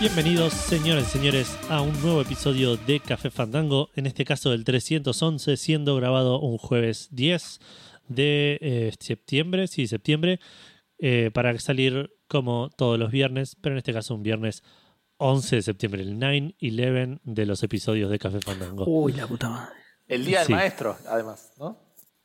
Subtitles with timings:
[0.00, 4.64] Bienvenidos, señores y señores, a un nuevo episodio de Café Fandango, en este caso del
[4.64, 7.60] 311, siendo grabado un jueves 10
[8.08, 10.40] de eh, septiembre, sí, septiembre,
[10.98, 14.62] eh, para salir como todos los viernes, pero en este caso un viernes
[15.18, 18.84] 11 de septiembre, el 9-11 de los episodios de Café Fandango.
[18.86, 19.74] Uy, la puta madre.
[20.08, 20.52] El día Sí.
[20.52, 21.78] del maestro, además, ¿no?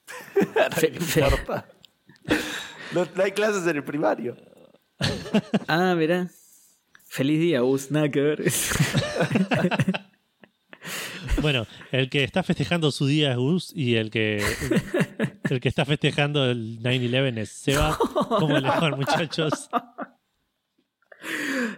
[0.71, 1.63] Fe- no.
[2.93, 4.37] No, no hay clases en el primario.
[5.67, 6.29] Ah, mirá.
[7.15, 7.91] Feliz día, Gus.
[7.91, 8.43] Nada que ver.
[11.41, 14.41] Bueno, el que está festejando su día es Gus y el que,
[15.49, 17.97] el que está festejando el 9-11 es Seba.
[18.29, 19.69] ¿Cómo le van, muchachos?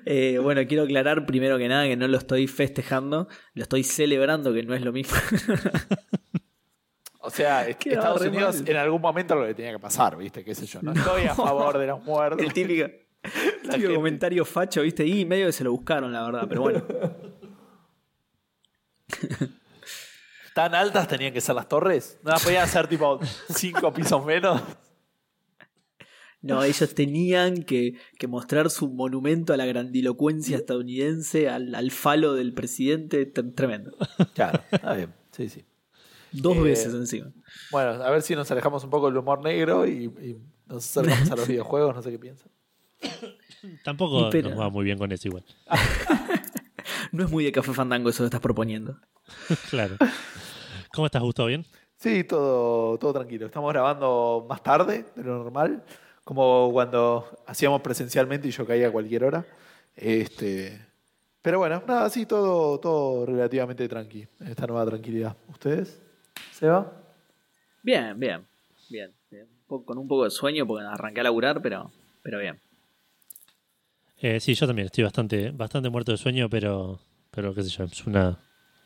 [0.06, 4.54] Eh, bueno, quiero aclarar primero que nada que no lo estoy festejando, lo estoy celebrando,
[4.54, 5.18] que no es lo mismo.
[7.28, 8.70] O sea, Estados Unidos mal.
[8.70, 10.46] en algún momento lo que tenía que pasar, ¿viste?
[10.46, 10.82] ¿Qué sé yo?
[10.82, 12.40] No, estoy a favor de los muertos.
[12.42, 12.88] El típico,
[13.72, 15.06] típico comentario facho, ¿viste?
[15.06, 16.84] Y medio que se lo buscaron, la verdad, pero bueno.
[20.54, 22.20] ¿Tan altas tenían que ser las torres?
[22.24, 24.62] ¿No las podían hacer tipo cinco pisos menos?
[26.42, 32.34] No, ellos tenían que, que mostrar su monumento a la grandilocuencia estadounidense, al, al falo
[32.34, 33.96] del presidente, tremendo.
[34.34, 35.14] Claro, está bien.
[35.32, 35.66] Sí, sí.
[36.32, 37.32] Dos Eh, veces encima.
[37.72, 41.32] Bueno, a ver si nos alejamos un poco del humor negro y, y nos acercamos
[41.32, 42.50] a los videojuegos, no sé qué piensan.
[43.84, 45.44] Tampoco Y pero- nos va muy bien con eso igual.
[47.12, 48.98] No es muy de café fandango eso que estás proponiendo.
[49.70, 49.96] Claro.
[50.94, 51.46] ¿Cómo estás, Gusto?
[51.46, 51.66] ¿Bien?
[51.96, 53.46] Sí, todo, todo tranquilo.
[53.48, 55.84] Estamos grabando más tarde de lo normal,
[56.24, 59.46] como cuando hacíamos presencialmente y yo caía a cualquier hora.
[59.96, 60.80] Este,
[61.42, 65.36] pero bueno, nada, sí, todo, todo relativamente tranqui, en esta nueva tranquilidad.
[65.48, 66.02] ¿Ustedes?
[66.52, 66.92] ¿Seba?
[67.84, 68.46] Bien, bien,
[68.90, 69.12] bien.
[69.32, 69.48] bien.
[69.68, 71.92] Con un poco de sueño porque arranqué a laburar, pero,
[72.22, 72.60] pero bien.
[74.20, 77.00] Eh, sí, yo también estoy bastante, bastante muerto de sueño, pero,
[77.32, 78.38] pero qué sé yo, es una,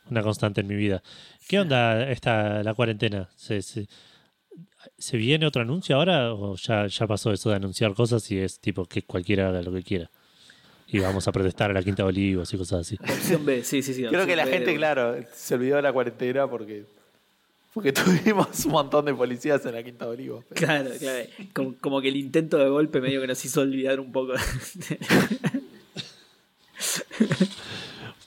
[0.10, 1.02] una constante en mi vida.
[1.48, 3.30] ¿Qué onda esta la cuarentena?
[3.36, 3.88] ¿Se, se,
[4.98, 8.60] se viene otro anuncio ahora o ya, ya pasó eso de anunciar cosas y es
[8.60, 10.10] tipo que cualquiera haga lo que quiera?
[10.88, 12.98] Y vamos a protestar a la Quinta de Olivos y cosas así.
[13.02, 14.04] Opción B, sí, sí, sí.
[14.04, 16.84] Creo que la B gente, de- claro, se olvidó de la cuarentena porque,
[17.74, 20.46] porque tuvimos un montón de policías en la Quinta de Olivos.
[20.50, 21.26] pero- Claro, claro.
[21.54, 24.34] Como, como que el intento de golpe medio que nos hizo olvidar un poco.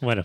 [0.00, 0.24] Bueno,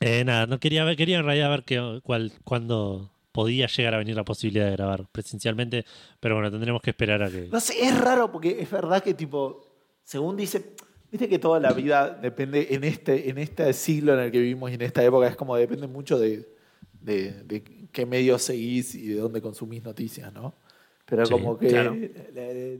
[0.00, 3.98] eh, nada, no quería ver, quería en realidad ver qué, cuál, cuándo podía llegar a
[3.98, 5.84] venir la posibilidad de grabar presencialmente,
[6.20, 7.48] pero bueno, tendremos que esperar a que...
[7.50, 9.66] No sé, es raro porque es verdad que tipo,
[10.04, 10.74] según dice,
[11.10, 14.70] viste que toda la vida depende en este, en este siglo en el que vivimos
[14.70, 16.48] y en esta época es como depende mucho de,
[17.00, 17.62] de, de
[17.96, 20.54] qué medios seguís y de dónde consumís noticias, ¿no?
[21.06, 21.96] Pero Sí, como que claro.
[22.34, 22.78] la, la-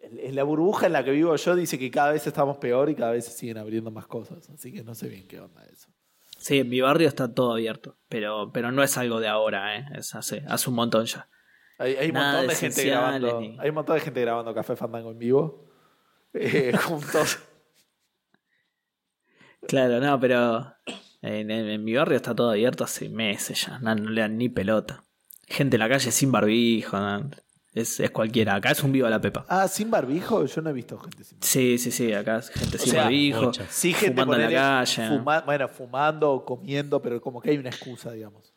[0.00, 2.94] en la burbuja en la que vivo yo dice que cada vez estamos peor y
[2.94, 5.88] cada vez se siguen abriendo más cosas, así que no sé bien qué onda eso.
[6.38, 7.96] Sí, en mi barrio está todo abierto.
[8.08, 9.86] Pero, pero no es algo de ahora, ¿eh?
[9.96, 11.28] Es hace, hace un montón ya.
[11.78, 14.54] Hay, hay un montón de de gente grabando, ni- hay un montón de gente grabando
[14.54, 15.64] Café Fandango en vivo.
[16.34, 17.38] eh, juntos.
[19.66, 20.74] Claro, no, pero
[21.22, 23.78] en, en- en mi barrio está todo abierto hace meses ya.
[23.80, 25.02] No, no le dan ni pelota.
[25.46, 26.98] Gente en la calle sin barbijo.
[26.98, 27.30] no.
[27.74, 28.56] Es, es cualquiera.
[28.56, 29.46] Acá es un vivo a la pepa.
[29.48, 31.46] Ah, sin barbijo, yo no he visto gente sin barbijo.
[31.52, 32.12] Sí, sí, sí.
[32.12, 33.42] Acá es gente O sin sea, barbijo.
[33.42, 33.66] mucha.
[33.70, 35.08] Sí, gente fumando en la calle.
[35.08, 38.52] fuma- bueno, fumando o comiendo, pero como que hay una excusa, digamos.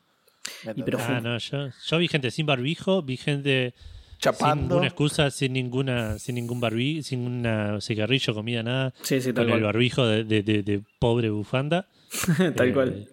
[0.65, 0.97] ¿Me Y pero?
[0.99, 4.61] Ah, no, yo, yo vi gente sin barbijo, vi gente sin chapando.
[4.75, 9.43] ninguna excusa, sin ninguna, sin ningún barbijo, sin un cigarrillo, comida, nada, Sí, sí, con
[9.43, 9.61] el cual.
[9.63, 11.87] barbijo de, de- de- de pobre bufanda.
[12.55, 13.07] tal Eh, cual.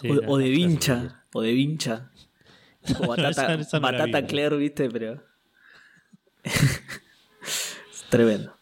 [0.00, 1.24] sí, o, no, o de vincha.
[1.32, 2.10] O de vincha.
[2.84, 4.88] Tipo batata, no Claire, ¿viste?
[4.90, 5.22] Pero.
[6.44, 8.54] es tremendo.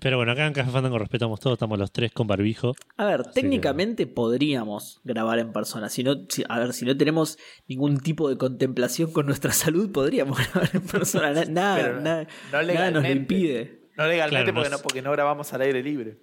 [0.00, 2.74] Pero bueno, acá en Café Fandango respetamos todo, estamos los tres con barbijo.
[2.96, 5.88] A ver, que- técnicamente podríamos grabar en persona.
[5.88, 7.36] Si no, si- a ver, si no tenemos
[7.66, 11.32] ningún tipo de contemplación con nuestra salud, podríamos grabar en persona.
[11.32, 13.80] Na- nada, no- nada, no nada nos lo impide.
[13.96, 16.18] No legalmente Claro, porque, no porque no grabamos al aire libre.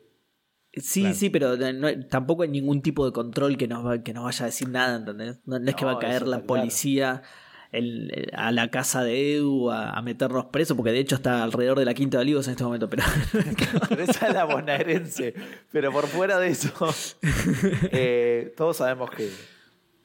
[0.73, 1.15] Sí, Claro.
[1.15, 4.43] sí, pero no- tampoco hay ningún tipo de control que nos, va- que nos vaya
[4.43, 5.39] a decir nada, ¿entendés?
[5.45, 6.45] No, no es que va a caer la claro.
[6.47, 7.21] policía
[7.71, 11.43] el- el- a la casa de Edu a, a meternos presos, porque de hecho está
[11.43, 13.03] alrededor de la Quinta de Olivos en este momento, pero
[13.89, 15.33] Pero esa es la bonaerense.
[15.71, 16.71] Pero por fuera de eso,
[17.91, 19.29] eh, todos sabemos que,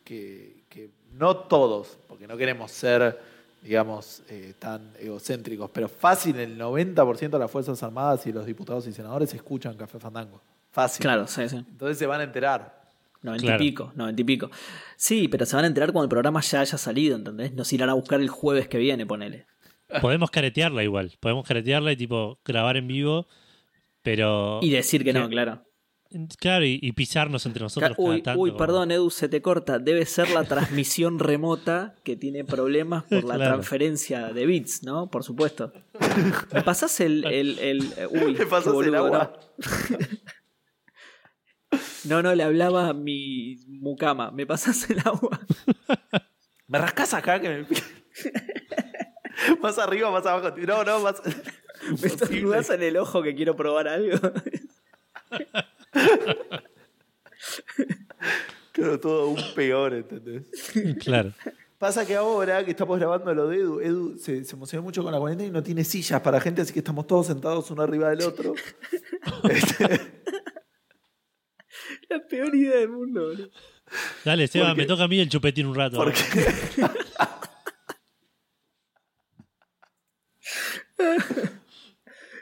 [0.04, 3.18] que, que no todos, porque no queremos ser,
[3.62, 8.86] digamos, eh, tan egocéntricos, pero fácil el 90% de las Fuerzas Armadas y los diputados
[8.86, 10.40] y senadores escuchan Café Fandango.
[10.74, 11.02] Fácil.
[11.02, 11.56] claro, sí, sí.
[11.56, 12.82] Entonces se van a enterar.
[13.22, 13.62] Noventa Claro.
[13.64, 14.50] y pico, noventa y pico.
[14.96, 17.54] Sí, pero se van a enterar cuando el programa ya haya salido, ¿entendés?
[17.54, 19.46] Nos irán a buscar el jueves que viene, ponele.
[20.02, 23.26] Podemos caretearla igual, podemos caretearla y tipo grabar en vivo
[24.02, 24.58] Pero.
[24.62, 25.62] Y decir que no, claro.
[26.38, 27.92] Claro, y, y pisarnos entre nosotros.
[27.96, 29.78] Uy, cada tanto, uy, perdón, Edu, se te corta.
[29.80, 33.54] Debe ser la transmisión remota que tiene problemas por la Claro.
[33.54, 35.10] transferencia de bits, ¿no?
[35.10, 35.72] Por supuesto.
[36.52, 37.24] ¿Me pasás el.
[37.24, 39.38] el, el- uy, ¿Le pasas qué boludo, el agua?
[42.04, 44.30] No, no, le hablaba a mi mucama.
[44.30, 45.40] ¿Me pasás el agua?
[46.68, 47.66] ¿Me rascas acá que me...
[49.62, 50.54] más arriba, más abajo.
[50.58, 51.22] No, no, más...
[52.00, 54.18] ¿Me estornudas en el ojo que quiero probar algo?
[58.72, 60.44] Claro, todo aún peor, ¿entendés?
[61.00, 61.32] Claro.
[61.78, 65.12] Pasa que ahora que estamos grabando lo de Edu, Edu se, se emocionó mucho con
[65.12, 68.08] la cuarentena y no tiene sillas para gente, así que estamos todos sentados uno arriba
[68.08, 68.54] del otro.
[69.50, 70.22] Este,
[72.14, 73.50] La peor idea del mundo, boludo.
[74.24, 75.96] Dale, Seba, Porque- me toca a mí el chupetín un rato.
[75.96, 76.14] porque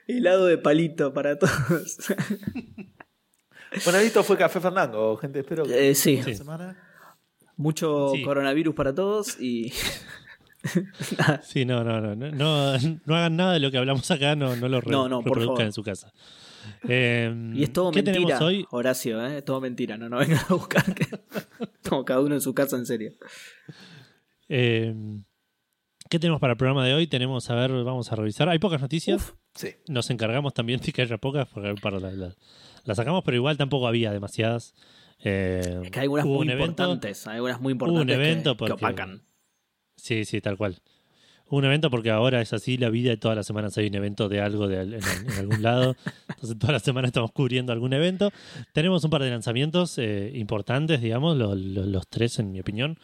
[0.06, 1.98] Helado de palito para todos.
[3.84, 5.38] Bueno, esto fue Café Fandango, gente.
[5.40, 6.16] Espero que Eh, sí.
[6.16, 6.76] esta semana.
[7.56, 8.22] Mucho Sí.
[8.22, 9.72] coronavirus para todos y.
[11.42, 14.54] Sí, no, no, no, no, no, no hagan nada de lo que hablamos acá, no,
[14.56, 15.62] no lo re- No, no, por reproduzcan favor.
[15.66, 16.12] en su casa.
[16.88, 18.66] Eh, Y es todo ¿Qué mentira, tenemos hoy?
[18.70, 19.38] Horacio, ¿eh?
[19.38, 19.96] Es todo mentira.
[19.96, 20.94] No, no vengan a buscar.
[20.94, 21.04] Que...
[21.82, 23.12] Estamos cada uno en su casa, en serio.
[24.48, 24.94] Eh,
[26.08, 27.06] ¿Qué tenemos para el programa de hoy?
[27.06, 28.48] Tenemos, a ver, vamos a revisar.
[28.48, 29.16] Hay pocas noticias.
[29.22, 29.32] Uf.
[29.54, 29.68] Sí.
[29.88, 32.34] Nos encargamos también de que haya pocas, porque hay un par las la,
[32.84, 34.74] las sacamos, pero igual tampoco había demasiadas.
[35.18, 37.26] Es que hay algunas muy un evento- importantes.
[37.26, 39.22] Hay algunas muy importantes que- evento que, porque- opacan.
[39.96, 40.80] Sí, sí, tal cual.
[41.54, 44.28] Un evento porque ahora es así la vida y todas las semanas hay un evento
[44.30, 45.96] de algo de, en, en algún lado.
[46.30, 48.30] Entonces todas las semanas estamos cubriendo algún evento.
[48.72, 52.98] Tenemos un par de lanzamientos eh, importantes, digamos, los, los- los tres en mi opinión.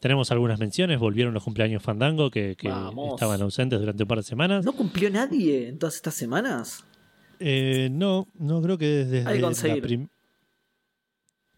[0.00, 2.56] Tenemos algunas menciones, volvieron los cumpleaños Fandango que,
[3.12, 4.64] estaban ausentes durante un par de semanas.
[4.64, 6.84] ¿No cumplió nadie en todas estas semanas?
[7.40, 9.30] Eh, no, no creo que desde que la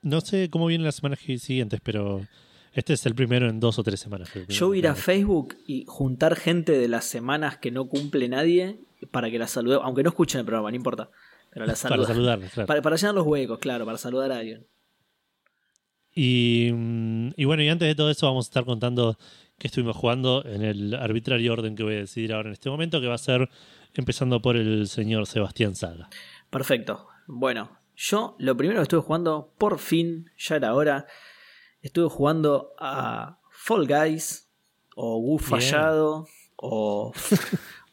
[0.03, 2.27] No sé cómo vienen las semanas siguientes, pero
[2.75, 4.31] este es el primero en dos o tres semanas.
[4.49, 8.79] Yo ir a Facebook y juntar gente de las semanas que no cumple nadie
[9.11, 11.11] para que la salude, aunque no escuchen el programa, no importa.
[11.51, 12.07] Pero la Para saluda.
[12.07, 12.67] saludarlos, claro.
[12.67, 14.67] Para, para llenar los huecos, claro, para saludar a alguien.
[16.15, 19.19] Y, mm, y bueno, y antes de todo eso vamos a estar contando
[19.59, 23.01] que estuvimos jugando en el arbitrario orden que voy a decidir ahora en este momento,
[23.01, 23.49] que va a ser
[23.95, 26.09] empezando por el señor Sebastián Saga.
[26.51, 27.07] Perfecto.
[27.27, 31.07] Bueno, yo lo primero que estuve jugando, por fin, ya era hora,
[31.85, 34.49] estuve jugando a Fall Guys,
[34.97, 35.39] o Wu.
[35.39, 36.27] Fallado,
[36.57, 37.13] o,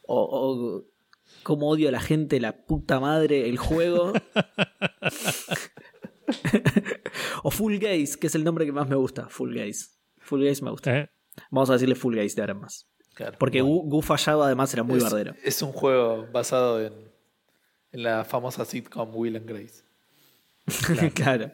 [0.02, 0.84] o, o
[1.42, 4.12] Cómo odio a la gente, la puta madre, el juego.
[7.42, 9.28] o Full Gaze, que es el nombre que más me gusta.
[9.28, 9.86] Full Gaze.
[10.18, 10.96] Full Gaze me gusta.
[10.96, 11.10] ¿Eh?
[11.50, 12.88] Vamos a decirle Full Gaze de ahora en más.
[13.14, 13.36] Claro.
[13.38, 15.34] Porque Gu, Gu Fallado además era muy es, bardero.
[15.42, 16.92] es un juego basado en,
[17.90, 19.82] en la famosa sitcom Will and Grace.
[21.14, 21.50] claro.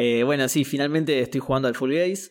[0.00, 2.30] Eh, bueno, sí, finalmente estoy jugando al Full Gaze.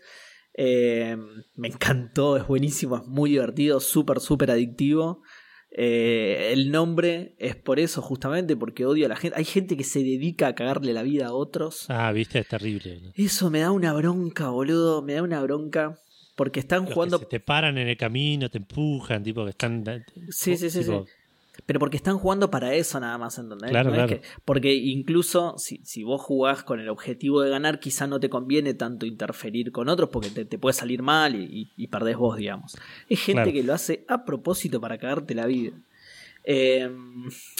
[0.54, 1.18] Eh,
[1.56, 5.22] me encantó, es buenísimo, es muy divertido, súper, súper adictivo.
[5.70, 9.38] Eh, el nombre es por eso, justamente, porque odio a la gente.
[9.38, 11.86] Hay gente que se dedica a cagarle la vida a otros.
[11.90, 13.02] Ah, viste, es terrible.
[13.02, 13.12] ¿no?
[13.16, 15.02] Eso me da una bronca, boludo.
[15.02, 16.00] Me da una bronca.
[16.38, 17.20] Porque están Los jugando.
[17.20, 19.84] que se te paran en el camino, te empujan, tipo que están.
[20.30, 21.12] Sí, sí, sí, tipo, sí.
[21.66, 23.70] Pero porque están jugando para eso nada más, ¿entendés?
[23.72, 24.22] Claro, No es claro.
[24.22, 28.30] que- porque incluso si, si vos jugás con el objetivo de ganar, quizá no te
[28.30, 32.16] conviene tanto interferir con otros porque te, te puede salir mal y, y- y perdés
[32.18, 32.76] vos, digamos.
[33.10, 33.52] Es gente Claro.
[33.54, 35.72] que lo hace a propósito para cagarte la vida.
[36.50, 36.90] Eh,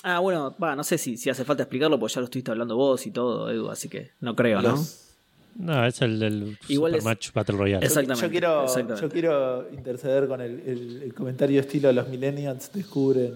[0.04, 2.76] ah, bueno, va, no sé si, si hace falta explicarlo, porque ya lo estuviste hablando
[2.78, 4.70] vos y todo, Edu, así que no creo, ¿no?
[4.72, 5.04] Los-
[5.56, 7.86] No, es el del Igual es- Supermatch Battle Royale.
[7.86, 9.02] Exactamente, Yo quiero, exactamente.
[9.02, 13.34] yo quiero interceder con el, el- el comentario estilo los millennials descubren,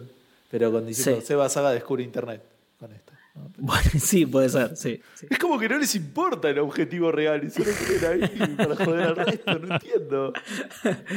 [0.51, 1.27] pero con diciendo Sí.
[1.27, 2.43] Seba Saga descubre internet
[2.77, 3.13] con esto.
[3.35, 3.49] ¿no?
[3.57, 5.01] Bueno, sí, puede ser, sí.
[5.15, 5.27] sí.
[5.29, 9.01] Es como que no les importa el objetivo real y solo quieren ahí para joder
[9.03, 10.33] al resto, no entiendo.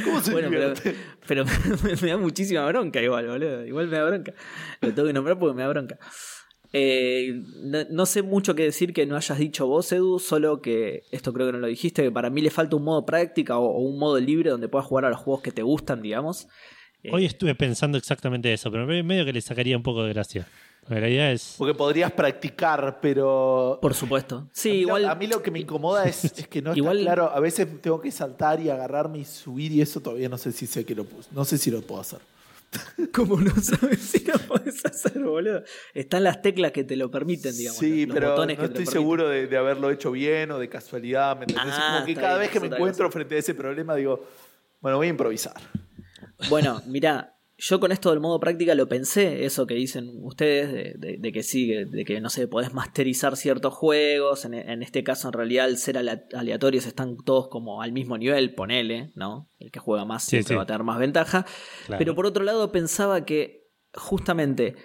[0.05, 0.73] ¿Cómo se Bueno, pero,
[1.27, 1.45] pero
[2.01, 3.65] me da muchísima bronca igual, boludo.
[3.65, 4.33] Igual me da bronca.
[4.79, 5.99] Lo tengo que nombrar porque me da bronca.
[6.71, 11.03] Eh, no, no sé mucho que decir que no hayas dicho vos, Edu, solo que
[11.11, 13.65] esto creo que no lo dijiste, que para mí le falta un modo práctica o,
[13.65, 16.47] o un modo libre donde puedas jugar a los juegos que te gustan, digamos.
[17.11, 20.47] Hoy estuve pensando exactamente eso, pero me- medio que le sacaría un poco de gracia.
[20.85, 21.55] Porque La idea es.
[21.57, 23.79] Porque podrías practicar, pero.
[23.81, 24.47] Por supuesto.
[24.51, 25.01] Sí, a mí, igual.
[25.03, 27.31] Lo, a mí lo que me incomoda es, es que no está Igual- claro.
[27.33, 30.67] A veces tengo que saltar y agarrarme y subir, y eso todavía no sé si
[30.67, 31.29] sé que lo puse.
[31.33, 32.19] No sé si lo puedo hacer.
[33.13, 35.63] ¿Cómo no sabes si lo podés hacer, boludo?
[35.93, 37.79] Están las teclas que te lo permiten, digamos.
[37.79, 40.67] sí, los pero botones no que estoy seguro de, de haberlo hecho bien o de
[40.67, 41.37] casualidad.
[41.37, 41.45] ¿me?
[41.45, 44.25] Es Ah, como que cada bien, vez que me encuentro frente a ese problema digo,
[44.81, 45.53] bueno, voy a improvisar.
[46.49, 51.31] Bueno, mirá, yo con esto del modo práctica lo pensé, eso que dicen ustedes, de,
[51.31, 55.65] que sí, de que no sé, podés masterizar ciertos juegos, en, este caso en realidad
[55.65, 59.49] al ser aleatorios están todos como al mismo nivel, ponele, ¿no?
[59.59, 61.45] El que juega más siempre va a tener más ventaja.
[61.97, 64.75] Pero por otro lado pensaba que justamente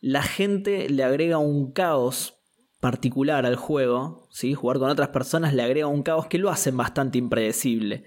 [0.00, 2.38] la gente le agrega un caos
[2.78, 4.54] particular al juego, ¿sí?
[4.54, 8.04] Jugar con otras personas le agrega un caos que lo hacen bastante impredecible.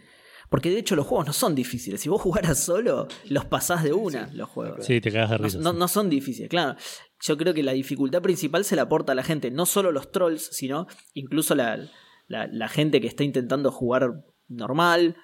[0.54, 2.00] Porque de hecho los juegos no son difíciles.
[2.00, 4.86] Si vos jugaras solo, los pasás de una los juegos.
[4.86, 5.58] Sí, te cagas de risa.
[5.58, 6.78] No, son difíciles, claro.
[7.22, 9.50] Yo creo que la dificultad principal se la aporta a la gente.
[9.50, 11.90] No solo los trolls, sino incluso la,
[12.70, 15.18] gente que está intentando jugar normal.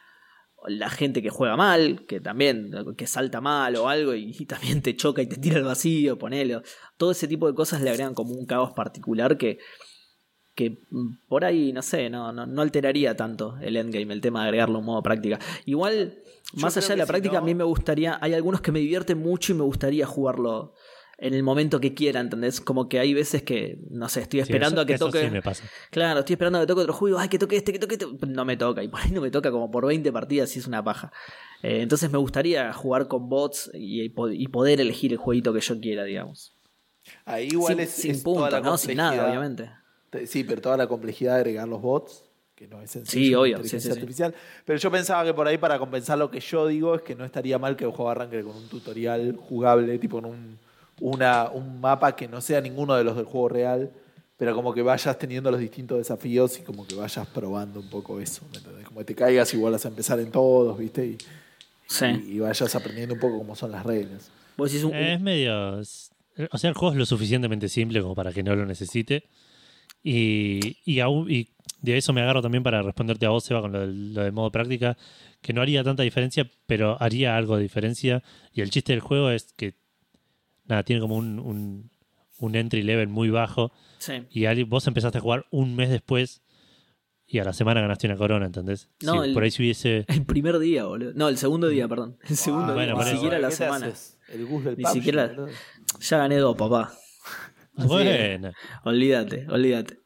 [0.67, 4.81] La gente que juega mal, que también, que salta mal o algo y, y también
[4.81, 6.63] te choca y te tira al vacío, ponelo.
[6.97, 9.59] Todo ese tipo de cosas le agregan como un caos particular que,
[10.59, 14.49] que mm, por ahí, no sé, no, no, alteraría tanto el endgame, el tema de
[14.49, 15.39] agregarlo en modo práctica.
[15.63, 16.19] Igual,
[16.55, 19.53] más allá de la práctica, a mí me gustaría, hay algunos que me divierten mucho
[19.53, 20.73] y me gustaría jugarlo
[21.17, 22.59] en el momento que quiera, ¿entendés?
[22.59, 25.29] Como que hay veces que, no sé, estoy esperando a que toque.
[25.29, 25.63] me pasa.
[25.91, 28.07] Claro, estoy esperando a que toque otro juego, ay, que toque este, que toque este.
[28.27, 30.67] No me toca, y por ahí no me toca como por 20 partidas y es
[30.67, 31.13] una paja.
[31.63, 36.03] Eh, entonces me gustaría jugar con bots y, poder elegir el jueguito que yo quiera,
[36.03, 36.53] digamos.
[37.23, 38.77] Ahí igual sin, es, sin punto, ¿no?
[38.77, 39.69] Sin nada, obviamente.
[40.25, 42.23] Sí, pero toda la complejidad de agregar los bots,
[42.55, 43.27] que no es sencillo.
[43.27, 44.35] Sí, obvio, inteligencia artificial.
[44.65, 47.23] Pero yo pensaba que por ahí, para compensar lo que yo digo, es que no
[47.23, 50.59] estaría mal que el juego arranque con un tutorial jugable, tipo en un,
[50.99, 53.91] una, un mapa que no sea ninguno de los del juego real,
[54.37, 58.19] pero como que vayas teniendo los distintos desafíos y como que vayas probando un poco
[58.19, 58.41] eso.
[58.85, 61.05] Como que te caigas y vuelvas a empezar en todos, ¿viste?
[61.05, 61.17] Y,
[62.35, 64.31] y, vayas aprendiendo un poco cómo son las reglas.
[64.57, 65.79] Es medio.
[65.79, 69.23] O sea, el juego es lo suficientemente simple como para que no lo necesite.
[70.03, 71.49] Y, y, y,
[71.81, 74.97] de eso me agarro también para responderte a vos, Seba, con lo, de modo práctica,
[75.41, 78.23] que no haría tanta diferencia, pero haría algo de diferencia.
[78.53, 79.75] Y el chiste del juego es que,
[80.65, 81.89] nada, tiene como un,
[82.39, 83.71] un, entry level muy bajo.
[84.31, 86.41] Y vos empezaste a jugar un mes después
[87.31, 88.89] y a la semana ganaste una corona, ¿entendés?
[89.03, 90.05] No, por ahí si hubiese...
[90.07, 91.11] El primer día, boludo.
[91.13, 92.17] No, el segundo día, perdón.
[92.27, 93.93] El segundo día, ni siquiera la semana.
[94.29, 95.35] El bus del Ni siquiera...
[95.99, 96.91] Ya gané dos, papá.
[97.87, 98.51] Bueno.
[98.83, 99.99] olvídate, olvídate.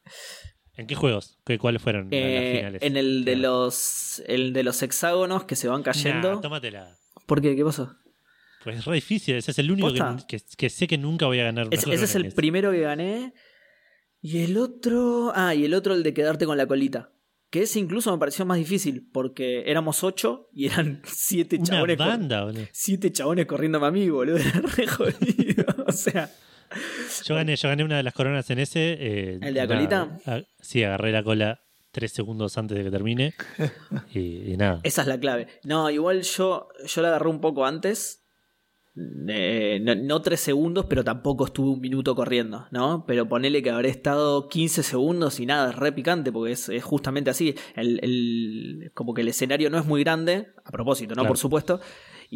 [0.76, 1.38] ¿En qué juegos?
[1.44, 2.82] ¿Qué, ¿Cuáles fueron las eh, finales?
[2.82, 6.40] En el de los el de los hexágonos que se van cayendo.
[6.40, 6.96] tómatela.
[7.26, 7.54] ¿Por qué?
[7.54, 7.94] ¿Qué pasó?
[8.64, 9.36] Pues es re difícil.
[9.36, 9.92] Ese es el único
[10.26, 11.68] que, sé que nunca voy a ganar.
[11.70, 13.34] ese es el primero que gané.
[14.20, 15.32] Y el otro.
[15.34, 17.12] Ah, y el otro, el de quedarte con la colita.
[17.50, 19.06] Que ese incluso me pareció más difícil.
[19.12, 21.96] Porque éramos ocho y eran siete chabones.
[21.96, 22.64] Una banda, boludo.
[22.72, 24.36] Siete chabones corriendo a mí, boludo.
[24.38, 25.66] Era re jodido.
[25.86, 26.30] o sea.
[27.24, 28.92] Yo gané, yo gané una de las coronas en ese.
[28.92, 30.18] Eh, ¿El de la colita?
[30.60, 31.60] sí, agarré la cola
[31.94, 33.34] tres segundos antes de que termine.
[34.12, 34.80] Y, nada.
[34.82, 35.48] Esa es la clave.
[35.64, 38.24] No, igual yo, yo la agarré un poco antes.
[38.96, 43.04] Eh, no, tres segundos, pero tampoco estuve un minuto corriendo, ¿no?
[43.06, 47.30] Pero ponele que habré estado 15 segundos y nada, es re picante, porque es, justamente
[47.30, 47.56] así.
[47.74, 51.26] El, como que el escenario no es muy grande, a propósito, ¿no?
[51.26, 51.80] Por supuesto.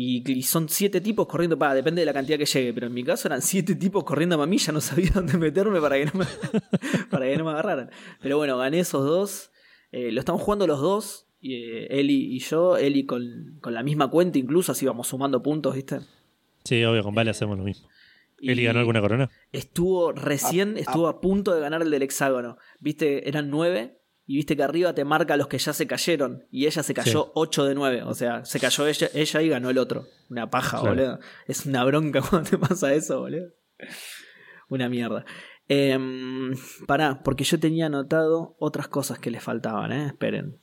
[0.00, 3.02] Y, son siete tipos corriendo, para depende de la cantidad que llegue, pero en mi
[3.02, 6.24] caso eran siete tipos corriendo a ya no sabía dónde meterme para que no me,
[7.10, 7.90] para que no me agarraran.
[8.22, 9.50] Pero bueno, gané esos dos.
[9.90, 14.08] Eh, lo estamos jugando los dos, eh, Eli y yo, Eli con, con, la misma
[14.08, 15.98] cuenta incluso, así vamos sumando puntos, ¿viste?
[16.62, 17.88] Sí, obvio, con Vale hacemos lo mismo.
[18.40, 19.28] ¿Eli ganó alguna corona?
[19.50, 20.80] Estuvo recién, ah, ah.
[20.80, 22.56] estuvo a punto de ganar el del hexágono.
[22.78, 23.28] ¿Viste?
[23.28, 23.97] Eran nueve
[24.30, 26.44] y viste que arriba te marca los que ya se cayeron.
[26.50, 28.02] Y ella se cayó 8 de 9.
[28.02, 30.06] O sea, se cayó ella, ella y ganó el otro.
[30.28, 31.18] Una paja, boludo.
[31.46, 33.48] Es una bronca cuando te pasa eso, boludo.
[34.68, 35.24] Una mierda.
[35.66, 35.98] Eh,
[36.86, 40.06] pará, porque yo tenía anotado otras cosas que le faltaban, ¿eh?
[40.08, 40.58] Esperen.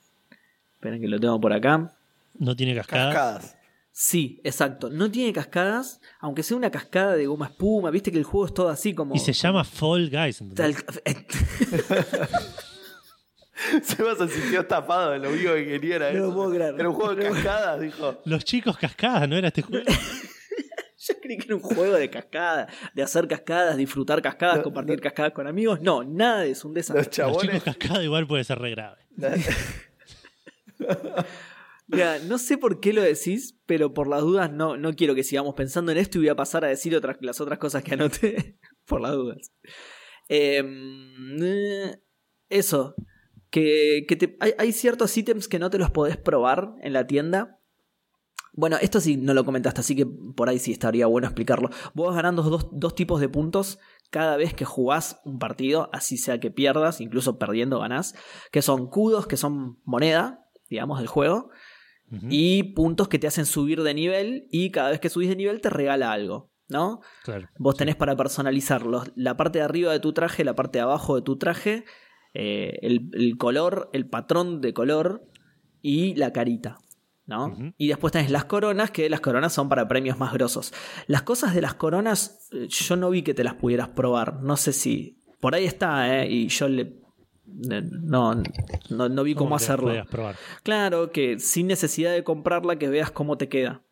[0.74, 1.92] Esperen que lo tengo por acá.
[2.38, 3.14] ¿No tiene cascadas?
[3.14, 3.58] Cascadas.
[3.90, 4.90] Sí, exacto.
[4.90, 7.90] No tiene cascadas, aunque sea una cascada de goma espuma.
[7.90, 9.12] Viste que el juego es todo así como.
[9.12, 10.40] Y se llama Fall Guys.
[13.82, 16.74] Sebas se sintió tapado de lo único que quería era no Puedo creer.
[16.78, 18.20] Era un juego de cascadas, dijo.
[18.24, 19.86] Los chicos cascadas, ¿no era este juego?
[20.98, 25.32] Yo creí que era un juego de cascadas, de hacer cascadas, disfrutar cascadas, compartir cascadas
[25.32, 25.80] con amigos.
[25.80, 27.04] No, nada de eso, un desastre.
[27.04, 27.44] Los, chabones...
[27.44, 29.06] Los chicos cascadas igual puede ser re grave.
[31.88, 35.22] Mira, no sé por qué lo decís, pero por las dudas no, no quiero que
[35.22, 37.94] sigamos pensando en esto y voy a pasar a decir otras, las otras cosas que
[37.94, 38.58] anoté.
[38.84, 39.52] por las dudas.
[40.28, 42.00] Em, eh,
[42.48, 42.96] eso,
[43.60, 47.58] que, hay, ciertos ítems que no te los podés probar en la tienda.
[48.52, 51.70] Bueno, esto sí no lo comentaste, así que por ahí sí estaría bueno explicarlo.
[51.94, 53.78] Vos ganando dos, tipos de puntos
[54.10, 58.14] cada vez que jugás un partido, así sea que pierdas, incluso perdiendo ganás,
[58.50, 61.50] que son cudos, que son moneda, digamos, del juego,
[62.30, 65.60] y puntos que te hacen subir de nivel y cada vez que subís de nivel
[65.60, 67.00] te regala algo, ¿no?
[67.24, 67.48] Claro.
[67.58, 70.82] Vos tenés para personalizar los- la parte de arriba de tu traje, la parte de
[70.84, 71.84] abajo de tu traje,
[72.38, 75.24] eh, el, el color, el patrón de color
[75.82, 76.78] y la carita.
[77.26, 77.56] ¿no?
[77.76, 80.72] Y después tenés las coronas, que las coronas son para premios más grosos.
[81.08, 84.42] Las cosas de las coronas, eh, yo no vi que te las pudieras probar.
[84.42, 85.18] No sé si.
[85.40, 86.30] Por ahí está, ¿eh?
[86.30, 86.82] Y yo le.
[86.82, 88.34] eh, No,
[88.90, 89.92] no, no vi cómo hacerlo.
[90.08, 90.36] probar?
[90.62, 93.82] Claro, que sin necesidad de comprarla, que veas cómo te queda.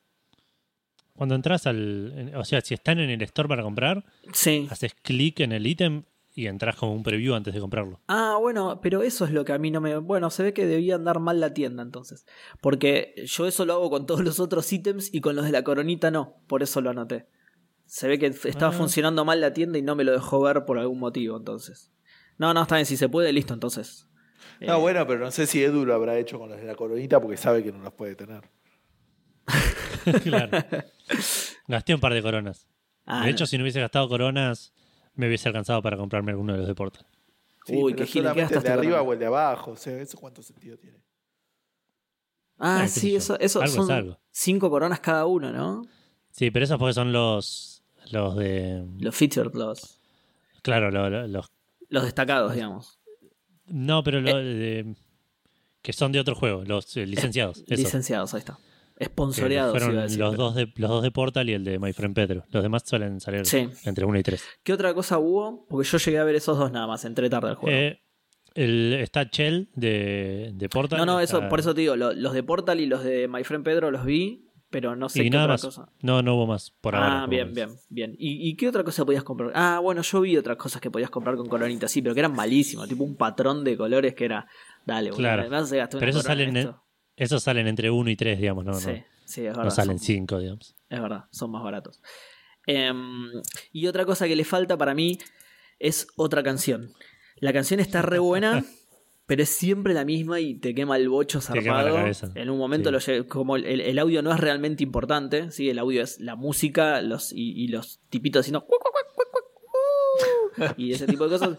[1.16, 2.32] Cuando entras al.
[2.36, 4.68] O sea, si están en el store para comprar, Sí.
[4.70, 8.00] haces clic en el ítem y entras como un preview antes de comprarlo.
[8.08, 9.96] Ah, bueno, pero eso es lo que a mí no me...
[9.98, 12.26] Bueno, se ve que debía andar mal la tienda entonces.
[12.60, 15.62] Porque yo eso lo hago con todos los otros ítems y con los de la
[15.62, 16.42] coronita no.
[16.48, 17.28] Por eso lo anoté.
[17.86, 18.76] Se ve que estaba Ah.
[18.76, 21.92] funcionando mal la tienda y no me lo dejó ver por algún motivo entonces.
[22.38, 24.08] No, no, está bien, si se puede, listo entonces.
[24.60, 26.74] No, Eh, bueno, pero no sé si Edu lo habrá hecho con los de la
[26.74, 28.42] coronita porque sabe que no los puede tener.
[30.22, 30.58] claro.
[31.68, 32.66] Gasté un par de coronas.
[33.06, 34.72] ah, de hecho, si no hubiese gastado coronas,
[35.14, 37.06] me hubiese alcanzado para comprarme alguno de los de Portal.
[37.66, 39.70] Sí, Uy, pero qué gil, ¿qué solamente el de arriba o el de abajo.
[39.72, 40.98] O sea, ¿eso cuánto sentido tiene?
[42.58, 44.18] Ah, Ah, sí, eso, eso Algo es son algo.
[44.30, 45.82] cinco coronas cada uno, ¿no?
[46.30, 47.82] Sí, pero esos porque son los.
[48.10, 48.84] Los de.
[48.98, 49.98] Los featured, los,
[50.62, 51.50] Claro, lo- lo- los.
[51.88, 52.98] los destacados, digamos.
[53.66, 54.94] No, pero los de.
[55.82, 57.64] Que son de otro juego, los eh, licenciados.
[57.66, 58.58] Licenciados, ahí está.
[58.96, 61.64] Esponsoreados, Fueron iba a decir, los, pero- dos de, los dos de Portal y el
[61.64, 62.44] de My Friend Pedro.
[62.50, 63.68] Los demás suelen salir Sí.
[63.84, 64.42] entre 1 y 3.
[64.62, 65.66] ¿Qué otra cosa hubo?
[65.68, 67.76] Porque yo llegué a ver esos dos nada más, entré tarde al juego.
[67.76, 68.00] Eh,
[68.54, 70.98] el, está Shell de, de Portal.
[70.98, 73.26] no, no, eso, está- por eso te digo, lo- los de Portal y los de
[73.26, 75.64] My Friend Pedro los vi, pero no sé Y qué nada otra más.
[75.64, 75.88] cosa.
[76.02, 77.22] No, no hubo más por ahora.
[77.22, 78.14] ah, bien, bien, bien.
[78.18, 79.50] ¿Y, y qué otra cosa podías comprar?
[79.54, 82.32] Ah, bueno, yo vi otras cosas que podías comprar con coronita, sí, pero que eran
[82.34, 84.46] malísimos, tipo un patrón de colores que era,
[84.86, 85.46] dale, Claro.
[85.48, 86.74] una Pero esos corona en.
[87.16, 88.64] Esos salen entre 1 y 3, digamos.
[88.64, 89.70] No, sí, no, sí, es no verdad.
[89.74, 90.74] salen son- 5, digamos.
[90.88, 92.00] Es verdad, son más baratos.
[92.66, 93.30] Em,
[93.72, 95.18] y otra cosa que le falta para mí
[95.78, 96.92] es otra canción.
[97.36, 98.64] La canción está re buena,
[99.26, 101.98] pero es siempre la misma y te quema el bocho zarpado.
[102.34, 103.12] En un momento, Sí.
[103.16, 105.68] lo como el, el audio no es realmente importante, ¿sí?
[105.68, 108.64] el audio es la música los, y, y los tipitos haciendo.
[108.64, 109.43] "Cuac, cuac, cuac, cuac, cuac, uh",
[110.76, 111.56] Y ese tipo de cosas.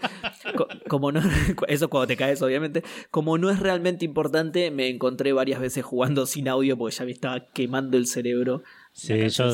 [0.55, 1.19] Co- Como no,
[1.67, 2.83] eso cuando te caes, obviamente.
[3.11, 7.11] Como no es realmente importante, me encontré varias veces jugando sin audio porque ya me
[7.11, 8.63] estaba quemando el cerebro.
[8.93, 9.53] Sí, yo,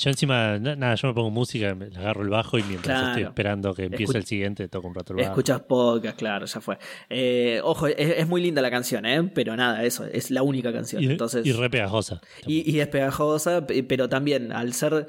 [0.00, 3.08] yo encima, na- nada, yo me pongo música, me agarro el bajo y mientras Claro.
[3.08, 5.30] estoy esperando que empiece el siguiente, toco un rato el bajo.
[5.30, 6.78] Escuchas podcast, claro, ya fue.
[7.10, 9.28] Eh, ojo, es, es muy linda la canción, ¿eh?
[9.34, 11.02] pero nada, eso, es la única canción.
[11.02, 12.20] Y, entonces, y re pegajosa.
[12.46, 15.06] y, y es pegajosa, pe- pero también al ser.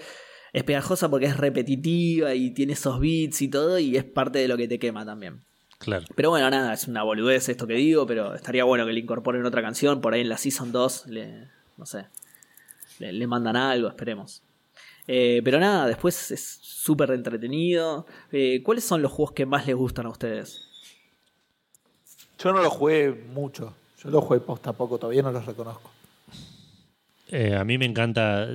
[0.54, 4.48] Es pegajosa porque es repetitiva y tiene esos beats y todo, y es parte de
[4.48, 5.42] lo que te quema también.
[5.78, 6.06] Claro.
[6.16, 9.46] Pero bueno, nada, es una boludez esto que digo, pero estaría bueno que le incorporen
[9.46, 10.02] otra canción.
[10.02, 12.06] Por ahí en la Season 2, le, no sé,
[13.00, 14.44] le, le mandan algo, esperemos.
[15.12, 18.06] Eh, pero nada, después es súper entretenido.
[18.32, 20.68] Eh, ¿Cuáles son los juegos que más les gustan a ustedes?
[22.38, 23.74] Yo no lo jugué mucho.
[24.04, 25.90] Yo lo jugué posta poco, todavía no los reconozco.
[27.30, 28.50] Eh, a mí me encanta.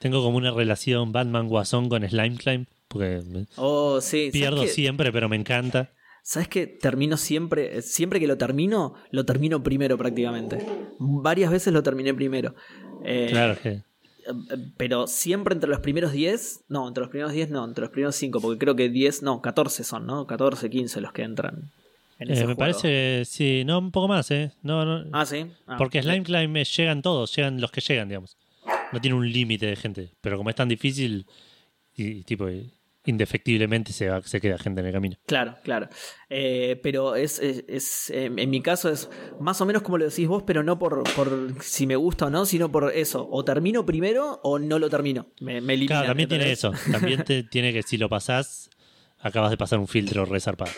[0.00, 3.22] Tengo como una relación Batman Guasón con Slime Climb, porque
[3.56, 4.16] Oh, sí.
[4.16, 4.68] ¿sabes pierdo qué?
[4.68, 5.90] siempre, pero me encanta.
[6.22, 7.78] ¿Sabes que termino siempre?
[7.78, 10.58] eh, Siempre que lo termino, lo termino primero prácticamente.
[10.98, 12.54] Varias veces lo terminé primero.
[13.04, 13.68] Eh, Claro que.
[13.70, 13.82] eh,
[14.76, 18.16] Pero siempre entre los primeros 10, no, entre los primeros 10 no, entre los primeros
[18.16, 20.26] 5, porque creo que 10, no, 14 son, ¿no?
[20.26, 21.70] 14, 15 los que entran
[22.18, 22.56] en eh, me juego.
[22.58, 24.52] parece, sí, no, un poco más, ¿eh?
[24.62, 25.08] No, no.
[25.12, 25.46] Ah, sí.
[25.66, 25.76] Ah.
[25.78, 28.36] porque Slime Climb llegan todos, llegan los que llegan, digamos.
[28.92, 31.26] No tiene un límite de gente, pero como es tan difícil,
[31.94, 32.70] y, tipo, eh,
[33.04, 35.16] indefectiblemente se, va, se queda gente en el camino.
[35.26, 35.88] Claro, claro.
[36.28, 39.08] Eh, pero es, es- es, eh, en mi caso es
[39.40, 42.30] más o menos como lo decís vos, pero no por, por si me gusta o
[42.30, 43.26] no, sino por eso.
[43.30, 45.28] O termino primero o no lo termino.
[45.40, 46.72] Me, me Claro, también tiene eso.
[46.90, 48.70] También te, tiene que si lo pasás,
[49.18, 50.72] acabas de pasar un filtro resarpado.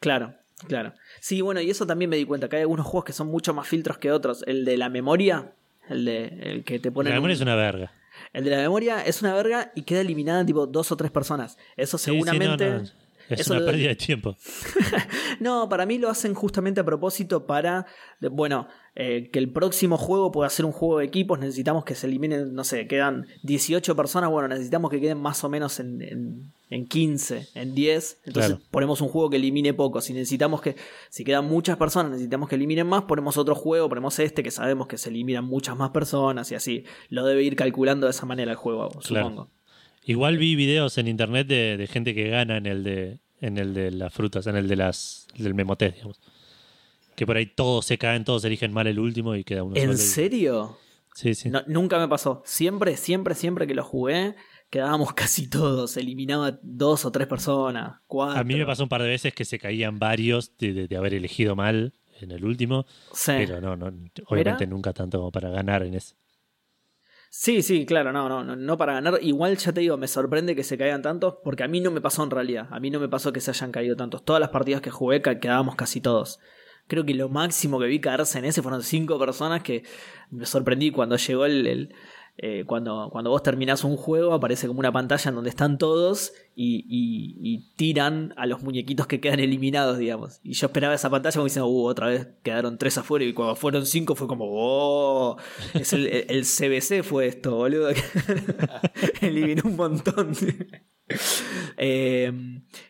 [0.00, 0.34] Claro,
[0.66, 0.94] claro.
[1.20, 3.54] Sí, bueno, y eso también me di cuenta, que hay algunos juegos que son mucho
[3.54, 4.42] más filtros que otros.
[4.46, 5.54] El de la memoria,
[5.88, 7.92] el de el que te pone La memoria es una verga.
[8.32, 11.10] El de la memoria es una verga y queda eliminada en tipo dos o tres
[11.10, 11.56] personas.
[11.76, 12.70] Eso Sí, sí, no, seguramente.
[12.70, 12.82] no,
[13.28, 14.36] Es eso una pérdida de tiempo.
[15.40, 17.86] No, para mí lo hacen justamente a propósito para,
[18.30, 18.66] bueno,
[19.00, 22.52] eh, que el próximo juego pueda ser un juego de equipos, necesitamos que se eliminen,
[22.52, 26.84] no sé, quedan 18 personas, bueno, necesitamos que queden más o menos en, en, en
[26.88, 28.64] 15, en 10, entonces Claro.
[28.72, 30.74] ponemos un juego que elimine poco, si necesitamos que,
[31.10, 34.88] si quedan muchas personas, necesitamos que eliminen más, ponemos otro juego, ponemos este que sabemos
[34.88, 38.50] que se eliminan muchas más personas y así, lo debe ir calculando de esa manera
[38.50, 39.48] el juego, supongo.
[40.06, 43.74] Igual vi videos en internet de, de gente que gana en el de en el
[43.74, 46.20] de las frutas, en el de las del memotest, digamos.
[47.18, 49.74] Que por ahí todos se caen, todos eligen mal el último y queda uno.
[49.76, 50.78] ¿En serio?
[51.14, 51.50] Sí, sí.
[51.50, 52.42] No, nunca me pasó.
[52.44, 54.36] Siempre, siempre, siempre que lo jugué,
[54.70, 55.96] quedábamos casi todos.
[55.96, 58.38] Eliminaba dos o tres personas, cuatro.
[58.40, 60.96] A mí me pasó un par de veces que se caían varios de, de- de
[60.96, 63.32] haber elegido mal en el último, Sí.
[63.36, 63.86] pero no, no,
[64.26, 66.14] obviamente nunca tanto como para ganar en eso.
[67.30, 69.18] Sí, sí, claro, no, no, no, no para ganar.
[69.22, 72.00] Igual ya te digo, me sorprende que se caigan tantos, porque a mí no me
[72.00, 72.68] pasó en realidad.
[72.70, 74.24] A mí no me pasó que se hayan caído tantos.
[74.24, 76.38] Todas las partidas que jugué quedábamos casi todos.
[76.88, 79.84] Creo que lo máximo que vi caerse en ese fueron cinco personas que
[80.30, 81.94] me sorprendí cuando llegó el.
[82.38, 86.32] eh, cuando, cuando vos terminás un juego, aparece como una pantalla en donde están todos
[86.56, 90.40] y, tiran a los muñequitos que quedan eliminados, digamos.
[90.42, 93.24] Y yo esperaba esa pantalla como diciendo, uh, otra vez quedaron tres afuera.
[93.24, 95.36] Y cuando fueron cinco fue como, oh,
[95.74, 97.90] es el, CBC fue esto, boludo.
[99.20, 100.32] Eliminó un montón.
[101.78, 102.30] Eh,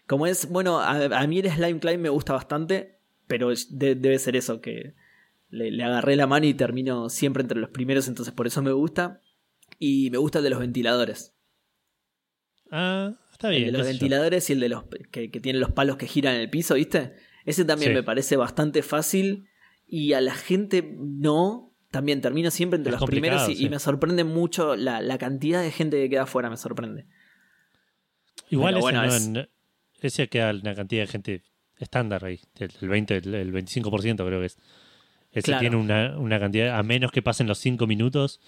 [0.09, 2.98] como es, bueno, a mí el Slime Climb me gusta bastante,
[3.29, 4.95] pero de- debe ser eso, que
[5.51, 8.73] le, le agarré la mano y termino siempre entre los primeros, entonces por eso me
[8.73, 9.21] gusta.
[9.79, 11.35] Y me gusta el de los ventiladores.
[12.71, 13.67] Ah, está el bien.
[13.67, 13.93] de los yo.
[13.93, 16.75] ventiladores y el de los que, que tiene los palos que giran en el piso,
[16.75, 17.15] ¿viste?
[17.45, 17.95] Ese también Sí.
[17.95, 19.49] me parece bastante fácil.
[19.87, 21.75] Y a la gente no.
[21.91, 25.71] También termino siempre entre Es los primeros y, me sorprende mucho la, la cantidad de
[25.71, 27.07] gente que queda afuera, me sorprende.
[28.51, 29.49] Igual ese, bueno, no- es-
[30.03, 31.43] ese queda una cantidad de gente
[31.81, 32.41] estándar ahí.
[32.59, 34.59] El el 20, el el 25% creo que es.
[35.33, 35.61] Ese Claro.
[35.61, 38.41] tiene una, una cantidad, a menos que pasen los 5 minutos,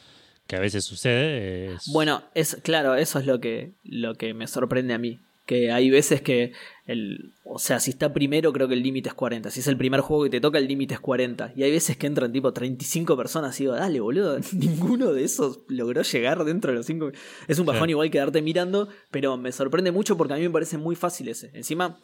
[0.46, 1.74] que a veces sucede.
[1.74, 5.18] es- Bueno, es claro, eso es lo que, lo que me sorprende a mí.
[5.46, 6.52] Que hay veces que
[6.86, 7.32] el.
[7.44, 9.50] O sea, si está primero, creo que el límite es 40.
[9.50, 11.52] Si es el primer juego que te toca, el límite es 40.
[11.56, 15.60] Y hay veces que entran tipo 35 personas y digo, dale, boludo, ninguno de esos
[15.66, 17.10] logró llegar dentro de los 5.
[17.48, 20.78] Es un bajón igual quedarte mirando, pero me sorprende mucho porque a mí me parece
[20.78, 21.50] muy fácil ese.
[21.52, 21.98] Encima,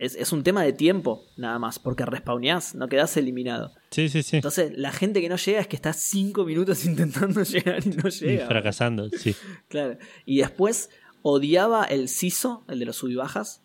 [0.00, 3.72] es, es un tema de tiempo, nada más, porque respawneás, no quedás eliminado.
[3.90, 4.36] Sí, sí, sí.
[4.36, 8.08] Entonces, la gente que no llega es que está 5 minutos intentando llegar y no
[8.08, 8.46] Y llega.
[8.46, 9.36] fracasando, sí.
[9.68, 9.96] Claro.
[10.26, 10.90] Y después
[11.22, 13.62] odiaba el CISO, el de los sub y bajas.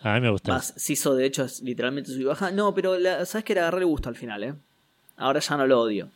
[0.00, 0.52] A mí me gusta.
[0.52, 2.50] Más, CISO de hecho es literalmente sub y baja.
[2.50, 4.54] No, pero la- sabes que le agarré el gusto al final, ¿eh?
[5.16, 6.08] Ahora ya no lo odio.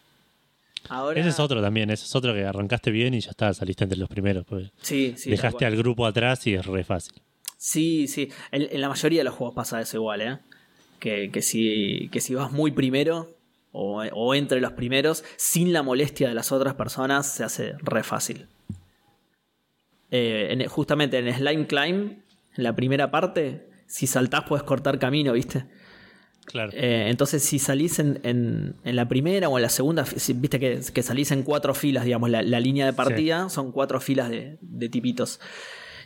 [0.89, 1.19] Ahora...
[1.21, 3.99] Ese es otro también, ese es otro que arrancaste bien y ya está, saliste entre
[3.99, 4.47] los primeros.
[4.47, 4.71] pues.
[4.83, 5.31] Sí, sí.
[5.31, 7.15] Dejaste al grupo atrás y es re fácil.
[7.57, 8.31] Sí, sí.
[8.53, 10.39] En, en la mayoría de los juegos pasa eso igual, ¿eh?
[11.01, 13.35] Que, que, si, que si vas muy primero
[13.73, 18.03] o, o entre los primeros, sin la molestia de las otras personas, se hace re
[18.03, 18.47] fácil.
[20.11, 22.13] Eh, en- justamente en Slime Climb,
[22.57, 25.65] en la primera parte, si saltás puedes cortar camino, ¿viste?
[26.47, 26.71] Claro.
[26.75, 30.61] Eh, entonces, si salís en, en- en la primera o en la segunda, si- viste
[30.61, 34.31] que, que salís en cuatro filas, digamos, la, la línea de partida son cuatro filas
[34.31, 35.41] de, de tipitos.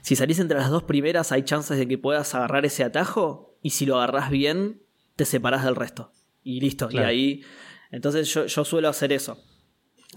[0.02, 3.70] Si salís entre las dos primeras, hay chances de que puedas agarrar ese atajo y
[3.70, 4.82] si lo agarrás bien,
[5.16, 6.12] te separás del resto.
[6.42, 6.88] Y listo.
[6.88, 7.06] Claro.
[7.06, 7.42] Y ahí.
[7.90, 9.38] Entonces, yo, yo suelo hacer eso.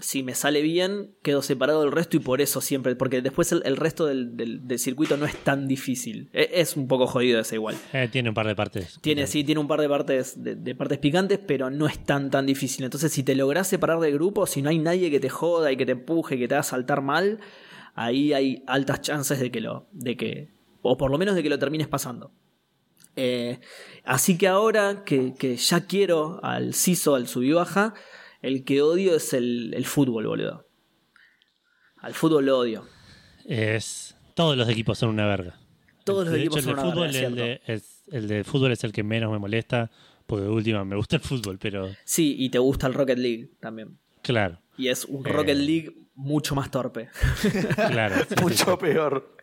[0.00, 2.96] Si me sale bien, quedo separado del resto y por eso siempre.
[2.96, 6.30] Porque después el, el resto del, del- del circuito no es tan difícil.
[6.32, 7.76] E- Es un poco jodido ese igual.
[7.92, 8.98] Eh, tiene un par de partes.
[9.02, 12.28] Tiene, sí, tiene un par de partes, de, de partes picantes, pero no es tan
[12.30, 12.84] tan difícil.
[12.84, 15.76] Entonces, si te lográs separar del grupo, si no hay nadie que te joda y
[15.76, 17.38] que te empuje, que te haga saltar mal,
[17.94, 19.86] ahí hay altas chances de que lo.
[19.92, 20.48] de que.
[20.82, 22.30] O por lo menos de que lo termines pasando.
[23.16, 23.60] Eh,
[24.04, 27.94] así que ahora que, que ya quiero al CISO, al sub y baja,
[28.42, 30.66] el que odio es el, el fútbol, boludo.
[31.98, 32.84] Al fútbol lo odio.
[33.46, 34.16] Es.
[34.34, 35.58] Todos los equipos son una verga.
[36.04, 38.72] Todos los de equipos hecho, son una fútbol, verga, el, de, es- el de fútbol
[38.72, 39.90] es el que menos me molesta.
[40.26, 43.50] Porque de última me gusta el fútbol, pero Sí, y te gusta el Rocket League
[43.60, 43.98] también.
[44.22, 45.30] claro, Y es un Eh.
[45.30, 47.08] Rocket League mucho más torpe.
[47.90, 48.16] claro.
[48.28, 48.76] sí, Mucho sí.
[48.80, 49.36] peor.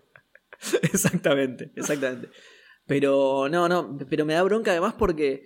[0.84, 2.30] exactamente, exactamente.
[2.86, 5.44] Pero no, no, pero me da bronca además porque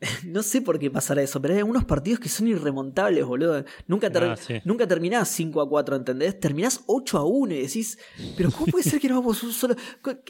[0.26, 3.64] no sé por qué pasará eso, pero hay algunos partidos que son irremontables, boludo.
[3.86, 4.60] Nunca, ter- Ah, sí.
[4.64, 6.38] nunca terminás 5 a 4, ¿entendés?
[6.38, 7.98] Terminás 8 a 1 y decís,
[8.36, 9.74] pero ¿cómo puede ser que no vamos un solo?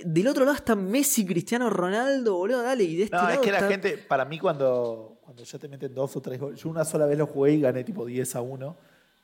[0.04, 3.40] Del otro lado está Messi, Cristiano Ronaldo, boludo, dale, y de este No, es lado
[3.42, 6.58] que la está- gente, para mí, cuando, cuando ya te meten dos o tres goles,
[6.62, 8.74] yo una sola vez lo jugué y gané tipo 10 a 1,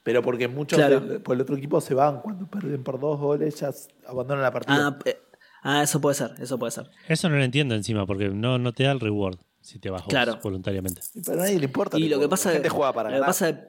[0.02, 1.00] pero porque muchos Claro.
[1.00, 3.70] del- por el otro equipo se van cuando pierden por dos goles, ya
[4.06, 4.88] abandonan la partida.
[4.88, 5.16] Ah, eh,
[5.62, 6.90] ah, eso puede ser, eso puede ser.
[7.08, 10.02] Eso no lo entiendo encima, porque no, no te da el reward si te vas
[10.02, 10.38] vos Claro.
[10.42, 11.00] voluntariamente.
[11.14, 11.98] Y Pero a nadie le importa.
[11.98, 13.68] Y lo que pasa la gente de- juega para lo que pasa de,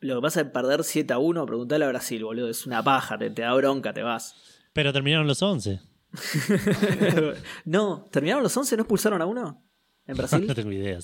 [0.00, 3.18] lo que pasa de perder 7 a 1, preguntale a Brasil, boludo, es una paja,
[3.18, 4.36] te, te da bronca, te vas.
[4.72, 5.80] Pero terminaron los 11.
[7.64, 8.76] no, ¿terminaron los 11?
[8.76, 9.65] ¿No expulsaron a uno?
[10.06, 10.44] ¿En Brasil?
[10.48, 10.98] no tengo idea.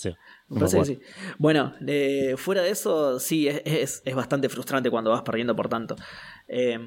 [0.48, 0.84] Me parece que acuerdo.
[0.84, 1.00] sí.
[1.38, 5.68] Bueno, eh, fuera de eso, sí, es, es- es bastante frustrante cuando vas perdiendo por
[5.68, 5.96] tanto.
[6.48, 6.78] Eh,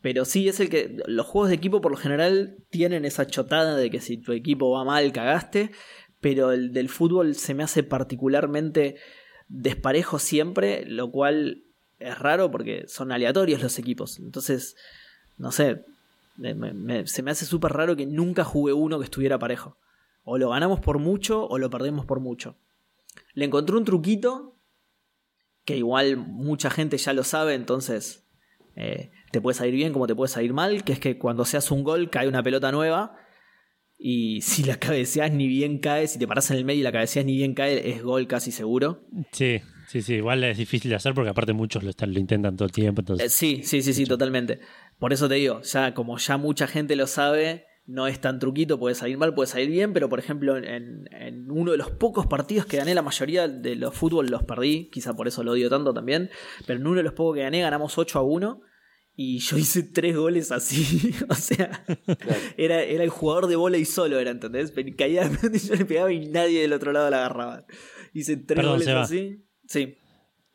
[0.00, 0.96] pero sí, es el que.
[1.06, 4.70] Los juegos de equipo por lo general tienen esa chotada de que si tu equipo
[4.70, 5.70] va mal, cagaste.
[6.20, 8.96] pero el del fútbol se me hace particularmente
[9.48, 11.62] desparejo siempre, lo cual
[11.98, 14.18] es raro porque son aleatorios los equipos.
[14.18, 14.76] Entonces,
[15.36, 15.84] no sé,
[17.06, 19.76] se me hace súper raro que nunca jugué uno que estuviera parejo.
[20.30, 22.56] O lo ganamos por mucho o lo perdemos por mucho.
[23.32, 24.58] Le encontré un truquito
[25.64, 28.28] que igual mucha gente ya lo sabe, entonces
[28.76, 31.56] eh, te puede salir bien como te puede salir mal, que es que cuando se
[31.56, 33.16] hace un gol cae una pelota nueva
[33.98, 36.92] y si la cabeceas ni bien cae, si te paras en el medio y la
[36.92, 39.06] cabeceas ni bien cae, es gol casi seguro.
[39.32, 42.54] Sí, sí, sí, igual es difícil de hacer porque aparte muchos lo, están, lo intentan
[42.54, 43.00] todo el tiempo.
[43.00, 43.26] Entonces...
[43.26, 44.60] Eh, sí, sí, sí, sí, totalmente.
[44.98, 48.78] Por eso te digo, ya como ya mucha gente lo sabe, no es tan truquito,
[48.78, 52.26] puede salir mal, puede salir bien, pero por ejemplo en, en, uno de los pocos
[52.26, 55.70] partidos que gané, la mayoría de los fútbol los perdí, quizá por eso lo odio
[55.70, 56.30] tanto también,
[56.66, 58.60] pero en uno de los pocos que gané ganamos 8 a 1
[59.16, 61.12] y yo hice tres goles así.
[61.28, 61.84] o sea,
[62.56, 64.72] era, era el jugador de volei solo, era, ¿entendés?
[64.96, 65.28] Caía,
[65.68, 67.64] yo le pegaba y nadie del otro lado la agarraba.
[68.12, 69.44] Hice tres goles así.
[69.66, 69.96] Sí.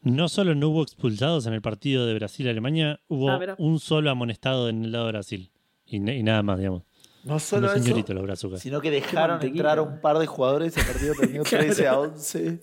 [0.01, 4.69] No solo no hubo expulsados en el partido de Brasil-Alemania, hubo ah, un solo amonestado
[4.69, 5.51] en el lado de Brasil.
[5.85, 6.83] Y, nada más, digamos.
[7.23, 10.75] No solo eso, los sino que dejaron entrar a un par de jugadores.
[10.75, 12.59] El partido terminó 13 a 11.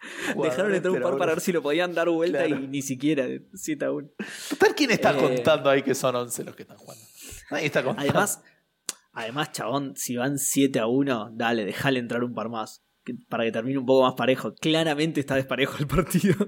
[0.42, 3.84] Dejaron entrar un par para ver si lo podían dar vuelta y ni siquiera 7
[3.84, 4.08] a 1.
[4.76, 7.04] ¿quién está eh, contando ahí que son 11 los que están jugando?
[7.50, 8.10] Nadie está contando.
[8.10, 8.42] Además,
[9.12, 12.84] además, chabón, si van 7 a 1, dale, dejale entrar un par más.
[13.28, 14.54] para que termine un poco más parejo.
[14.54, 16.36] Claramente está desparejo el partido.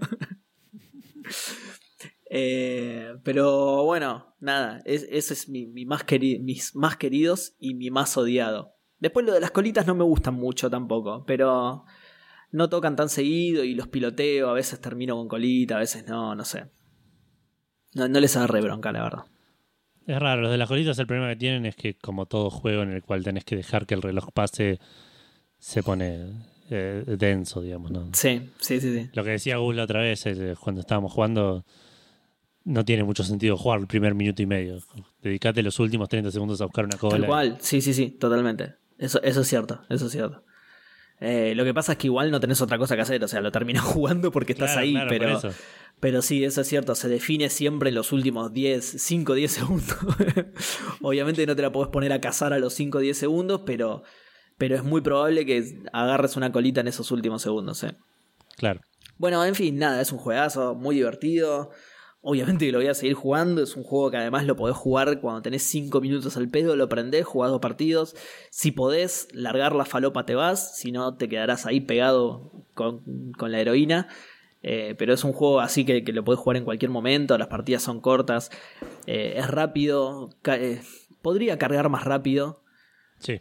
[2.33, 6.05] Eh, pero bueno, nada, ese es mi, más
[6.40, 8.77] mis más queridos y mi más odiado.
[9.01, 11.85] Después lo de las colitas no me gustan mucho tampoco, pero
[12.53, 16.37] no tocan tan seguido y los piloteo, a veces termino con colita, a veces no,
[16.37, 16.71] no sé.
[17.95, 19.25] No, no les agarré bronca, la verdad.
[20.07, 22.83] Es raro, los de las colitas el problema que tienen es que como todo juego
[22.83, 24.79] en el cual tenés que dejar que el reloj pase,
[25.59, 26.27] se pone
[26.71, 28.09] eh, denso, digamos, ¿no?
[28.12, 29.11] Sí, sí, sí, sí.
[29.14, 31.64] Lo que decía Gus la otra vez, eh, cuando estábamos jugando,
[32.64, 34.79] no tiene mucho sentido jugar el primer minuto y medio.
[35.23, 37.18] Dedicate los últimos 30 segundos a buscar una cola.
[37.18, 38.75] Tal cual, sí, sí, sí, totalmente.
[38.99, 40.44] Eso, eso es cierto, eso es cierto.
[41.20, 43.40] Eh, lo que pasa es que igual no tenés otra cosa que hacer, o sea,
[43.40, 45.40] lo terminas jugando porque estás ahí, pero,
[46.01, 49.99] pero sí, eso es cierto, se define siempre en los últimos 10, 5, 10 segundos.
[51.03, 54.03] Obviamente no te la podés poner a cazar a los 5, 10 segundos, pero,
[54.57, 57.85] pero es muy probable que agarres una colita en esos últimos segundos.
[57.85, 57.96] ¿eh?
[58.57, 58.81] Claro.
[59.18, 61.70] Bueno, en fin, nada, es un juegazo muy divertido.
[62.22, 65.20] Obviamente que lo voy a seguir jugando, es un juego que además lo podés jugar
[65.22, 68.14] cuando tenés 5 minutos al pedo, lo prendés, jugás dos partidos.
[68.50, 73.02] Si podés largar la falopa te vas, si no te quedarás ahí pegado con,
[73.38, 74.09] la heroína.
[74.62, 77.83] Eh, pero es un juego así que, lo podés jugar en cualquier momento, las partidas
[77.83, 78.50] son cortas,
[79.06, 80.83] eh, es rápido, eh,
[81.22, 82.61] podría cargar más rápido,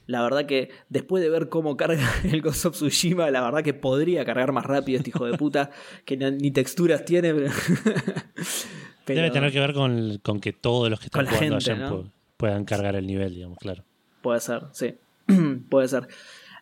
[0.07, 3.73] la verdad que después de ver cómo carga el Ghost of Tsushima, la verdad que
[3.73, 5.71] podría cargar más rápido este hijo de puta,
[6.05, 7.33] que ni texturas tiene.
[9.05, 11.89] Debe tener que ver con, que todos los que están jugando allá
[12.37, 13.83] puedan cargar el nivel, digamos, claro.
[14.21, 14.95] Puede ser, sí.
[15.69, 16.07] Puede ser.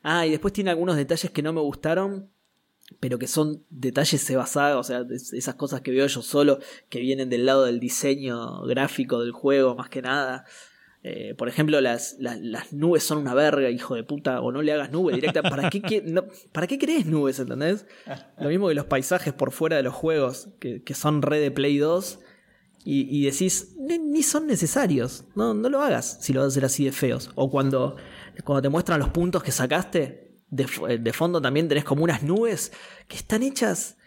[0.01, 2.29] Ah, y después tiene algunos detalles que no me gustaron,
[2.99, 7.29] pero que son detalles basados, o sea, esas cosas que veo yo solo, que vienen
[7.29, 10.45] del lado del diseño gráfico del juego, más que nada.
[11.09, 14.73] Eh, por ejemplo, las, las, nubes son una verga, hijo de puta, o no le
[14.73, 15.41] hagas nube directa.
[15.41, 16.03] ¿Para qué,
[16.51, 17.85] ¿para qué crees nubes, entendés?
[18.37, 21.77] Lo mismo que los paisajes por fuera de los juegos, que, son red de Play
[21.77, 22.19] 2,
[22.83, 26.83] y, decís, ni, son necesarios, no, no lo hagas si lo vas a hacer así
[26.83, 27.31] de feos.
[27.35, 27.95] O cuando,
[28.43, 32.73] cuando te muestran los puntos que sacaste, de, de fondo también tenés como unas nubes
[33.07, 33.97] que están hechas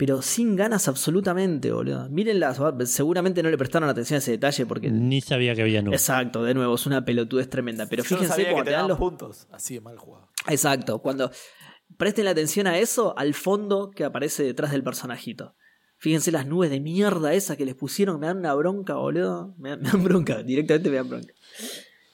[0.00, 2.08] pero sin ganas absolutamente, boludo.
[2.08, 4.90] Mírenlas, seguramente no le prestaron atención a ese detalle porque.
[4.90, 6.00] Ni sabía que había nubes.
[6.00, 7.84] Exacto, de nuevo, es una pelotudez tremenda.
[7.84, 9.46] Pero fíjense cuando te dan los puntos.
[9.52, 10.30] Así de mal jugado.
[10.48, 11.30] Exacto, cuando
[11.98, 15.54] presten la atención a eso, al fondo que aparece detrás del personajito.
[15.98, 19.54] Fíjense las nubes de mierda esas que les pusieron, me dan una bronca, boludo.
[19.58, 21.34] Me, dan bronca, directamente me dan bronca.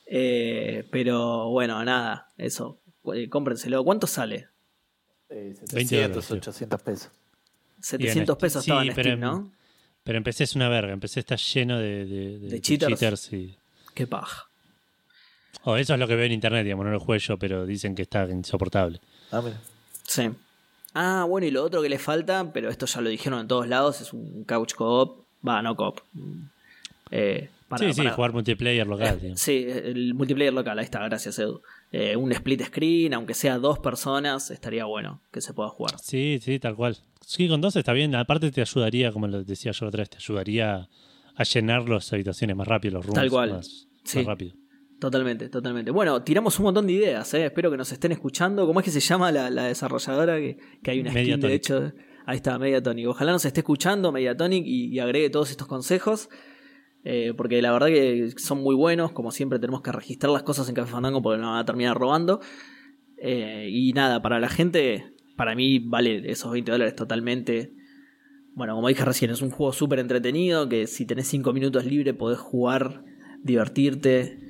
[0.07, 2.83] Eh, pero bueno, nada, eso.
[3.15, 3.85] Eh, cómprenselo.
[3.85, 4.49] ¿Cuánto sale?
[5.29, 7.13] Eh, 700, 800 pesos.
[7.81, 9.53] 700 pesos estaba en Steam, ¿no?
[10.05, 13.33] Pero empecé es una verga, empecé está lleno de, de, cheaters.
[13.33, 13.57] y...
[13.93, 14.47] Qué paja.
[15.65, 17.97] Oh, eso es lo que veo en internet, digamos, no lo juego yo, pero dicen
[17.97, 19.01] que está insoportable.
[19.33, 19.61] Ah, mira.
[20.05, 20.31] Sí.
[20.95, 23.67] Ah, bueno, y lo otro que le falta, pero esto ya lo dijeron en todos
[23.67, 25.25] lados, es un couch co-op.
[25.47, 26.01] Va, no co-op.
[27.11, 29.19] Eh, sí, sí, jugar multiplayer local.
[29.23, 31.63] Eh, sí, el multiplayer local, ahí está, gracias Edu.
[31.93, 35.95] Eh, un split screen, aunque sea dos personas, estaría bueno que se pueda jugar.
[36.01, 36.97] Sí, sí, tal cual.
[37.21, 38.15] Sí, con dos está bien.
[38.15, 40.89] Aparte te ayudaría, como lo decía yo otra vez, te ayudaría
[41.37, 43.51] a llenar las habitaciones más rápido, los rooms Tal cual.
[43.53, 44.23] Más, sí.
[44.23, 44.55] rápido.
[44.99, 45.91] Totalmente, totalmente.
[45.91, 47.47] Bueno, tiramos un montón de ideas, ¿eh?
[47.47, 48.67] espero que nos estén escuchando.
[48.67, 50.39] ¿Cómo es que se llama la, desarrolladora?
[50.39, 51.93] Que, hay una skin, de hecho.
[52.25, 53.07] Ahí está, Mediatonic.
[53.07, 56.29] Ojalá nos esté escuchando Mediatonic y, y agregue todos estos consejos.
[57.09, 59.13] Eh, porque la verdad que son muy buenos.
[59.13, 61.97] Como siempre, tenemos que registrar las cosas en Café Fandango porque nos van a terminar
[61.97, 62.41] robando.
[63.19, 67.73] Eh, y nada, para la gente, para mí vale esos 20 dólares totalmente.
[68.57, 72.13] Bueno, como dije recién, es un juego súper entretenido que si tenés 5 minutos libre
[72.13, 73.05] podés jugar,
[73.41, 74.41] divertirte.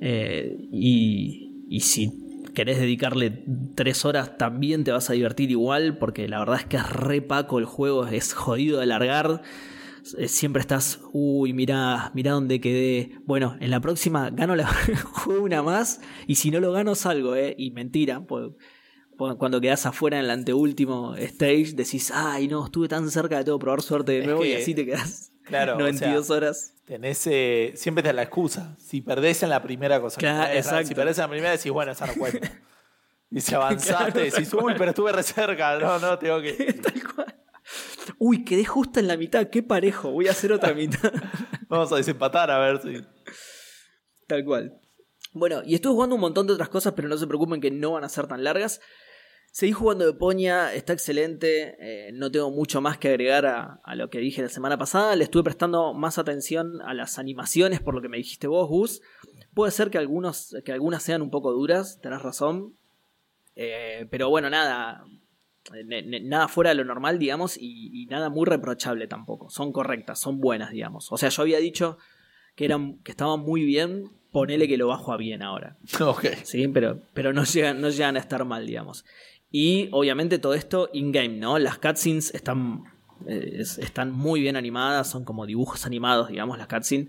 [0.00, 2.12] Eh, y, si
[2.54, 6.78] querés dedicarle 3 horas también te vas a divertir igual porque la verdad es que
[6.78, 9.42] es re paco el juego, es jodido de largar.
[10.18, 13.18] Eh, siempre estás, uy, mira, mira dónde quedé.
[13.24, 14.66] Bueno, en la próxima gano la
[15.12, 17.54] juego una más y si no lo gano salgo, ¿eh?
[17.58, 18.50] Y mentira, pues,
[19.16, 23.58] cuando quedas afuera en el anteúltimo stage decís, ay, no, estuve tan cerca de todo
[23.58, 26.74] probar suerte de nuevo y así te quedas claro, 92 horas.
[26.84, 28.76] Tenés, eh, siempre te da la excusa.
[28.78, 30.20] Si perdés en la primera cosa,
[30.52, 30.86] exacto.
[30.88, 32.50] si perdés en la primera decís, bueno, esa no cuenta.
[33.28, 36.52] Y si avanzaste, decís, uy, pero estuve re cerca, no, no, tengo que...
[36.82, 37.34] Tal cual.
[38.18, 41.12] Uy, quedé justo en la mitad, qué parejo, voy a hacer otra mitad.
[41.68, 43.04] Vamos a desempatar a ver si.
[44.26, 44.80] Tal cual.
[45.32, 47.92] Bueno, y estuve jugando un montón de otras cosas, pero no se preocupen que no
[47.92, 48.80] van a ser tan largas.
[49.52, 51.76] Seguí jugando de Poña, está excelente.
[51.80, 55.16] Eh, no tengo mucho más que agregar a, lo que dije la semana pasada.
[55.16, 59.00] Le estuve prestando más atención a las animaciones, por lo que me dijiste vos, Gus.
[59.54, 62.74] Puede ser que, algunos, que algunas sean un poco duras, tenés razón.
[63.54, 65.04] Eh, pero bueno, nada
[66.22, 69.50] nada fuera de lo normal, digamos, y, nada muy reprochable tampoco.
[69.50, 71.10] Son correctas, son buenas, digamos.
[71.12, 71.98] O sea, yo había dicho
[72.54, 75.76] que, eran, que estaban muy bien, ponele que lo bajo a bien ahora.
[76.00, 76.26] Ok.
[76.44, 79.04] Sí, pero, pero no, llegan, no llegan a estar mal, digamos.
[79.50, 81.58] Y obviamente todo esto in-game, ¿no?
[81.58, 82.84] Las cutscenes están,
[83.26, 87.08] eh, están muy bien animadas, son como dibujos animados, digamos, las cutscenes.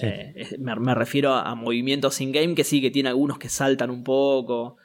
[0.00, 4.02] Eh, me, refiero a, a movimientos in-game que sí, que tiene algunos que saltan un
[4.02, 4.76] poco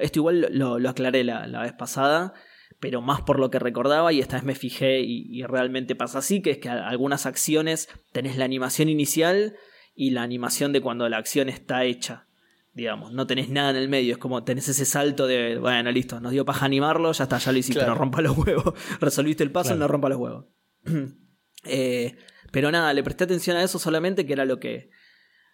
[0.00, 2.34] esto igual lo, aclaré la, vez pasada,
[2.80, 6.42] pero más por lo que recordaba y esta vez me fijé y, realmente pasa así,
[6.42, 9.56] que es que algunas acciones tenés la animación inicial
[9.94, 12.26] y la animación de cuando la acción está hecha.
[12.72, 16.20] Digamos, no tenés nada en el medio, es como tenés ese salto de, bueno, listo,
[16.20, 18.74] nos dio paja animarlo, ya está, ya lo hiciste, no rompa los huevos.
[19.00, 20.46] Resolviste el paso, no rompa los huevos.
[21.64, 22.16] Eh,
[22.52, 24.88] pero nada, le presté atención a eso solamente, que era lo que,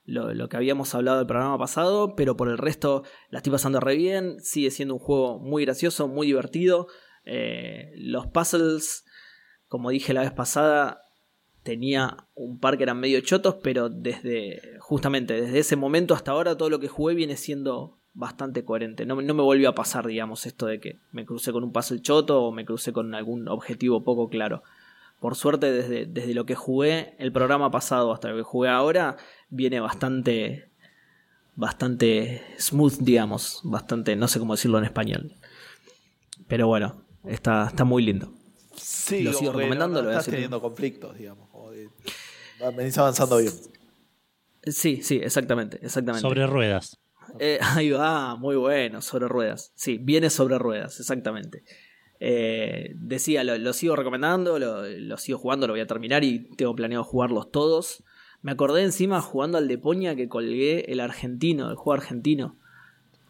[0.06, 3.96] lo, que habíamos hablado del programa pasado, pero por el resto la estoy pasando re
[3.96, 6.86] bien, sigue siendo un juego muy gracioso, muy divertido.
[7.24, 9.04] Eh, los puzzles,
[9.68, 11.02] como dije la vez pasada,
[11.62, 16.56] tenía un par que eran medio chotos, pero desde justamente desde ese momento hasta ahora
[16.56, 19.04] todo lo que jugué viene siendo bastante coherente.
[19.04, 22.00] No, no me volvió a pasar, digamos, esto de que me crucé con un puzzle
[22.00, 24.62] choto o me crucé con algún objetivo poco claro.
[25.20, 29.16] Por suerte, desde, desde lo que jugué el programa pasado hasta lo que jugué ahora,
[29.48, 30.70] viene bastante
[31.56, 35.34] bastante smooth, digamos, bastante, no sé cómo decirlo en español.
[36.46, 38.32] Pero bueno, está, está muy lindo.
[38.76, 40.02] Sí, lo sigo recomendando.
[40.02, 41.48] lo estás teniendo conflictos, digamos.
[42.76, 43.52] venís avanzando bien.
[44.64, 46.20] Sí, sí, exactamente, exactamente.
[46.22, 46.98] Sobre ruedas.
[47.40, 49.72] Eh, ahí va, muy bueno, sobre ruedas.
[49.74, 51.64] Sí, viene sobre ruedas, exactamente.
[52.20, 56.74] Eh, decía, lo, sigo recomendando, lo, lo, sigo jugando, lo voy a terminar y tengo
[56.74, 58.04] planeado jugarlos todos.
[58.46, 62.54] Me acordé encima jugando al de Poña que colgué el argentino, el juego argentino.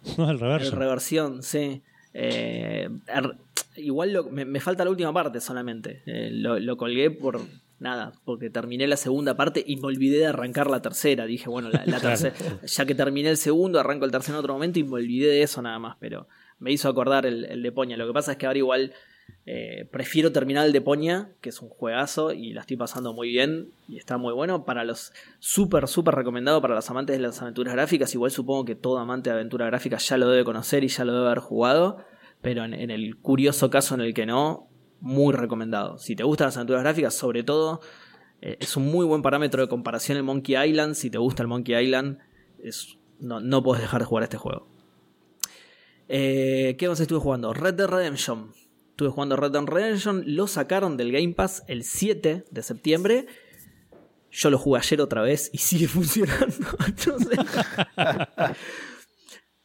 [0.19, 0.75] el reversión.
[0.75, 1.83] El reversión, sí.
[2.13, 3.39] Eh, er,
[3.77, 6.03] igual me, falta la última parte solamente.
[6.05, 7.41] Eh, lo, colgué por
[7.79, 11.25] nada, porque terminé la segunda parte y me olvidé de arrancar la tercera.
[11.25, 14.81] Dije, bueno, la, tercera, ya que terminé el segundo, arranco el tercero en otro momento
[14.81, 15.97] y me olvidé de eso nada más.
[15.99, 17.97] Pero me hizo acordar el, el de Poña.
[17.97, 18.93] Lo que pasa es que ahora igual
[19.49, 23.29] eh, prefiero terminar el de Poña, que es un juegazo y la estoy pasando muy
[23.29, 24.65] bien y está muy bueno.
[24.65, 28.13] Para los súper, recomendado para los amantes de las aventuras gráficas.
[28.13, 31.13] Igual supongo que todo amante de aventuras gráficas ya lo debe conocer y ya lo
[31.13, 31.99] debe haber jugado.
[32.43, 34.69] Pero en, el curioso caso en el que no,
[35.01, 35.99] muy recomendado.
[35.99, 37.81] Si te gustan las aventuras gráficas, sobre todo,
[38.43, 40.95] eh, es un muy buen parámetro de comparación el Monkey Island.
[40.95, 42.19] Si te gusta el Monkey Island,
[42.59, 44.69] es, no, no puedes dejar de jugar este juego.
[46.09, 47.53] Eh, ¿Qué más estuve jugando?
[47.53, 48.53] Red Dead Redemption.
[48.97, 53.27] Estuve jugando Red Dead Redemption, lo sacaron del Game Pass el 7 de septiembre.
[54.31, 56.47] Yo lo jugué ayer otra vez y sigue funcionando.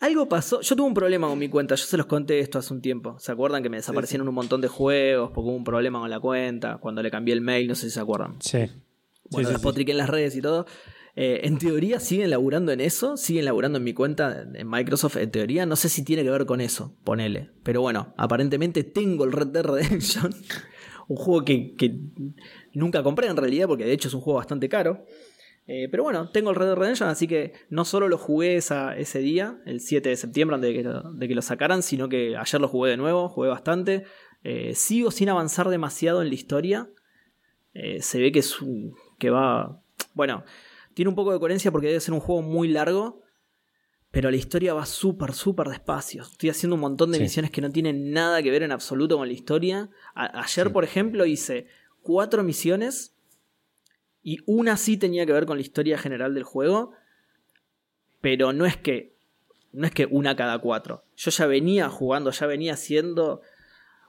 [0.02, 0.60] Algo pasó.
[0.60, 1.76] Yo tuve un problema con mi cuenta.
[1.76, 3.18] Yo se los conté esto hace un tiempo.
[3.20, 6.20] ¿Se acuerdan que me desaparecieron un montón de juegos porque hubo un problema con la
[6.20, 6.80] cuenta?
[6.80, 8.36] Cuando le cambié el mail, no sé si se acuerdan.
[8.42, 8.70] Sí.
[9.30, 10.66] Bueno, sí, en las redes y todo.
[11.16, 15.32] Eh, en teoría siguen laburando en eso, siguen laburando en mi cuenta en Microsoft, en
[15.32, 15.66] teoría.
[15.66, 17.51] No sé si tiene que ver con eso, ponele.
[17.64, 20.34] Pero bueno, aparentemente tengo el Red Dead Redemption,
[21.07, 21.99] un juego que,
[22.74, 25.05] nunca compré en realidad, porque de hecho es un juego bastante caro.
[25.68, 29.20] Eh, pero bueno, tengo el Red Dead Redemption, así que no solo lo jugué ese
[29.20, 32.36] día, el 7 de septiembre, antes de que, lo, de que lo sacaran, sino que
[32.38, 34.05] ayer lo jugué de nuevo, jugué bastante.
[34.43, 36.89] Eh, sigo sin avanzar demasiado en la historia.
[37.74, 38.57] Eh, se ve que, es
[39.20, 39.82] que va...
[40.14, 40.43] Bueno,
[40.94, 43.22] tiene un poco de coherencia porque debe ser un juego muy largo,
[44.12, 46.24] pero la historia va súper, súper despacio.
[46.24, 47.24] Estoy haciendo un montón de Sí.
[47.24, 49.89] misiones que no tienen nada que ver en absoluto con la historia.
[50.16, 50.74] A- ayer, Sí.
[50.74, 51.68] por ejemplo, hice
[52.02, 53.16] cuatro misiones
[54.24, 56.94] y una sí tenía que ver con la historia general del juego,
[58.22, 59.12] pero no es que
[59.74, 61.06] no es que una cada cuatro.
[61.16, 63.42] Yo ya venía jugando, ya venía haciendo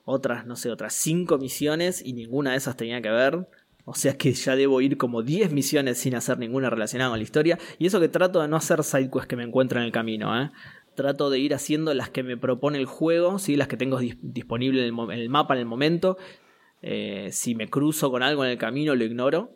[0.05, 3.49] otras, no sé, otras cinco misiones y ninguna de esas tenía que ver.
[3.85, 7.25] O sea que ya debo ir como 10 misiones sin hacer ninguna relacionada con la
[7.25, 7.59] historia.
[7.79, 10.51] Y eso que trato de no hacer sidequests que me encuentro en el camino, ¿eh?
[10.95, 13.57] Trato de ir haciendo las que me propone el juego, ¿sí?
[13.57, 16.17] las que tengo dis- disponible en el, mo- en el mapa en el momento.
[16.83, 19.51] Eh, si me cruzo con algo en el camino, lo ignoro.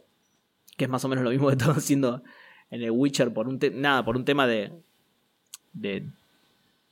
[0.78, 2.22] Que es más o menos lo mismo que estaba haciendo
[2.70, 4.72] en el Witcher por un, nada, por un tema de,
[5.72, 6.08] de,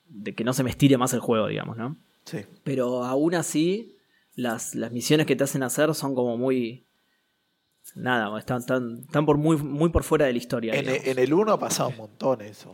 [0.08, 1.96] de que no se me estire más el juego, digamos, ¿no?
[2.24, 2.38] Sí.
[2.62, 3.96] Pero aún así,
[4.36, 6.83] las, las misiones que te hacen hacer son como muy.
[7.94, 10.74] Nada, están, están, están por muy, muy por fuera de la historia.
[10.74, 12.72] En, el 1 ha pasado un montón eso.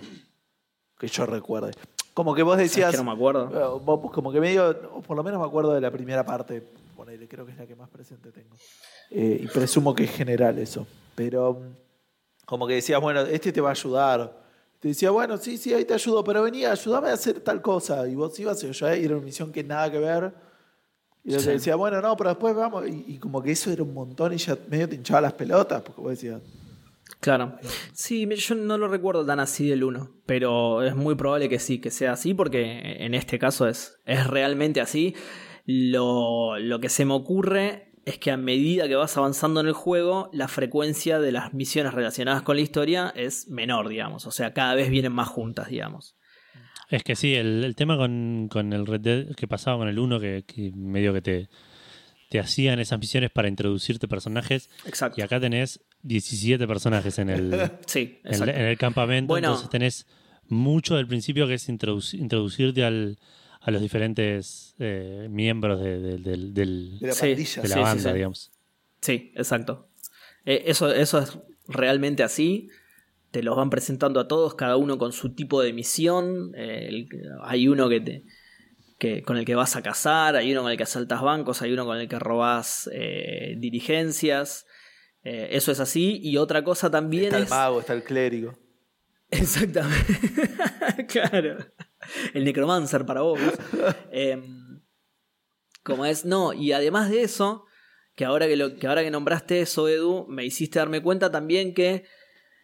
[0.99, 1.73] Que yo recuerde.
[2.14, 2.91] Como que vos ¿Sabes decías.
[2.93, 3.51] que no me acuerdo.
[3.79, 4.71] eh, vos- como que medio.
[4.95, 6.62] O por lo menos me acuerdo de la primera parte.
[6.97, 8.57] Ponele, creo que es la que más presente tengo.
[9.11, 10.87] Eh, y presumo que es general eso.
[11.14, 11.55] Pero.
[11.55, 11.75] mm,
[12.47, 14.41] Como que decías, bueno, este te va a ayudar.
[14.81, 18.09] Te decía, bueno, sí, sí, ahí te ayudo, pero venía, ayúdame a hacer tal cosa.
[18.09, 20.33] Y vos ibas y yo y era una misión que nada que ver.
[21.25, 21.47] Y yo Sí.
[21.47, 22.87] te decía, bueno, no, pero después vamos.
[22.89, 25.83] Y, y como que eso era un montón y ya medio te hinchaba las pelotas,
[25.83, 26.41] porque vos decías,
[27.21, 27.59] Claro.
[27.93, 31.79] Sí, yo no lo recuerdo tan así del 1, pero es muy probable que sí,
[31.81, 35.14] que sea así, porque en este caso es, es realmente así.
[35.66, 39.73] Lo, lo que se me ocurre es que a medida que vas avanzando en el
[39.75, 44.27] juego, la frecuencia de las misiones relacionadas con la historia es menor, digamos.
[44.27, 46.16] O sea, cada vez vienen más juntas, digamos.
[46.91, 49.99] Es que sí, el, el tema con, con el Red Dead que pasaba con el
[49.99, 51.49] 1, que, que medio que te,
[52.30, 55.20] te hacían esas misiones para introducirte personajes, Exacto.
[55.20, 59.49] y acá tenés 17 personajes en el, Sí, en, el campamento, Bueno.
[59.49, 60.07] entonces tenés
[60.49, 63.18] mucho del principio que es introduci- introducirte al,
[63.61, 67.62] a los diferentes eh, miembros de, de- del- del- de la Sí, pandilla.
[67.62, 68.51] de la sí, sí, banda, digamos.
[69.01, 69.88] Sí, exacto.
[70.45, 71.38] Eh, eso, eso es
[71.68, 72.68] realmente así.
[73.31, 76.53] Te los van presentando a todos, cada uno con su tipo de misión.
[76.57, 77.09] Eh, el-
[77.43, 78.24] hay uno que te,
[78.99, 81.72] que, con el que vas a cazar, hay uno con el que asaltas bancos, hay
[81.72, 84.66] uno con el que robás eh, diligencias.
[85.22, 86.18] Eh, eso es así.
[86.22, 87.51] Y otra cosa también Está el es.
[87.51, 88.59] mago, está el clérigo.
[89.31, 91.07] Exactamente.
[91.09, 91.59] claro.
[92.35, 93.39] El necromancer para vos.
[94.11, 94.81] Em,
[95.85, 97.64] como es, no, y además de eso,
[98.16, 101.72] que ahora que, lo, que ahora que nombraste eso, Edu, me hiciste darme cuenta también
[101.74, 102.05] que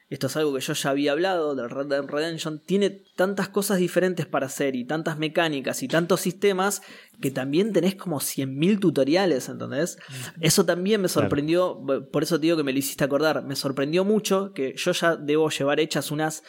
[0.08, 3.78] esto es algo que yo ya había hablado del Red Dead Redemption, tiene tantas cosas
[3.78, 6.80] diferentes para hacer y tantas mecánicas y tantos sistemas
[7.20, 9.98] que también tenés como 100.000 tutoriales, ¿entendés?
[10.40, 11.22] Eso también me Claro.
[11.22, 11.82] sorprendió,
[12.12, 15.16] por eso te digo que me lo hiciste acordar, me sorprendió mucho que yo ya
[15.16, 16.42] debo llevar hechas unas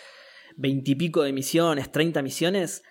[0.55, 2.83] veintipico de misiones, 30 misiones,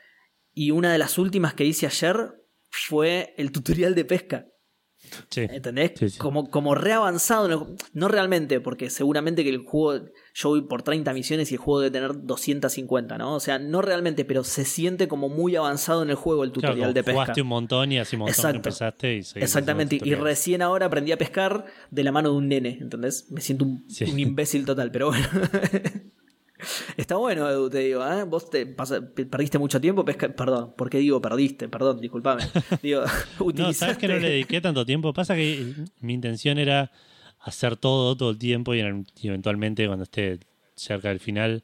[0.53, 2.33] y una de las últimas que hice ayer
[2.71, 4.47] fue el tutorial de pesca.
[5.31, 5.43] Sí.
[5.51, 5.93] ¿Entendés?
[5.97, 6.19] Sí, sí.
[6.19, 7.77] Como, como reavanzado.
[7.93, 10.07] No realmente, porque seguramente que el juego.
[10.39, 13.35] Yo voy por 30 misiones y el juego debe tener 250, ¿no?
[13.37, 16.75] O sea, no realmente, pero se siente como muy avanzado en el juego el Claro,
[16.75, 17.13] tutorial de pesca.
[17.23, 18.57] jugaste un montón y hace un montón que Exacto.
[18.59, 22.77] empezaste y Exactamente, y recién ahora aprendí a pescar de la mano de un nene,
[22.83, 23.31] ¿entendés?
[23.31, 24.05] Me siento un, Sí.
[24.05, 25.27] un imbécil total, pero bueno.
[26.97, 28.25] Está bueno, Edu, te digo, ¿eh?
[28.25, 30.29] Vos te perdiste mucho tiempo pesca...
[30.35, 31.69] Perdón, ¿por qué digo perdiste?
[31.69, 32.43] Perdón, disculpame.
[32.83, 33.03] Digo,
[33.55, 35.13] No, sabes que no le utilizaste- dediqué tanto tiempo.
[35.13, 36.91] Pasa que mi intención era
[37.47, 40.41] hacer todo todo el tiempo y, en- y eventualmente cuando esté
[40.75, 41.63] cerca del final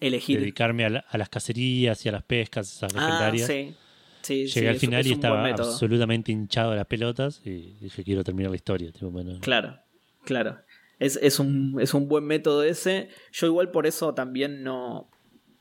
[0.00, 0.40] Elegir.
[0.40, 3.46] dedicarme a, la- a las cacerías y a las pescas, esas Ah, legendarias.
[3.46, 3.74] sí.
[4.22, 8.24] Sí, sí, Llegué al final y estaba absolutamente hinchado de las pelotas y dije quiero
[8.24, 8.90] terminar la historia.
[8.92, 9.78] Tipo, bueno, Claro,
[10.24, 10.58] claro.
[10.98, 13.08] Es, es, un, es un buen método ese.
[13.32, 15.08] Yo igual por eso también no,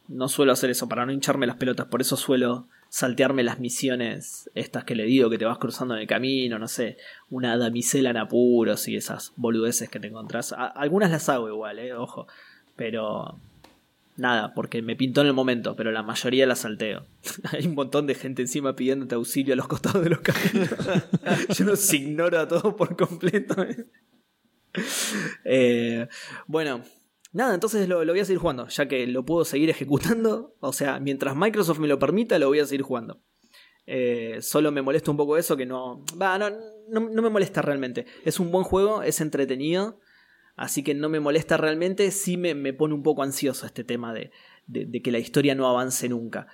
[0.07, 1.85] no suelo hacer eso, para no hincharme las pelotas.
[1.85, 6.01] Por eso suelo saltearme las misiones estas que le digo, que te vas cruzando en
[6.01, 6.97] el camino, no sé,
[7.29, 10.53] una damisela en apuros y esas boludeces que te encontrás.
[10.53, 12.27] A- algunas las hago igual, eh, ojo.
[12.75, 13.39] Pero
[14.17, 17.05] nada, porque me pintó en el momento, pero la mayoría las salteo.
[17.51, 20.69] Hay un montón de gente encima pidiéndote auxilio a los costados de los caminos.
[21.57, 23.61] Yo los ignoro a todos por completo.
[23.63, 23.85] eh.
[25.45, 26.07] Eh,
[26.45, 26.81] bueno,
[27.31, 30.55] nada, entonces lo, voy a seguir jugando, ya que lo puedo seguir ejecutando.
[30.59, 33.21] O sea, mientras Microsoft me lo permita, lo voy a seguir jugando.
[33.85, 36.49] Eh, solo me molesta un poco eso, que no, va, no,
[36.89, 38.05] no, me molesta realmente.
[38.25, 39.99] Es un buen juego, es entretenido,
[40.57, 44.11] Así que no me molesta realmente, sí me, me pone un poco ansioso este tema
[44.11, 44.31] de,
[44.65, 46.47] de, que la historia no avance nunca.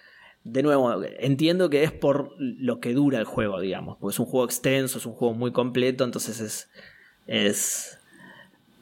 [0.44, 4.26] De nuevo, entiendo que es por lo que dura el juego, digamos, porque es un
[4.26, 6.70] juego extenso, es un juego muy completo, entonces es,
[7.28, 7.98] es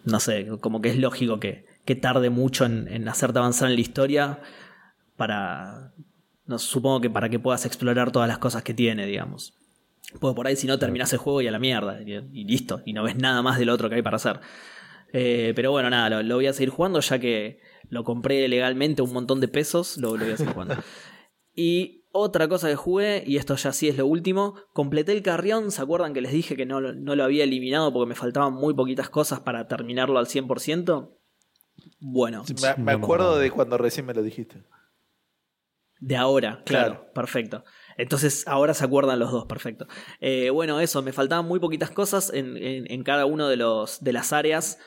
[0.06, 3.76] no sé, como que es lógico que, que tarde mucho en, en, hacerte avanzar en
[3.76, 4.40] la historia
[5.16, 5.94] para,
[6.46, 9.54] no, supongo que para que puedas explorar todas las cosas que tiene, digamos.
[10.20, 12.94] Porque por ahí si no terminas el juego y a la mierda, y, listo, y
[12.94, 14.40] no ves nada más del otro que hay para hacer.
[15.14, 17.60] Eh, pero bueno, nada, lo, voy a seguir jugando ya que
[17.90, 20.76] lo compré legalmente un montón de pesos, lo, voy a seguir jugando.
[21.56, 25.72] y otra cosa que jugué, y esto ya sí es lo último, completé el carrión,
[25.72, 28.74] ¿se acuerdan que les dije que no, no lo había eliminado porque me faltaban muy
[28.74, 31.21] poquitas cosas para terminarlo al 100%?
[32.02, 32.44] Bueno.
[32.78, 34.64] Me, me acuerdo de cuando recién me lo dijiste.
[36.02, 37.64] De ahora, claro, perfecto.
[37.96, 39.86] Entonces ahora se acuerdan los dos, perfecto.
[40.20, 44.12] Eh, bueno, eso, me faltaban muy poquitas cosas en, en, cada uno de, los, de
[44.12, 44.80] las áreas.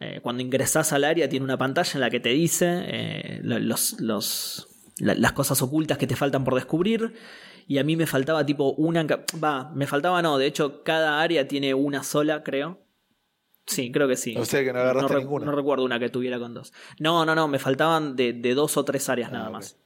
[0.00, 4.00] Eh, cuando ingresas al área tiene una pantalla en la que te dice eh, los,
[4.00, 4.66] los,
[4.98, 7.12] las cosas ocultas que te faltan por descubrir.
[7.68, 9.06] Y a mí me faltaba tipo una...
[9.44, 12.81] Va, me faltaba no, de hecho cada área tiene una sola, creo.
[13.66, 14.34] Sí, creo que sí.
[14.36, 15.46] O sea que no agarraste ninguna.
[15.46, 16.72] No recuerdo una que tuviera con dos.
[16.98, 19.76] No, no, no, me faltaban de, de dos o tres áreas ah, nada más.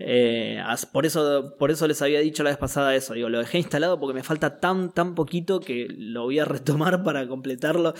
[0.00, 0.62] Eh,
[0.92, 3.14] por, eso, por eso les había dicho la vez pasada eso.
[3.14, 7.02] Digo, lo dejé instalado porque me falta tan, tan poquito que lo voy a retomar
[7.02, 7.94] para completarlo.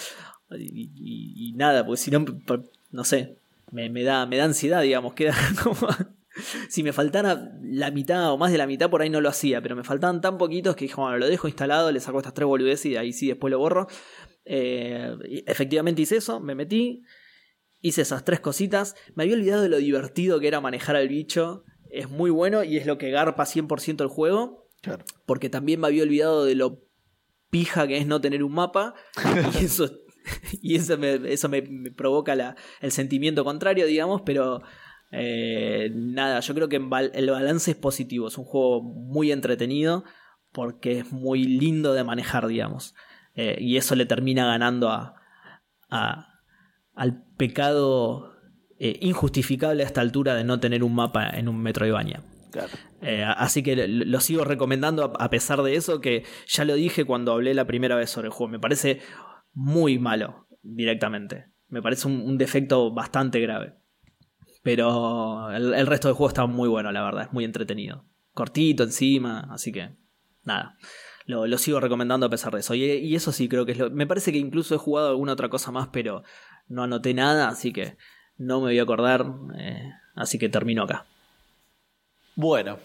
[0.59, 2.25] Y, nada, porque si no,
[2.91, 3.37] no sé,
[3.71, 5.15] me, da, me da ansiedad, digamos.
[5.15, 5.89] Queda como.
[6.69, 9.61] si me faltara la mitad o más de la mitad, por ahí no lo hacía.
[9.61, 12.47] Pero me faltaban tan poquitos que dije, bueno, lo dejo instalado, le saco estas tres
[12.47, 13.89] boludeces y ahí sí después lo borro.
[14.51, 17.03] Eh, efectivamente hice eso, me metí.
[17.81, 18.97] Hice esas tres cositas.
[19.15, 22.77] Me había olvidado de lo divertido que era manejar al bicho es muy bueno y
[22.77, 24.69] es lo que garpa 100% el juego.
[25.27, 26.85] Porque también me había olvidado de lo
[27.51, 28.95] pija que es no tener un mapa.
[29.61, 29.91] y eso,
[30.63, 31.63] y eso, me, eso me,
[31.97, 34.63] provoca la, el sentimiento contrario, digamos, pero
[35.11, 38.29] eh, nada, yo creo que el balance es positivo.
[38.29, 40.05] Es un juego muy entretenido
[40.53, 42.95] porque es muy lindo de manejar, digamos.
[43.41, 45.15] Eh, y eso le termina ganando a,
[45.89, 46.41] a,
[46.97, 48.33] al pecado
[48.81, 52.21] eh, injustificable a esta altura de no tener un mapa en un Metroidvania.
[52.51, 52.73] Claro.
[53.01, 57.31] Eh, así que lo sigo recomendando a pesar de eso, que ya lo dije cuando
[57.31, 58.51] hablé la primera vez sobre el juego.
[58.51, 59.03] Me parece
[59.55, 61.47] muy malo directamente.
[61.69, 63.75] Me parece un, defecto bastante grave.
[64.65, 67.27] Pero el, resto del juego está muy bueno, la verdad.
[67.27, 68.05] Es muy entretenido.
[68.33, 69.91] Cortito encima, así que
[70.43, 70.77] nada.
[71.29, 72.75] Lo, sigo recomendando a pesar de eso.
[72.75, 73.91] Y, eso sí, creo que es lo.
[73.91, 76.23] Me parece que incluso he jugado alguna otra cosa más, pero
[76.69, 77.99] no anoté nada, así que
[78.39, 79.27] no me voy a acordar,
[79.59, 81.05] eh, así que termino acá.
[82.35, 82.79] Bueno,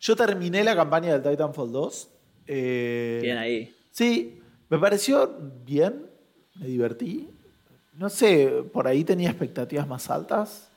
[0.00, 2.08] yo terminé la campaña del Titanfall 2.
[2.46, 3.76] Eh, bien ahí.
[3.90, 6.06] Sí, me pareció bien,
[6.54, 7.28] me divertí.
[7.98, 10.70] No sé, por ahí tenía expectativas más altas.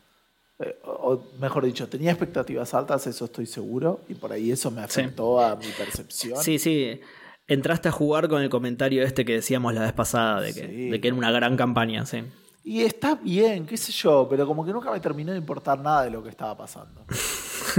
[0.60, 4.02] Eh, o mejor dicho, tenía expectativas altas, eso estoy seguro.
[4.08, 6.42] Y por ahí eso me afectó a mi percepción.
[6.42, 7.00] Sí, sí.
[7.48, 11.02] Entraste a jugar con el comentario este que decíamos la vez pasada, de que, de
[11.02, 12.24] que era una gran campaña, sí.
[12.68, 16.04] Y está bien, qué sé yo, pero como que nunca me terminó de importar nada
[16.04, 17.06] de lo que estaba pasando.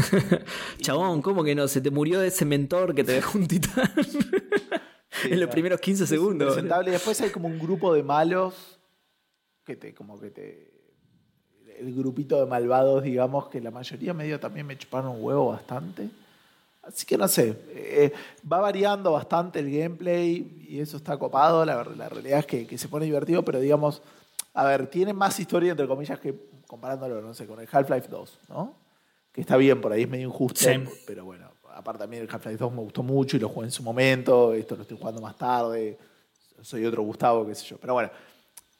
[0.81, 1.69] Chabón, ¿cómo que no?
[1.69, 3.93] Se te murió ese mentor que te dejó un titán
[5.25, 6.57] en los primeros 15 segundos.
[6.57, 8.81] Y después hay como un grupo de malos
[9.63, 10.68] que te, como que te.
[11.79, 16.09] El grupito de malvados, digamos, que la mayoría medio también me chuparon un huevo bastante.
[16.83, 18.13] Así que no sé, eh,
[18.51, 21.65] va variando bastante el gameplay y eso está copado.
[21.65, 24.03] La, la realidad es que, que se pone divertido, pero digamos
[24.59, 26.35] a ver, tiene más historia, entre comillas, que
[26.67, 28.75] comparándolo, no sé, con el Half-Life 2, ¿no?
[29.33, 30.69] Que está bien, por ahí es medio injusto,
[31.07, 33.85] pero bueno, aparte también el Half-Life 2 me gustó mucho y lo jugué en su
[33.85, 35.97] momento, esto lo estoy jugando más tarde,
[36.61, 37.79] soy otro Gustavo, qué sé yo.
[37.79, 38.11] Pero bueno,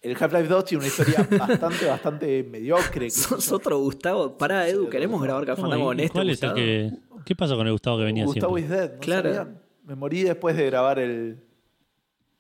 [0.01, 3.11] el Half-Life 2 tiene una historia bastante, bastante mediocre.
[3.11, 4.37] Sos otro Gustavo.
[4.37, 6.13] Pará, Edu, queremos grabar Café con este.
[6.13, 6.93] ¿Cuál es el que,
[7.25, 8.77] ¿Qué pasó con el Gustavo que venía Gustavo siempre?
[8.77, 9.49] is dead, ¿no claro.
[9.85, 11.43] Me morí después de grabar el,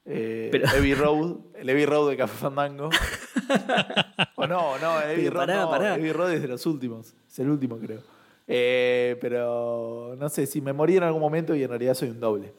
[0.04, 0.50] eh,
[0.96, 2.90] Road, el Heavy Road de Café Fandango.
[4.36, 7.14] o no, no, el Heavy Road, no, Road es de los últimos.
[7.26, 8.00] Es el último, creo.
[8.46, 12.20] Eh, pero no sé, si me morí en algún momento y en realidad soy un
[12.20, 12.54] doble.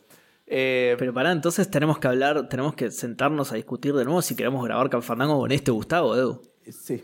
[0.52, 4.36] Eh, pero pará, entonces tenemos que hablar, tenemos que sentarnos a discutir de nuevo si
[4.36, 6.42] queremos grabar Café Fandango con este Gustavo, Edu.
[6.66, 7.04] Eh, sí.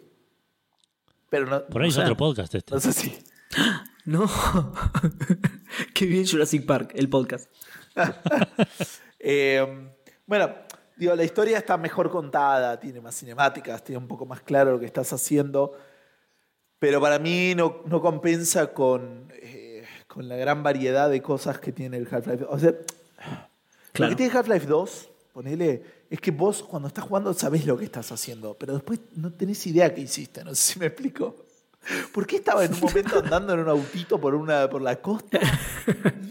[1.29, 2.73] Pero no, Por ahí es otro podcast este.
[2.73, 3.17] No sé si.
[4.05, 4.29] No.
[5.95, 7.49] Qué bien Jurassic Park, el podcast.
[9.19, 9.89] eh,
[10.27, 10.53] bueno,
[10.95, 14.79] digo, la historia está mejor contada, tiene más cinemáticas, tiene un poco más claro lo
[14.79, 15.73] que estás haciendo,
[16.77, 21.71] pero para mí no, no compensa con, eh, con la gran variedad de cosas que
[21.71, 22.45] tiene el Half-Life.
[22.47, 22.75] O sea,
[23.99, 27.85] lo que tiene Half-Life 2, ponele, es que vos cuando estás jugando sabés lo que
[27.85, 31.35] estás haciendo, pero después no tenés idea qué hiciste, no sé si me explico.
[32.11, 35.39] ¿Por qué estaba en un momento andando en un autito por, una, por la costa?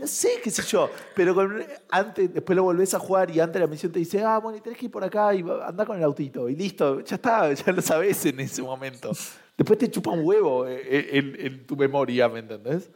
[0.05, 0.91] No sé, qué sé yo.
[1.15, 4.37] Pero con- antes, después lo volvés a jugar y antes la misión te dice, ah,
[4.39, 6.47] bueno, y tenés que ir por acá y andá con el autito.
[6.51, 9.13] Y listo, ya está, ya lo sabés en ese momento.
[9.57, 12.91] Después te chupa un huevo eh, en, en tu memoria, ¿me entendés?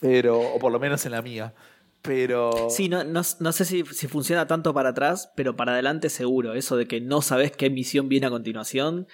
[0.00, 1.54] Pero, o por lo menos en la mía.
[2.02, 2.68] Pero.
[2.70, 6.54] Sí, no, no, no sé si, si funciona tanto para atrás, pero para adelante seguro.
[6.54, 9.06] Eso de que no sabes qué misión viene a continuación.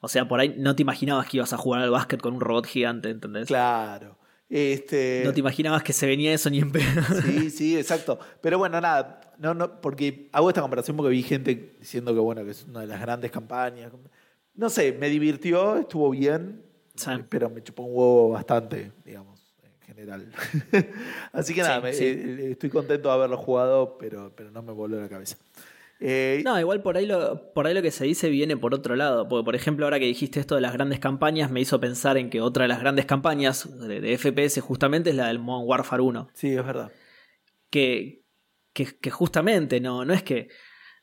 [0.00, 2.40] O sea, por ahí no te imaginabas que ibas a jugar al básquet con un
[2.40, 3.46] robot gigante, ¿entendés?
[3.46, 4.18] Claro.
[4.50, 7.02] Este, No te imaginabas que se venía eso ni en pedo.
[7.24, 8.18] Sí, sí, exacto.
[8.42, 12.44] Pero bueno, nada, no, no, porque hago esta comparación porque vi gente diciendo que bueno,
[12.44, 13.90] que es una de las grandes campañas.
[14.54, 16.62] No sé, me divirtió, estuvo bien,
[16.94, 17.10] Sí.
[17.28, 19.33] pero me chupó un huevo bastante, digamos,
[19.94, 20.26] general.
[21.32, 22.04] Así que nada, Sí, me- sí.
[22.04, 25.36] eh, estoy contento de haberlo jugado, pero, pero no me voló la cabeza.
[26.00, 28.96] Eh, No, igual por ahí, lo, por ahí lo que se dice viene por otro
[28.96, 29.28] lado.
[29.28, 32.30] Porque, por ejemplo, ahora que dijiste esto de las grandes campañas, me hizo pensar en
[32.30, 36.02] que otra de las grandes campañas de, de FPS justamente es la del Modern Warfare
[36.02, 36.28] 1.
[36.34, 36.90] Sí, es verdad.
[37.70, 38.22] Que,
[38.72, 40.48] que, que justamente no, no es que.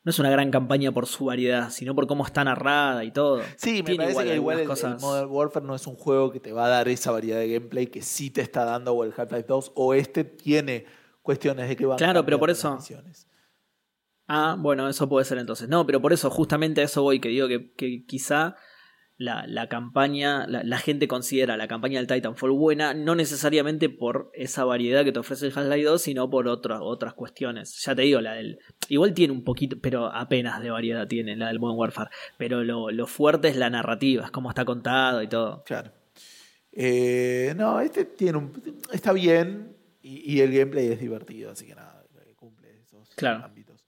[0.04, 3.42] No es una gran campaña por su variedad, sino por cómo está narrada y todo.
[3.56, 6.32] Sí, me Tiene parece que igual el, algunas el Modern Warfare no es un juego
[6.32, 9.04] que te va a dar esa variedad de gameplay que sí te está dando o
[9.04, 10.86] el Half-Life 2 o este tiene
[11.22, 13.28] cuestiones de que van Claro, pero por eso- misiones.
[14.28, 15.68] Ah, bueno, eso puede ser entonces.
[15.68, 18.56] No, pero por eso, justamente a eso voy, que digo que, que quizá
[19.22, 24.32] la, la campaña, la, la gente considera la campaña del Titanfall buena, no necesariamente por
[24.34, 27.76] esa variedad que te ofrece el Half-Life 2, sino por otras otras cuestiones.
[27.86, 28.60] Ya te digo, la del.
[28.90, 32.10] Igual tiene un poquito, pero apenas de variedad tiene la del Modern Warfare.
[32.38, 35.64] Pero lo, lo fuerte es la narrativa, es cómo está contado y todo.
[35.66, 35.92] Claro.
[36.74, 41.76] Eh, no, este tiene un, está bien y, y el gameplay es divertido, así que
[41.76, 42.04] nada,
[42.36, 43.44] cumple esos Claro.
[43.46, 43.86] ámbitos.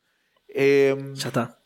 [0.47, 1.59] Eh, Ya está.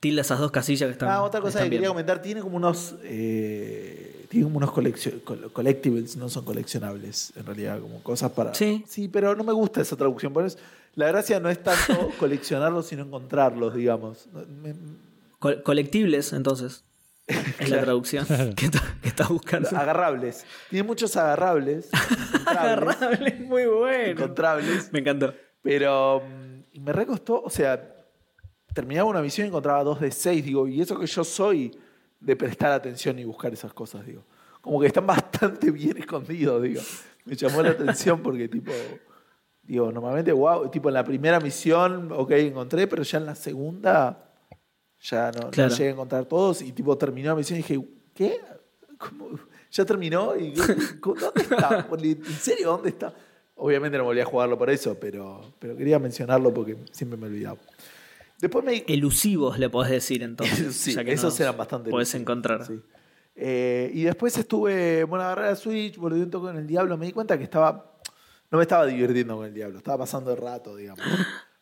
[0.00, 1.10] Tilda esas dos casillas que están.
[1.10, 1.90] ah, otra cosa que quería bien.
[1.90, 4.70] comentar, tiene como unos, eh, tiene como unos
[5.52, 8.54] collectibles, no son coleccionables, en realidad, como cosas para...
[8.54, 8.82] Sí.
[8.88, 10.58] Sí, pero no me gusta esa traducción, por eso
[10.94, 14.26] la gracia no es tanto coleccionarlos, sino encontrarlos, digamos.
[14.32, 14.74] No, me-
[15.38, 16.82] Co- colectibles, entonces.
[17.60, 18.26] Es la traducción
[18.56, 19.68] que, está- que estás buscando.
[19.68, 20.44] agarrables.
[20.68, 21.88] Tiene muchos agarrables.
[21.92, 24.04] encontrables, Agarrable, muy bueno.
[24.12, 24.92] encontrables.
[24.92, 25.32] Me encantó.
[25.62, 27.94] Pero mm, me recostó, o sea,
[28.74, 31.76] terminaba una misión y encontraba dos de seis, digo, y eso que yo soy
[32.20, 34.22] de prestar atención y buscar esas cosas, digo.
[34.60, 36.80] Como que están bastante bien escondidos, digo.
[37.24, 38.72] Me llamó la atención porque, tipo,
[39.62, 44.26] digo, normalmente, wow, tipo en la primera misión, ok, encontré, pero ya en la segunda
[45.02, 45.74] ya no, no Claro.
[45.74, 47.80] llegué a encontrar todos y, tipo, terminó la misión y dije,
[48.14, 48.40] ¿qué?
[48.98, 49.28] ¿Cómo?
[49.70, 50.36] ¿Ya terminó?
[50.36, 50.60] ¿Y qué-
[51.02, 51.86] ¿Dónde está?
[51.90, 52.68] ¿En serio?
[52.72, 53.14] ¿Dónde está?
[53.56, 57.58] Obviamente no volví a jugarlo por eso, pero, pero quería mencionarlo porque siempre me olvidaba.
[58.40, 58.84] Después me...
[58.86, 60.74] Elusivos le podés decir entonces.
[60.76, 61.90] sí, ya que esos nos eran bastante...
[61.90, 62.66] Podés elusivos, encontrar.
[62.66, 62.80] sí.
[63.42, 67.06] Eh, y después estuve, bueno, agarré la Switch, volví un toque con el Diablo, me
[67.06, 67.94] di cuenta que estaba...
[68.50, 71.04] No me estaba divirtiendo con el Diablo, estaba pasando el rato, digamos.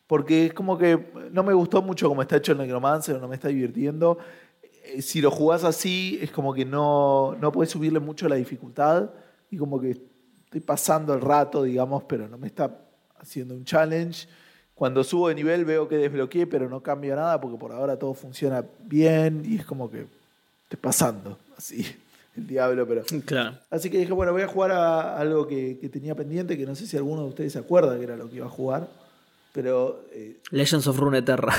[0.07, 3.35] Porque es como que no me gustó mucho como está hecho el Necromancer, no me
[3.35, 4.17] está divirtiendo.
[4.85, 9.11] Eh, Si lo jugás así, es como que no, no puedes subirle mucho la dificultad
[9.51, 10.01] y como que
[10.45, 12.75] estoy pasando el rato, digamos, pero no me está
[13.19, 14.27] haciendo un challenge.
[14.79, 18.13] Cuando subo de nivel veo que desbloqueé, pero no cambia nada porque por ahora todo
[18.13, 20.05] funciona bien y es como que
[20.63, 21.85] estoy pasando así
[22.37, 23.03] el diablo, pero...
[23.25, 23.57] Claro.
[23.69, 26.75] Así que dije, bueno, voy a jugar a algo que, que tenía pendiente, que no
[26.75, 28.87] sé si alguno de ustedes se acuerda que era lo que iba a jugar,
[29.51, 31.53] pero eh, Legends of Runeterra.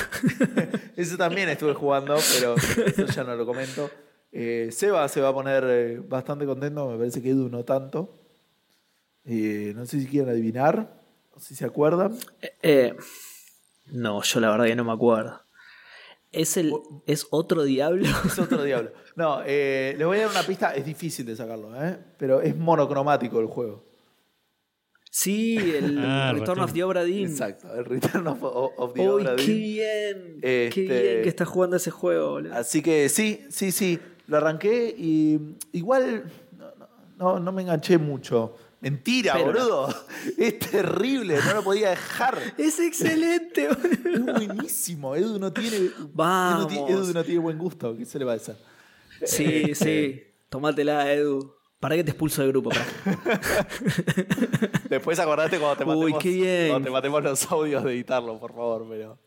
[0.95, 3.87] eso también estuve jugando, pero eso ya no lo comento.
[4.31, 8.17] Eh, Seba se va a poner eh, bastante contento, me parece que Edu no tanto.
[9.25, 11.00] Eh, no sé si quieren adivinar,
[11.41, 12.17] si se acuerdan.
[12.61, 12.95] Eh,
[13.87, 15.41] no, yo la verdad que no me acuerdo.
[16.31, 16.73] ¿Es, el,
[17.07, 18.05] ¿Es otro diablo?
[18.25, 18.91] Es otro diablo.
[19.15, 21.97] No, eh, les voy a dar una pista, es difícil de sacarlo, ¿eh?
[22.17, 23.85] pero es monocromático el juego.
[25.09, 27.27] Sí, el Ah, Return of the Obra Dinn.
[27.29, 29.61] Exacto, el Return of, of the Uy, Obra qué Dinn.
[29.61, 30.35] bien.
[30.41, 32.55] Este- Qué bien que estás jugando ese juego, boludo.
[32.55, 36.87] Así que sí, sí, sí, lo arranqué y igual no, no-
[37.17, 38.55] no, no me enganché mucho.
[38.81, 39.95] Mentira, Pero- boludo.
[40.37, 42.37] Es terrible, no lo podía dejar.
[42.57, 44.33] Es excelente, boludo.
[44.37, 45.15] Es buenísimo.
[45.15, 46.71] Edu no tiene, Vamos.
[46.73, 47.95] Edu no tiene buen gusto.
[47.95, 48.57] ¿Qué se le va a hacer?
[49.23, 50.23] Sí, sí.
[50.49, 51.53] Tómatela, Edu.
[51.79, 52.69] ¿Para qué te expulso del grupo?
[54.87, 56.69] Después acordate cuando te Uy, matemos, qué bien.
[56.69, 58.85] cuando te matemos los audios de editarlo, por favor.
[58.87, 59.17] Pero...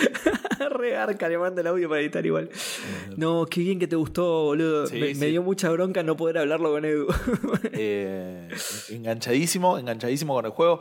[0.70, 2.50] Regarca, le manda el audio para editar igual.
[3.16, 4.86] No, qué bien que te gustó, boludo.
[4.86, 5.20] Sí, me, sí.
[5.20, 7.06] me dio mucha bronca no poder hablarlo con Edu.
[7.72, 8.48] Eh,
[8.90, 10.80] enganchadísimo, enganchadísimo con el juego.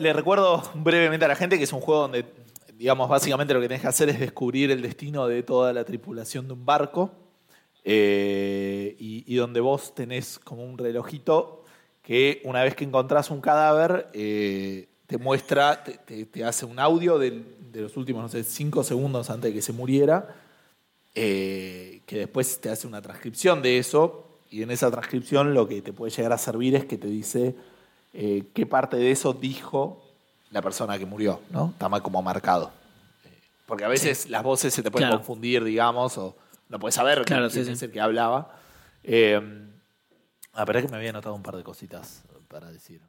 [0.00, 2.24] Le recuerdo brevemente a la gente que es un juego donde
[2.76, 6.48] digamos, básicamente lo que tenés que hacer es descubrir el destino de toda la tripulación
[6.48, 7.12] de un barco.
[7.84, 11.62] eh, y, y donde vos tenés como un relojito
[12.02, 16.78] que una vez que encontrás un cadáver, eh, te muestra, te, te- te hace un
[16.78, 17.44] audio del-
[17.74, 20.34] de, los últimos, no sé, cinco segundos antes de que se muriera,
[21.14, 25.82] eh, que después te hace una transcripción de eso, y en esa transcripción lo que
[25.82, 27.54] te puede llegar a servir es que te dice
[28.12, 30.00] eh, qué parte de eso dijo
[30.52, 31.70] la persona que murió, ¿no?
[31.72, 32.70] Está mal como marcado.
[33.24, 35.18] Eh, Porque a veces las voces se te pueden Claro.
[35.18, 36.36] confundir, digamos, o
[36.68, 37.84] no puedes saber Claro, quién sí, es sí.
[37.86, 38.56] el que hablaba.
[39.02, 39.40] Eh,
[40.52, 43.00] ah, pero es que me había anotado un par de cositas para decir.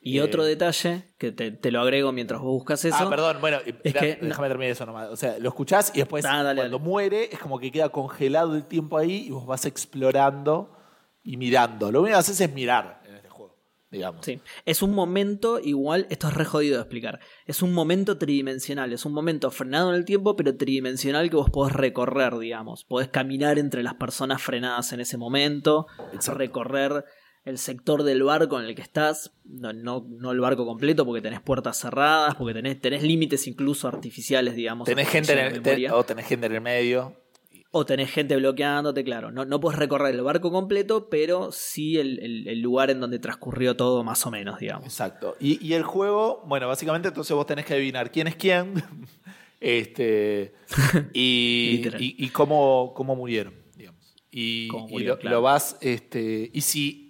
[0.00, 2.96] Y Eh, otro detalle, que te, te lo agrego mientras vos buscas eso.
[3.00, 5.08] Ah, perdón, bueno, es que- déjame terminar eso nomás.
[5.10, 6.88] O sea, lo escuchás y después Ah, dale, cuando dale.
[6.90, 10.76] muere es como que queda congelado el tiempo ahí y vos vas explorando
[11.24, 11.90] y mirando.
[11.90, 13.56] Lo único que haces es mirar en este juego,
[13.90, 14.24] digamos.
[14.24, 14.40] Sí.
[14.64, 17.18] Es un momento, igual, esto es re jodido de explicar.
[17.46, 21.50] Es un momento tridimensional, es un momento frenado en el tiempo, pero tridimensional que vos
[21.50, 22.84] podés recorrer, digamos.
[22.84, 26.38] Podés caminar entre las personas frenadas en ese momento, Exacto.
[26.38, 27.04] recorrer
[27.46, 31.22] el sector del barco en el que estás, no, no, no el barco completo porque
[31.22, 34.84] tenés puertas cerradas, porque tenés, tenés límites incluso artificiales, digamos.
[34.86, 35.88] Tenés gente en el, memoria.
[35.90, 37.16] te- o tenés gente en el medio.
[37.72, 39.30] O tenés gente bloqueándote, claro.
[39.30, 43.18] No, no puedes recorrer el barco completo, pero sí el, el- el lugar en donde
[43.18, 44.84] transcurrió todo, más o menos, digamos.
[44.86, 45.36] Exacto.
[45.40, 48.74] Y, y el juego, bueno, básicamente entonces vos tenés que adivinar quién es quién
[49.60, 50.54] este,
[51.12, 54.14] y, y- y cómo, cómo murieron, digamos.
[54.30, 54.68] Y,
[55.04, 55.36] lo, claro.
[55.36, 57.05] lo vas, este, y si,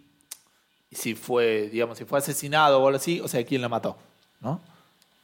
[0.97, 3.97] si fue, digamos, si fue asesinado o algo así, o sea, quién lo mató,
[4.41, 4.61] ¿no?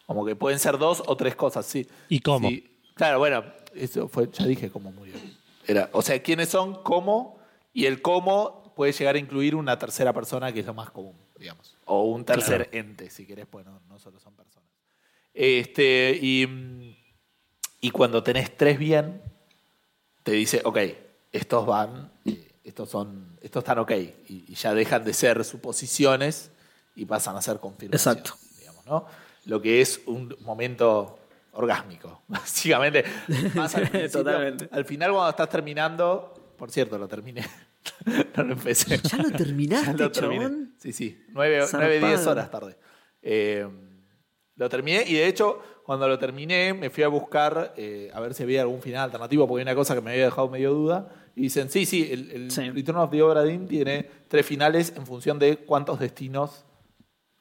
[0.06, 1.88] Como que pueden ser dos o tres cosas, sí.
[2.08, 2.48] ¿Y cómo?
[2.48, 2.68] Sí.
[2.94, 3.42] Claro, bueno,
[3.74, 5.14] eso fue, ya dije cómo murió.
[5.66, 7.38] Era, o sea, quiénes son, cómo,
[7.72, 11.16] y el cómo puede llegar a incluir una tercera persona, que es lo más común,
[11.38, 11.76] digamos.
[11.86, 14.68] O un tercer ente, si querés, pues no, no solo son personas.
[15.32, 16.98] Este, y,
[17.80, 19.22] y cuando tenés tres bien,
[20.22, 20.78] te dice, ok,
[21.32, 26.50] estos van, eh, estos son, estos están ok, y, y ya dejan de ser suposiciones
[26.94, 28.24] y pasan a ser confirmaciones.
[28.24, 28.38] Exacto.
[28.58, 29.06] Digamos, ¿no?
[29.46, 31.18] Lo que es un momento
[31.52, 33.04] orgásmico, básicamente.
[33.58, 34.10] Al.
[34.12, 34.68] Totalmente.
[34.70, 37.44] al final, cuando estás terminando, por cierto, lo terminé.
[38.36, 38.98] no lo empecé.
[38.98, 40.44] ¿Ya lo terminaste, Ya lo terminé.
[40.44, 40.74] chabón?
[40.78, 41.24] Sí, sí.
[41.30, 41.82] Nueve, Zarpado.
[41.82, 42.76] nueve, diez horas tarde.
[43.22, 43.68] Eh,
[44.56, 48.34] lo terminé y de hecho, cuando lo terminé, me fui a buscar eh, a ver
[48.34, 51.08] si había algún final alternativo, porque hay una cosa que me había dejado medio duda.
[51.34, 52.70] Y dicen, sí, sí, el, el Sí.
[52.70, 56.64] Return of the Obra Dinn tiene tres finales en función de cuántos destinos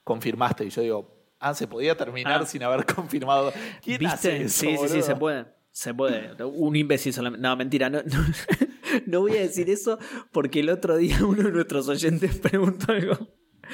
[0.04, 0.66] confirmaste.
[0.66, 2.46] Y yo digo, ah, se podía terminar Ah.
[2.46, 3.52] sin haber confirmado.
[3.84, 4.46] ¿Quién hace ¿Viste?
[4.46, 5.46] eso, sí, sí, sí, se puede.
[5.72, 6.44] Se puede.
[6.44, 7.48] Un imbécil solamente.
[7.48, 7.89] No, mentira.
[7.89, 8.26] No, no,
[9.06, 10.00] no voy a decir eso
[10.32, 13.18] porque el otro día uno de nuestros oyentes preguntó algo.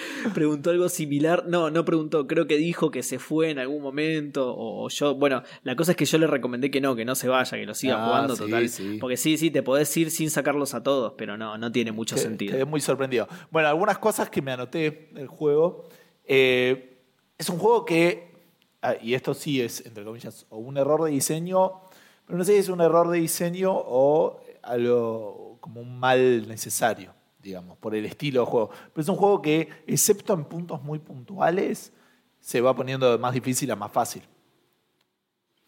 [0.34, 1.46] Preguntó algo similar.
[1.48, 2.28] No, no preguntó.
[2.28, 4.54] Creo que dijo que se fue en algún momento.
[4.58, 5.16] O yo.
[5.16, 7.66] Bueno, la cosa es que yo le recomendé que no, que no se vaya, que
[7.66, 8.70] lo siga Ah, jugando sí, total.
[8.70, 8.98] sí.
[9.00, 12.16] Porque sí, sí, te podés ir sin sacarlos a todos, pero no, no tiene mucho
[12.16, 12.54] Que- sentido.
[12.54, 13.28] Quedé muy sorprendido.
[13.52, 15.86] Bueno, algunas cosas que me anoté del juego.
[16.26, 16.98] Eh,
[17.38, 18.34] es un juego que,
[18.82, 21.82] ah, y esto sí es, entre comillas, o un error de diseño,
[22.26, 27.14] pero no sé si es un error de diseño o algo como un mal necesario,
[27.40, 28.70] digamos, por el estilo de juego.
[28.94, 31.94] Pero es un juego que, excepto en puntos muy puntuales,
[32.40, 34.24] se va poniendo de más difícil a más fácil.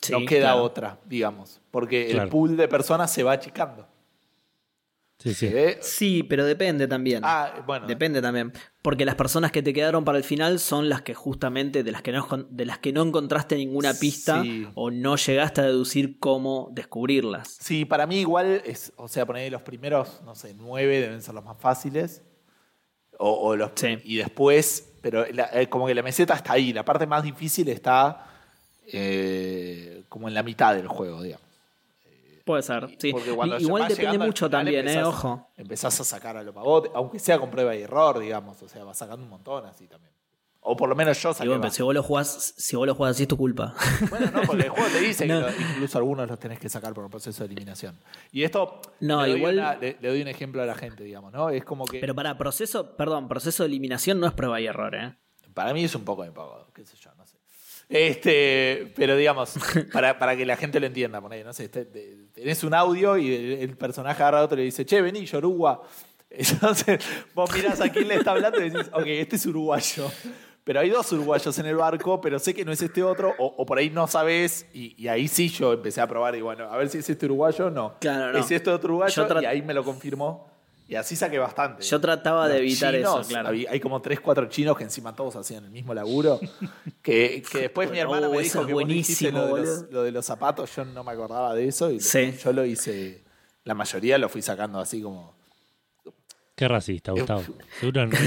[0.02, 0.64] Sí, no queda claro.
[0.64, 3.86] otra, digamos, porque el pool de personas se va achicando.
[5.22, 5.34] Sí,
[5.82, 6.24] sí.
[6.24, 7.22] Pero depende también.
[7.26, 7.86] Ah, bueno.
[7.88, 8.54] Depende también.
[8.82, 12.02] Porque las personas que te quedaron para el final son las que justamente de las
[12.02, 14.66] que no, de las que no encontraste ninguna pista Sí.
[14.76, 17.58] o no llegaste a deducir cómo descubrirlas.
[17.60, 21.34] Sí, para mí igual es, o sea, poner los primeros, no sé, nueve deben ser
[21.36, 22.22] los más fáciles.
[23.18, 23.98] O, o los, Sí.
[24.06, 26.72] Y después, pero la- eh, como que la meseta está ahí.
[26.72, 28.26] La parte más difícil está
[28.92, 31.46] eh, como en la mitad del juego, digamos.
[32.46, 33.12] Puede ser, sí.
[33.12, 35.50] Porque cuando Igual depende mucho final también, eh, ojo.
[35.58, 38.62] Empezás a sacar a los pavotes, aunque sea con prueba y error, digamos.
[38.62, 40.14] O sea, vas sacando un montón así también.
[40.62, 42.86] O por lo menos yo Y saqué bueno, pero si vos lo jugás, si vos
[42.86, 43.74] lo jugás así es tu culpa.
[44.10, 45.46] Bueno, no, porque el juego te dice No.
[45.46, 47.98] que lo- incluso algunos los tenés que sacar por un proceso de eliminación.
[48.34, 51.04] Y esto No, le, doy igual- una- le, le doy un ejemplo a la gente,
[51.06, 51.50] digamos, ¿no?
[51.50, 54.94] Es como que Pero para proceso, perdón, proceso de eliminación no es prueba y error,
[54.96, 55.16] ¿eh?
[55.54, 57.12] para mí es un poco pago, qué sé yo.
[57.90, 59.56] Este, pero digamos,
[59.92, 63.18] para, para que la gente lo entienda, poné, no sé, este- te- tenés un audio
[63.18, 65.82] y el, el personaje agarra a otro y le dice, che, vení, Yoruba.
[66.30, 67.00] Entonces,
[67.34, 70.10] vos mirás a quién le está hablando y decís, ok, este es uruguayo.
[70.64, 73.46] Pero hay dos uruguayos en el barco, pero sé que no es este otro, o,
[73.58, 76.66] o por ahí no sabes, y, y ahí sí yo empecé a probar, y bueno,
[76.72, 77.96] a ver si es este uruguayo o no.
[78.00, 78.38] Claro, no.
[78.40, 80.49] Es este otro uruguayo, y ahí me lo confirmó.
[80.90, 81.84] Y así saqué bastante.
[81.84, 83.50] Yo trataba de evitar chinos, eso, claro.
[83.50, 86.40] hay como 3, 4 chinos que encima todos hacían el mismo laburo.
[87.04, 89.92] que, que después mi hermana Oh, me dijo que vos hiciste buenísimo, lo de, los,
[89.92, 90.76] lo de los zapatos.
[90.76, 91.92] Yo no me acordaba de eso.
[91.92, 92.34] Y Sí.
[92.44, 93.24] yo lo hice.
[93.66, 95.38] La mayoría lo fui sacando así como.
[96.56, 97.44] Qué racista, Gustavo.
[97.80, 98.18] Seguro no.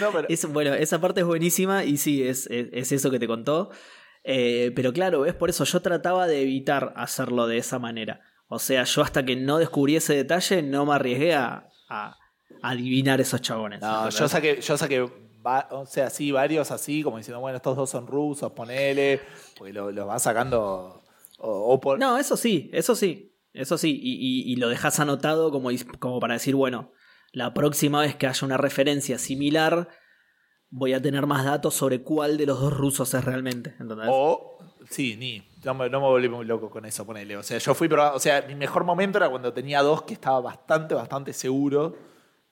[0.00, 0.28] No, pero.
[0.28, 3.70] Es- bueno, esa parte es buenísima y sí, es, es, es eso que te contó.
[4.22, 8.20] Eh, pero claro, es por eso yo trataba de evitar hacerlo de esa manera.
[8.48, 12.16] O sea, yo hasta que no descubrí ese detalle no me arriesgué a, a
[12.62, 13.80] adivinar esos chabones.
[13.80, 15.00] No, yo saqué, yo saqué,
[15.44, 19.20] va- o sea, sí, varios así, como diciendo, bueno, estos dos son rusos, ponele,
[19.56, 21.02] porque lo- los vas sacando.
[21.38, 23.98] O, o por, No, eso sí, eso sí, eso sí.
[24.02, 24.14] Y,
[24.48, 26.92] y- y lo dejas anotado como, como para decir, bueno,
[27.32, 29.88] la próxima vez que haya una referencia similar,
[30.70, 33.74] voy a tener más datos sobre cuál de los dos rusos es realmente.
[33.80, 34.08] ¿entendés?
[34.10, 34.58] O,
[34.90, 35.42] sí, ni.
[35.64, 37.36] No me, no me volví muy loco con eso, ponele.
[37.36, 40.14] O sea, yo fui proba- O sea, mi mejor momento era cuando tenía dos que
[40.14, 41.96] estaba bastante, bastante seguro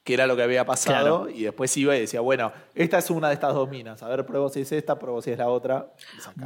[0.04, 1.28] que era lo que había pasado.
[1.28, 4.02] Y después iba y decía, bueno, esta es una de estas dos minas.
[4.02, 5.92] A ver, pruebo si es esta, pruebo si es la otra.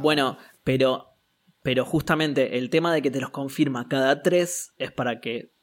[0.01, 1.15] Bueno, pero,
[1.63, 5.53] pero justamente el tema de que te los confirma cada tres es para que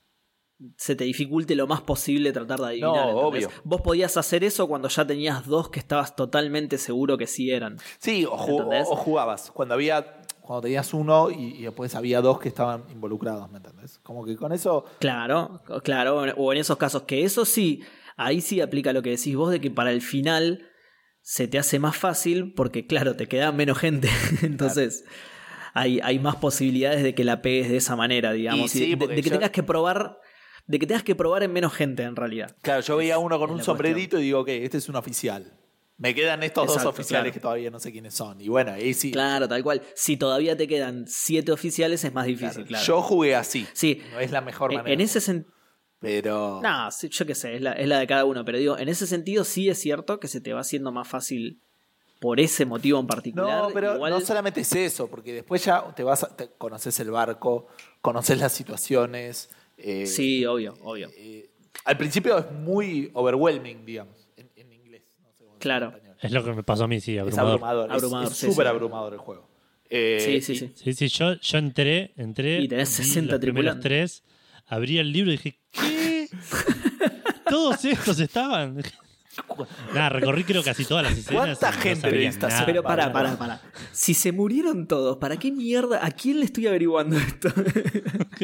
[0.77, 2.91] se te dificulte lo más posible tratar de adivinar.
[3.13, 3.49] No, obvio.
[3.65, 7.77] Vos podías hacer eso cuando ya tenías dos que estabas totalmente seguro que sí eran.
[7.99, 8.57] Sí, o, ju-
[8.91, 9.51] o jugabas.
[9.51, 10.21] Cuando había.
[10.47, 13.99] Cuando tenías uno y, y después había dos que estaban involucrados, ¿me entendés?
[14.03, 14.85] Como que con eso.
[15.01, 17.83] Claro, claro, o en esos casos, que eso sí,
[18.17, 20.69] ahí sí aplica lo que decís vos de que para el final
[21.23, 24.11] se te hace más fácil porque, claro, te queda menos gente.
[24.43, 25.05] Entonces,
[25.73, 28.75] hay, hay más posibilidades de que la pegues de esa manera, digamos.
[28.75, 30.19] Y y sí, de- porque de, que yo- tengas que probar.
[30.67, 32.55] De que tengas que probar en menos gente, en realidad.
[32.63, 35.53] Claro, yo veía uno con es un sombrerito y digo, ok, este es un oficial.
[35.97, 37.35] Me quedan estos Exacto, dos oficiales claro.
[37.35, 38.41] que todavía no sé quiénes son.
[38.41, 39.13] Y bueno, ahí sí.
[39.13, 39.81] Claro, tal cual.
[39.95, 42.85] Si todavía te quedan siete oficiales, es más difícil, claro.
[42.85, 43.67] Yo jugué así.
[43.75, 44.03] Sí.
[44.13, 44.93] No es la mejor En- manera.
[44.95, 45.55] en ese sentido.
[46.01, 46.61] Pero.
[46.63, 49.07] No, yo qué sé, es la, es la de cada uno, pero digo, en ese
[49.07, 51.61] sentido sí es cierto que se te va haciendo más fácil
[52.21, 53.63] por ese motivo en particular.
[53.63, 56.99] No, pero Igual- no solamente es eso, porque después ya te vas a, te- conoces
[57.01, 57.69] el barco,
[58.03, 59.49] conoces las situaciones.
[59.79, 61.09] eh, Sí, obvio, obvio.
[61.17, 61.51] eh,
[61.85, 65.03] al principio es muy overwhelming, digamos, en, en inglés.
[65.23, 65.87] No sé cómo Claro.
[65.89, 66.17] español.
[66.23, 67.51] Es lo que me pasó a mí, sí, Es abrumador.
[67.53, 67.87] abrumador.
[67.91, 68.71] es- Abrumador, es sí, súper sí.
[68.71, 69.51] abrumador el juego.
[69.91, 70.73] Eh, Sí, sí, y- sí.
[70.77, 72.61] Sí, sí, yo, yo entré, entré.
[72.61, 74.23] Y tenés vi 60 los primeros tripulantes.
[74.23, 76.29] tres, abrí el libro y dije, ¿qué?
[77.49, 78.83] Todos estos estaban.
[79.95, 81.59] Nada, recorrí creo casi todas las escenas.
[81.59, 82.67] ¿Cuánta no gente necesitas nada.
[82.67, 83.61] Pero para, para, para.
[83.91, 86.07] Si se murieron todos, ¿para qué mierda?
[86.07, 87.49] ¿A quién le estoy averiguando esto?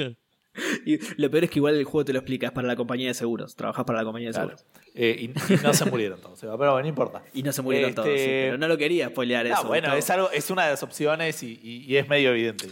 [0.86, 3.08] y lo peor es que igual el juego te lo explica, es para la compañía
[3.08, 3.54] de seguros.
[3.56, 4.56] Trabajas para la compañía de claro.
[4.56, 4.66] seguros.
[4.94, 5.16] Eh,
[5.48, 7.22] y, y no se murieron todos, Seba, pero bueno, no importa.
[7.34, 8.18] Y no se murieron Este, todos.
[8.18, 9.66] sí, pero no lo quería spoilear No, eso.
[9.68, 12.66] bueno, es, algo, es una de las opciones y, y- y es medio evidente.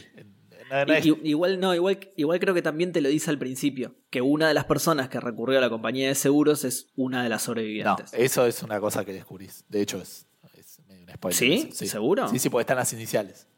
[0.71, 3.31] No- no es- I- i- igual no, igual, igual creo que también te lo dice
[3.31, 6.89] al principio, que una de las personas que recurrió a la compañía de seguros es
[6.97, 8.13] una de las no, sobrevivientes.
[8.13, 9.65] eso es una cosa que descubrís.
[9.69, 11.39] De hecho, es, es medio un spoiler.
[11.39, 11.69] ¿Sí?
[11.73, 12.29] eso, ¿Seguro?
[12.29, 13.49] Sí, sí, porque están las iniciales.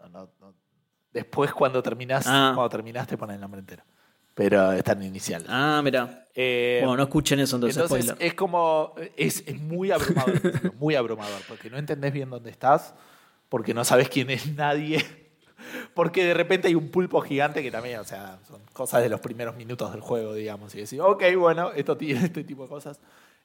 [0.00, 0.54] No, no, no.
[1.16, 2.52] Después, cuando terminás, Ah.
[2.54, 3.82] cuando terminás, te ponen el nombre entero.
[4.34, 5.48] Pero están iniciales.
[5.50, 6.26] Ah, mira.
[6.34, 8.26] Eh, bueno, no escuchen eso entonces, Entonces spoiler.
[8.26, 12.50] es como, es, es muy abrumador, al principio, muy abrumador, porque no entendés bien dónde
[12.50, 12.94] estás,
[13.48, 15.02] porque no sabes quién es nadie,
[15.94, 19.20] porque de repente hay un pulpo gigante que también, o sea, son cosas de los
[19.20, 23.00] primeros minutos del juego, digamos, y decir, ok, bueno, esto tiene este tipo de cosas.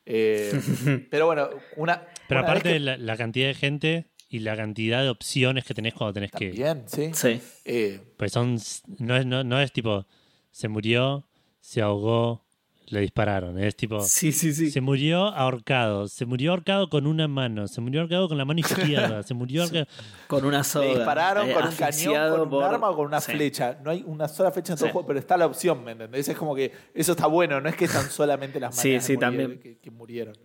[0.06, 0.52] Eh,
[1.10, 1.48] pero bueno,
[1.78, 2.02] una...
[2.28, 5.74] Pero una aparte de la, la cantidad de gente y la cantidad de opciones que
[5.74, 6.64] tenés cuando tenés que- que.
[6.64, 7.12] También, sí.
[7.14, 7.42] Sí.
[7.66, 8.58] Eh, Pues son.
[9.00, 10.06] No es, no, no es tipo.
[10.52, 11.26] Se murió,
[11.60, 12.44] se ahogó,
[12.88, 13.58] le dispararon.
[13.60, 14.00] Es tipo.
[14.02, 14.72] Sí, sí, sí.
[14.72, 16.08] Se murió ahorcado.
[16.08, 17.68] Se murió ahorcado con una mano.
[17.68, 19.22] Se murió ahorcado con la mano izquierda.
[19.24, 19.86] Se murió ahorcado.
[20.28, 20.86] Con una soda.
[20.86, 23.32] le dispararon eh, con un cañón, con un arma o con una Sí.
[23.34, 23.80] flecha.
[23.84, 24.90] No hay una sola flecha en todo Sí.
[24.90, 26.28] el juego, pero está la opción, ¿me entendés?
[26.30, 29.18] Es como que eso está bueno, no es que están solamente las Sí, maneras sí,
[29.18, 29.60] también.
[29.60, 30.36] Que, que murieron.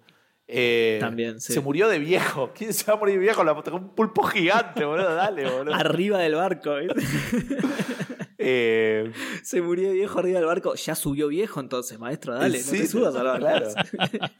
[0.48, 1.52] Eh, También, sí.
[1.52, 2.52] Se murió de viejo.
[2.56, 3.42] ¿Quién se va a morir de viejo?
[3.42, 5.14] La- Un pulpo gigante, boludo.
[5.14, 5.74] Dale, boludo.
[5.74, 6.74] Arriba del barco.
[8.38, 10.74] Eh, Se murió de viejo arriba del barco.
[10.74, 12.34] Ya subió viejo entonces, maestro.
[12.34, 13.40] Dale, sí, no te subas al barco.
[13.40, 13.68] Claro.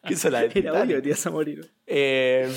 [0.06, 0.96] ¿Qué hizo la del Era obvio Titanic?
[0.96, 1.72] que te ibas a morir.
[1.86, 2.52] Eh,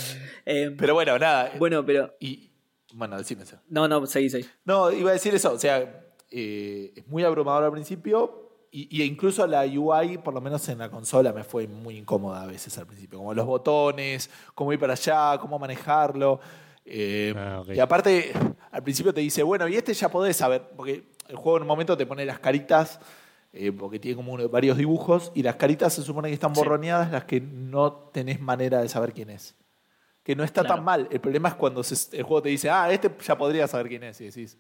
[0.45, 1.52] Eh, pero bueno, nada.
[1.58, 2.14] bueno, pero.
[2.20, 2.52] Y,
[2.93, 3.58] bueno, decime eso.
[3.70, 4.45] No, no, seguí, seguí.
[4.66, 5.54] No, iba a decir eso.
[5.54, 8.49] O sea, eh, es muy abrumador al principio.
[8.72, 12.43] Y, y incluso la UI, por lo menos en la consola, me fue muy incómoda
[12.43, 13.17] a veces al principio.
[13.17, 16.39] Como los botones, cómo ir para allá, cómo manejarlo.
[16.86, 17.70] Eh, Ah, ok.
[17.76, 18.32] Y aparte,
[18.72, 20.70] al principio te dice, bueno, y este ya podés saber.
[20.76, 22.99] Porque el juego en un momento te pone las caritas,
[23.53, 25.32] eh, porque tiene como uno- varios dibujos.
[25.34, 26.61] Y las caritas se supone que están Sí.
[26.61, 29.55] borroneadas, las que no tenés manera de saber quién es.
[30.24, 30.76] Que no está Claro.
[30.76, 31.07] tan mal.
[31.09, 34.03] El problema es cuando se- el juego te dice, ah, este ya podría saber quién
[34.03, 34.22] es.
[34.22, 34.57] Y decís,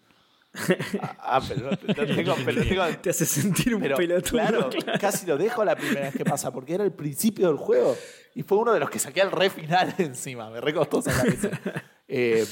[1.19, 4.31] Ah, pero no, no tengo, pero tengo, Te hace sentir un pero, pelotudo.
[4.31, 4.69] claro,
[4.99, 7.95] casi lo dejo la primera vez que pasa, porque era el principio del juego.
[8.35, 10.49] Y fue uno de los que saqué al re final encima.
[10.49, 11.51] Me recostó sacar ese.
[12.07, 12.45] Eh,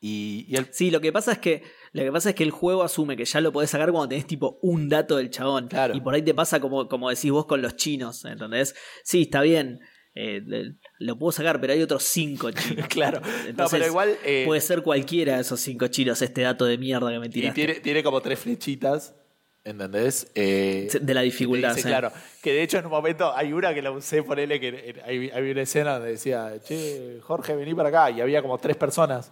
[0.00, 1.62] y, y el, Sí, lo que pasa es que
[1.92, 4.26] lo que pasa es que el juego asume que ya lo podés sacar cuando tenés
[4.26, 5.68] tipo un dato del chabón.
[5.68, 5.94] Claro.
[5.96, 8.74] Y por ahí te pasa como, como decís vos con los chinos, ¿entendés?
[9.04, 9.80] Sí, está bien.
[10.20, 12.88] Eh, lo puedo sacar, pero hay otros cinco chinos.
[12.88, 13.20] claro.
[13.20, 14.16] no, Entonces, pero igual.
[14.24, 17.30] eh, Puede ser cualquiera de esos cinco chinos este dato de mierda que me y
[17.30, 17.54] tiraste.
[17.54, 19.14] tiene, tiene como tres flechitas.
[19.64, 20.30] ¿Entendés?
[20.34, 21.88] Eh, De la dificultad, dice, sí.
[21.88, 22.10] Claro.
[22.42, 25.50] Que de hecho en un momento hay una que la usé, ponele que hay, hay
[25.50, 28.10] una escena donde decía, che, Jorge, vení para acá.
[28.10, 29.30] Y había como tres personas.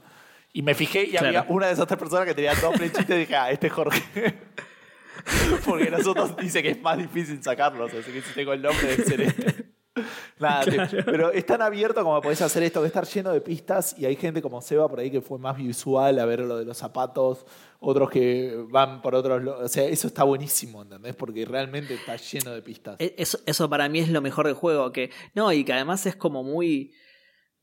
[0.52, 1.26] Y me fijé y Claro.
[1.28, 3.72] había una de esas tres personas que tenía dos flechitas y dije, ah, este es
[3.72, 4.00] Jorge.
[5.64, 9.04] Porque nosotros dice que es más difícil sacarlos, así que si tengo el nombre de
[9.04, 9.65] ser este.
[10.38, 13.96] Nada, te- pero es tan abierto como podés hacer esto, que estar lleno de pistas
[13.98, 16.64] y hay gente como Seba por ahí que fue más visual a ver lo de
[16.64, 17.46] los zapatos,
[17.80, 19.42] otros que van por otros...
[19.62, 21.14] O sea, eso está buenísimo, ¿entendés?
[21.16, 22.96] Porque realmente está lleno de pistas.
[22.98, 24.92] E- Eso, eso para mí es lo mejor del juego.
[24.92, 26.92] Que, no, y que además es como muy.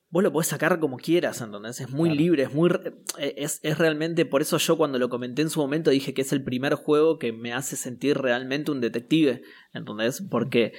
[0.10, 1.82] Vos lo podés sacar como quieras, ¿entendés?
[1.82, 2.22] Es muy Claro.
[2.22, 2.70] libre, es muy.
[2.70, 4.26] re- Es, es realmente.
[4.28, 7.18] Por eso yo cuando lo comenté en su momento dije que es el primer juego
[7.18, 9.42] que me hace sentir realmente un detective.
[9.74, 10.22] ¿Entendés?
[10.30, 10.74] Porque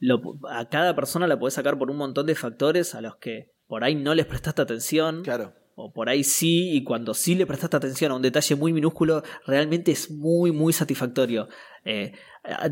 [0.00, 3.52] lo- a cada persona la podés sacar por un montón de factores a los que
[3.66, 5.22] por ahí no les prestaste atención.
[5.22, 5.52] Claro.
[5.80, 9.22] O por ahí sí, y cuando sí le prestaste atención a un detalle muy minúsculo,
[9.46, 11.48] realmente es muy, muy satisfactorio
[11.84, 12.14] eh,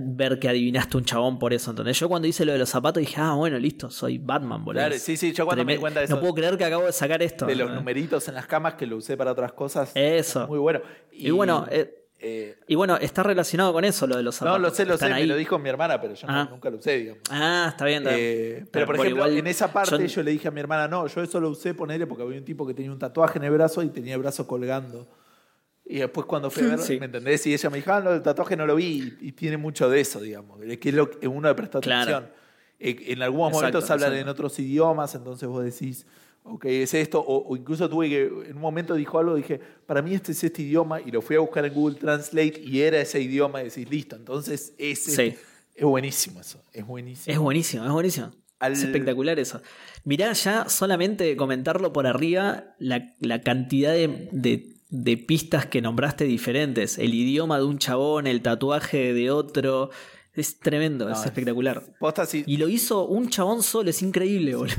[0.01, 1.70] ver que adivinaste un chabón por eso.
[1.70, 4.81] Entonces, yo cuando hice lo de los zapatos dije, ah, bueno, listo, soy Batman, boludo.
[4.83, 6.85] Claro, sí, sí, yo cuando me di cuenta de eso, No puedo creer que acabo
[6.87, 7.47] de sacar esto.
[7.47, 7.77] de los ¿no?
[7.77, 9.93] numeritos en las camas que lo usé para otras cosas.
[9.95, 10.49] Eso.
[10.49, 10.81] Muy bueno.
[11.12, 14.61] Y, bueno, eh, eh, y bueno, está relacionado con eso lo de los no, zapatos.
[14.62, 15.27] lo sé, lo sé, Están me ahí.
[15.27, 16.49] lo dijo mi hermana, pero yo no- Ah.
[16.51, 17.23] nunca lo usé, digamos.
[17.31, 18.03] Ah, está bien.
[18.03, 18.29] está bien.
[18.29, 20.23] Eh, pero por ejemplo, igual en esa parte yo- yo...
[20.23, 22.67] le dije a mi hermana, no, yo eso lo usé ponerle porque había un tipo
[22.67, 25.07] que tenía un tatuaje en el brazo y tenía el brazo colgando.
[25.85, 26.99] Y después cuando fui a ver, Sí.
[26.99, 27.47] ¿me entendés?
[27.47, 29.89] Y ella me dijo, ah, no, el tatuaje no lo vi y, y tiene mucho
[29.91, 32.17] de eso, digamos, de que es lo que uno le presta Claro.
[32.17, 32.37] atención.
[32.79, 36.07] Eh, en algunos Exacto, momentos hablan en otros idiomas, entonces vos decís,
[36.49, 40.03] ok, es esto, o, o incluso tuve que, en un momento dijo algo, dije, para
[40.03, 43.01] mí este es este idioma, y lo fui a buscar en Google Translate y era
[43.01, 45.38] ese idioma, y decís, listo, entonces ese Sí.
[45.74, 47.32] es buenísimo eso, es buenísimo.
[47.32, 48.30] Es buenísimo, es buenísimo.
[48.59, 49.61] Al- Es espectacular eso.
[50.05, 56.24] Mirá ya solamente comentarlo por arriba la, la cantidad de, de- de pistas que nombraste
[56.24, 56.97] diferentes.
[56.97, 59.90] El idioma de un chabón, el tatuaje de otro.
[60.32, 61.82] Es tremendo, No, es- espectacular.
[61.99, 64.76] Posta, sí, Y lo hizo un chabón solo, es increíble, boludo.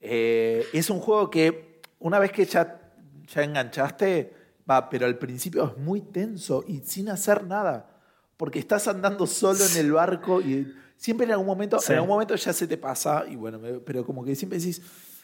[0.00, 2.80] Eh, es un juego que una vez que ya,
[3.26, 4.34] ya enganchaste,
[4.68, 7.90] va, pero al principio es muy tenso y sin hacer nada.
[8.36, 11.92] Porque estás andando solo en el barco y siempre en algún momento, Sí.
[11.92, 14.80] en algún momento ya se te pasa, y bueno, me- pero como que siempre decís,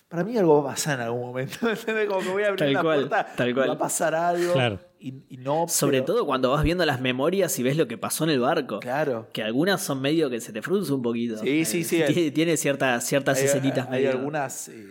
[0.08, 1.56] para mí algo va a pasar en algún momento.
[2.08, 3.68] como que voy a abrir Tal una cual, puerta tal y cual.
[3.70, 4.52] va a pasar algo.
[4.52, 4.80] Claro.
[5.06, 5.66] Y, y no.
[5.68, 8.40] Sobre pero- todo cuando vas viendo las memorias y ves lo que pasó en el
[8.40, 8.80] barco.
[8.80, 9.28] Claro.
[9.34, 11.36] Que algunas son medio que se te frunce un poquito.
[11.38, 12.02] Sí, sí, Eh, sí.
[12.14, 14.68] Tiene, tiene ciertas, ciertas hay, escenitas hay medio- algunas.
[14.70, 14.86] eh,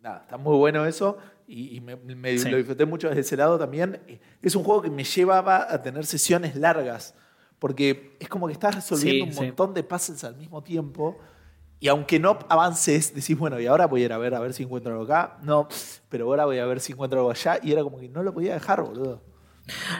[0.00, 1.18] nada, está muy bueno eso.
[1.46, 2.50] Y, y me, me- Sí.
[2.50, 4.00] lo disfruté mucho desde ese lado también.
[4.08, 7.14] Eh, Es un juego que me llevaba a tener sesiones largas.
[7.60, 9.46] Porque es como que estás resolviendo Sí, un sí.
[9.46, 11.18] montón de puzzles al mismo tiempo.
[11.82, 14.52] Y aunque no avances, decís, bueno, y ahora voy a ir a ver a ver
[14.52, 15.38] si encuentro algo acá.
[15.42, 15.66] No,
[16.08, 17.58] pero ahora voy a ver si encuentro algo allá.
[17.60, 19.20] Y era como que no lo podía dejar, boludo.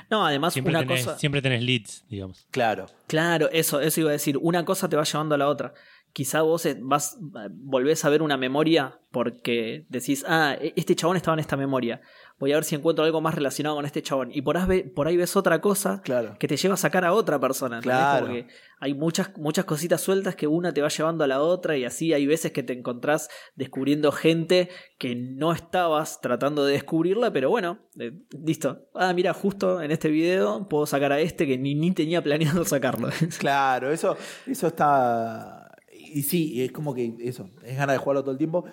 [0.08, 1.18] No, además Siempre una tenés, cosa...
[1.18, 2.46] siempre tenés leads, digamos.
[2.52, 2.86] Claro.
[3.08, 4.38] Claro, eso, eso iba a decir.
[4.40, 5.74] Una cosa te va llevando a la otra.
[6.12, 10.94] Quizá vos eh, vas, eh, volvés a ver una memoria porque decís, ah, e- este
[10.94, 12.00] chabón estaba en esta memoria.
[12.42, 14.30] Voy a ver si encuentro algo más relacionado con este chabón.
[14.34, 14.56] Y por
[14.94, 16.34] por ahí ves otra cosa Claro.
[16.40, 17.80] que te lleva a sacar a otra persona.
[17.80, 18.26] Claro.
[18.26, 18.48] Como que
[18.80, 22.12] hay muchas, muchas cositas sueltas que una te va llevando a la otra y así
[22.12, 24.68] hay veces que te encontrás descubriendo gente
[24.98, 28.10] que no estabas tratando de descubrirla, pero bueno, eh,
[28.44, 28.88] listo.
[28.92, 32.64] Ah, mira, justo en este video puedo sacar a este que ni, ni tenía planeado
[32.64, 33.08] sacarlo.
[33.38, 34.16] Claro, eso,
[34.48, 35.70] eso está.
[35.96, 38.64] Y sí, es como que eso, es ganas de jugarlo todo el tiempo.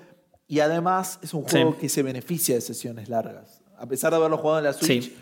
[0.51, 1.78] Y además es un juego Sí.
[1.82, 3.59] que se beneficia de sesiones largas.
[3.80, 5.15] A pesar de haberlo jugado en la Switch, Sí.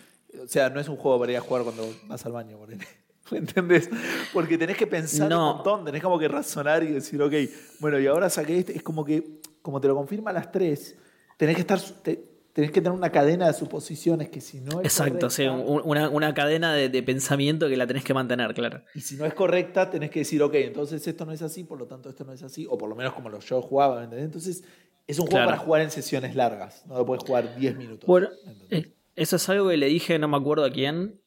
[0.43, 2.57] o sea, no es un juego para ir a jugar cuando vas al baño.
[3.31, 3.89] ¿Me entendés?
[4.33, 5.51] Porque tenés que pensar No.
[5.51, 7.33] un montón, tenés como que razonar y decir, ok,
[7.79, 8.75] bueno, y ahora saqué este.
[8.75, 10.95] Es como que, como te lo confirma a las tres,
[11.37, 11.79] tenés que estar.
[12.03, 15.83] te- tenés que tener una cadena de suposiciones que si no es Exacto, sí, correcta-
[15.85, 18.81] una, una cadena de, de pensamiento que la tenés que mantener, claro.
[18.95, 21.77] Y si no es correcta, tenés que decir, ok, entonces esto no es así, por
[21.77, 24.05] lo tanto esto no es así, o por lo menos como lo yo jugaba, ¿me
[24.05, 24.25] ¿entendés?
[24.25, 24.63] Entonces
[25.07, 25.51] es un juego Claro.
[25.51, 28.05] para jugar en sesiones largas, no lo puedes jugar 10 minutos.
[28.07, 28.29] Bueno,
[28.69, 31.21] eh, eso es algo que le dije, no me acuerdo a quién,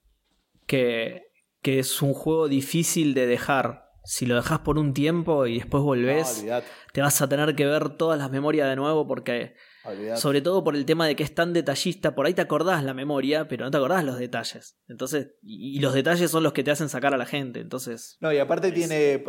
[0.66, 1.22] que,
[1.62, 3.88] que es un juego difícil de dejar.
[4.04, 6.44] Si lo dejas por un tiempo y después volvés,
[6.92, 10.20] te vas a tener que ver todas las memorias de nuevo porque Olvidate.
[10.20, 12.92] Sobre todo por el tema de que es tan detallista, por ahí te acordás la
[12.92, 14.78] memoria, pero no te acordás los detalles.
[14.88, 17.60] Entonces, y, y los detalles son los que te hacen sacar a la gente.
[17.60, 19.24] Entonces, No, y aparte tiene,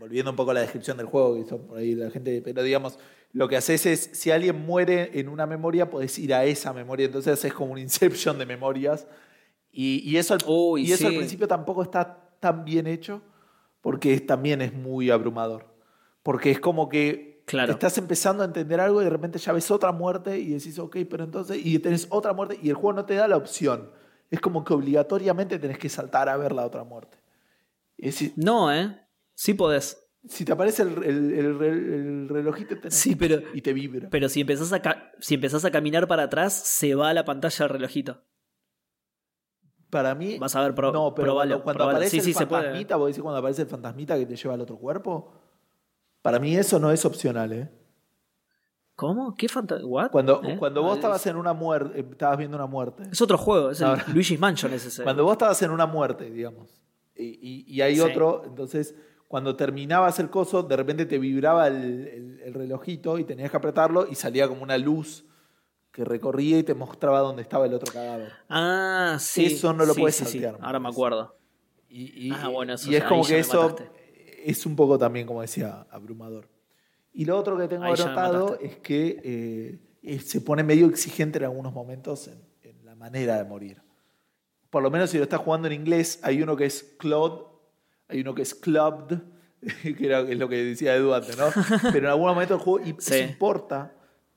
[0.00, 2.62] volviendo un poco a la descripción del juego, que hizo por ahí la gente, pero
[2.62, 2.98] digamos,
[3.32, 7.06] lo que haces es, si alguien muere en una memoria, podés ir a esa memoria,
[7.06, 9.06] entonces haces como un inception de memorias.
[9.70, 10.36] Y, y eso,
[10.78, 13.20] y eso al principio tampoco está tan bien hecho,
[13.82, 15.66] porque es- también es muy abrumador.
[16.22, 17.72] Porque es como que Claro.
[17.72, 20.96] estás empezando a entender algo y de repente ya ves otra muerte y decís, ok,
[21.08, 23.90] pero entonces, y tenés otra muerte y el juego no te da la opción.
[24.30, 27.18] Es como que obligatoriamente tenés que saltar a ver la otra muerte.
[27.98, 28.98] Es no, ¿eh?
[29.34, 30.02] Sí podés.
[30.28, 34.08] Si te aparece el, el- el re- el relojito tenés- Sí, pero, y te vibra.
[34.10, 34.82] pero si, empezás a
[35.20, 38.22] si empezás a caminar para atrás, se va a la pantalla del relojito.
[39.90, 41.96] Para mí, Vas a ver, pro, no, pero probalo, cuando, probalo.
[41.98, 44.76] aparece Sí, el fantasmita, vos decís cuando aparece el fantasmita que te lleva al otro
[44.78, 45.32] cuerpo,
[46.22, 47.70] para mí eso no es opcional, ¿eh?
[48.96, 49.34] ¿Cómo?
[49.36, 50.08] ¿Qué fantasma?
[50.08, 50.56] Cuando, ¿Eh?
[50.58, 53.04] cuando vos estabas en una muerte, estabas viendo una muerte.
[53.12, 55.02] Es otro juego, es el Luigi's Mansion es ese.
[55.04, 56.82] Cuando vos estabas en una muerte, digamos,
[57.14, 58.00] y, y- y hay Sí.
[58.00, 58.94] otro, entonces
[59.28, 63.56] cuando terminabas el coso, de repente te vibraba el, el- el relojito y tenías que
[63.56, 65.24] apretarlo y salía como una luz
[65.90, 68.30] que recorría y te mostraba dónde estaba el otro cadáver.
[68.48, 69.46] Ah, sí.
[69.46, 71.36] Eso no lo sí, puedes sí, saltear, Ahora me acuerdo.
[71.88, 73.90] Y, y- Ah, bueno, eso y es como que eso mataste.
[74.44, 76.48] es un poco también, como decía, abrumador.
[77.12, 81.44] Y lo otro que tengo Ahí anotado es que eh, se pone medio exigente en
[81.44, 83.80] algunos momentos en, en la manera de morir.
[84.68, 87.44] Por lo menos si lo estás jugando en inglés, hay uno que es Claude,
[88.08, 89.18] hay uno que es Clubbed,
[89.82, 91.46] que era es lo que decía Edu antes, ¿no?
[91.92, 92.94] Pero en algún momento el juego Sí.
[92.98, 93.92] se importa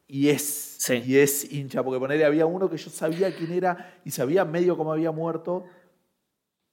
[0.08, 1.04] y es, Sí.
[1.06, 4.76] y es hincha, porque ponerle había uno que yo sabía quién era y sabía medio
[4.78, 5.66] cómo había muerto,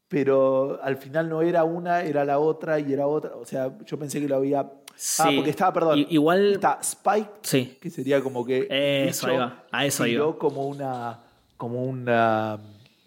[0.09, 3.35] pero al final no era una, era la otra y era otra.
[3.37, 4.61] O sea, yo pensé que lo había.
[4.61, 5.37] Ah, Sí.
[5.37, 5.99] porque estaba, perdón.
[5.99, 7.77] I- igual- Está Spike, Sí.
[7.81, 8.67] que sería como que.
[9.09, 9.65] Eso, va.
[9.71, 10.39] A eso iba.
[10.39, 11.21] como una.
[11.57, 12.59] Como una.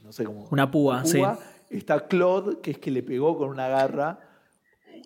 [0.03, 0.47] No sé cómo.
[0.51, 1.21] Una púa, sí.
[1.69, 4.19] Está Claude, que es que le pegó con una garra.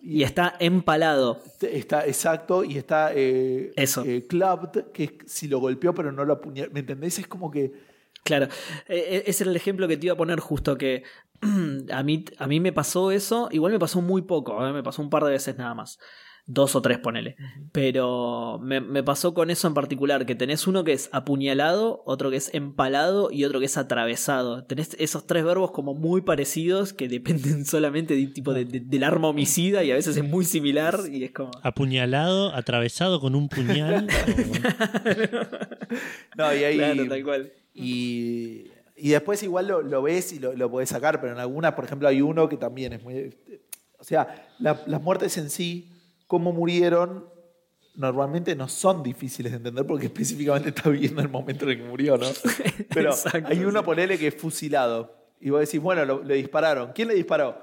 [0.02, 1.40] Y está empalado.
[1.60, 4.02] Está exacto, y está eh, Eso.
[4.04, 6.70] eh, Clubbed, que es si lo golpeó pero no lo apuñaló.
[6.72, 7.18] ¿Me entendés?
[7.18, 7.72] Es como que.
[8.22, 8.46] Claro,
[8.88, 11.02] Eh, eh, ese era el ejemplo que te iba a poner justo que
[11.92, 14.72] a mí, a mí me pasó eso, igual me pasó muy poco, ¿eh?
[14.72, 15.98] me pasó un par de veces nada más,
[16.46, 17.36] dos o tres ponele,
[17.72, 22.30] pero me, me pasó con eso en particular, que tenés uno que es apuñalado, otro
[22.30, 26.92] que es empalado y otro que es atravesado, tenés esos tres verbos como muy parecidos
[26.92, 30.44] que dependen solamente de, tipo de- de- del arma homicida y a veces es muy
[30.44, 31.50] similar y es como...
[31.62, 34.06] Apuñalado, atravesado con un puñal.
[34.06, 35.14] o-
[36.36, 36.76] No, y ahí.
[36.76, 37.52] Claro, tal cual.
[37.72, 38.66] Y,
[38.96, 41.84] y después igual lo, lo ves y lo, lo podés sacar, pero en algunas, por
[41.84, 43.34] ejemplo, hay uno que también es muy...
[43.98, 45.90] O sea, la- las muertes en sí,
[46.26, 47.28] cómo murieron,
[47.96, 51.84] normalmente no son difíciles de entender porque específicamente está viviendo el momento en el que
[51.84, 52.26] murió, ¿no?
[52.94, 53.84] Pero Exacto, hay uno, sí.
[53.84, 55.14] ponele, que es fusilado.
[55.40, 56.92] Y vos decís, bueno, lo- le dispararon.
[56.94, 57.62] ¿Quién le disparó?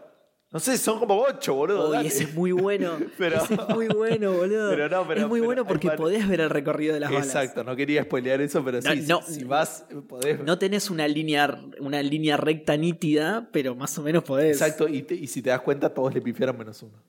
[0.53, 1.87] No sé, son como ocho, boludo.
[1.89, 2.09] Uy, dale.
[2.09, 2.97] ese es muy bueno.
[3.17, 4.69] Pero- ese es muy bueno, boludo.
[4.69, 7.09] Pero no, pero- es muy pero bueno porque man- podés ver el recorrido de las
[7.09, 7.25] balas.
[7.27, 10.41] Exacto, no quería spoilear eso, pero sí, No, si, vas, podés...
[10.43, 14.51] No tenés una línea, una línea recta nítida, pero más o menos podés.
[14.61, 17.01] Exacto, y, te- y si te das cuenta, todos le pifiaron menos uno.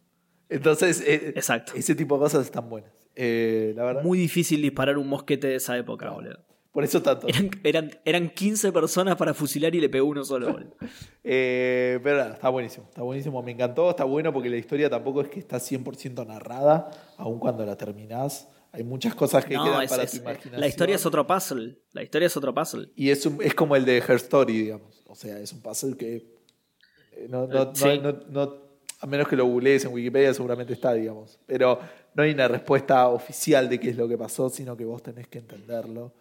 [0.54, 1.72] Entonces, eh, Exacto.
[1.74, 2.90] ese tipo de cosas están buenas.
[3.14, 4.02] Eh, la verdad.
[4.02, 6.38] Muy difícil disparar un mosquete de esa época, boludo.
[6.72, 7.26] Por eso tanto.
[7.28, 10.76] Eran, eran, eran 15 personas para fusilar y le pegó uno solo, boludo.
[11.24, 12.86] Eh, pero nada, está buenísimo.
[12.88, 13.90] Está buenísimo, me encantó.
[13.90, 18.48] Está bueno porque la historia tampoco es que está 100% narrada, aun cuando la terminás.
[18.72, 20.60] Hay muchas cosas que No, quedan es- para es- tu imaginación.
[20.60, 21.78] la historia es otro puzzle.
[21.92, 22.88] La historia es otro puzzle.
[22.96, 25.02] Y es, un- es como el de Her Story, digamos.
[25.06, 26.32] O sea, es un puzzle que
[27.12, 28.00] eh, no, no- no- Sí.
[28.02, 28.61] no- no-
[29.02, 31.38] a menos que lo googlees en Wikipedia seguramente está, digamos.
[31.46, 31.78] Pero
[32.14, 35.28] no hay una respuesta oficial de qué es lo que pasó, sino que vos tenés
[35.28, 36.14] que entenderlo.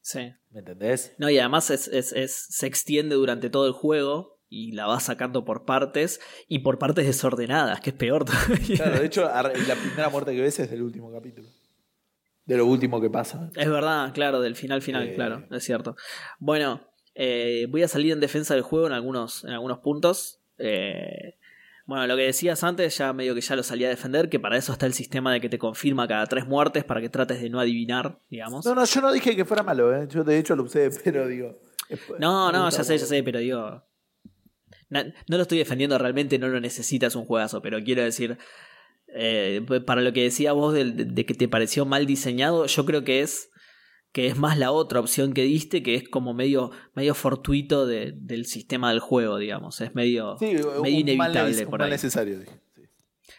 [0.00, 0.32] Sí.
[0.50, 1.14] ¿Me entendés?
[1.18, 5.04] No, y además es, es- es- se extiende durante todo el juego y la vas
[5.04, 8.76] sacando por partes y por partes desordenadas, que es peor todavía.
[8.76, 11.48] Claro, de hecho, la primera muerte que ves es del último capítulo.
[12.44, 13.50] De lo último que pasa.
[13.54, 15.14] Es verdad, claro, del final final, Eh.
[15.14, 15.94] claro, es cierto.
[16.40, 20.40] Bueno, eh, voy a salir en defensa del juego en algunos, en algunos puntos.
[20.58, 21.36] Eh,
[21.86, 24.56] bueno, lo que decías antes, ya medio que ya lo salí a defender, que para
[24.56, 27.50] eso está el sistema de que te confirma cada tres muertes para que trates de
[27.50, 28.64] no adivinar, digamos.
[28.64, 30.06] No, no, yo no dije que fuera malo, ¿eh?
[30.08, 31.58] Yo de hecho lo usé, pero digo.
[32.18, 33.82] No, no, ya sé, ya sé, pero digo.
[34.90, 38.38] no lo estoy defendiendo realmente, no lo necesitas un juegazo, pero quiero decir.
[39.14, 43.20] eh, para lo que decía vos de que te pareció mal diseñado, yo creo que
[43.20, 43.50] es.
[44.12, 48.12] Que es más la otra opción que diste, que es como medio, medio fortuito de-
[48.14, 49.80] del sistema del juego, digamos.
[49.80, 51.92] Es medio, Sí, medio mal, inevitable un por mal ahí.
[51.92, 52.46] necesario, sí.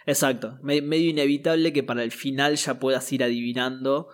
[0.06, 4.10] Exacto, me- medio inevitable que para el final ya puedas ir adivinando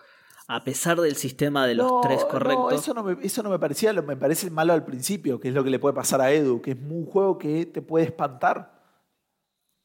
[0.47, 2.73] a pesar del sistema de los No, tres no, correctos.
[2.73, 5.53] eso, no me, eso no me parecía, lo- me parece malo al principio, que es
[5.53, 8.77] lo que le puede pasar a Edu, que es un juego que te puede espantar.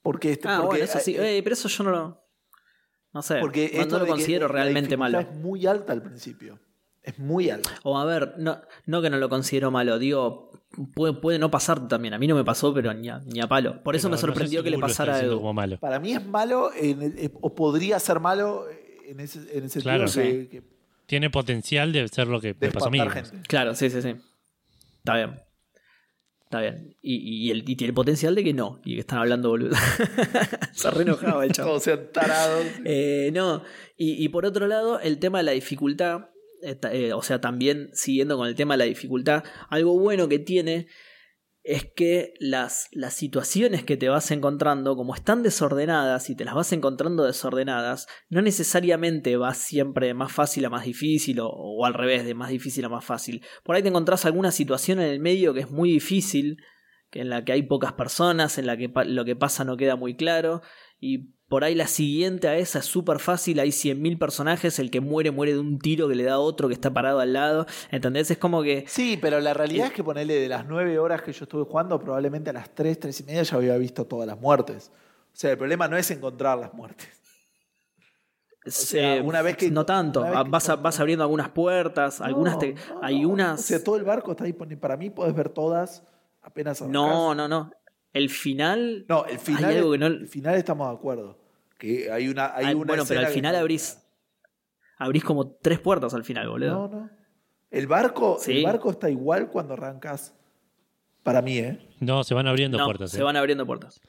[0.03, 1.15] Porque, este, ah, porque, bueno, eso sí.
[1.17, 2.24] eh, Eh, pero eso yo no lo.
[3.15, 3.39] No sé.
[3.41, 5.20] porque no- no, esto lo que considero la realmente malo.
[5.20, 6.59] Es muy alta al principio.
[7.03, 7.70] Es muy alta.
[7.85, 10.51] O a ver, no, no que no lo considero malo, digo,
[10.95, 12.15] puede, puede no pasar también.
[12.15, 13.82] A mí no me pasó, pero ni a, ni a palo.
[13.82, 15.41] Por eso Pero me no sé sorprendió si que le pasara a diciendo Edu.
[15.43, 15.78] como malo.
[15.78, 18.65] Para mí es malo, en el- eh, o podría ser malo
[19.07, 20.09] en ese, en ese Claro.
[20.09, 20.74] sentido que, que-
[21.07, 22.99] Tiene potencial de ser lo que me pasó a mí.
[22.99, 23.43] gente.
[23.47, 24.15] Claro, sí, sí, sí.
[24.99, 25.41] Está bien.
[26.55, 26.97] Está bien.
[27.03, 27.17] Y,
[27.47, 28.81] y, el- y tiene potencial de que no.
[28.85, 29.75] Y que están hablando boludo.
[30.73, 31.71] Se re enojaba el chavo.
[31.71, 32.65] Todos sean tarados.
[32.85, 33.63] Eh, no,
[33.97, 36.29] y, y por otro lado, el tema de la dificultad,
[36.63, 40.39] eh, eh, o sea, también siguiendo con el tema de la dificultad, algo bueno que
[40.39, 40.87] tiene
[41.65, 46.55] es que las, las situaciones que te vas encontrando, como están desordenadas y te las
[46.55, 51.86] vas encontrando desordenadas, no necesariamente va siempre de más fácil a más difícil o, o
[51.86, 53.43] al revés, de más difícil a más fácil.
[53.65, 56.59] Por ahí te encontrás alguna situación en el medio que es muy difícil,
[57.12, 60.16] en la que hay pocas personas, en la que lo que pasa no queda muy
[60.16, 60.61] claro,
[61.01, 65.01] y por ahí la siguiente a esa es súper fácil, hay 100.000 personajes, el que
[65.01, 67.66] muere muere de un tiro que le da a otro que está parado al lado,
[67.91, 68.31] ¿entendés?
[68.31, 68.85] Es como que...
[68.89, 71.99] Sí, pero la realidad es que ponerle de las nueve horas que yo estuve jugando,
[72.01, 74.91] probablemente a las tres, tres y media ya había visto todas las muertes.
[75.33, 77.09] O sea, el problema no es encontrar las muertes.
[78.66, 82.73] sea, eh, una vez que- no tanto, vas, a- vas abriendo algunas puertas, algunas te-
[82.73, 83.61] No, hay unas...
[83.61, 84.79] O sea, todo el barco está disponible.
[84.81, 86.03] Para mí puedes ver todas
[86.41, 87.03] apenas arrancás.
[87.03, 87.71] no, no, no.
[88.15, 89.05] El final...
[89.09, 91.39] No, el final, Hay algo que no- el final estamos de acuerdo.
[91.77, 93.99] Que hay una, hay Ah, una bueno, pero al final abrís...
[94.97, 96.70] Abrís como tres puertas al final, boludo.
[96.70, 97.11] No, no.
[97.70, 98.53] El barco, Sí.
[98.59, 100.32] el barco está igual cuando arrancas.
[101.24, 101.78] Para mí, ¿eh?
[102.01, 103.11] No, se van abriendo No, puertas.
[103.11, 103.23] se eh.
[103.24, 104.01] van abriendo puertas.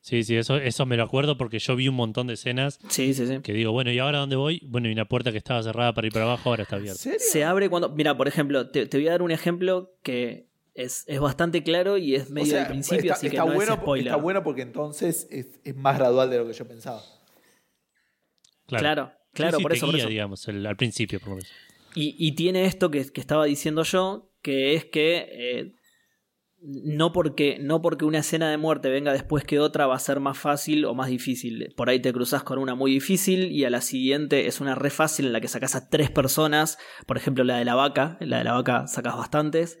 [0.00, 3.14] Sí, sí, eso, eso me lo acuerdo porque yo vi un montón de escenas Sí,
[3.14, 3.38] sí, sí.
[3.40, 4.60] que digo, bueno, ¿y ahora dónde voy?
[4.66, 7.00] Bueno, y una puerta que estaba cerrada para ir para abajo ahora está ¿En abierta.
[7.00, 7.18] serio?
[7.20, 7.88] Se abre cuando...
[7.90, 11.98] Mira, por ejemplo, te, te voy a dar un ejemplo que es, es bastante claro
[11.98, 14.06] y es medio O sea, del principio, está, así que está no bueno, es spoiler.
[14.08, 17.02] está bueno porque entonces es, es más gradual de lo que yo pensaba.
[18.66, 20.08] Claro, claro, sí, por eso, por guía, eso.
[20.10, 21.50] digamos, el- al principio, por lo menos.
[21.94, 25.74] Y, y tiene esto que, que estaba diciendo yo, que es que eh,
[26.62, 30.20] no, porque, no porque una escena de muerte venga después que otra va a ser
[30.20, 31.74] más fácil o más difícil.
[31.76, 34.88] Por ahí te cruzas con una muy difícil y a la siguiente es una re
[34.88, 36.78] fácil en la que sacas a tres personas.
[37.06, 38.16] Por ejemplo, la de la vaca.
[38.20, 39.78] En la de la vaca sacas bastantes.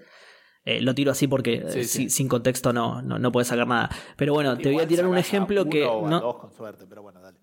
[0.64, 2.08] Eh, lo tiro así porque eh, sí.
[2.08, 3.90] sin, contexto no, no, no puedes sacar nada.
[4.16, 5.84] Pero bueno, te voy a tirar un ejemplo que...
[5.84, 7.38] o No, dos con suerte, pero bueno, dale.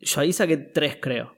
[0.00, 1.34] yo ahí saqué tres, creo.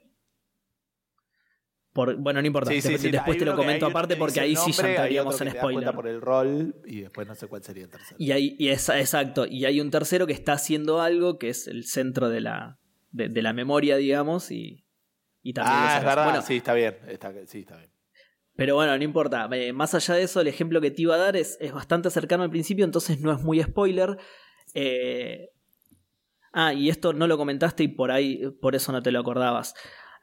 [1.93, 2.71] Por, bueno, no importa.
[2.71, 5.93] Sí, después te lo comento aparte que porque ahí sí ya entraríamos en spoiler.
[5.93, 8.15] por el rol y después no sé cuál sería el tercero.
[8.19, 11.67] Y hay, y es, exacto, y hay un tercero que está haciendo algo que es
[11.67, 12.79] el centro de la,
[13.11, 14.85] de, de la memoria, digamos, y,
[15.41, 16.97] y también ah, es verdad, Bueno, sí, está bien.
[17.07, 17.89] Está, sí, está bien.
[18.59, 19.47] Pero bueno, no importa.
[19.53, 22.09] Eh, más allá de eso, el ejemplo que te iba a dar es, es bastante
[22.09, 24.17] cercano al principio, entonces no es muy spoiler.
[24.73, 25.49] Eh,
[26.51, 29.75] Ah, y esto no lo comentaste y por ahí, por eso no te lo acordabas.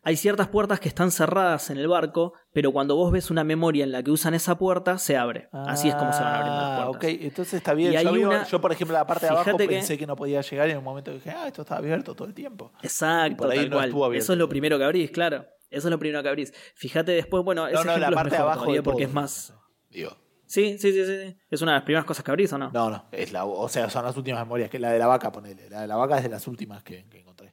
[0.03, 3.85] Hay ciertas puertas que están cerradas en el barco, pero cuando vos ves una memoria
[3.85, 5.49] en la que usan esa puerta, se abre.
[5.53, 7.11] Así es como se van abriendo las Ah, puertas.
[7.15, 7.93] ok, entonces está bien.
[7.93, 10.07] Y Yo, había- una- yo, por ejemplo, la parte de abajo que- pensé que...
[10.07, 12.73] no podía llegar y en un momento dije, ah, esto está abierto todo el tiempo.
[12.83, 13.85] Exacto, por ahí tal no cual.
[13.89, 14.25] estuvo abierto.
[14.25, 15.47] Eso es lo primero que abrís, claro.
[15.71, 16.53] Eso es lo primero que abrís.
[16.75, 19.15] Fíjate después, bueno, ese No, no, la es parte de abajo de porque todo, es
[19.15, 19.55] más.
[19.91, 20.17] Digo,
[20.47, 21.37] Sí, sí, sí, sí.
[21.51, 22.71] Es una de las primeras cosas que abrís, ¿o no?
[22.71, 25.33] no, no, es la, o sea, son las últimas memorias, que la de la vaca,
[25.33, 25.69] ponele.
[25.69, 27.53] La de la vaca es de las últimas que, que encontré.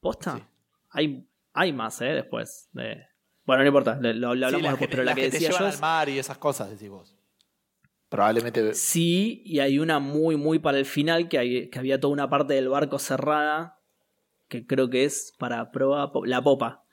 [0.00, 0.36] ¿Posta?
[0.36, 0.42] Sí.
[0.90, 2.06] Hay, hay más, ¿eh?
[2.06, 2.68] Después.
[2.72, 3.06] De...
[3.44, 5.74] Bueno, no importa, lo, lo hablamos Sí, después, pero la que, te decía llevan yo
[5.76, 7.16] al mar y esas cosas, decís vos.
[8.08, 8.74] Probablemente.
[8.74, 12.28] Sí, y hay una muy, muy para el final, que, hay, que había toda una
[12.28, 13.77] parte del barco cerrada,
[14.48, 16.10] que creo que es para prueba.
[16.12, 16.84] po- La popa.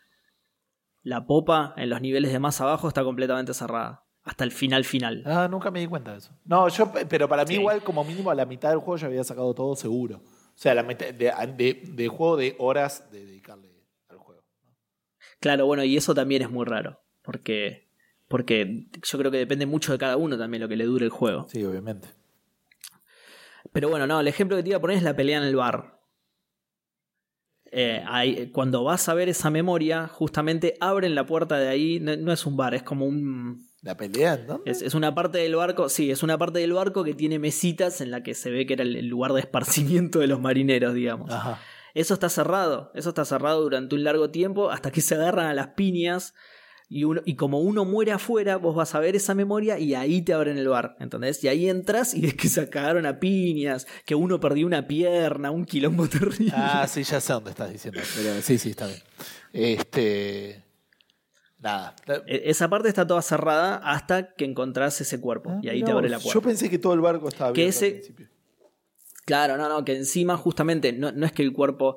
[1.03, 4.03] La popa en los niveles de más abajo está completamente cerrada.
[4.23, 5.21] Hasta el final final.
[5.25, 6.31] Ah, nunca me di cuenta de eso.
[6.45, 7.59] No, yo, pero para mí, Sí.
[7.59, 10.17] igual, como mínimo, a la mitad del juego ya había sacado todo seguro.
[10.17, 13.69] O sea, la mitad de, de- de juego de horas de dedicarle
[14.09, 14.41] al juego.
[15.39, 16.99] Claro, bueno, y eso también es muy raro.
[17.21, 17.87] Porque,
[18.27, 21.11] porque yo creo que depende mucho de cada uno también lo que le dure el
[21.11, 21.47] juego.
[21.49, 22.07] Sí, obviamente.
[23.71, 25.55] Pero bueno, no, el ejemplo que te iba a poner es la pelea en el
[25.55, 25.94] bar.
[27.71, 31.99] Eh, ahí- cuando vas a ver esa memoria, justamente abren la puerta de ahí.
[31.99, 33.69] No, no es un bar, es como un.
[33.81, 34.71] ¿La pelea dónde?
[34.71, 35.89] Es, es una parte del barco.
[35.89, 38.73] Sí, es una parte del barco que tiene mesitas en la que se ve que
[38.73, 41.31] era el, el lugar de esparcimiento de los marineros, digamos.
[41.31, 41.59] Ajá.
[41.93, 42.91] Eso está cerrado.
[42.95, 46.33] Eso está cerrado durante un largo tiempo hasta que se agarran a las piñas.
[46.97, 50.21] Y, uno, y como uno muere afuera, vos vas a ver esa memoria y ahí
[50.21, 51.43] te abren el bar, ¿entendés?
[51.43, 55.51] Y ahí entras y ves que se cagaron a piñas, que uno perdió una pierna,
[55.51, 56.53] un quilombo terrible.
[56.55, 57.99] Ah, sí, ya sé dónde estás diciendo.
[58.15, 58.99] Pero sí, sí, está bien.
[59.51, 60.63] Este.
[61.59, 61.95] Nada.
[62.27, 65.91] E- Esa parte está toda cerrada hasta que encontrás ese cuerpo Ah, y ahí te
[65.91, 66.33] abre la puerta.
[66.33, 68.27] Yo pensé que todo el barco estaba Que abierto ese- al principio.
[69.25, 71.95] Claro, no, no, que encima justamente no, no es que el cuerpo,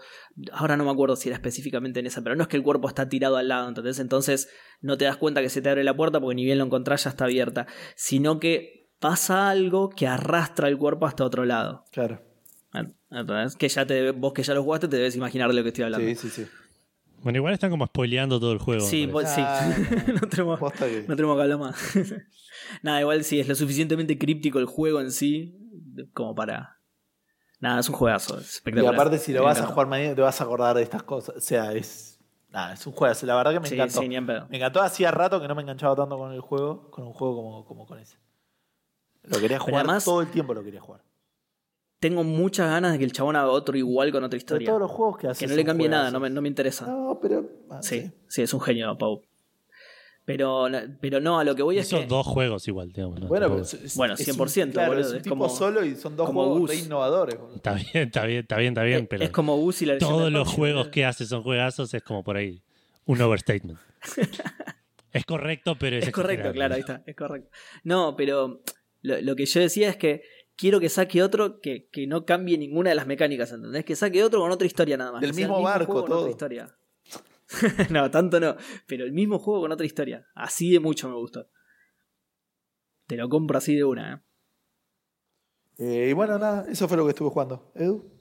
[0.50, 2.88] ahora no me acuerdo si era específicamente en esa, pero no es que el cuerpo
[2.88, 3.98] está tirado al lado, ¿entendés?
[3.98, 4.48] Entonces
[4.80, 7.04] no te das cuenta que se te abre la puerta porque ni bien lo encontrás
[7.04, 11.84] ya está abierta, sino que pasa algo que arrastra el cuerpo hasta otro lado.
[11.92, 12.22] Claro.
[13.10, 13.56] ¿Entendés?
[13.56, 15.84] Que ya te, vos que ya lo jugaste te debes imaginar de lo que estoy
[15.84, 16.06] hablando.
[16.06, 16.46] Sí, sí, sí.
[17.22, 18.80] Bueno, igual están como spoileando todo el juego.
[18.80, 19.34] Sí, parece.
[19.34, 19.40] sí.
[19.44, 19.76] Ah,
[20.22, 21.76] no, tenemos, no tenemos que hablar más.
[22.82, 25.56] Nada, igual sí, es lo suficientemente críptico el juego en sí
[26.12, 26.77] como para...
[27.60, 28.94] Nada, es un juegazo, es Y espectacular.
[28.94, 31.36] aparte, si lo Me vas a jugar mañana, te vas a acordar de estas cosas.
[31.36, 32.18] O sea, es.
[32.50, 33.14] Nada, es un juego.
[33.22, 34.00] La verdad que me Sí, encantó.
[34.00, 34.46] sí, ni en pedo.
[34.48, 34.80] Me encantó.
[34.80, 37.86] Hacía rato que no me enganchaba tanto con el juego, con un juego como, como
[37.86, 38.16] con ese.
[39.24, 41.02] Lo quería jugar además- todo el tiempo, lo quería jugar.
[42.00, 44.66] Tengo muchas ganas de que el chabón haga otro igual con otra De historia.
[44.68, 45.44] todos los juegos que hace.
[45.44, 46.86] Que no le cambie nada, no me, no me interesa.
[46.86, 47.44] No, pero.
[47.70, 49.22] ah, sí, sí, es un genio, Pau.
[50.28, 50.68] Pero,
[51.00, 52.06] pero no, a lo que voy es Hizo que.
[52.06, 53.18] dos juegos igual, digamos.
[53.18, 53.28] ¿no?
[53.28, 55.96] Bueno, es- Bueno, es 100%, un, claro, boludo, es un es tipo como- solo y
[55.96, 56.70] son dos como juegos Gus.
[56.70, 57.38] re innovadores.
[57.38, 57.56] boludo.
[57.56, 60.30] Está bien, está bien, está bien, está bien, pero es como Gus y la todos
[60.30, 62.62] los juegos que hace son juegazos, es como por ahí
[63.06, 63.78] un overstatement.
[65.12, 67.48] es correcto, pero es, Es correcto, claro, ahí está, es correcto.
[67.84, 68.62] No, pero
[69.00, 70.22] lo, lo que yo decía es que
[70.56, 73.84] quiero que saque otro que, que no cambie ninguna de las mecánicas, ¿entendés?
[73.84, 75.20] Que saque otro con otra historia nada más.
[75.22, 76.18] Del sea mismo barco, con todo.
[76.20, 76.77] otra historia.
[77.90, 78.56] no, tanto no,
[78.86, 80.26] pero el mismo juego con otra historia.
[80.34, 81.48] Así de mucho me gustó.
[83.06, 84.20] Te lo compro así de una, ¿eh?
[85.78, 87.72] Eh, y bueno, nada, eso fue lo que estuve jugando.
[87.74, 88.18] Edu.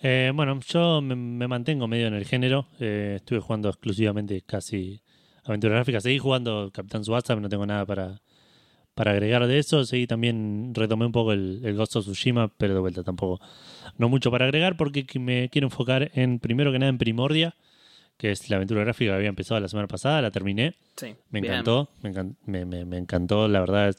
[0.00, 2.68] Eh, bueno, yo me, me mantengo medio en el género.
[2.80, 5.02] Eh, estuve jugando exclusivamente casi
[5.44, 6.02] aventuras gráficas.
[6.02, 8.20] Seguí jugando Capitán Subasa, no tengo nada para,
[8.98, 9.84] para agregar de eso.
[9.84, 13.40] Seguí también, retomé un poco el, el Ghost of Tsushima, pero de vuelta tampoco.
[13.96, 17.54] No mucho para agregar porque que me quiero enfocar en, primero que nada, en Primordia,
[18.16, 20.74] que es la aventura gráfica que había empezado la semana pasada, la terminé.
[20.96, 21.14] Sí.
[21.30, 23.94] Me encantó, me, encan- me- me- me encantó, la verdad.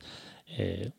[0.57, 0.91] eh,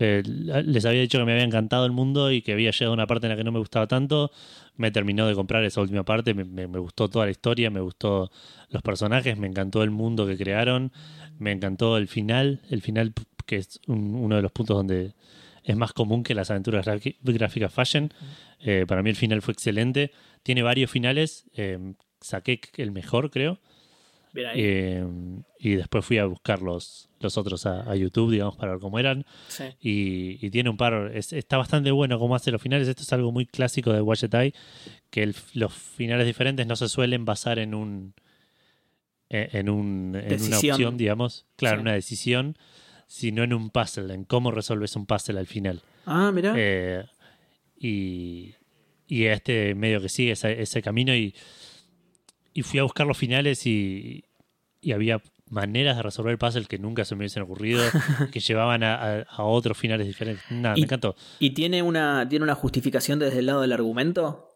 [0.00, 2.94] eh, les había dicho que me había encantado el mundo y que había llegado a
[2.94, 4.32] una parte en la que no me gustaba tanto.
[4.76, 7.80] Me terminó de comprar esa última parte, me, me- me gustó toda la historia, me
[7.80, 8.30] gustó
[8.70, 10.90] los personajes, me encantó el mundo que crearon,
[11.38, 13.12] me encantó el final, el final
[13.46, 15.14] que es un- uno de los puntos donde
[15.62, 16.86] es más común que las aventuras
[17.22, 18.12] gráficas fallen.
[18.60, 20.10] Eh, para mí el final fue excelente.
[20.42, 21.78] Tiene varios finales, eh,
[22.20, 23.58] saqué el mejor creo.
[24.56, 25.04] Eh,
[25.60, 28.98] y después fui a buscar los, los otros a, a YouTube, digamos, para ver cómo
[28.98, 29.24] eran.
[29.48, 29.64] Sí.
[29.80, 32.88] Y, y tiene un par, es- está bastante bueno cómo hace los finales.
[32.88, 34.52] Esto es algo muy clásico de Watch It Eye,
[35.10, 38.14] que el- los finales diferentes no se suelen basar en un
[39.30, 41.82] eh, en, un, en una opción, digamos, claro, Sí.
[41.82, 42.56] una decisión,
[43.16, 45.82] sino en un puzzle, en cómo resolves un puzzle al final.
[46.04, 46.52] Ah, mirá.
[46.56, 47.04] Eh,
[47.78, 48.54] y,
[49.06, 51.32] y este medio que sigue ese, ese camino y,
[52.52, 54.24] y fui a buscar los finales y,
[54.80, 57.84] y había maneras de resolver el puzzle que nunca se me hubiesen ocurrido,
[58.32, 60.44] que llevaban a, a- a otros finales diferentes.
[60.50, 61.14] Nada, me encantó.
[61.38, 64.48] ¿Y tiene una, tiene una justificación desde el lado del argumento?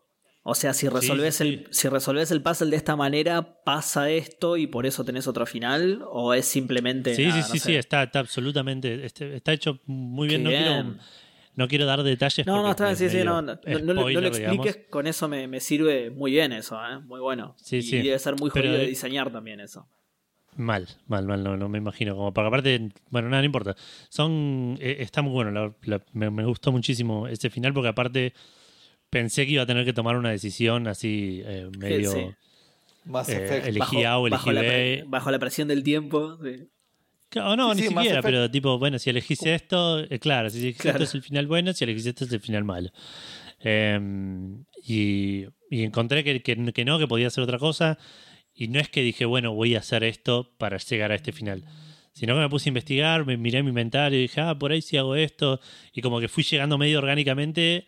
[0.42, 4.56] O sea, si resolves, sí, el, si resolves el puzzle de esta manera, pasa esto
[4.56, 7.14] y por eso tenés otro final, o es simplemente.
[7.14, 7.66] Sí, nada, sí, no sí, sé?
[7.66, 10.44] sí, está, está absolutamente, este- está hecho muy bien.
[10.44, 10.98] No quiero, bien.
[11.54, 12.46] no quiero dar detalles.
[12.46, 14.90] No, no, está sí, sí, no, no, no, no lo- spoiler, expliques, digamos.
[14.90, 16.98] con eso me, me sirve muy bien eso, ¿eh?
[17.00, 17.54] muy bueno.
[17.62, 17.96] Sí, y sí.
[18.00, 19.86] debe ser muy jodido de diseñar también eso.
[20.56, 22.16] Mal, mal, mal, no, no me imagino.
[22.16, 23.76] Como, porque aparte, bueno, nada, no importa.
[24.08, 28.32] Son, eh, está muy bueno, la- la- me, me gustó muchísimo ese final porque aparte
[29.10, 32.12] pensé que iba a tener que tomar una decisión así eh, medio...
[32.12, 32.26] sí.
[33.04, 35.04] Más eh, elegí A o elegí bajo, la pre- B.
[35.06, 36.36] bajo la presión del tiempo.
[36.42, 36.68] sí.
[37.40, 40.80] O no, Sí, ni siquiera, pero tipo, bueno, si elegís esto, eh, claro, si elegís
[40.80, 40.96] Claro.
[40.98, 42.90] esto es el final bueno, si elegís esto es el final malo.
[43.60, 43.98] Eh,
[44.82, 47.98] y, y encontré que, que- que no, que podía hacer otra cosa.
[48.54, 51.64] Y no es que dije, bueno, voy a hacer esto para llegar a este final.
[52.18, 54.82] Sino que me puse a investigar, me miré mi inventario y dije, ah, por ahí
[54.82, 55.60] sí hago esto.
[55.92, 57.86] Y como que fui llegando medio orgánicamente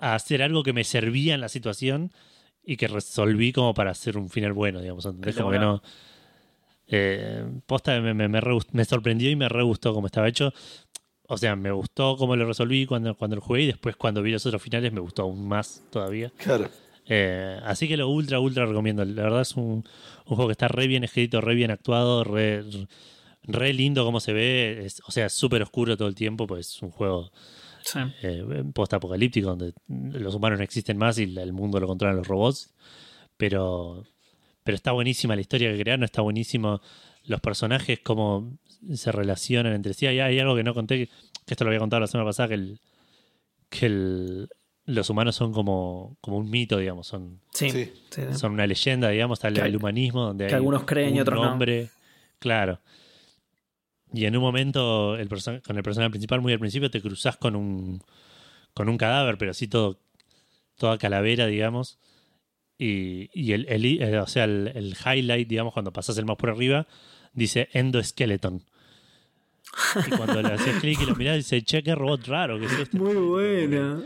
[0.00, 2.12] a hacer algo que me servía en la situación
[2.64, 5.04] y que resolví como para hacer un final bueno, digamos.
[5.06, 5.34] ¿entendés?
[5.36, 5.82] Como que no.
[6.86, 10.28] Eh, posta me, me, me re gust- me sorprendió y me re gustó como estaba
[10.28, 10.52] hecho.
[11.26, 14.30] O sea, me gustó cómo lo resolví cuando, cuando lo jugué y después cuando vi
[14.30, 16.30] los otros finales me gustó aún más todavía.
[16.36, 16.68] Claro.
[17.06, 19.04] Eh, así que lo ultra, ultra recomiendo.
[19.04, 19.64] La verdad es un,
[20.26, 22.62] un juego que está re bien escrito, re bien actuado, re,
[23.44, 24.84] re lindo como se ve.
[24.86, 27.30] Es- o sea, es súper oscuro todo el tiempo, pues es un juego
[27.82, 27.98] Sí.
[28.22, 32.72] eh, post-apocalíptico donde los humanos no existen más y el mundo lo controlan los robots.
[33.36, 34.04] Pero,
[34.62, 36.80] pero está buenísima la historia que crearon, está buenísimo
[37.24, 38.56] los personajes, cómo
[38.94, 40.06] se relacionan entre sí.
[40.06, 41.10] Hay, hay algo que no conté, que,
[41.52, 42.80] esto lo había contado la semana pasada, que el,
[43.70, 44.48] que el,
[44.86, 47.70] los humanos son como, como un mito, digamos, son, Sí,
[48.38, 51.16] son una leyenda, digamos, está el, Que hay- el humanismo, donde que hay algunos creen
[51.16, 51.58] y otros no.
[52.38, 52.80] claro.
[54.14, 57.56] Y en un momento, el con el personaje principal, muy al principio, te cruzas con
[57.56, 58.00] un,
[58.72, 59.98] con un cadáver, pero así todo,
[60.78, 61.98] toda calavera, digamos.
[62.78, 66.38] Y, y el, el eh, o sea, el, el highlight, digamos, cuando pasas el mouse
[66.38, 66.86] por arriba,
[67.32, 68.62] dice endoskeleton.
[70.06, 72.72] Y cuando le haces clic y lo mirás, dice, che, qué robot raro que es
[72.72, 72.96] este.
[72.98, 74.00] Muy buena.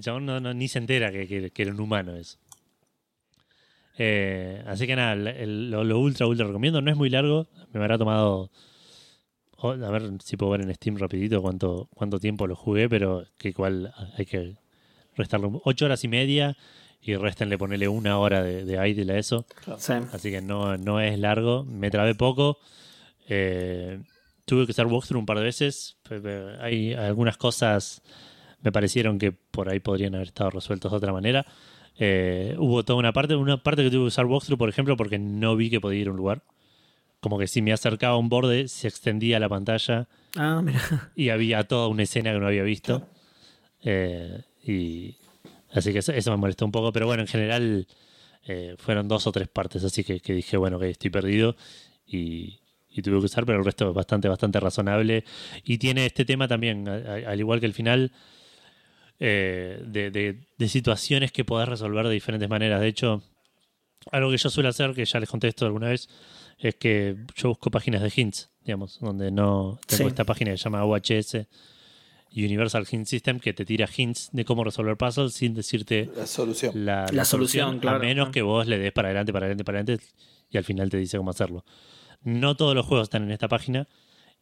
[0.00, 2.38] Chabón no, no- ni se entera que, que- que era un humano eso.
[3.96, 6.80] Eh, así que nada, lo ultra, ultra recomiendo.
[6.82, 7.46] No es muy largo.
[7.72, 8.50] Me habrá tomado.
[9.72, 13.48] A ver si puedo ver en Steam rapidito cuánto, cuánto tiempo lo jugué, pero que
[13.48, 14.56] igual hay que
[15.16, 16.56] restarle ocho horas y media
[17.00, 19.46] y restenle ponerle una hora de, de idle a eso.
[19.78, 19.92] Sí.
[20.12, 21.64] Así que no, no es largo.
[21.64, 22.58] Me trabé poco.
[23.28, 24.00] Eh,
[24.44, 25.96] tuve que hacer walkthrough un par de veces.
[26.60, 28.02] Hay algunas cosas
[28.64, 31.46] me parecieron que por ahí podrían haber estado resueltas de otra manera.
[31.98, 35.18] Eh, hubo toda una parte, una parte que tuve que usar walkthrough, por ejemplo, porque
[35.18, 36.42] no vi que podía ir a un lugar.
[37.24, 41.10] Como que si me acercaba a un borde, se extendía la pantalla Ah, mira.
[41.16, 43.08] y había toda una escena que no había visto.
[43.82, 45.16] Eh, y
[45.72, 47.86] así que eso, eso me molestó un poco, pero bueno, en general
[48.46, 51.56] eh, fueron dos o tres partes, así que, que dije, bueno, que estoy perdido
[52.06, 52.58] y,
[52.90, 55.24] y tuve que usar, pero el resto es bastante, bastante razonable.
[55.64, 58.12] Y tiene este tema también, a- a- al igual que el final,
[59.18, 62.80] eh, de, de- de situaciones que podés resolver de diferentes maneras.
[62.82, 63.22] De hecho,
[64.10, 66.08] algo que yo suelo hacer, que ya les conté esto alguna vez,
[66.58, 70.08] es que yo busco páginas de hints, digamos, donde no tengo Sí.
[70.08, 71.46] esta página que se llama UHS,
[72.36, 76.84] Universal Hint System, que te tira hints de cómo resolver puzzles sin decirte La solución.
[76.84, 77.98] la, La solución, claro.
[77.98, 78.32] a menos Ah.
[78.32, 80.04] que vos le des para adelante, para adelante, para adelante
[80.50, 81.64] y al final te dice cómo hacerlo.
[82.22, 83.86] No todos los juegos están en esta página.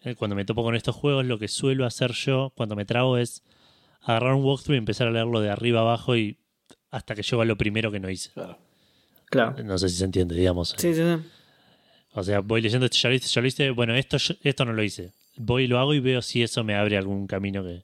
[0.02, 3.18] Eh, Cuando me topo con estos juegos, lo que suelo hacer yo cuando me trago
[3.18, 3.42] es
[4.00, 6.38] agarrar un walkthrough y empezar a leerlo de arriba abajo y
[6.90, 8.30] hasta que llego a lo primero que no hice.
[8.32, 8.58] Claro.
[9.26, 9.62] Claro.
[9.64, 10.74] No sé si se entiende, digamos.
[10.76, 11.16] Sí, sí, sí.
[12.14, 13.70] O sea, voy leyendo ya lo hice, ya lo hice.
[13.70, 15.12] Bueno, esto, esto no lo hice.
[15.36, 17.82] Voy y lo hago y veo si eso me abre algún camino que,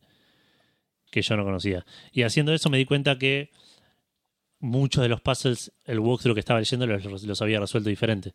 [1.10, 1.84] que yo no conocía.
[2.12, 3.50] Y haciendo eso me di cuenta que
[4.60, 8.34] muchos de los puzzles, el walkthrough que estaba leyendo los, los había resuelto diferente.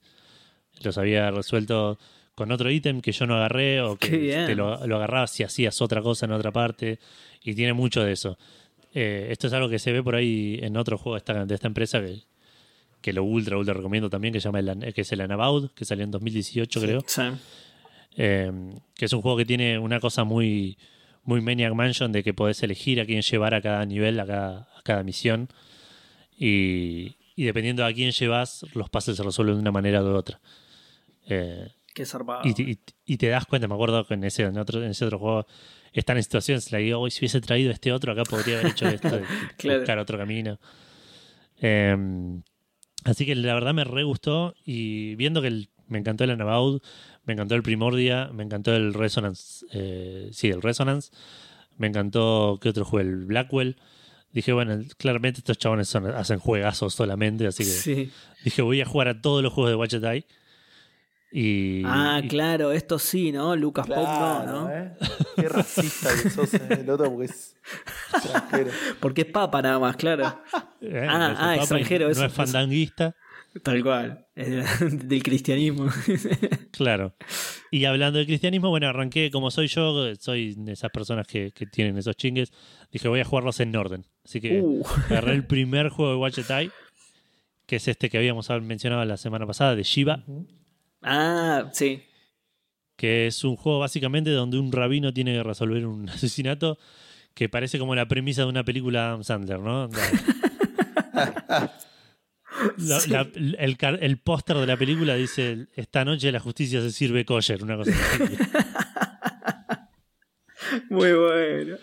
[0.81, 1.99] Los había resuelto
[2.33, 5.79] con otro ítem que yo no agarré o que te lo, lo agarrabas si hacías
[5.81, 6.99] otra cosa en otra parte.
[7.43, 8.37] Y tiene mucho de eso.
[8.93, 11.55] Eh, esto es algo que se ve por ahí en otro juego de esta, de
[11.55, 12.23] esta empresa que,
[13.03, 15.85] que lo ultra, ultra recomiendo también, que se llama el, que es el Anabaud, que
[15.85, 17.03] salió en 2018 creo.
[17.05, 17.21] Sí.
[18.17, 18.51] Eh,
[18.95, 20.77] que es un juego que tiene una cosa muy,
[21.23, 24.57] muy Maniac Mansion de que podés elegir a quién llevar a cada nivel, a cada,
[24.77, 25.49] a cada misión.
[26.37, 30.39] Y, y dependiendo a quién llevas, los puzzles se resuelven de una manera u otra.
[31.27, 32.41] Eh, Qué zarpado.
[32.47, 34.91] y, te- y- y te das cuenta, me acuerdo que en ese, en otro, en
[34.91, 35.45] ese otro juego
[35.91, 38.87] están en situaciones que digo, "Uy, si hubiese traído este otro, acá podría haber hecho
[38.87, 39.79] esto, y Claro.
[39.79, 40.59] buscar otro camino.
[41.61, 41.95] Eh,
[43.03, 46.81] así que la verdad me re gustó y viendo que el- me encantó el Anabaud,
[47.25, 51.11] me encantó el Primordia, me encantó el Resonance, eh, sí, el Resonance,
[51.77, 53.07] me encantó, ¿qué otro juego?
[53.09, 53.77] El Blackwell.
[54.31, 58.11] Dije, bueno, claramente estos chabones son- hacen juegazos solamente, así que Sí.
[58.43, 60.25] dije, voy a jugar a todos los juegos de Watch Eye.
[61.35, 63.55] Y, Ah, y- claro, esto sí, ¿no?
[63.55, 64.69] Lucas Pop no, Claro, ¿no?
[64.69, 64.91] ¿eh?
[65.35, 67.55] Qué racista que sos en el otro porque es
[68.13, 68.71] extranjero.
[68.99, 70.41] Porque es papa nada más, claro.
[70.81, 73.15] eh, ah, no es ah, extranjero, No eso, es fandanguista,
[73.63, 74.25] Tal cual.
[74.35, 74.47] Es
[74.79, 75.87] de- del cristianismo.
[76.71, 77.15] claro.
[77.71, 81.65] Y hablando de cristianismo, bueno, arranqué como soy yo, soy de esas personas que, que
[81.65, 82.51] tienen esos chingues.
[82.91, 84.05] Dije, voy a jugarlos en orden.
[84.23, 86.69] Así que Uh, agarré el primer juego de Watch Eye,
[87.65, 90.23] que es este que habíamos mencionado la semana pasada, de Shiva.
[91.03, 92.03] Ah, sí.
[92.97, 96.77] que es un juego básicamente donde un rabino tiene que resolver un asesinato
[97.33, 99.87] que parece como la premisa de una película de Adam Sandler, ¿no?
[99.89, 101.13] La-
[102.77, 103.09] la- Sí.
[103.09, 103.27] la-
[103.99, 107.91] el póster de la película dice esta noche la justicia se sirve kosher, una cosa
[107.91, 108.33] así.
[110.89, 111.77] Muy bueno.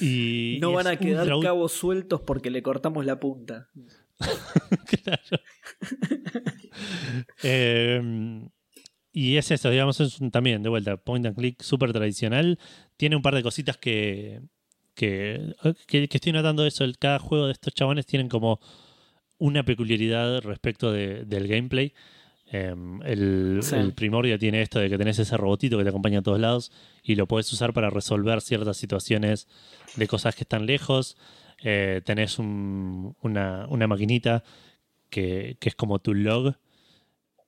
[0.00, 3.68] Y, No y van a quedar ultra- cabos sueltos porque le cortamos la punta.
[4.18, 5.42] Claro.
[7.42, 8.48] Eh,
[9.12, 12.58] y es eso, digamos, es un- también, de vuelta, point and click súper tradicional.
[12.96, 14.40] Tiene un par de cositas que,
[14.94, 15.54] que,
[15.86, 16.84] que, que estoy notando eso.
[16.84, 18.60] El- cada juego de estos chabones tienen como
[19.38, 21.92] una peculiaridad respecto de- del gameplay.
[22.52, 22.74] Eh,
[23.04, 23.76] el, Sí.
[23.76, 26.72] el Primordia tiene esto de que tenés ese robotito que te acompaña a todos lados
[27.02, 29.48] y lo puedes usar para resolver ciertas situaciones
[29.96, 31.16] de cosas que están lejos.
[31.62, 34.44] Eh, tenés un- una, una maquinita
[35.10, 36.54] que, que es como tu log,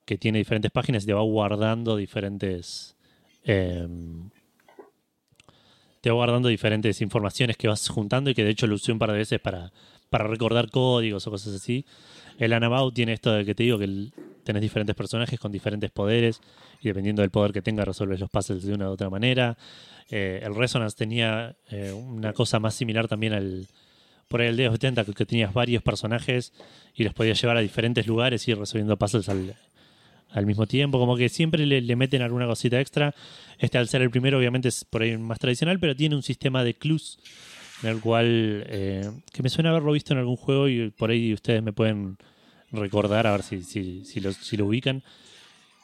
[0.04, 2.96] que tiene diferentes páginas y te va guardando diferentes.
[3.44, 4.30] em,
[6.00, 8.98] te va guardando diferentes informaciones que vas juntando y que de hecho lo usé un
[8.98, 9.72] par de veces para,
[10.10, 11.86] para recordar códigos o cosas así.
[12.38, 14.12] El Anabout tiene esto de que te digo que el-
[14.42, 16.40] tenés diferentes personajes con diferentes poderes
[16.80, 19.56] y dependiendo del poder que tenga resuelves los puzzles de una u otra manera.
[20.10, 23.68] Eh, el Resonance tenía eh, una cosa más similar también al
[24.32, 26.52] por ahí el Deus Tentacle que tenías varios personajes
[26.96, 29.54] y los podías llevar a diferentes lugares y ir resolviendo puzzles al,
[30.30, 30.98] al mismo tiempo.
[30.98, 33.14] Como que siempre le, meten alguna cosita extra.
[33.58, 36.64] Este al ser el primero obviamente es por ahí más tradicional, pero tiene un sistema
[36.64, 37.18] de clues
[37.84, 41.32] en el cual eh, que me suena haberlo visto en algún juego y por ahí
[41.32, 42.16] ustedes me pueden
[42.72, 45.02] recordar a ver si, si, lo, si lo ubican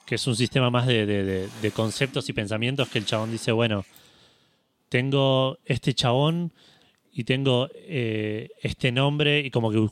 [0.07, 3.31] que es un sistema más de, de- de- de conceptos y pensamientos que el chabón
[3.31, 3.85] dice, bueno,
[4.89, 6.53] tengo este chabón
[7.19, 9.89] y tengo eh, este nombre y como que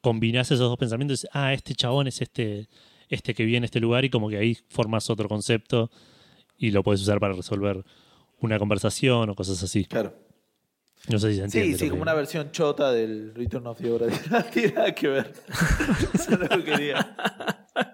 [0.00, 2.68] combinás esos dos pensamientos, ah, este chabón es este,
[3.08, 5.90] este que viene a este lugar y como que ahí formas otro concepto
[6.56, 7.82] y lo puedes usar para resolver
[8.38, 9.86] una conversación o cosas así.
[9.86, 10.14] Claro.
[11.08, 11.72] No sé si se entiende.
[11.72, 14.94] Sí, sí, como una versión chota del Return of the Obra de no tiene nada
[14.94, 15.32] que ver.
[16.14, 17.16] Eso no lo quería.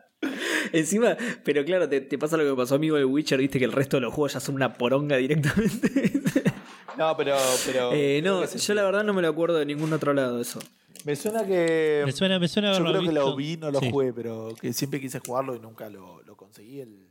[0.75, 3.39] Encima, pero claro, te, te pasa lo que me pasó a mí con el Witcher,
[3.39, 6.13] viste que el resto de los juegos ya son una poronga directamente.
[6.99, 7.37] No, pero.
[7.65, 10.59] pero Eh, no, yo la verdad no me lo acuerdo de ningún otro lado eso.
[11.05, 12.03] Me suena que.
[12.05, 13.91] Me suena, me suena Yo creo que lo vi, no lo Sí.
[13.91, 16.81] jugué, pero que siempre quise jugarlo y nunca lo, lo conseguí.
[16.81, 17.07] El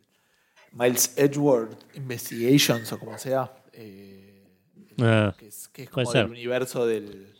[0.74, 3.52] Miles Edgeworth Investigations o como sea.
[3.74, 4.24] eh,
[5.00, 6.24] Ah, que es, que es puede como ser.
[6.24, 7.34] del universo del.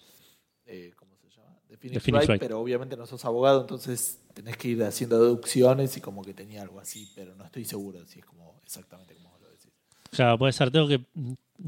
[0.68, 1.58] eh, ¿Cómo se llama?
[1.68, 2.40] De Phoenix, Phoenix Wright, Wright.
[2.42, 6.62] pero obviamente no sos abogado, entonces tenés que ir haciendo deducciones y como que tenía
[6.62, 9.72] algo así, pero no estoy seguro si es como exactamente como vos lo decís.
[10.12, 10.70] Claro, puede ser.
[10.72, 11.02] Tengo que.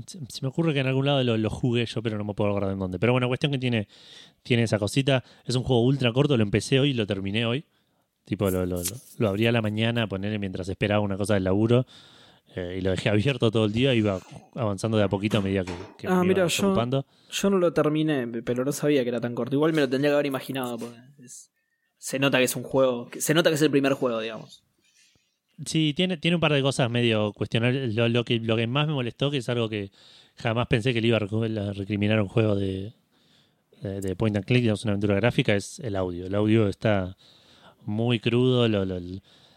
[0.06, 2.50] Se me ocurre que en algún lado lo, lo jugué yo, pero no me puedo
[2.52, 3.00] acordar en dónde.
[3.00, 3.88] Pero bueno, cuestión que tiene,
[4.44, 5.24] tiene esa cosita.
[5.46, 7.66] Es un juego ultra corto, lo empecé hoy y lo terminé hoy.
[8.26, 8.84] Tipo, lo, lo, lo,
[9.18, 11.86] lo abrí a la mañana, ponerle mientras esperaba una cosa del laburo.
[12.56, 13.94] eh, y lo dejé abierto todo el día.
[13.96, 14.20] Iba
[14.56, 17.06] avanzando de a poquito a medida que, que Ah, me mira, iba yo-.
[17.32, 19.56] Yo no lo terminé, pero no sabía que era tan corto.
[19.56, 21.52] Igual me lo tendría que haber imaginado, porque es-
[21.98, 23.10] se nota que es un juego.
[23.10, 24.64] que- Se nota que es el primer juego, digamos.
[25.66, 27.94] Sí, tiene, tiene un par de cosas medio cuestionables.
[27.96, 29.92] Lo, que, lo que más me molestó, que es algo que
[30.38, 32.94] jamás pensé que le iba a recriminar un juego de,
[33.82, 36.28] de, de point and click, digamos, una aventura gráfica, es el audio.
[36.28, 37.18] El audio está
[37.86, 39.00] muy crudo, lo- lo-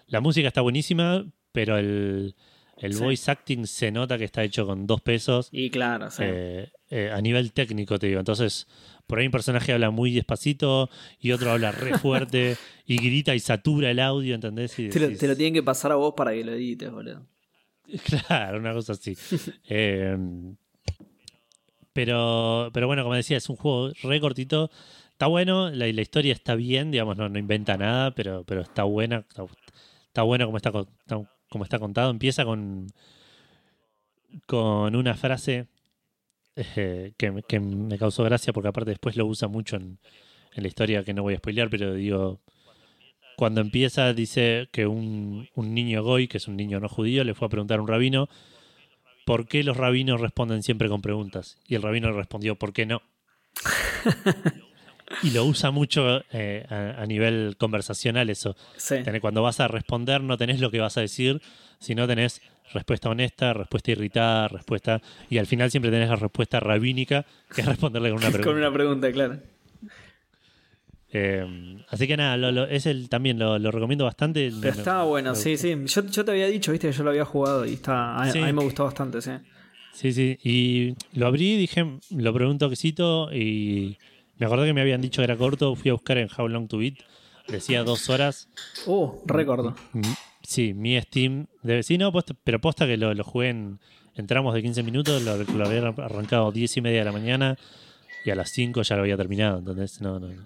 [0.08, 2.34] la música está buenísima, pero el,
[2.82, 3.00] el Sí.
[3.02, 5.48] voice acting se nota que está hecho con dos pesos.
[5.52, 6.22] Y claro, sí.
[6.24, 8.18] Eh, eh, a nivel técnico, te digo.
[8.18, 8.66] Entonces,
[9.06, 10.90] por ahí un personaje habla muy despacito
[11.20, 12.56] y otro habla re fuerte
[12.86, 14.78] y grita y satura el audio, ¿entendés?
[14.78, 16.90] Y te, lo, decís- te lo tienen que pasar a vos para que lo edites,
[16.90, 17.26] boludo.
[18.28, 19.16] Claro, una cosa así.
[19.68, 20.16] Eh,
[21.92, 24.70] pero, pero bueno, como decía, es un juego re cortito.
[25.10, 28.84] Está bueno, la, la historia está bien, digamos, no, no inventa nada, pero, pero está
[28.84, 29.18] buena.
[29.28, 29.44] Está,
[30.06, 32.10] está bueno como está, co- está- como está contado.
[32.10, 32.86] Empieza con,
[34.46, 35.66] con una frase
[36.56, 37.42] eh, que, me-
[37.98, 39.98] causó gracia, porque aparte después lo usa mucho en,
[40.54, 42.40] en la historia que no voy a spoilear, pero digo,
[43.36, 47.34] cuando empieza dice que un, un niño goy, que es un niño no judío, le
[47.34, 48.28] fue a preguntar a un rabino
[49.26, 51.58] por qué los rabinos responden siempre con preguntas.
[51.68, 53.02] Y el rabino le respondió, ¿por qué no?
[55.22, 58.56] y lo usa mucho eh, a, a nivel conversacional eso.
[58.76, 58.96] Sí.
[59.20, 61.40] Cuando vas a responder no tenés lo que vas a decir,
[61.78, 62.40] sino tenés
[62.72, 65.02] respuesta honesta, respuesta irritada, respuesta...
[65.28, 68.48] Y al final siempre tenés la respuesta rabínica, que es responderle con una pregunta.
[68.50, 69.38] Con una pregunta, claro.
[71.14, 74.50] Eh, así que nada, lo, lo- es el, también lo, lo recomiendo bastante.
[74.60, 75.76] Pero Me- estaba bueno, sí, sí.
[75.84, 78.38] Yo, yo te había dicho, viste, que yo lo había jugado y está, a, Sí.
[78.38, 79.32] a mí me gustó bastante, sí.
[79.92, 80.38] Sí, sí.
[80.42, 83.98] Y lo abrí, dije, lo probé un toquecito y
[84.42, 85.76] me acordé que me habían dicho que era corto.
[85.76, 86.94] Fui a buscar en How Long to Beat.
[87.46, 88.48] Decía dos horas.
[88.86, 89.76] Uh, recuerdo.
[89.92, 90.00] Mm,
[90.42, 91.46] Sí, mi Steam.
[91.62, 93.78] Debe, sí, no, posta- pero posta que lo, lo jugué en,
[94.16, 95.22] en tramos de 15 minutos.
[95.22, 97.56] Lo, lo había arrancado 10 y media de la mañana
[98.24, 99.60] y a las 5 ya lo había terminado.
[99.60, 100.26] Entonces, no, no.
[100.26, 100.44] no.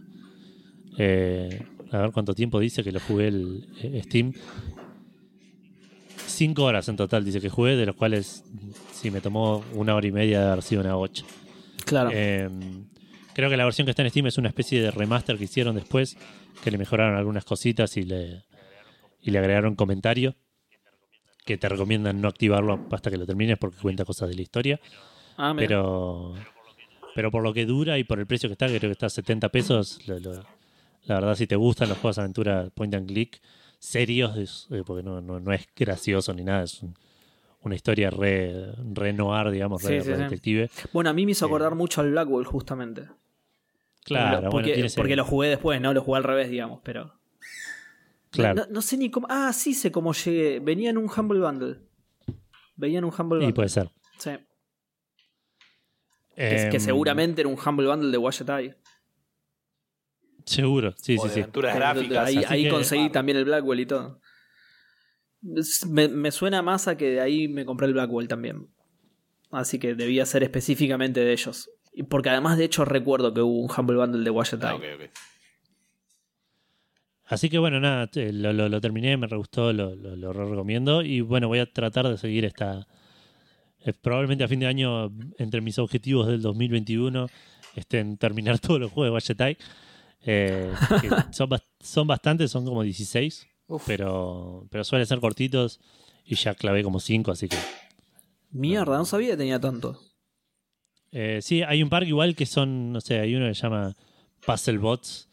[0.99, 4.35] Eh, a ver cuánto tiempo dice que lo jugué el eh, Steam.
[6.27, 8.45] 5 horas en total dice que jugué, de los cuales
[8.93, 11.25] sí me tomó una hora y media de haber sido una 8.
[11.87, 12.11] Claro.
[12.13, 12.51] Eh,
[13.37, 15.75] creo que la versión que está en Steam es una especie de remaster que hicieron
[15.75, 16.17] después,
[16.65, 18.43] que le mejoraron algunas cositas y le,
[19.21, 20.35] y le agregaron comentario,
[21.45, 24.81] que te recomiendan no activarlo hasta que lo termines porque cuenta cosas de la historia.
[25.37, 25.53] ah.
[25.57, 26.35] Pero,
[27.15, 29.07] pero por lo que dura y por el precio que está, que creo que está
[29.07, 30.45] a 70 pesos, lo- lo-
[31.05, 33.41] la verdad si te gustan los juegos de aventura point and click
[33.79, 36.95] serios, eh, porque no, no, no es gracioso ni nada, es un-
[37.63, 40.23] una historia re, re noir, digamos, re, Sí, sí, re sí.
[40.23, 40.71] detective.
[40.93, 43.03] Bueno, a mí me hizo eh, acordar mucho al Blackwell, justamente.
[44.07, 45.93] Claro, porque, bueno, lo jugué después, ¿no?
[45.93, 47.13] Lo jugué al revés, digamos, pero.
[48.31, 48.55] Claro.
[48.67, 49.27] No, no sé ni cómo.
[49.31, 50.61] Ah, sí sé cómo llegué.
[50.61, 51.81] Venía en un Humble Bundle.
[52.77, 53.55] Venía en un Humble Y Bundle.
[53.55, 53.91] puede ser.
[54.19, 54.31] Sí.
[56.37, 58.77] Que, que seguramente era un Humble Bundle de Eye.
[60.45, 61.41] Seguro, sí, o sí, de sí.
[61.41, 62.27] aventuras gráficas.
[62.29, 64.21] Ahí, ahí que- conseguí también el Blackwell y todo.
[65.89, 68.69] Me, me suena más a que de ahí me compré el Blackwell también.
[69.51, 71.71] Así que debía ser específicamente de ellos.
[71.97, 74.77] Y Porque además, de hecho, recuerdo que hubo un Humble Bundle de Watch Ah.
[77.25, 80.45] Así que bueno, nada, lo, lo- lo terminé, me re gustó, lo, lo, lo re
[80.45, 81.03] recomiendo.
[81.03, 82.87] Y bueno, voy a tratar de seguir esta.
[83.85, 87.27] eh, probablemente a fin de año, entre mis objetivos del 2021,
[87.75, 89.57] estén terminar todos los juegos de Wachetai.
[90.29, 91.49] Eh, que son,
[91.81, 93.83] son bastantes, son como 16, Uf.
[93.87, 95.81] pero, pero suelen ser cortitos.
[96.27, 97.57] Y ya clavé como 5, así que.
[98.51, 99.99] Mierda, no sabía que tenía tanto.
[101.19, 103.95] Eh, sí, hay un par igual que son, no sé, hay uno que se llama
[104.45, 105.29] Puzzle Bots,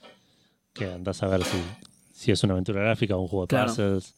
[0.73, 1.57] que andás a ver si,
[2.13, 3.67] si es una aventura gráfica o un juego de Claro.
[3.67, 4.13] puzzles.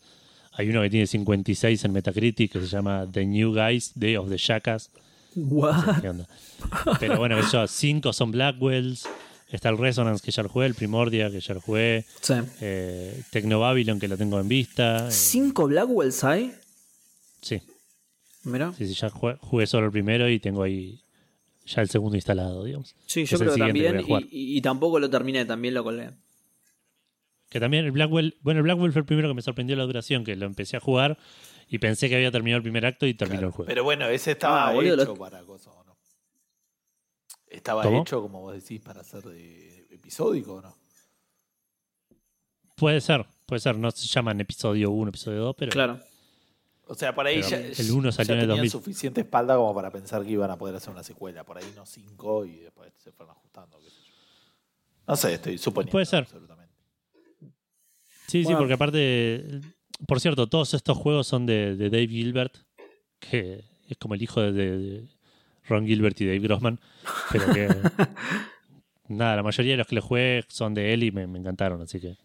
[0.54, 4.30] Hay uno que tiene 56 en Metacritic que se llama The New Guys, Day of
[4.30, 4.92] the Shakas.
[5.36, 6.02] What?
[6.02, 6.28] ¿Qué onda?
[7.00, 9.08] Pero bueno, eso, 5 son Blackwells.
[9.50, 12.34] Está el Resonance que ya lo jugué, el Primordia que ya lo jugué, Sí.
[12.62, 15.08] eh, Tecno Babylon que lo tengo en vista.
[15.08, 16.54] eh, ¿Cinco Blackwells hay?
[17.42, 17.60] sí,
[18.44, 18.72] Mira.
[18.78, 21.00] sí, sí, ya jugué, jugué solo el primero y tengo ahí
[21.66, 22.96] ya el segundo instalado, digamos.
[23.06, 24.04] Sí, Es yo el creo que que también.
[24.04, 24.24] jugar.
[24.24, 26.12] Y, y- y tampoco lo terminé, también lo colgué.
[27.50, 30.24] Que también el Blackwell, bueno, el Blackwell fue el primero que me sorprendió la duración,
[30.24, 31.18] que lo empecé a jugar
[31.70, 33.48] y pensé que había terminado el primer acto y terminó Claro.
[33.48, 33.68] el juego.
[33.68, 35.96] Pero bueno, ese estaba Ah, hecho lo- para cosas, ¿o no?
[37.48, 38.02] Estaba ¿Cómo?
[38.02, 40.76] hecho, como vos decís, para ser de episódico, ¿o no?
[42.76, 46.00] Puede ser, puede ser, no se llaman episodio 1, episodio 2, pero Claro.
[46.88, 48.72] O sea, por ahí Pero ya, el uno salió ya en el tenían 2000.
[48.72, 51.44] suficiente espalda como para pensar que iban a poder hacer una secuela.
[51.44, 53.80] Por ahí no cinco y después se fueron ajustando.
[53.80, 54.14] qué sé yo.
[55.08, 55.92] No sé, estoy suponiendo.
[55.92, 56.20] Puede ser.
[56.24, 56.74] Absolutamente.
[58.28, 59.62] sí, sí, porque aparte,
[60.08, 62.56] por cierto, todos estos juegos son de, de Dave Gilbert,
[63.20, 65.08] que es como el hijo de, de- de
[65.68, 66.80] Ron Gilbert y Dave Grossman,
[67.32, 67.68] pero que
[69.08, 71.82] nada, la mayoría de los que le jugué son de él y me, me encantaron,
[71.82, 72.18] así que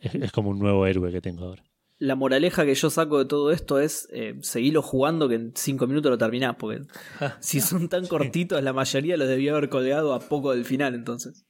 [0.00, 1.62] es, es como un nuevo héroe que tengo ahora.
[2.00, 5.86] La moraleja que yo saco de todo esto es eh, seguirlo jugando que en cinco
[5.86, 6.56] minutos lo terminás.
[6.58, 6.82] Porque
[7.40, 11.44] si son tan cortitos, la mayoría los debía haber colgado a poco del final, entonces.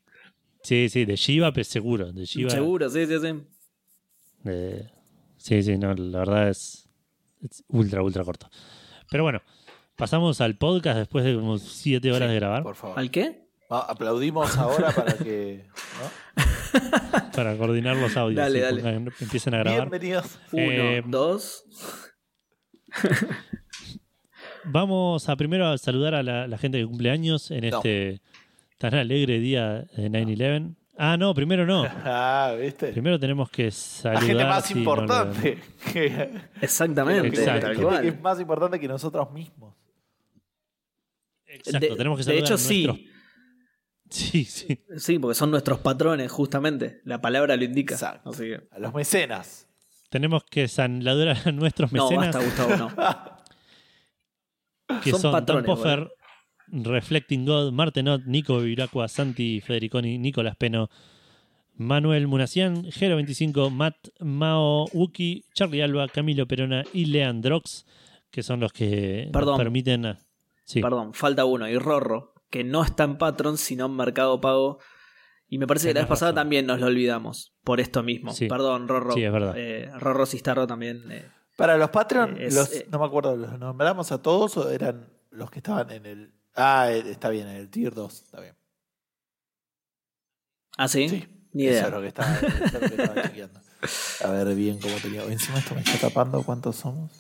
[0.63, 2.51] Sí, sí, de Shiva, pues seguro, de Shiva.
[2.51, 3.29] Seguro, sí, sí, sí.
[4.45, 4.91] Eh,
[5.39, 6.89] sí, sí, no, la verdad es,
[7.43, 8.51] es ultra, ultra corto.
[9.11, 9.41] Pero bueno,
[9.97, 12.99] pasamos al podcast después de como siete horas Sí, de grabar Por favor.
[12.99, 13.49] ¿Al qué?
[13.73, 15.67] Va, aplaudimos ahora para que.
[16.37, 16.43] ¿no?
[17.35, 18.37] para coordinar los audios.
[18.37, 18.83] Dale, dale.
[18.83, 19.89] pongan- empiecen a grabar.
[19.91, 20.39] Bienvenidos.
[20.53, 21.65] Uno, Eh, dos.
[24.65, 27.79] Vamos a primero a saludar a la, la gente que cumple años en No.
[27.79, 28.21] este
[28.79, 30.77] tan alegre día de 9-11.
[30.99, 31.85] Ah, no, primero no.
[32.05, 32.89] Ah, ¿viste?
[32.93, 34.23] Primero tenemos que La saludar.
[34.25, 35.59] gente más no, importante.
[35.93, 36.31] que-
[36.61, 37.61] Exactamente, Exacto.
[37.69, 39.75] tal gente que es más importante que nosotros mismos.
[41.47, 43.11] Exacto, de, tenemos que de saludar hecho, a nuestros- Sí,
[44.11, 44.45] sí.
[44.97, 47.01] Sí, porque son nuestros patrones, justamente.
[47.05, 47.95] La palabra lo indica.
[47.95, 48.31] Exacto.
[48.31, 49.67] Así que- A los mecenas.
[50.11, 52.35] Tenemos que saludar a nuestros No, mecenas.
[52.35, 52.91] basta, Gustavo, no.
[55.03, 56.11] que Son son, patrones, Tom Poffer,
[56.73, 60.89] Reflecting God, Martenot, Nico Viracua, Santi Federiconi, Nicolás Peno,
[61.75, 67.87] Manuel Munacián, Gero25, Matt Mao Uki, Charlie Alba, Camilo Perona y Leandrox,
[68.31, 69.59] que son los que nos Perdón.
[69.59, 70.07] permiten.
[70.07, 70.19] a-
[70.65, 70.81] Sí.
[70.81, 71.69] Perdón, falta uno.
[71.69, 74.79] Y Rorro, que no está en Patron, sino en Mercado Pago.
[75.49, 76.43] Y me parece que la vez pasada razón.
[76.43, 77.55] también nos lo olvidamos.
[77.65, 78.33] Por esto mismo.
[78.33, 78.47] Sí.
[78.49, 79.13] Perdón, Rorro.
[79.15, 79.55] Sí, es verdad.
[79.57, 81.11] Eh, Rorro Cistarro también.
[81.11, 82.87] eh, Para los Patreon, Eh, es- los, eh.
[82.91, 86.35] no me acuerdo, ¿los nombramos a todos o eran los que estaban en el.
[86.55, 88.55] Ah, eh, está bien, en el Tier 2, está bien.
[90.77, 91.09] ¿Ah, sí?
[91.09, 91.87] Sí, Ni Eso idea.
[91.87, 93.61] es lo que estaba, eso es lo que estaba chequeando.
[94.25, 95.25] A ver bien cómo tenía.
[95.25, 97.11] Encima esto me está tapando cuántos somos.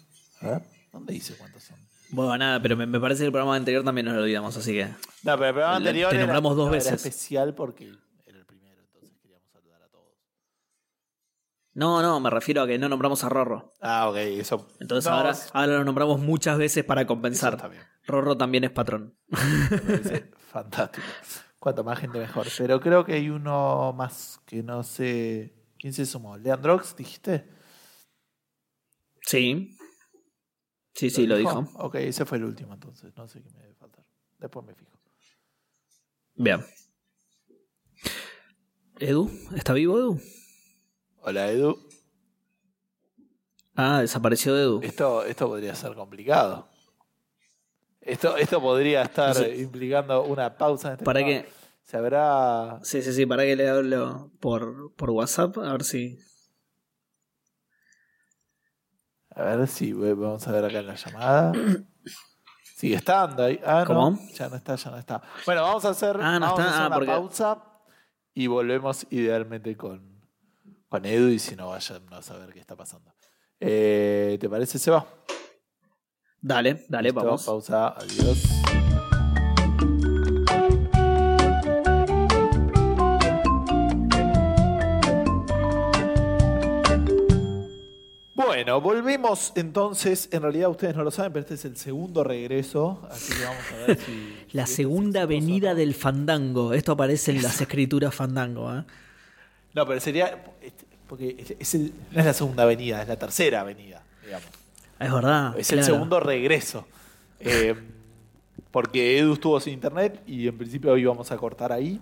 [0.40, 0.62] A ver,
[0.92, 1.76] ¿dónde dice cuántos son?
[2.12, 4.72] Bueno, nada, pero me, me parece que el programa anterior también nos lo olvidamos, así
[4.72, 4.84] que.
[4.86, 6.92] No, pero el programa Te anterior era- nombramos dos no, era veces.
[7.06, 7.92] especial porque
[8.26, 10.14] era el primero, entonces queríamos saludar a todos.
[11.74, 13.72] No, no, me refiero a que no nombramos a Rorro.
[13.80, 14.66] Ah, ok, eso.
[14.80, 17.70] Entonces no, ahora, ahora lo nombramos muchas veces para compensar.
[18.06, 19.16] Rorro también es patrón.
[20.50, 21.06] Fantástico.
[21.60, 22.46] Cuanto más gente mejor.
[22.58, 25.54] Pero creo que hay uno más que no sé.
[25.78, 26.36] ¿Quién se sumó?
[26.38, 27.46] ¿Leandrox, dijiste?
[29.22, 29.76] Sí.
[30.94, 31.66] Sí, sí, lo dijo.
[31.76, 33.12] Ok, ese fue el último entonces.
[33.16, 34.04] No sé qué me debe faltar.
[34.38, 34.90] Después me fijo.
[36.34, 36.64] Bien.
[38.98, 40.20] Edu, ¿está vivo Edu?
[41.22, 41.78] Hola, Edu.
[43.74, 44.80] Ah, desapareció Edu.
[44.82, 46.68] Esto, esto podría ser complicado.
[48.00, 49.62] Esto, esto podría estar Sí.
[49.62, 51.44] implicando una pausa en este ¿Para programa.
[51.44, 51.52] qué?
[51.84, 52.78] Se habrá.
[52.82, 56.18] Sí, sí, sí, para que le hablo por, por WhatsApp, a ver si.
[59.34, 61.52] A ver si vamos a ver acá en la llamada.
[62.76, 63.60] Sigue estando ahí.
[63.64, 64.10] Ah, ¿Cómo?
[64.12, 64.18] no.
[64.34, 65.22] Ya no está, ya no está.
[65.46, 67.58] Bueno, vamos a hacer, Ah, no vamos a hacer Ah, una porque- pausa
[68.34, 70.20] y volvemos idealmente con,
[70.88, 73.12] con Edu y si no, váyanos a ver qué está pasando.
[73.60, 75.06] Eh, ¿Te parece, Seba?
[76.40, 77.44] Dale, dale, Listo, vamos.
[77.44, 78.59] Pausa, adiós.
[88.62, 90.28] Bueno, volvemos entonces.
[90.32, 93.00] En realidad ustedes no lo saben, pero este es el segundo regreso.
[93.10, 94.36] Así que vamos a ver si.
[94.52, 96.74] La este segunda venida del fandango.
[96.74, 98.84] Esto aparece en las escrituras fandango, ¿eh?
[99.72, 100.44] No, pero sería.
[101.08, 104.48] Porque es- es el- no es la segunda avenida, es la tercera avenida, digamos.
[104.98, 105.58] Es verdad.
[105.58, 106.86] Es el segundo regreso.
[107.40, 107.74] Eh,
[108.70, 111.98] porque Edu estuvo sin internet y en principio hoy íbamos a cortar ahí.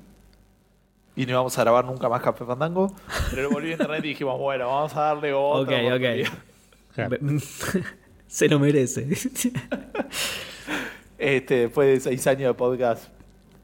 [1.14, 2.93] Y no íbamos a grabar nunca más Café Fandango.
[3.30, 6.47] Pero volvió a internet y dijimos, bueno, vamos a darle otra Ok, ok.
[6.98, 7.16] Claro.
[8.26, 9.06] Se lo merece.
[11.20, 13.08] Este, después de seis años de podcast,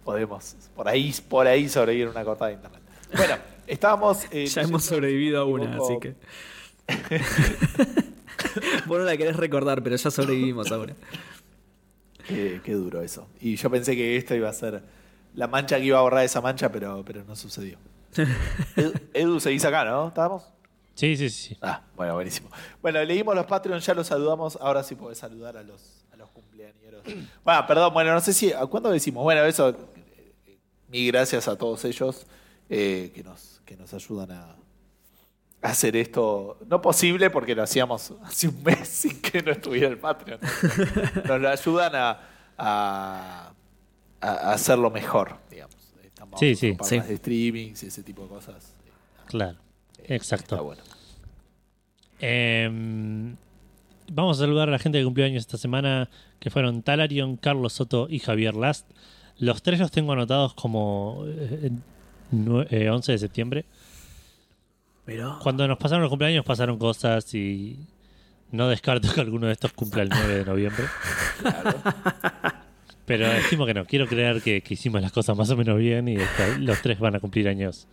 [0.03, 2.83] podemos por ahí, por ahí sobrevivir una cortada de internet.
[3.17, 3.37] Bueno,
[3.69, 4.27] estábamos.
[4.33, 6.17] eh, ya hemos sobrevivido a una, así que.
[8.87, 10.97] Vos no la querés recordar, pero ya sobrevivimos ahora.
[12.27, 13.29] Qué, qué duro eso.
[13.41, 14.83] Y yo pensé que esto iba a ser
[15.35, 17.79] la mancha que iba a borrar esa mancha, pero, pero no sucedió.
[18.75, 20.09] Edu, Edu, seguís acá, ¿no?
[20.09, 20.55] ¿Estábamos?
[20.95, 21.57] Sí, sí, sí.
[21.61, 22.49] Ah, bueno, buenísimo.
[22.81, 24.57] Bueno, leímos los Patreons, ya los saludamos.
[24.61, 27.03] Ahora sí podés saludar a los, a los cumpleañeros.
[27.45, 28.53] Bueno, perdón, bueno, no sé si.
[28.53, 29.23] ¿a ¿Cuándo decimos?
[29.25, 29.71] Bueno, eso.
[29.71, 30.59] eh,
[30.89, 32.27] Mil gracias a todos ellos
[32.69, 34.57] eh, que, nos, que nos ayudan a,
[35.63, 36.59] hacer esto.
[36.69, 40.39] No posible porque lo hacíamos hace un mes sin que no estuviera el Patreon.
[41.27, 42.21] Nos lo ayudan a,
[42.59, 43.53] a,
[44.21, 45.75] a hacerlo mejor, digamos.
[46.05, 47.01] Estamos Sí, sí, sí.
[47.17, 48.75] streamings y ese tipo de cosas.
[49.27, 49.59] Claro.
[49.99, 50.55] Eh, Exacto.
[50.57, 50.83] Está bueno.
[52.21, 53.37] Em,
[54.13, 56.09] vamos a saludar a la gente que cumplió años esta semana,
[56.39, 58.89] que fueron Talarion, Carlos Soto y Javier Last.
[59.39, 61.71] Los tres los tengo anotados como eh,
[62.33, 63.65] nue- eh, 11 de septiembre.
[65.05, 65.39] Pero.
[65.43, 67.79] Cuando nos pasaron los cumpleaños pasaron cosas y
[68.53, 70.85] no descarto que alguno de estos cumpla el 9 de noviembre.
[73.07, 73.85] Pero estimo que no.
[73.85, 76.17] Quiero creer que, que hicimos las cosas más o menos bien y
[76.61, 77.87] los tres van a cumplir años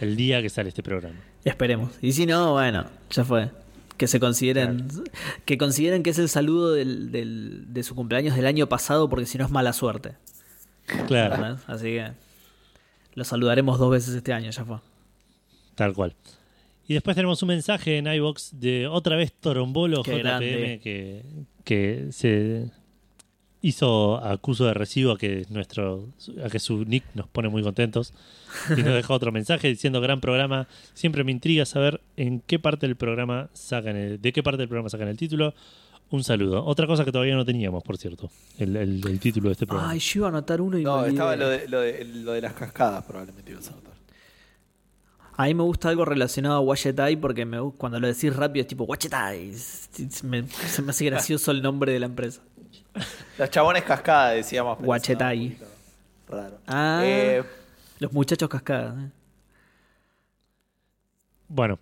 [0.00, 1.16] el día que sale este programa.
[1.44, 1.92] Esperemos.
[2.02, 3.50] Y si no, bueno, ya fue.
[3.96, 4.88] Que se consideren.
[5.44, 9.26] Que consideren que es el saludo del, del- de su cumpleaños del año pasado, porque
[9.26, 10.14] si no es mala suerte.
[11.06, 11.58] Claro, ¿verdad?
[11.66, 12.10] Así que.
[13.14, 14.78] Lo saludaremos dos veces este año, ya fue.
[15.76, 16.14] tal cual.
[16.88, 20.80] Y después tenemos un mensaje en iBox de otra vez Torombolo Qué JPM grande.
[20.82, 21.22] que,
[21.64, 22.70] que se
[23.66, 26.06] hizo acuso de recibo a que nuestro
[26.44, 28.12] a que su nick nos pone muy contentos
[28.76, 32.86] y nos dejó otro mensaje diciendo gran programa siempre me intriga saber en qué parte
[32.86, 35.54] del programa sacan el- de qué parte del programa sacan el título
[36.10, 39.52] un saludo otra cosa que todavía no teníamos por cierto el, el- el título de
[39.52, 42.04] este programa Ay, yo iba a anotar uno y No, estaba lo de, lo, de,
[42.04, 43.94] lo de las cascadas, probablemente ibas a notar.
[45.36, 48.68] A mí me gusta algo relacionado a Wachetai porque me, cuando lo decís rápido es
[48.68, 49.52] tipo Wachetai.
[49.54, 50.44] Se me
[50.88, 52.40] hace gracioso el nombre de la empresa.
[53.38, 54.78] Los chabones cascadas, decíamos.
[54.78, 54.88] poquito
[56.28, 56.58] Raro.
[56.66, 57.00] Ah.
[57.04, 57.42] Eh,
[57.98, 58.94] Los muchachos cascadas.
[58.96, 59.10] ¿eh?
[61.48, 61.78] Bueno,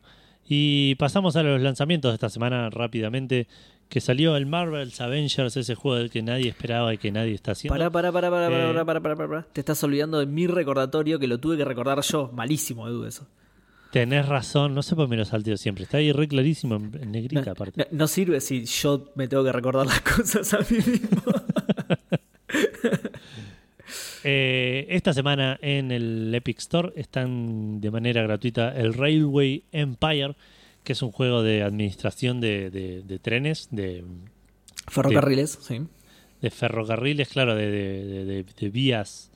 [0.49, 3.47] y pasamos a los lanzamientos de esta semana rápidamente.
[3.89, 7.53] Que salió el Marvel's Avengers, ese juego del que nadie esperaba y que nadie está
[7.53, 7.75] haciendo.
[7.75, 9.47] Pará, pará, pará, pará, Eh, pará, pará, pará, pará, pará.
[9.53, 12.31] Te estás olvidando de mi recordatorio que lo tuve que recordar yo.
[12.33, 13.27] Malísimo, Edu, eso.
[13.93, 15.85] Tenés razón, no sé por qué me lo salteo siempre.
[15.85, 17.87] Está ahí re clarísimo en, negrita No, aparte.
[17.91, 21.23] no- no sirve si yo me tengo que recordar las cosas a mí mismo.
[24.25, 30.37] Eh, esta semana en el Epic Store están de manera gratuita el Railway Empire,
[30.85, 34.05] que es un juego de administración de, de- de trenes, de,
[34.89, 35.81] Ferrocarriles, sí.
[36.41, 39.31] de ferrocarriles, claro, de vías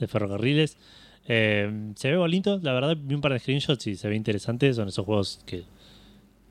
[0.00, 0.76] de ferrocarriles.
[1.26, 4.72] Eh, se ve bonito, la verdad, vi un par de screenshots y se ve interesante.
[4.74, 5.64] Son esos juegos que,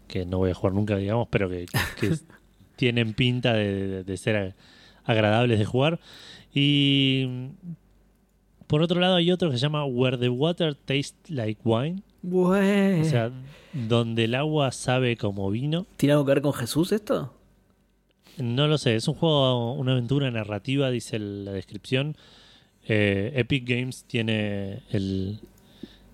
[0.07, 1.65] que no voy a jugar nunca, digamos, pero que,
[1.99, 2.15] que
[2.75, 4.55] tienen pinta de, de- de ser
[5.05, 5.99] agradables de jugar.
[6.53, 7.49] Y
[8.67, 12.01] por otro lado hay otro que se llama Where the Water Tastes Like Wine.
[13.01, 13.31] O sea,
[13.73, 15.85] donde el agua sabe como vino.
[15.97, 17.33] ¿Tiene algo que ver con Jesús esto?
[18.37, 22.15] No lo sé, es un juego, una aventura narrativa, dice la descripción.
[22.85, 25.39] Eh, Epic Games tiene el.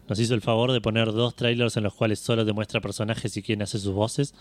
[0.07, 3.37] Nos hizo el favor de poner dos trailers en los cuales solo te muestra personajes
[3.37, 4.33] y quién hace sus voces.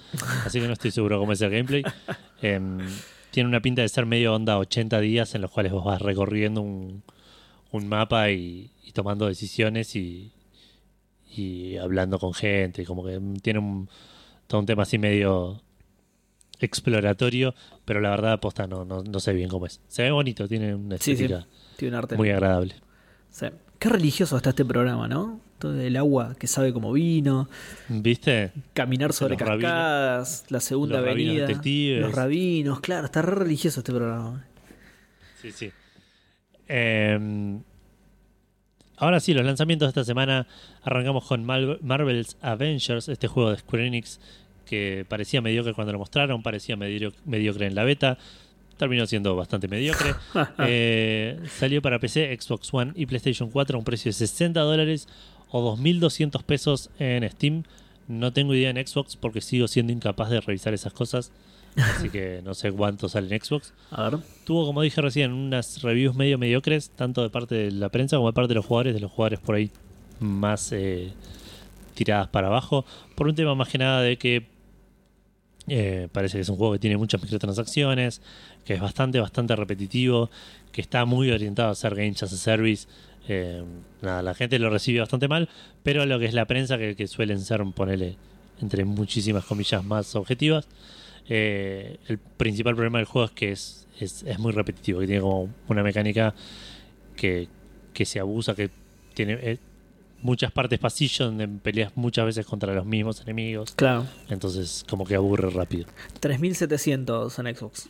[0.47, 1.83] Así que no estoy seguro cómo es el gameplay.
[2.41, 2.79] Em,
[3.31, 6.63] tiene una pinta de ser medio onda 80 días en los cuales vos vas recorriendo
[6.63, 7.03] un,
[7.73, 10.33] un mapa y, y tomando decisiones y,
[11.37, 13.91] y hablando con gente, como que tiene un,
[14.47, 15.61] todo un tema así medio
[16.61, 19.81] exploratorio, pero la verdad posta no, no, no sé bien cómo es.
[19.89, 21.29] Se ve bonito, tiene una Sí, sí.
[22.17, 22.75] Muy agradable.
[23.31, 23.47] Sí.
[23.79, 25.41] Qué religioso está este programa, ¿no?
[25.59, 27.49] Todo el agua que sabe como vino,
[27.89, 28.53] ¿Viste?
[28.75, 29.71] caminar sobre Los rabinos.
[29.71, 31.47] cascadas, la segunda Los avenida,
[32.01, 34.45] los rabinos, claro, está re religioso este programa.
[35.43, 35.71] Sí, sí.
[36.69, 37.59] Eh,
[38.97, 40.47] ahora sí, los lanzamientos de esta semana.
[40.83, 44.21] Arrancamos con Mal- Marvel's Avengers, este juego de Square Enix
[44.65, 48.19] que parecía mediocre cuando lo mostraron, parecía medio- mediocre en la beta.
[48.79, 50.15] Terminó siendo bastante mediocre.
[50.61, 55.09] Eh, salió para PC, Xbox One y PlayStation 4 a un precio de 60 dólares
[55.51, 57.65] o 2.200 pesos en Steam.
[58.07, 61.33] No tengo idea en Xbox porque sigo siendo incapaz de revisar esas cosas.
[61.77, 63.73] Así que no sé cuánto sale en Xbox.
[63.91, 64.21] A ver.
[64.45, 68.29] Tuvo, como dije recién, unas reviews medio mediocres, tanto de parte de la prensa como
[68.29, 69.71] de parte de los jugadores, de los jugadores por ahí
[70.21, 71.13] más eh,
[71.95, 72.85] tiradas para abajo,
[73.15, 74.47] por un tema más que nada de que
[75.69, 78.23] eh, parece que es un juego que tiene muchas microtransacciones,
[78.69, 80.29] que es bastante, bastante repetitivo,
[80.73, 82.87] que está muy orientado a hacer games as a service.
[83.27, 83.63] Eh,
[84.03, 85.49] nada, la gente lo recibe bastante mal,
[85.83, 88.17] pero lo que es la prensa, que, que suelen ser, ponele,
[88.61, 90.69] entre muchísimas comillas más objetivas,
[91.31, 95.23] eh, el principal problema del juego es que es, es, es muy repetitivo, que tiene
[95.23, 96.35] como una mecánica
[97.17, 97.49] que,
[97.95, 98.69] que se abusa, que
[99.15, 99.59] tiene eh,
[100.21, 104.07] muchas partes pasillo donde peleas muchas veces contra los mismos enemigos, Claro.
[104.29, 105.87] entonces como que aburre rápido.
[106.21, 107.89] 3700 en Xbox.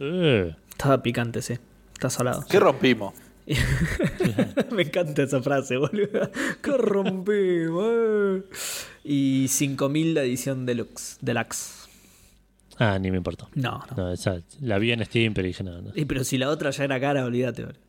[0.00, 1.54] Eh, Estaba picante, sí.
[1.92, 2.44] Está salado.
[2.48, 3.14] ¿Qué rompimos?
[4.72, 6.30] Me encanta esa frase, boludo.
[6.62, 7.84] Que rompimos.
[7.86, 8.42] eh.
[9.04, 11.18] Y 5000 la edición deluxe.
[11.20, 11.88] Deluxe.
[12.78, 13.48] ah, ni me importó.
[13.54, 13.96] No, no.
[14.04, 15.92] No, esa, la vi en Steam, pero dije no, no.
[15.94, 17.80] Y pero si la otra ya era cara, olvídate, boludo.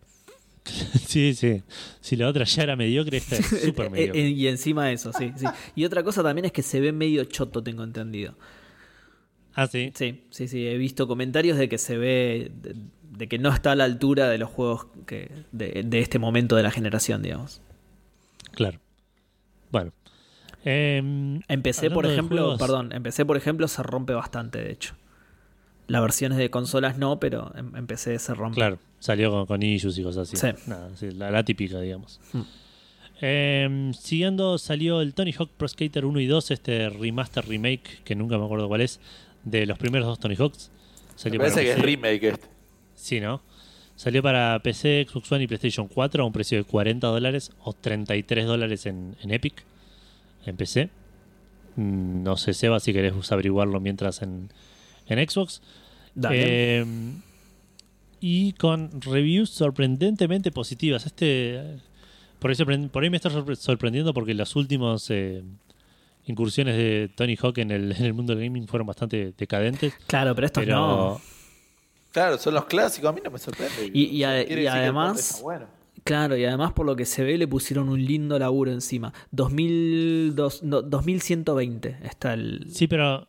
[1.07, 1.63] Sí, sí.
[2.01, 4.19] Si la otra ya era mediocre, esta es súper mediocre.
[4.21, 5.45] eh, y encima eso, sí, sí.
[5.75, 8.35] Y otra cosa también es que se ve medio choto, tengo entendido.
[9.55, 9.91] Ah, sí.
[9.95, 10.67] Sí, sí, sí.
[10.67, 12.51] He visto comentarios de que se ve.
[12.61, 12.75] de,
[13.11, 16.57] de que no está a la altura de los juegos que de, de este momento
[16.57, 17.61] de la generación, digamos.
[18.51, 18.79] Claro.
[19.71, 19.93] Bueno.
[20.65, 24.95] Em, Empecé, por ejemplo, juegos- perdón, empecé, por ejemplo, se rompe bastante, de hecho.
[25.87, 28.55] Las versiones de consolas no, pero em- empecé se rompe.
[28.55, 30.35] Claro, salió con, con issues y cosas así.
[30.35, 30.47] Sí.
[30.67, 32.19] Nada, sí, la, la típica, digamos.
[32.33, 32.41] Mm.
[33.21, 38.15] Em, siguiendo, salió el Tony Hawk Pro Skater 1 y 2, este remaster remake, que
[38.15, 38.99] nunca me acuerdo cuál es,
[39.45, 40.69] de los primeros dos Tony Hawks.
[41.23, 42.47] Me parece para que es remake este.
[42.95, 43.41] Sí, ¿no?
[43.95, 47.71] Salió para PC, Xbox One y PlayStation 4 a un precio de 40 dólares o
[47.71, 49.63] 33 dólares en, en Epic,
[50.45, 50.89] en PC.
[51.77, 54.49] Mm, No sé, Seba, si querés averiguarlo mientras en,
[55.07, 55.61] en Xbox.
[56.13, 56.79] Dale.
[56.81, 56.85] Eh,
[58.19, 61.05] y con reviews sorprendentemente positivas.
[61.05, 61.61] Este
[62.39, 65.43] por ahí, por ahí me está sorpre- sorprendiendo porque las últimas eh,
[66.27, 69.93] incursiones de Tony Hawk en el, en el mundo del gaming fueron bastante decadentes.
[70.07, 71.21] claro, pero estos Pero no.
[72.11, 73.09] Claro, son los clásicos.
[73.09, 73.91] A mí no me sorprende.
[73.93, 74.39] Y- a-
[74.71, 75.65] además- bueno.
[76.03, 79.11] Claro, y además por lo que se ve le pusieron un lindo laburo encima.
[79.31, 83.27] 2000, dos- no, 2120 está el, Sí, pero.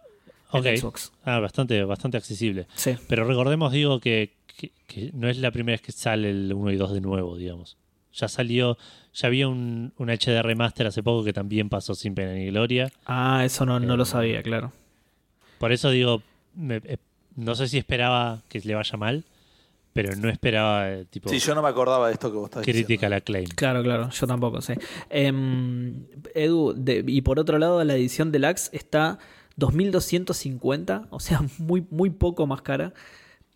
[0.52, 0.66] el Ok.
[0.78, 1.12] Xbox.
[1.24, 2.66] Ah, bastante, bastante accesible.
[2.74, 2.94] Sí.
[3.08, 6.70] Pero recordemos, digo, que, que- que no es la primera vez que sale el 1
[6.70, 7.76] y 2 de nuevo, digamos.
[8.16, 8.76] Ya salió,
[9.14, 12.90] ya había un, un HD remaster hace poco que también pasó sin pena ni gloria.
[13.04, 14.72] Ah, eso no, no Eh, lo sabía, claro.
[15.58, 16.22] Por eso digo,
[16.54, 16.96] me- eh,
[17.36, 19.24] no sé si esperaba que le vaya mal,
[19.92, 22.64] pero no esperaba eh, tipo Sí, yo no me acordaba de esto que vos estás
[22.66, 22.86] diciendo.
[22.86, 23.48] critical acclaim.
[23.54, 24.78] Claro, claro, yo tampoco sé.
[25.10, 29.18] Em, Edu, de- y por otro lado, la edición deluxe está
[29.56, 32.92] 2250, o sea, muy, muy poco más cara.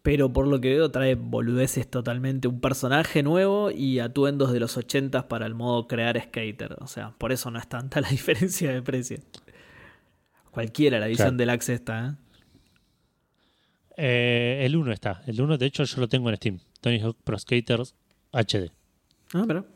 [0.02, 2.48] Pero por lo que veo, trae boludeces totalmente.
[2.48, 6.76] Un personaje nuevo y atuendos de los 80 para el modo crear skater.
[6.80, 9.18] O sea, por eso no es tanta la diferencia de precio.
[10.50, 11.50] Cualquiera, la edición Claro.
[11.50, 12.14] deluxe está, ¿eh?
[13.96, 15.22] Eh, el 1 está.
[15.26, 16.58] El 1, de hecho, yo lo tengo en Steam.
[16.80, 17.94] Tony Hawk Pro Skaters
[18.32, 18.70] HD.
[19.34, 19.66] Ah, pero.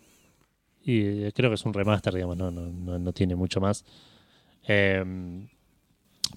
[0.83, 3.85] Y eh, creo que es un remaster, digamos, no, no, no, no tiene mucho más.
[4.67, 5.05] Eh,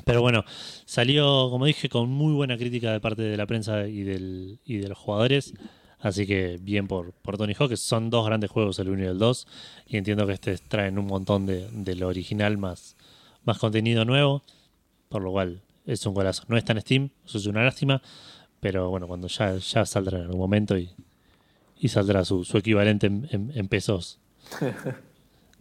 [0.05, 0.43] pero bueno,
[0.85, 4.77] salió, como dije, con muy buena crítica de parte de la prensa y, del, y
[4.77, 5.53] de los jugadores.
[5.99, 9.05] Así que bien por, por Tony Hawk, que son dos grandes juegos, el 1 y
[9.07, 9.47] el 2.
[9.87, 12.95] Y entiendo que este traen un montón de, de lo original más,
[13.45, 14.43] más contenido nuevo.
[15.09, 16.43] Por lo cual es un golazo.
[16.49, 18.01] No está en Steam, eso es una lástima.
[18.59, 20.89] Pero bueno, cuando ya, ya saldrá en algún momento y,
[21.79, 24.19] y saldrá su, su equivalente en, en- en pesos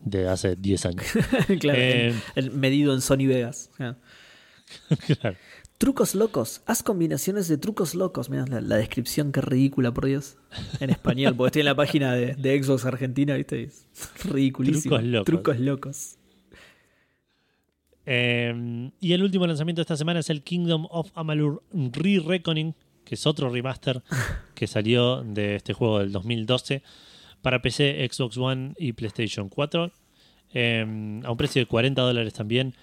[0.05, 1.05] de hace 10 años.
[1.61, 3.71] claro, Eh, el- el medido en Sony Vegas.
[5.21, 5.37] claro.
[5.79, 6.63] Trucos locos.
[6.67, 8.31] Haz combinaciones de trucos locos.
[8.31, 10.37] Mira la, la descripción, qué ridícula, por Dios.
[10.81, 13.65] En español, porque estoy en la página de, de Xbox Argentina, ¿viste?
[13.65, 13.87] Es
[14.25, 14.97] ridiculísimo.
[14.97, 15.25] Trucos locos.
[15.27, 16.17] Trucos locos.
[18.07, 22.75] Eh, y el último lanzamiento de esta semana es el Kingdom of Amalur Re-Reckoning,
[23.05, 24.03] que es otro remaster
[24.55, 26.83] que salió de este juego del 2012
[27.43, 29.93] para PC, Xbox One y PlayStation 4.
[30.55, 32.75] eh, a un precio de 40 dólares también,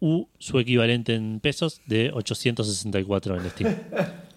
[0.00, 3.76] u su equivalente en pesos de 864 en Steam.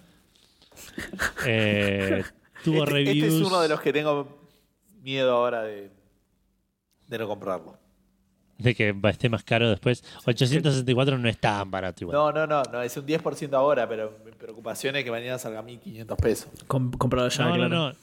[1.46, 2.24] Eh,
[2.64, 3.18] tuvo Este, reviews.
[3.18, 4.38] este es uno de los que tengo
[5.02, 5.90] miedo ahora de,
[7.08, 7.78] de no comprarlo.
[8.58, 10.04] de que esté más caro después.
[10.26, 12.16] 864 no es tan barato igual.
[12.16, 15.62] No, no, no, no, es un 10% ahora, pero mi preocupación es que mañana salga
[15.62, 16.50] 1500 pesos.
[16.68, 17.70] Com- comprado ya, no, claro.
[17.70, 17.96] no, no.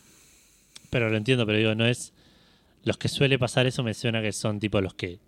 [0.91, 2.13] Pero lo entiendo, pero digo, no es.
[2.85, 5.19] Los que suele pasar eso me suena que son tipo los que.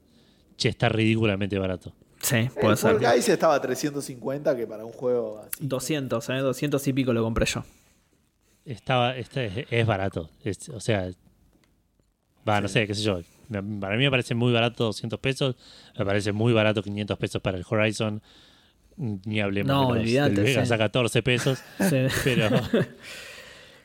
[0.57, 1.93] Che, está ridículamente barato.
[2.23, 2.99] Sí, puede El ser.
[2.99, 5.51] Fall Guys estaba a 350, que para un juego así.
[5.67, 6.35] 200, ¿eh?
[6.39, 7.65] 200 y pico lo compré yo.
[8.65, 10.31] Estaba, este es, es barato.
[10.45, 11.11] Es- o sea.
[12.49, 13.21] Va, no sé, qué sé yo.
[13.49, 15.57] Me- Para mí me parece muy barato 200 pesos.
[15.99, 18.23] Me parece muy barato 500 pesos para el Horizon.
[18.97, 20.75] Ni hablemos No, de los, olvídate, del Vegas sí.
[20.75, 21.59] a 14 pesos.
[21.89, 22.07] Sí.
[22.25, 22.49] Pero.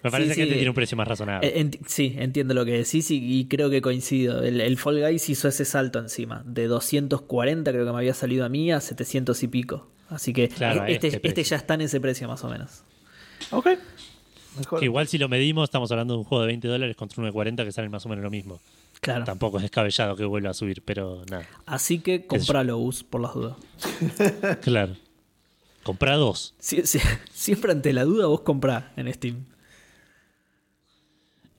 [0.06, 1.48] me parece Sí, que este tiene un precio más razonable.
[1.60, 4.42] Eh, sí, entiendo lo que decís y, y creo que coincido.
[4.44, 6.44] El, el Fall Guys hizo ese salto encima.
[6.46, 9.88] De 240 creo que me había salido a mí a 700 y pico.
[10.10, 12.84] Así que Claro, a este, este este ya está en ese precio más o menos.
[13.52, 13.68] Ok.
[14.58, 14.80] Mejor.
[14.80, 17.28] Que igual si lo medimos, estamos hablando de un juego de 20 dólares contra uno
[17.28, 18.62] de 40 que salen más o menos lo mismo.
[19.02, 19.26] Claro.
[19.26, 21.46] Tampoco es descabellado que vuelva a subir, pero nada.
[21.66, 23.58] Así que compralo, Gus, por las dudas.
[24.62, 24.96] Claro.
[25.84, 26.56] Comprá dos.
[26.60, 27.02] Sie- sie-
[27.34, 29.46] siempre ante la duda vos comprá en Steam.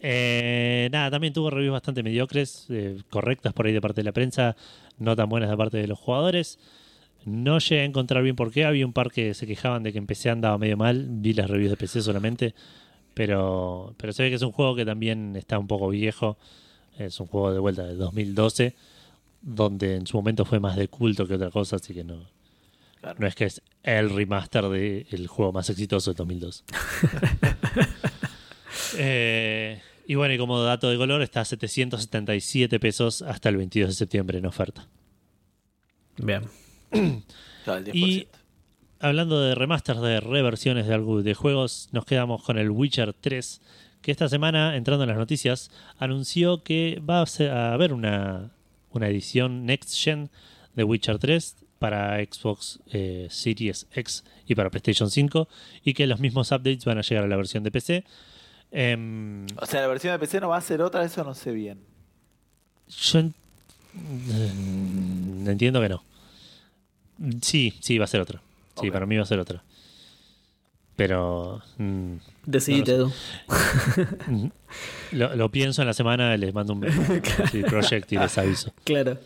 [0.01, 4.13] Eh, nada, también tuvo reviews bastante mediocres, eh, correctas por ahí de parte de la
[4.13, 4.57] prensa,
[4.99, 6.59] no tan buenas de parte de los jugadores.
[7.25, 8.65] No llegué a encontrar bien por qué.
[8.65, 11.07] Había un par que se quejaban de que en PC andaba medio mal.
[11.09, 12.55] Vi las reviews de PC solamente.
[13.15, 16.39] Pero, pero se ve que es un juego que también está un poco viejo.
[16.99, 18.77] Es un juego de vuelta de 2012.
[19.43, 21.77] Donde en su momento fue más de culto que otra cosa.
[21.77, 22.29] Así que no,
[23.01, 23.17] Claro.
[23.19, 26.65] no es que es el remaster del juego más exitoso de 2002.
[28.97, 33.89] Eh, y bueno, y como dato de color, está a 777 pesos hasta el 22
[33.91, 34.87] de septiembre en oferta.
[36.19, 36.43] Bien.
[37.65, 37.95] Claro, el 10%.
[37.97, 38.29] Y
[39.01, 43.61] hablando de remasters, de reversiones de, algo, de juegos, nos quedamos con el Witcher 3,
[44.03, 48.53] que esta semana, entrando en las noticias, anunció que va a, ser- a haber una,
[48.93, 50.31] una edición Next Gen
[50.77, 55.49] de Witcher 3 para Xbox eh, Series X y para PlayStation 5,
[55.83, 58.05] y que los mismos updates van a llegar a la versión de PC.
[58.73, 61.53] Em, O sea, la versión de PC no va a ser otra, eso no sé
[61.53, 61.79] bien.
[62.89, 63.35] Yo en-
[63.95, 66.03] mm, entiendo que no.
[67.43, 68.41] Sí, sí, va a ser otra.
[68.81, 69.63] Sí, para mí va a ser otra.
[70.97, 72.15] Pero mm,
[72.47, 73.13] Decidite, Edu.
[75.13, 76.85] lo, lo pienso en la semana, les mando un
[77.51, 78.73] sí, project y les aviso.
[78.85, 79.19] Claro.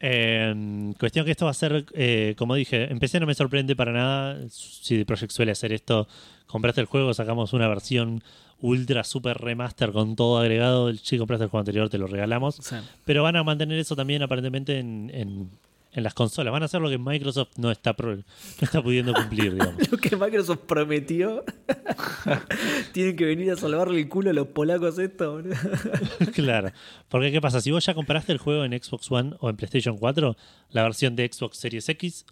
[0.00, 3.74] Eh, cuestión que esto va a ser, eh, como dije, en PC no me sorprende
[3.74, 4.38] para nada.
[4.50, 6.06] Si Project suele hacer esto,
[6.46, 8.22] compraste el juego, sacamos una versión
[8.60, 10.92] ultra super remaster con todo agregado.
[10.94, 12.56] Si compraste el juego anterior, te lo regalamos.
[12.56, 12.76] Sí.
[13.04, 15.50] Pero van a mantener eso también aparentemente en, en-
[15.92, 16.52] en las consolas.
[16.52, 18.22] Van a hacer lo que Microsoft no está, pro- no
[18.60, 19.90] está pudiendo cumplir, digamos.
[19.90, 21.42] Lo que Microsoft prometió.
[22.92, 25.54] Tienen que venir a salvarle el culo a los polacos esto, boludo.
[26.34, 26.70] claro.
[27.08, 27.60] Porque ¿qué pasa?
[27.60, 30.36] Si vos ya compraste el juego en Xbox One o en PlayStation 4,
[30.70, 32.26] la versión de Xbox Series X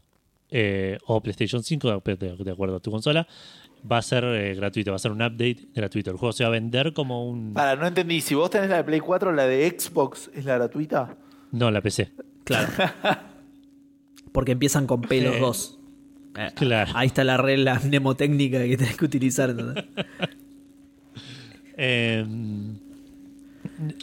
[0.51, 3.27] eh, o PlayStation 5, de, de acuerdo a tu consola,
[3.91, 6.11] va a ser eh, gratuito, va a ser un update gratuito.
[6.11, 7.53] El juego se va a vender como un...
[7.55, 8.21] Para, no entendí.
[8.21, 11.17] Si vos tenés la de Play 4, la de Xbox es la gratuita.
[11.53, 12.13] No, la PC.
[12.45, 12.69] Claro.
[14.33, 15.79] Porque empiezan con P los Eh, dos.
[16.37, 16.93] Eh, claro.
[16.95, 19.55] Ahí está la regla mnemotécnica que tenés que utilizar.
[21.77, 22.25] Eh,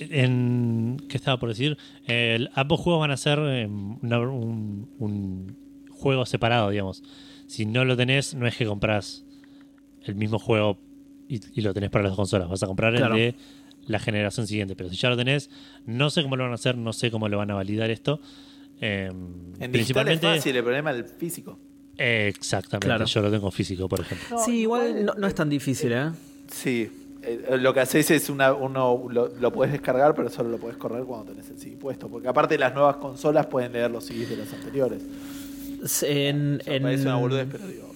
[0.10, 1.78] en, ¿Qué estaba por decir?
[2.06, 5.56] El- ambos juegos van a ser eh, una- un, un
[5.90, 7.03] juego separado, digamos.
[7.48, 9.26] Si no lo tenés, no es que compras
[10.03, 10.78] el mismo juego
[11.28, 12.49] y, y lo tenés para las consolas.
[12.49, 13.15] Vas a comprar Claro.
[13.15, 13.36] el de
[13.88, 14.76] la generación siguiente.
[14.76, 15.49] Pero si ya lo tenés,
[15.86, 18.19] no sé cómo lo van a hacer, no sé cómo lo van a validar esto.
[18.82, 20.28] Eh, En digital es principalmente.
[20.28, 21.60] fácil, el problema es el físico.
[21.98, 22.88] Eh, exactamente.
[22.88, 23.06] Claro.
[23.06, 24.38] Yo lo tengo físico, por ejemplo.
[24.44, 26.10] sí, igual no, no es tan difícil, ¿eh?
[26.48, 26.90] Sí.
[27.23, 30.78] Eh, lo que haces es una, uno lo, lo puedes descargar, pero solo lo puedes
[30.78, 32.07] correr cuando tenés el CD puesto.
[32.10, 35.03] Porque aparte las nuevas consolas pueden leer los CDs de las anteriores.
[35.03, 36.10] En, O sea,
[36.76, 37.90] en- parece una boludez, pero digo.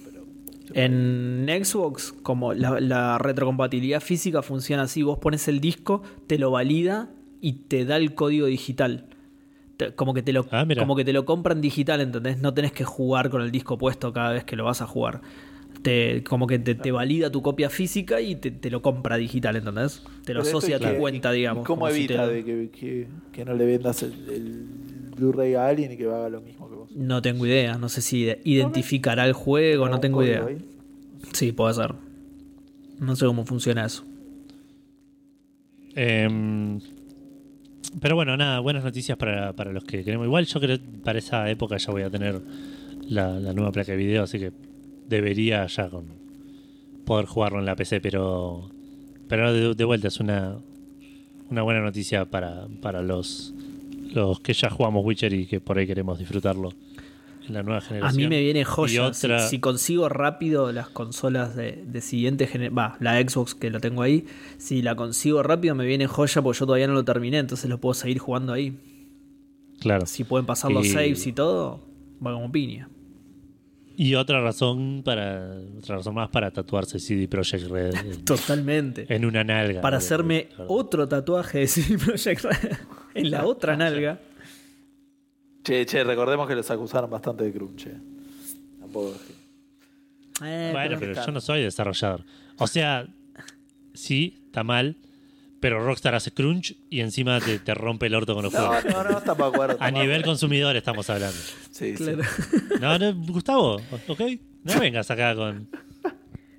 [0.74, 6.50] En Xbox, como la, la retrocompatibilidad física funciona así, vos pones el disco, te lo
[6.50, 7.10] valida
[7.40, 9.06] y te da el código digital.
[9.76, 12.38] Te- como que te lo Ah, como que te lo compran digital, ¿entendés?
[12.40, 15.20] No tenés que jugar con el disco puesto cada vez que lo vas a jugar.
[15.82, 19.56] Te, como que te, te valida tu copia física y te, te lo compra digital,
[19.56, 20.02] ¿entendés?
[20.24, 21.62] Te lo Pero asocia a tu que- cuenta, y- digamos.
[21.62, 24.12] ¿Y cómo como si te evita lo- de que, que- que no le vendas el,
[24.30, 24.66] el
[25.16, 29.26] Blu-ray a alguien y que haga lo mismo No tengo idea, no sé si identificará
[29.26, 30.44] el juego, no ¿Un tengo idea.
[30.46, 30.58] ahí?
[31.32, 31.94] Sí, puede ser.
[32.98, 34.04] No sé cómo funciona eso.
[35.94, 36.80] Em,
[38.00, 40.26] pero bueno, nada, buenas noticias para, para los que queremos.
[40.26, 42.40] Igual yo creo que para esa época ya voy a tener
[43.08, 44.52] la, la nueva placa de video, así que
[45.08, 46.04] debería ya con
[47.04, 48.70] poder jugarlo en la PC, pero
[49.28, 50.56] pero de, de vuelta es una
[51.50, 53.54] una buena noticia para, para los
[54.20, 56.72] los que ya jugamos Witcher y que por ahí queremos disfrutarlo
[57.46, 58.22] en la nueva A generación.
[58.22, 59.12] mí me viene joya.
[59.14, 64.02] Si- consigo rápido las consolas de, de siguiente generación, va, la Xbox que lo tengo
[64.02, 64.24] ahí,
[64.58, 67.78] si la consigo rápido me viene joya porque yo todavía no lo terminé, entonces lo
[67.78, 68.76] puedo seguir jugando ahí.
[69.80, 70.06] Claro.
[70.06, 71.80] Si pueden pasar los Y- saves y todo,
[72.24, 72.88] va como piña.
[73.98, 79.06] Y otra razón para otra razón más para tatuarse CD Projekt Red en, Totalmente.
[79.08, 79.80] en una nalga.
[79.80, 80.66] Para hacerme claro.
[80.70, 82.72] otro tatuaje de CD Projekt Red
[83.14, 84.20] en la otra nalga.
[85.64, 87.86] Che, che, recordemos que los acusaron bastante de crunch.
[87.86, 87.96] eh.
[88.80, 89.14] Tampoco
[90.44, 92.22] Eh, Bueno, pero- pero yo no soy desarrollador.
[92.58, 93.06] O sea,
[93.94, 94.96] sí, está mal,
[95.60, 98.84] pero Rockstar hace crunch y encima te, te rompe el orto con los No, juegos.
[98.84, 99.76] no, no, estamos de acuerdo.
[99.80, 101.36] A nivel consumidor estamos hablando.
[101.70, 102.04] Sí, sí.
[102.80, 103.76] No, no, Gustavo,
[104.08, 104.20] ¿ok?
[104.64, 105.68] No vengas acá con...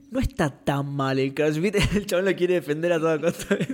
[0.10, 1.57] No está tan mal el Crash.
[1.60, 1.80] ¿Viste?
[1.95, 3.57] El chabón lo quiere defender a toda costa.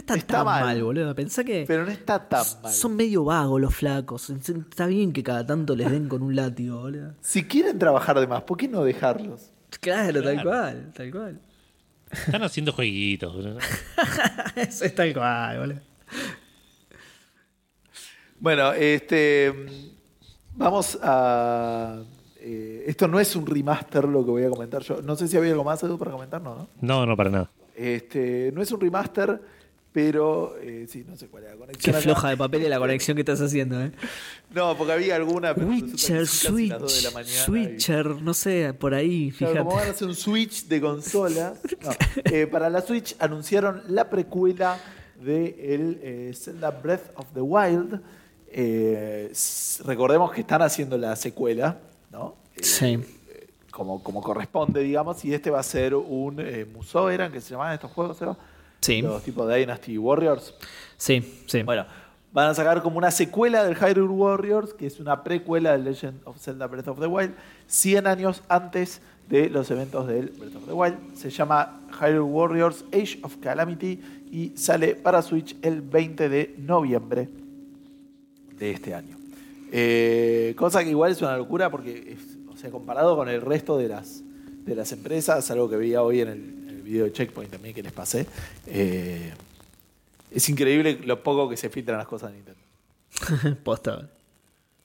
[0.00, 0.64] No está, Está tan mal.
[0.64, 0.82] mal.
[0.82, 1.14] boludo.
[1.14, 2.72] Pensá que Pero no está tan mal.
[2.72, 4.30] son medio vagos los flacos.
[4.30, 7.14] Está bien que cada tanto les den con un látigo, boludo.
[7.20, 9.50] Si quieren trabajar de más, ¿por qué no dejarlos?
[9.80, 10.48] Claro, tal Claro.
[10.50, 11.40] cual, tal cual.
[12.12, 13.34] Están haciendo jueguitos.
[13.34, 13.58] boludo.
[14.56, 15.80] Eso es tal cual, boludo.
[18.38, 19.54] Bueno, este.
[20.56, 22.02] Vamos a.
[22.40, 25.00] eh, esto no es un remaster lo que voy a comentar yo.
[25.02, 26.68] No sé si había algo más, Edu, para comentar, no, ¿no?
[26.80, 27.50] No, no, para nada.
[27.76, 29.40] Este, no es un remaster,
[29.92, 30.56] pero.
[30.60, 31.94] eh, sí, no sé cuál era la Qué conexión.
[31.96, 32.02] acá.
[32.02, 33.92] floja de papel y la conexión que estás haciendo, eh.
[34.54, 35.54] No, porque había alguna.
[35.54, 39.70] pero Witcher, dos de Switch, la mañana y- Switcher, no sé, por ahí, Claro, como
[39.70, 39.96] van a fíjate.
[39.96, 41.58] hacer un Switch de consolas.
[41.82, 41.90] no,
[42.24, 44.78] eh, para la Switch anunciaron la precuela
[45.22, 48.00] de el eh, Zelda Breath of the Wild.
[48.52, 49.32] Eh,
[49.84, 51.78] recordemos que están haciendo la secuela,
[52.10, 52.34] ¿no?
[52.56, 52.98] Eh, Sí.
[53.70, 56.36] como, como corresponde, digamos, y este va a ser un
[56.74, 58.36] museo, ¿eran que se llamaban estos juegos, Seba?
[58.80, 60.54] Sí, Los tipos de Dynasty Warriors.
[60.96, 61.62] sí, sí.
[61.62, 61.84] Bueno,
[62.32, 66.20] van a sacar como una secuela del Hyrule Warriors, que es una precuela del Legend
[66.24, 67.34] of Zelda Breath of the Wild,
[67.66, 70.96] 100 años antes de los eventos del Breath of the Wild.
[71.14, 74.00] Se llama Hyrule Warriors Age of Calamity
[74.32, 77.28] y sale para Switch el 20 de noviembre
[78.58, 79.16] de este año.
[79.72, 83.76] Eh, cosa que igual es una locura porque, es- o sea, comparado con el resto
[83.78, 84.22] de las,
[84.64, 87.82] de las empresas, algo que veía hoy en el, el video de Checkpoint también que
[87.82, 88.26] les pasé,
[88.66, 89.32] eh,
[90.30, 92.60] es increíble lo poco que se filtran las cosas de Nintendo.
[93.62, 94.08] Posta.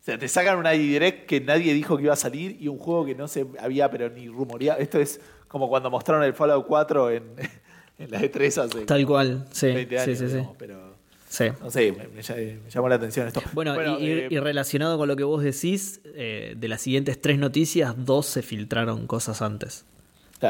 [0.02, 2.78] O sea, te sacan una direct que nadie dijo que iba a salir y un
[2.78, 4.80] juego que no se había pero ni rumoreado.
[4.80, 7.24] Esto es como cuando mostraron el Fallout 4 en,
[8.00, 10.18] en la E3 hace Tal cual, sí, 20 años.
[10.20, 10.46] sí, sí, sí.
[10.60, 10.94] Pero
[11.28, 11.46] Sí.
[11.60, 13.42] no sé, me, me ll- me llamó la atención esto.
[13.54, 17.40] Bueno, y- eh, y relacionado con lo que vos decís, eh, de las siguientes tres
[17.40, 19.86] noticias, dos se filtraron cosas antes.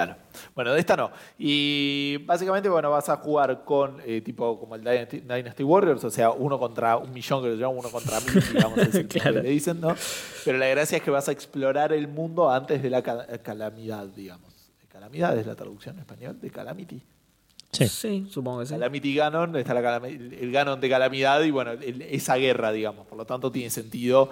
[0.04, 0.16] Claro.
[0.54, 1.12] Bueno, de esta no.
[1.38, 6.10] Y básicamente, bueno, vas a jugar con eh, tipo como el Dynasty, Dynasty Warriors, o
[6.10, 9.34] sea, uno contra un millón, que lo llaman uno contra mil, digamos, es el Claro.
[9.36, 9.96] que le dicen, ¿no?
[10.44, 14.06] Pero la gracia es que vas a explorar el mundo antes de la ca- calamidad,
[14.08, 14.54] digamos.
[14.90, 17.02] Calamidad es la traducción en español de Calamity.
[17.72, 18.26] Sí.
[18.30, 18.74] supongo que sí.
[18.74, 23.06] Calamity Ganon, está la calami- el Ganon de calamidad y bueno, el- esa guerra, digamos.
[23.06, 24.30] Por lo tanto, tiene sentido.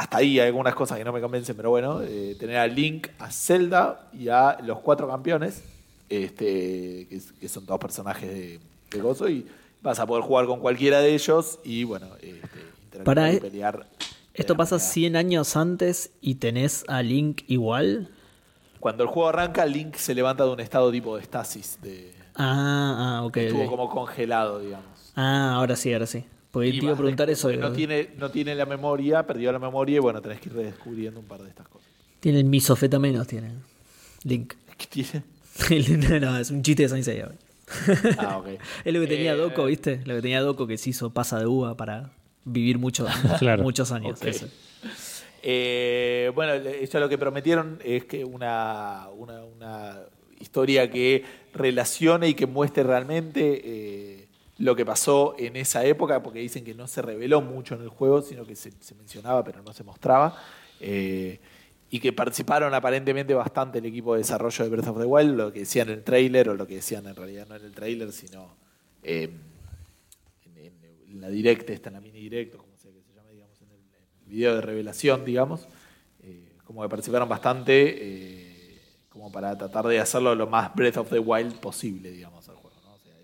[0.00, 3.08] Hasta ahí hay algunas cosas que no me convencen, pero bueno, eh, tener a Link,
[3.18, 5.62] a Zelda y a los cuatro campeones,
[6.08, 7.06] este,
[7.38, 8.60] que, son todos personajes de,
[8.90, 9.46] de gozo, y
[9.82, 13.86] vas a poder jugar con cualquiera de ellos y bueno, este, Para y e- pelear.
[14.32, 18.08] Esto pasa manera- 100 años antes y tenés a Link igual.
[18.78, 23.18] Cuando el juego arranca, Link se levanta de un estado tipo de estasis, de, Ah,
[23.18, 23.36] ah, ok.
[23.36, 25.12] estuvo como congelado, digamos.
[25.14, 26.24] Ah, ahora sí, ahora sí.
[26.50, 27.52] Porque Y te iba a preguntar eso.
[27.52, 31.20] No tiene, no tiene la memoria, perdió la memoria y bueno, tenés que ir redescubriendo
[31.20, 31.88] un par de estas cosas.
[32.18, 33.52] Tiene el misofetamenos, tiene.
[34.24, 34.54] Link.
[34.76, 36.20] ¿Qué tiene?
[36.20, 37.30] no, es un chiste de Seiya.
[38.18, 38.48] Ah, ok.
[38.84, 40.00] Es lo que tenía Eh, Doco, ¿viste?
[40.04, 42.10] Lo que tenía Doco que se hizo pasa de uva para
[42.44, 43.06] vivir mucho,
[43.38, 43.62] Claro.
[43.62, 44.20] muchos años.
[44.22, 44.48] Eso.
[45.42, 49.98] Eh, bueno, ellos lo que prometieron es que una, una, una
[50.38, 51.24] historia que
[51.54, 54.19] relacione y que muestre realmente eh,
[54.60, 57.88] lo que pasó en esa época, porque dicen que no se reveló mucho en el
[57.88, 60.36] juego, sino que se, mencionaba pero no se mostraba.
[60.80, 61.40] Eh,
[61.90, 65.52] y que participaron aparentemente bastante el equipo de desarrollo de Breath of the Wild, lo
[65.52, 68.12] que decían en el trailer, o lo que decían en realidad no en el trailer,
[68.12, 68.54] sino
[69.02, 69.28] eh,
[70.56, 73.60] en, la direct, esta en la mini direct, o como sea que se llame, digamos,
[73.62, 75.66] en el, en el video de revelación, digamos,
[76.22, 81.10] eh, como que participaron bastante, eh, como para tratar de hacerlo lo más Breath of
[81.10, 82.94] the Wild posible, digamos, al juego, ¿no?
[82.94, 83.14] O sea,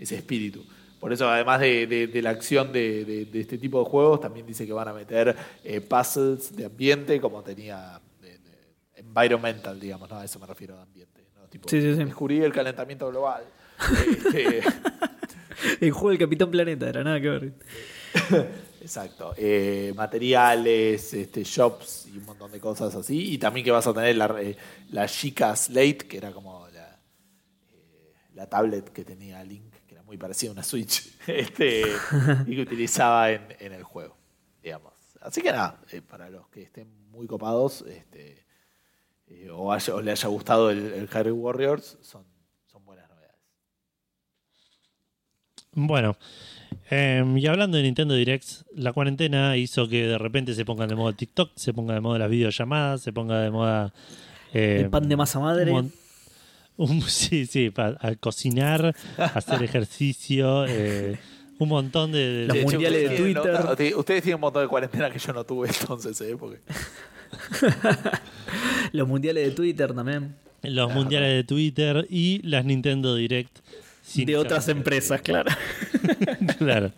[0.00, 0.64] ese, espíritu.
[0.98, 4.46] Por eso, además de, de- de la acción de, de- este tipo de juegos, también
[4.46, 8.00] dice que van a meter eh, puzzles de ambiente, como tenía
[8.96, 10.16] environmental, digamos, ¿no?
[10.16, 11.22] A eso me refiero de ambiente.
[11.36, 11.46] ¿no?
[11.48, 12.04] Tipo, Sí, sí, sí.
[12.04, 13.44] Descubrí el calentamiento global.
[14.06, 14.60] Este,
[15.80, 17.52] El juego del Capitán Planeta era nada que ver.
[18.80, 19.34] Exacto.
[19.36, 23.32] Eh, materiales, este, shops y un montón de cosas así.
[23.32, 24.56] Y también que vas a tener la, eh,
[24.90, 26.98] la Chica Slate, que era como la,
[27.72, 29.69] eh, la tablet que tenía Link,
[30.10, 31.84] muy parecida a una Switch, este,
[32.44, 34.16] y que utilizaba en, en el juego,
[34.60, 34.92] digamos.
[35.20, 38.44] Así que nada, eh, para los que estén muy copados este,
[39.28, 42.24] eh, o, haya- o le haya gustado el, el Harry Warriors, son,
[42.66, 43.36] son buenas novedades.
[45.72, 46.16] Bueno,
[46.90, 50.96] eh, y hablando de Nintendo Directs, la cuarentena hizo que de repente se pongan de
[50.96, 53.94] moda TikTok, se ponga de moda las videollamadas, se ponga de moda.
[54.52, 55.70] eh, El pan de masa madre.
[55.70, 55.92] mon-
[56.80, 61.18] un- sí, sí, para a cocinar, hacer ejercicio, eh,
[61.58, 62.18] un montón de.
[62.18, 63.52] de- Los de- mundiales de Twitter.
[63.52, 66.36] nota- ustedes- tienen un montón de cuarentena que yo no tuve entonces, ¿eh?
[66.38, 66.58] Porque
[68.92, 70.34] Los mundiales de Twitter también.
[70.62, 73.58] los mundiales de Twitter y las Nintendo Direct.
[74.14, 75.50] de otras empresas, claro.
[76.58, 76.92] claro.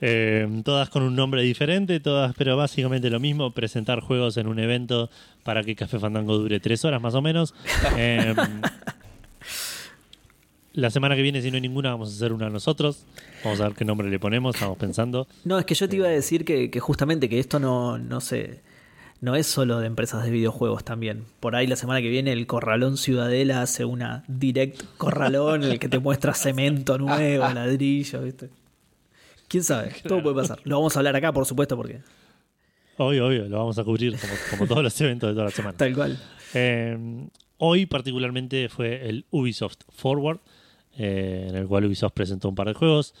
[0.00, 4.58] Eh, todas con un nombre diferente, todas, pero básicamente lo mismo, presentar juegos en un
[4.58, 5.08] evento
[5.42, 7.54] para que Café Fandango dure tres horas más o menos.
[7.96, 8.34] Eh,
[10.72, 13.04] la semana que viene, si no hay ninguna, vamos a hacer una nosotros.
[13.44, 15.28] Vamos a ver qué nombre le ponemos, estamos pensando.
[15.44, 18.20] No, es que yo te iba a decir que, que justamente que esto no, no
[18.20, 18.60] se.
[19.20, 21.24] No es solo de empresas de videojuegos también.
[21.38, 25.78] Por ahí la semana que viene el Corralón Ciudadela hace una direct Corralón en el
[25.78, 28.50] que te muestra cemento nuevo, ladrillo, ¿viste?
[29.54, 29.92] ¿Quién sabe?
[30.08, 30.58] Todo puede pasar.
[30.64, 32.00] Lo vamos a hablar acá, por supuesto, porque
[32.96, 35.76] Obvio, obvio, lo vamos a cubrir como, como todos los eventos de toda la semana.
[35.78, 36.18] tal cual.
[36.54, 37.28] Eh,
[37.58, 40.40] hoy particularmente fue el Ubisoft Forward,
[40.96, 43.14] eh, en el cual Ubisoft presentó un par de juegos.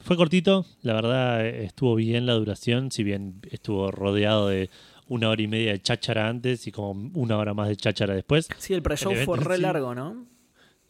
[0.00, 4.68] Fue cortito, la verdad eh, estuvo bien la duración, si bien estuvo rodeado de
[5.08, 8.46] una hora y media de cháchara antes y como una hora más de cháchara después.
[8.58, 9.62] Sí, el pre-show fue re sí.
[9.62, 10.26] largo, ¿no?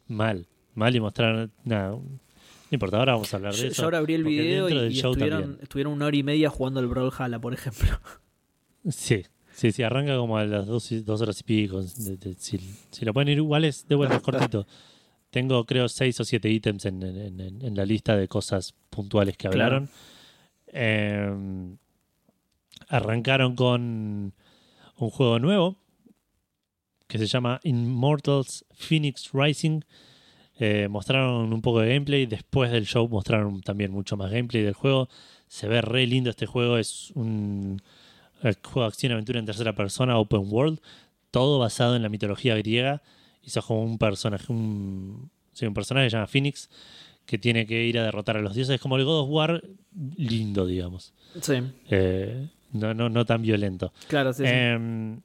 [0.08, 1.96] Mal, mal y mostraron nada.
[2.72, 3.82] No importa, ahora vamos a hablar de Yo, eso.
[3.82, 7.52] yo ahora abrí el video y, estuvieron, una hora y media jugando el Brawlhalla, por
[7.52, 7.86] ejemplo.
[8.88, 10.90] Sí, sí, sí, arranca como a las dos,
[11.20, 11.82] horas y pico.
[11.82, 12.58] De- de- si,
[12.90, 14.66] si lo pueden ir igual es de vuelta cortito.
[15.30, 19.36] Tengo creo seis o siete ítems en, en- en- en la lista de cosas puntuales
[19.36, 19.76] que Claro.
[19.76, 19.88] hablaron.
[20.68, 21.76] Eh,
[22.88, 24.32] arrancaron con
[24.96, 25.76] un juego nuevo
[27.06, 29.82] que se llama Immortals Phoenix Rising.
[30.64, 32.26] Eh, mostraron un poco de gameplay.
[32.26, 35.08] Después del show mostraron también mucho más gameplay del juego.
[35.48, 36.78] Se ve re lindo este juego.
[36.78, 37.82] Es un
[38.42, 40.78] juego de acción y aventura en tercera persona, open world.
[41.32, 43.02] Todo basado en la mitología griega.
[43.42, 46.70] Y sos como un personaje, un, sí, un personaje que se llama Phoenix
[47.26, 48.80] que tiene que ir a derrotar a los dioses.
[48.80, 49.62] Como el God of War
[50.16, 51.12] lindo, digamos.
[51.40, 51.54] Sí,
[51.90, 53.92] Eh, no, no, no tan violento.
[54.08, 54.44] claro, sí.
[54.44, 54.50] sí.
[54.52, 55.20] Em,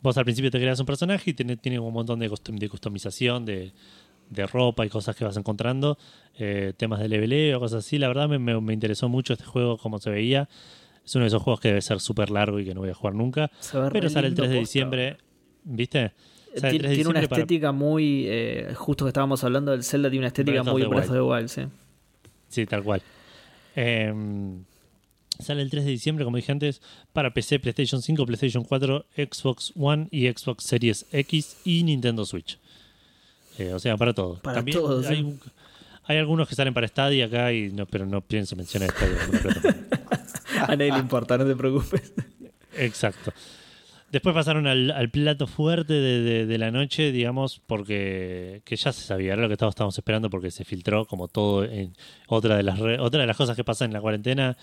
[0.00, 2.68] vos al principio te creas un personaje y tiene, tiene un montón de, custom- de
[2.68, 3.72] customización, de,
[4.32, 5.98] de ropa y cosas que vas encontrando,
[6.38, 7.98] eh, temas de leveleo, cosas así.
[7.98, 10.48] La verdad me, me- me interesó mucho este juego, como se veía.
[11.04, 12.94] Es uno de esos juegos que debe ser súper largo y que no voy a
[12.94, 13.50] jugar nunca.
[13.92, 14.60] Pero sale el lindo 3 de posta.
[14.60, 15.16] diciembre,
[15.64, 16.12] ¿viste?
[16.54, 18.24] Sale Tiene, 3 de tiene una para- estética muy.
[18.28, 21.20] eh, justo que estábamos hablando del Zelda, tiene una estética Breath muy Breath of the
[21.22, 21.62] Wild, sí.
[22.48, 23.02] Sí, tal cual.
[23.74, 24.64] Em,
[25.38, 26.82] sale el 3 de diciembre, como dije antes,
[27.12, 32.58] para PC, PlayStation 5, PlayStation 4, Xbox One y Xbox Series X y Nintendo Switch.
[33.58, 34.36] Eh, o sea, para todo.
[34.40, 35.22] Para También todo, hay, sí.
[35.22, 35.40] un-
[36.04, 39.16] hay algunos que salen para Stadia acá, y no, pero no pienso mencionar Stadia.
[40.68, 42.12] A nadie le importa, no te preocupes.
[42.76, 43.32] Exacto.
[44.10, 48.92] Después pasaron al, al plato fuerte de, de- de la noche, digamos, porque que ya
[48.92, 51.94] se sabía, era lo que todos estábamos esperando porque se filtró como todo en
[52.28, 54.56] otra de las re- otra de las cosas que pasan en la cuarentena.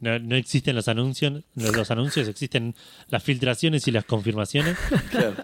[0.00, 2.74] No, no existen los anuncios, los, los anuncios existen
[3.08, 4.76] las filtraciones y las confirmaciones.
[5.10, 5.34] Claro.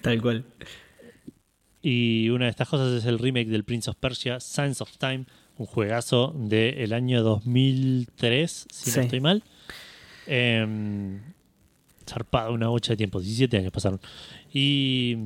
[0.00, 0.44] Tal cual.
[1.82, 5.24] Y una de estas cosas es el remake del Prince of Persia, Sands of Time,
[5.56, 8.96] un juegazo del año 2003, si Sí.
[8.98, 9.42] no estoy mal.
[12.08, 14.00] Zarpado, una bocha de tiempo, 17 años pasaron.
[14.52, 15.16] Y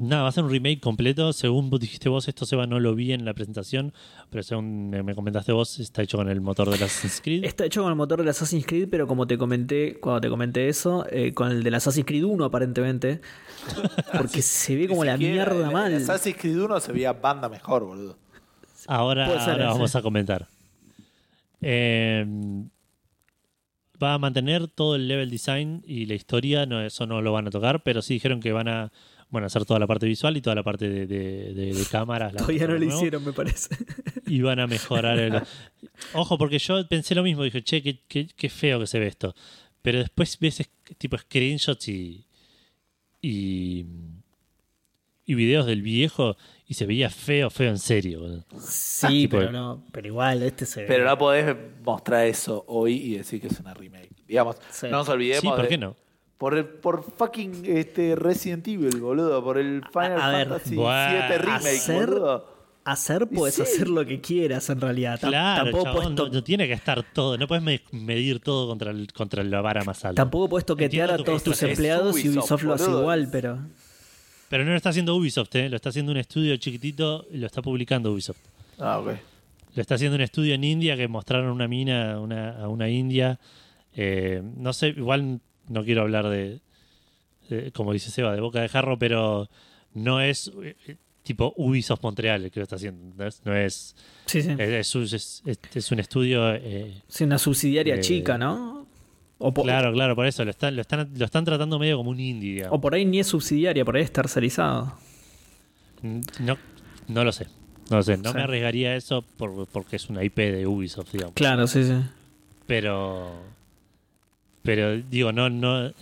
[0.00, 1.34] Nada, va a ser un remake completo.
[1.34, 3.92] Según vos dijiste vos, esto Seba no lo vi en la presentación,
[4.30, 7.44] pero según me me comentaste vos, está hecho con el motor de Assassin's Creed.
[7.44, 10.68] Está hecho con el motor del Assassin's Creed, pero como te comenté, cuando te comenté
[10.68, 13.20] eso, eh, con el del Assassin's Creed 1 aparentemente.
[14.16, 15.92] Porque se ve como la siquiera mierda en- mal.
[15.92, 18.16] En Assassin's Creed 1 se veía banda mejor, boludo.
[18.86, 19.72] Ahora, Puede ser ahora ese.
[19.74, 20.48] vamos a comentar.
[21.60, 22.26] Eh,
[24.02, 27.46] va a mantener todo el level design y la historia, no, eso no lo van
[27.46, 28.92] a tocar, pero sí dijeron que van a
[29.30, 32.34] bueno, hacer toda la parte visual y toda la parte de, de- de- de cámaras.
[32.34, 33.74] la Todavía no lo hicieron, me parece.
[34.26, 35.40] y van a mejorar el...
[36.14, 39.06] Ojo, porque yo pensé lo mismo, dije, che, qué, qué- qué feo que se ve
[39.06, 39.34] esto.
[39.80, 42.26] Pero después ves es- tipo screenshots y,
[43.22, 43.86] y,
[45.24, 46.36] y videos del viejo
[46.66, 48.20] y se veía feo, feo en serio.
[48.20, 48.44] boludo.
[48.58, 49.84] Sí, Tipo- pero no.
[49.92, 50.86] Pero igual, este se ve.
[50.88, 54.10] Pero no podés mostrar eso hoy y decir que es una remake.
[54.26, 54.86] Digamos, Sí.
[54.90, 55.96] no nos olvidemos Sí, ¿por de- qué no?
[56.38, 59.44] Por, el, por fucking este Resident Evil, boludo.
[59.44, 62.51] Por el Final a ver, Fantasy bueno, 7 Remake, hacer- boludo.
[62.84, 63.62] Hacer puedes Sí.
[63.62, 65.20] hacer lo que quieras en realidad.
[65.20, 68.40] Claro, tampoco, chabón, puedes to- no, no tiene que estar todo, no puedes me- medir
[68.40, 70.20] todo contra, el, contra la vara más alta.
[70.20, 73.00] tampoco puedes toquetear Entiendo a todos tus empleados y Ubisoft, lo hace boludo.
[73.02, 73.58] igual, pero.
[74.48, 75.68] Pero no lo está haciendo Ubisoft, ¿eh?
[75.68, 78.38] lo está haciendo un estudio chiquitito y lo está publicando Ubisoft.
[78.78, 79.12] Ah, ok.
[79.74, 83.38] Lo está haciendo un estudio en India que mostraron una mina una, a una india.
[83.94, 86.60] Eh, no sé, igual no quiero hablar de,
[87.48, 89.48] de, como dice Seba, de boca de jarro, pero
[89.94, 93.14] no es eh, tipo Ubisoft Montreal el que lo está haciendo.
[93.16, 93.94] No es, no es,
[94.26, 94.50] Sí, sí.
[94.58, 96.54] es, es- es- es- es un estudio.
[96.54, 98.86] eh, Sí, una subsidiaria Eh, chica, ¿no?
[99.38, 102.20] O claro, claro, por eso lo están, lo, están, lo están tratando medio como un
[102.20, 102.54] indie.
[102.54, 102.76] digamos.
[102.78, 104.96] o por ahí ni es subsidiaria, por ahí es tercerizado.
[106.02, 106.56] No,
[107.08, 107.46] no lo sé.
[107.90, 108.16] No lo sé.
[108.16, 108.36] No Sí.
[108.36, 111.34] me arriesgaría a eso por- porque es una IP de Ubisoft, digamos.
[111.34, 111.94] Claro, sí, sí.
[112.66, 113.32] Pero.
[114.62, 115.92] Pero digo, no, no,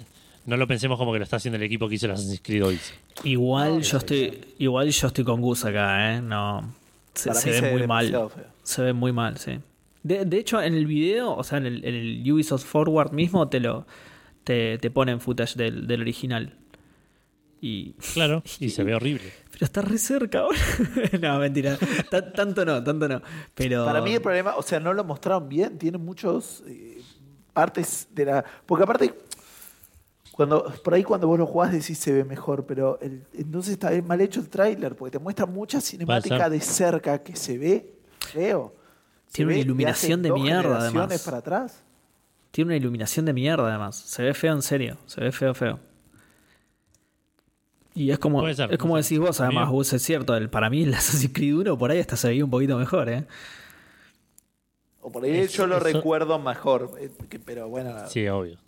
[0.50, 2.64] no lo pensemos como que lo está haciendo el equipo que hizo el Assassin's Creed
[2.64, 2.96] Odyssey.
[3.24, 4.40] Igual No, yo estoy.
[4.58, 6.20] Igual yo estoy con Gus acá, ¿eh?
[6.20, 6.74] No.
[7.14, 8.08] Se, ve muy mal.
[8.08, 8.30] feo.
[8.62, 9.58] Se ve muy mal, sí.
[10.02, 13.48] De, de hecho, en el video, o sea, en el, en el Ubisoft Forward mismo,
[13.48, 13.86] te lo
[14.44, 16.56] te, te ponen footage del, del original.
[17.60, 17.92] Y.
[18.14, 19.32] Claro, y se ve horrible.
[19.52, 20.58] Pero está re cerca ahora.
[21.20, 21.78] no, mentira.
[22.10, 23.22] Ta- tanto no, tanto no.
[23.54, 23.84] Pero.
[23.84, 27.00] Para mí el problema, o sea, no lo mostraron bien, tiene muchos eh,
[27.52, 28.44] partes de la...
[28.66, 29.14] Porque aparte,
[30.48, 33.90] cuando por ahí cuando vos lo jugás decís se ve mejor, pero el- entonces está
[33.90, 37.94] bien mal hecho el tráiler, porque te muestra mucha cinemática de cerca que se ve
[38.20, 38.74] feo.
[39.26, 41.22] Se Tiene una ve iluminación de mierda, además.
[41.22, 41.82] para atrás.
[42.52, 43.96] Tiene una iluminación de mierda, además.
[43.96, 44.96] Se ve feo en serio.
[45.06, 45.78] Se ve feo, feo.
[47.94, 50.34] Y es como, ser, es como decís vos, además, vos es cierto.
[50.36, 53.08] El, para mí, el Assassin's Creed 1 por ahí hasta se veía un poquito mejor,
[53.08, 53.26] ¿eh?
[55.02, 58.58] O por ahí Es- yo lo eso- recuerdo mejor, eh, que- pero bueno, Sí, obvio.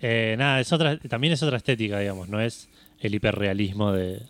[0.00, 2.28] Eh, nada, es otra, también es otra estética, digamos.
[2.28, 2.68] No es
[3.00, 4.22] el hiperrealismo de,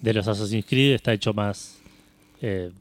[0.00, 0.94] de los Assassin's Creed.
[0.94, 1.78] Está hecho más.
[2.40, 2.72] Eh,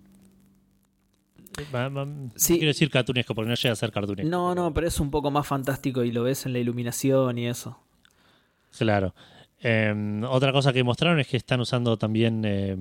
[2.36, 2.54] Sí.
[2.54, 4.30] No quiero decir cartunesco porque no llega a ser cartunesco.
[4.30, 7.48] No, no, pero es un poco más fantástico y lo ves en la iluminación y
[7.48, 7.78] eso.
[8.78, 9.14] Claro.
[9.60, 12.76] Eh, otra cosa que mostraron es que están usando también eh,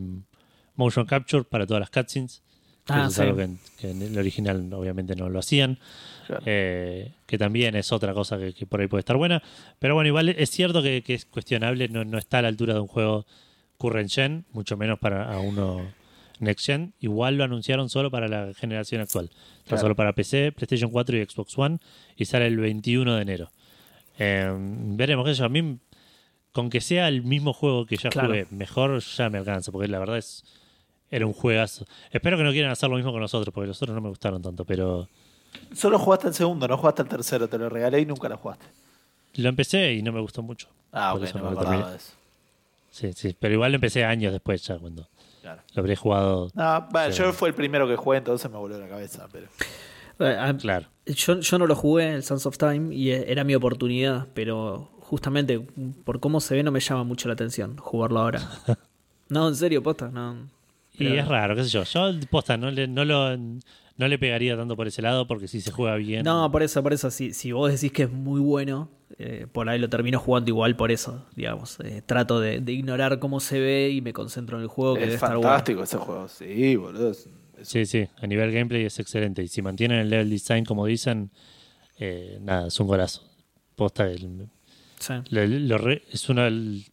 [0.76, 2.42] motion capture para todas las cutscenes.
[2.92, 3.22] Que Ah, eso es sí.
[3.22, 5.78] algo que en, que en el original obviamente no lo hacían.
[6.26, 6.42] Claro.
[6.46, 9.42] Eh, que también es otra cosa que, que por ahí puede estar buena.
[9.78, 12.74] Pero bueno, igual es cierto que, que es cuestionable, no, no está a la altura
[12.74, 13.26] de un juego
[13.78, 15.90] current gen, mucho menos para a uno
[16.38, 16.92] next gen.
[17.00, 19.26] Igual lo anunciaron solo para la generación actual.
[19.30, 19.80] Está Claro.
[19.82, 21.78] solo para PC, PlayStation 4 y Xbox One
[22.16, 23.50] y sale el 21 de enero.
[24.18, 25.44] Eh, veremos sé yo.
[25.46, 25.78] A mí,
[26.52, 28.28] con que sea el mismo juego que ya Claro.
[28.28, 30.44] jugué, mejor ya me alcanza, porque la verdad es
[31.10, 31.86] era un juegazo.
[32.10, 34.40] Espero que no quieran hacer lo mismo con nosotros, porque los otros no me gustaron
[34.42, 35.08] tanto, pero
[35.74, 38.66] solo jugaste el segundo, no jugaste el tercero, te lo regalé y nunca lo jugaste.
[39.36, 40.68] lo empecé y no me gustó mucho.
[40.92, 42.12] Ah, ok, eso no me lo acordaba de eso.
[42.90, 45.08] Sí, sí, pero igual lo empecé años después ya, cuando
[45.42, 45.62] Claro.
[45.74, 46.50] lo habré jugado.
[46.54, 49.46] No, bueno, yo fue el primero que jugué, entonces me volvió la cabeza, pero...
[50.18, 50.86] Eh, Claro.
[51.06, 54.90] Yo, yo no lo jugué, el Sons of Time, y e- era mi oportunidad, pero
[55.00, 55.58] justamente
[56.04, 58.40] por cómo se ve no me llama mucho la atención jugarlo ahora.
[59.30, 60.48] No, en serio, posta, no.
[61.04, 61.84] Y es raro, qué sé yo.
[61.84, 65.60] Yo, posta, no le, no, lo, no le pegaría tanto por ese lado, porque si
[65.60, 66.24] se juega bien.
[66.24, 69.68] No, por eso, por eso, si, si vos decís que es muy bueno, eh, por
[69.68, 71.78] ahí lo termino jugando igual por eso, digamos.
[71.80, 75.00] Eh, trato de, de ignorar cómo se ve y me concentro en el juego que
[75.00, 75.48] debe Es estar bueno.
[75.48, 77.10] fantástico ese juego, sí, boludo.
[77.10, 77.26] es-
[77.58, 79.42] es- Sí, sí, a nivel gameplay es excelente.
[79.42, 81.30] Y si mantienen el level design como dicen,
[81.98, 83.22] eh, nada, es un golazo.
[83.76, 84.48] Posta, el-
[84.98, 85.12] Sí.
[85.28, 86.84] lo- lo re- es uno del-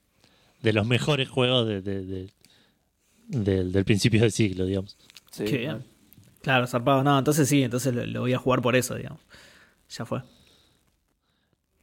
[0.61, 2.29] de los mejores juegos de- de- de-
[3.27, 4.97] del- del principio del siglo, digamos.
[5.31, 5.83] sí, Qué bien.
[6.41, 7.03] Claro, zarpado.
[7.03, 9.19] No, entonces sí, entonces lo, lo voy a jugar por eso, digamos.
[9.89, 10.21] Ya fue.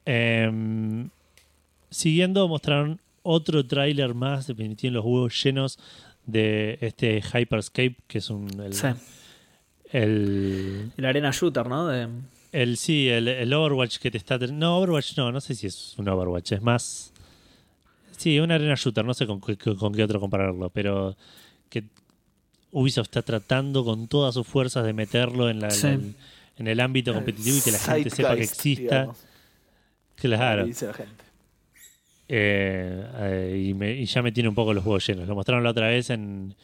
[0.04, 1.08] Em,
[1.90, 5.78] siguiendo, mostraron otro tráiler más, me tienen los huevos llenos
[6.26, 8.48] de este Hyperscape, que es un...
[8.60, 8.88] El, Sí.
[9.92, 11.86] el, El Arena Shooter, ¿no?
[11.86, 12.08] De-
[12.52, 14.36] el- sí, el, el Overwatch que te está...
[14.38, 17.12] No, Overwatch no, no sé si es un Overwatch, es más...
[18.24, 21.14] Sí, un arena shooter, no sé con, qué- con qué otro compararlo, pero
[21.68, 21.84] que
[22.70, 25.88] Ubisoft está tratando con todas sus fuerzas de meterlo en, la, Sí.
[25.88, 26.14] en, el,
[26.56, 28.94] en el ámbito competitivo y que la gente sepa que exista.
[29.00, 29.18] digamos,
[30.16, 30.64] Claro.
[30.64, 31.24] dice la gente.
[32.28, 35.28] Eh, eh, y, me- y ya me tiene un poco los huevos llenos.
[35.28, 36.54] Lo mostraron la otra vez en.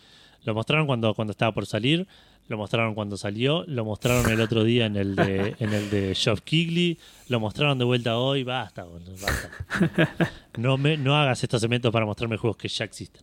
[0.45, 2.09] Lo mostraron cuando, cuando estaba por salir.
[2.51, 3.62] Lo mostraron cuando salió.
[3.68, 6.98] Lo mostraron el otro día en el de, en el de Geoff Keighley.
[7.28, 8.43] Lo mostraron de vuelta hoy.
[8.43, 10.28] Basta, basta.
[10.59, 13.22] No, me, no hagas estos eventos para mostrarme juegos que ya existen.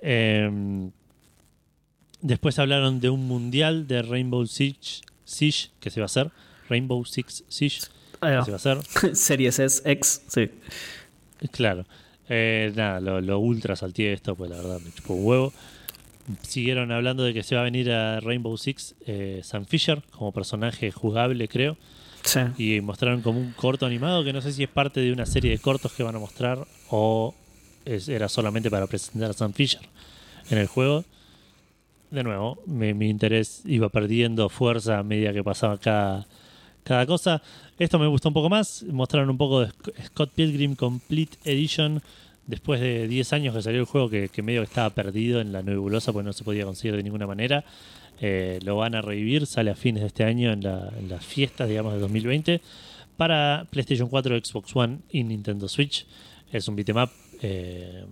[0.00, 0.90] Eh,
[2.20, 6.30] después hablaron de un mundial de Rainbow Six Siege que se va a hacer.
[6.68, 7.86] Rainbow Six Siege que
[8.20, 8.82] se va a hacer.
[9.16, 10.50] Series S, X, sí.
[11.52, 11.86] Claro.
[12.28, 15.54] Eh, nada, lo, lo ultra salteé esto, pues la verdad me chupó un huevo.
[16.42, 20.32] Siguieron hablando de que se va a venir a Rainbow Six eh, Sam Fisher como
[20.32, 21.76] personaje jugable, creo.
[22.22, 22.40] Sí.
[22.56, 25.50] Y mostraron como un corto animado que no sé si es parte de una serie
[25.50, 27.34] de cortos que van a mostrar o
[27.84, 29.82] es- era solamente para presentar a Sam Fisher
[30.50, 31.04] en el juego.
[32.10, 36.26] De nuevo, mi, mi interés iba perdiendo fuerza a medida que pasaba cada,
[36.84, 37.42] cada cosa.
[37.78, 38.84] Esto me gustó un poco más.
[38.84, 42.00] Mostraron un poco de Sc- Scott Pilgrim Complete Edition.
[42.46, 45.62] Después de 10 años que salió el juego, que, medio que estaba perdido en la
[45.62, 47.64] nebulosa, pues no se podía conseguir de ninguna manera.
[48.20, 51.68] Eh, lo van a revivir, sale a fines de este año en, la- las fiestas,
[51.68, 52.60] digamos, de 2020.
[53.16, 56.06] Para PlayStation 4, Xbox One y Nintendo Switch.
[56.52, 57.10] Es un beat'em up,
[57.42, 58.04] eh,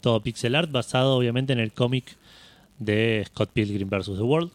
[0.00, 2.16] todo pixel art, basado obviamente en el cómic
[2.78, 4.06] de Scott Pilgrim vs.
[4.16, 4.50] The World.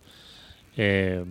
[0.77, 1.23] Eh,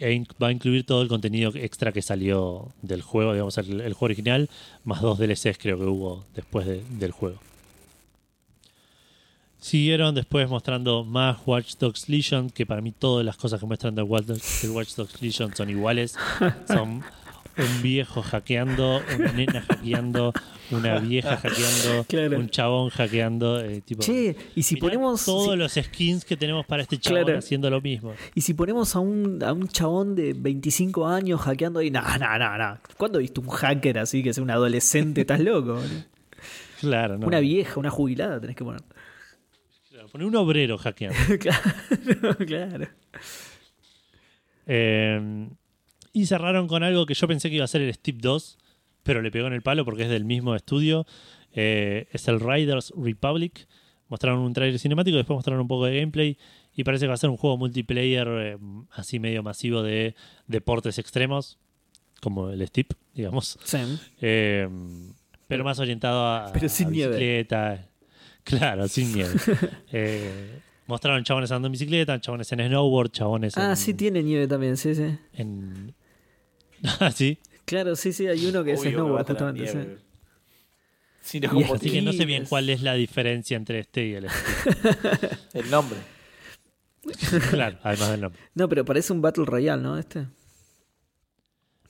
[0.00, 3.92] e va a incluir todo el contenido extra que salió del juego, digamos, el, el
[3.92, 4.48] juego original,
[4.84, 7.38] más dos DLCs creo que hubo después de- del juego.
[9.58, 13.94] Siguieron después mostrando más Watch Dogs Legion, que para mí todas las cosas que muestran
[13.94, 16.16] de Watch Dogs, de Watch Dogs Legion son iguales.
[16.66, 17.02] Son
[17.60, 20.32] un viejo hackeando, una nena hackeando,
[20.70, 22.38] una vieja hackeando, Claro.
[22.38, 23.60] un chabón hackeando.
[23.60, 25.24] eh, tipo, Che, y si ponemos.
[25.24, 27.38] todos si- los skins que tenemos para este chabón Claro.
[27.38, 28.14] haciendo lo mismo.
[28.34, 32.38] Y si ponemos a un, a un chabón de 25 años hackeando ahí, no, no,
[32.38, 32.78] no, no.
[32.96, 35.22] ¿Cuándo viste un hacker así que sea un adolescente?
[35.22, 35.80] ¿Estás loco?
[36.80, 37.26] Claro, no.
[37.26, 38.80] Una vieja, una jubilada tenés que poner.
[39.90, 41.18] Claro, Poné un obrero hackeando.
[41.40, 42.88] claro, claro.
[44.66, 45.48] Eh,
[46.12, 48.58] y cerraron con algo que yo pensé que iba a ser el Steve 2,
[49.02, 51.06] pero le pegó en el palo porque es del mismo estudio.
[51.52, 53.66] Eh, es el Riders Republic.
[54.08, 56.36] Mostraron un trailer cinemático, después mostraron un poco de gameplay.
[56.74, 58.58] Y parece que va a ser un juego multiplayer eh,
[58.92, 60.14] así medio masivo de
[60.46, 61.58] deportes extremos,
[62.20, 63.58] como el Steve, digamos.
[63.64, 63.78] Sí.
[64.20, 64.68] Eh,
[65.48, 67.12] pero más orientado a, Pero sin a nieve.
[67.16, 67.88] bicicleta.
[68.44, 69.32] Claro, sin nieve.
[69.92, 74.46] Eh, mostraron chabones andando en bicicleta, chabones en snowboard, chabones Ah, en, sí, tiene nieve
[74.48, 75.16] también, sí, sí.
[75.34, 75.94] en...
[77.00, 77.38] Ah, sí.
[77.64, 79.66] Claro, sí, sí, hay uno que es Obvio a snowboard, justamente.
[79.66, 79.78] sí.
[81.22, 84.14] Sí, no, como Así que no sé bien cuál es la diferencia entre este y
[84.14, 84.88] el Steve.
[85.54, 85.98] el nombre.
[87.50, 88.40] claro, además del nombre.
[88.54, 89.98] No, pero parece un Battle Royale, ¿no?
[89.98, 90.26] Este.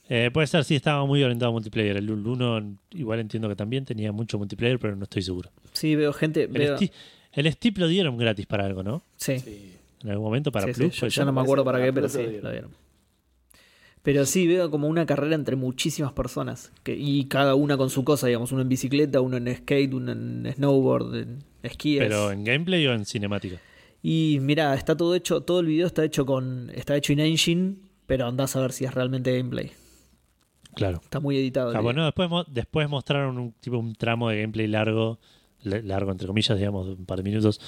[0.09, 1.97] Eh, puede ser, sí, estaba muy orientado a multiplayer.
[1.97, 5.51] El 1 igual entiendo que también tenía mucho multiplayer, pero no estoy seguro.
[5.73, 6.45] Sí, veo gente.
[6.45, 6.79] El, Veo...
[7.33, 9.05] El lo dieron gratis para algo, ¿no?
[9.17, 9.39] Sí.
[9.39, 9.77] Sí.
[10.03, 11.01] En algún momento para Sí, sí, Plus.
[11.01, 11.27] yo ser.
[11.27, 12.73] no me acuerdo para qué, pero Plus sí, lo dieron.
[14.03, 16.73] Pero sí, veo como una carrera entre muchísimas personas.
[16.83, 18.51] Que, y cada una con su cosa, digamos.
[18.53, 22.05] Uno en bicicleta, uno en skate, uno en snowboard, en esquíes.
[22.05, 23.61] Pero en gameplay o en cinemática.
[24.03, 26.71] Y mira, está todo hecho, todo el video está hecho con.
[26.75, 29.73] está hecho en engine, pero andás a ver si es realmente gameplay.
[30.75, 31.01] Claro.
[31.03, 31.77] Está muy editado.
[31.77, 35.19] Ah, bueno, después, después mostraron un tipo un tramo de gameplay largo,
[35.63, 37.61] largo entre comillas, digamos, de un par de minutos,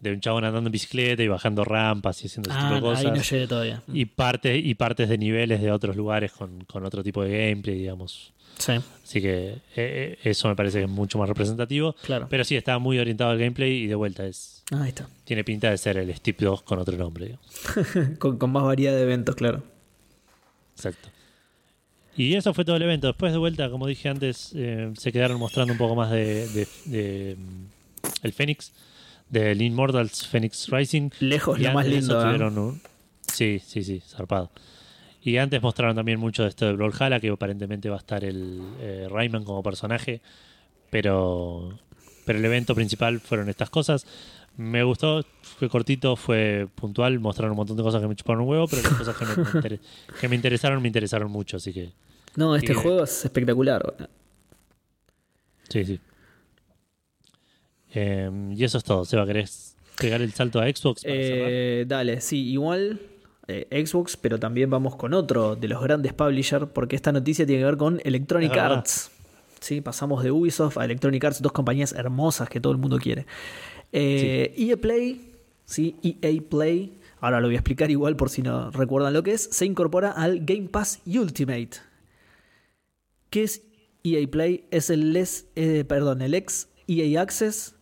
[0.00, 2.80] de un chabón andando en bicicleta y bajando rampas y haciendo ese tipo Ah, de
[2.80, 3.04] cosas.
[3.04, 3.82] ahí no llegué todavía.
[3.92, 7.78] y partes y partes de niveles de otros lugares con, con otro tipo de gameplay,
[7.78, 8.32] digamos.
[8.58, 8.72] Sí,
[9.04, 11.94] Así que eh, eh, eso me parece que es mucho más representativo.
[12.02, 12.26] claro.
[12.30, 15.06] Pero sí, está muy orientado al gameplay y de vuelta es Ah, ahí está.
[15.24, 17.38] tiene pinta de ser el Steve 2 con otro nombre.
[18.18, 19.62] Con, con más variedad de eventos, claro.
[20.74, 21.08] Exacto.
[22.16, 23.06] Y eso fue todo el evento.
[23.08, 26.68] Después de vuelta, como dije antes, eh, se quedaron mostrando un poco más de, de-
[26.86, 27.64] de, mm,
[28.22, 28.72] el Phoenix,
[29.28, 31.10] del Immortals Phoenix Rising.
[31.20, 32.18] Lejos Y lo más lindo.
[32.20, 32.24] ¿eh?
[32.24, 32.80] tuvieron un-
[33.30, 34.50] Sí, sí, sí, zarpado.
[35.22, 38.62] Y antes mostraron también mucho de esto de Brawlhalla, que aparentemente va a estar el
[38.80, 40.20] eh, Rayman como personaje,
[40.90, 41.78] pero,
[42.24, 44.06] pero el evento principal fueron estas cosas.
[44.56, 48.48] Me gustó, fue cortito, fue puntual, mostraron un montón de cosas que me chuparon un
[48.48, 49.78] huevo, pero las cosas que me,
[50.20, 51.90] que me interesaron, me interesaron mucho, así que
[52.36, 54.08] No, este juego es espectacular.
[55.68, 56.00] sí, sí.
[57.94, 59.04] Eh, y eso es todo.
[59.04, 61.02] Seba, ¿querés pegar el salto a Xbox?
[61.02, 61.48] Para cerrar?
[61.50, 63.00] Eh, dale, sí, igual
[63.48, 67.62] eh, Xbox, pero también vamos con otro de los grandes publishers, porque esta noticia tiene
[67.62, 68.56] que ver con Electronic.
[68.56, 69.10] Arts.
[69.60, 73.26] Sí, pasamos de Ubisoft a Electronic Arts, dos compañías hermosas que todo el mundo quiere.
[73.92, 75.34] Eh, EA Play,
[75.64, 79.32] sí, EA Play, ahora lo voy a explicar igual por si no recuerdan lo que
[79.32, 81.70] es, se incorpora al Game Pass Ultimate.
[83.30, 83.62] ¿Qué es
[84.04, 84.64] EA Play?
[84.70, 87.74] Es el, les- eh, perdón, el ex EA Access,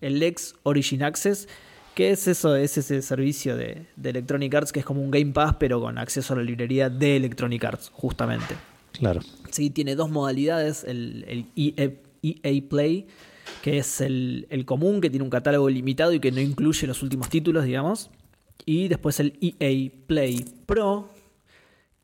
[0.00, 1.48] el ex Origin Access,
[1.94, 5.32] que es eso, es ese servicio de, de Electronic Arts que es como un Game
[5.32, 8.54] Pass, pero con acceso a la librería de Electronic Arts, justamente.
[8.92, 9.20] Claro.
[9.50, 11.90] Sí, tiene dos modalidades, el, el EA,
[12.22, 13.06] EA Play,
[13.62, 17.02] que es el, el común, que tiene un catálogo limitado y que no incluye los
[17.02, 18.10] últimos títulos, digamos.
[18.64, 21.08] Y después el EA Play Pro,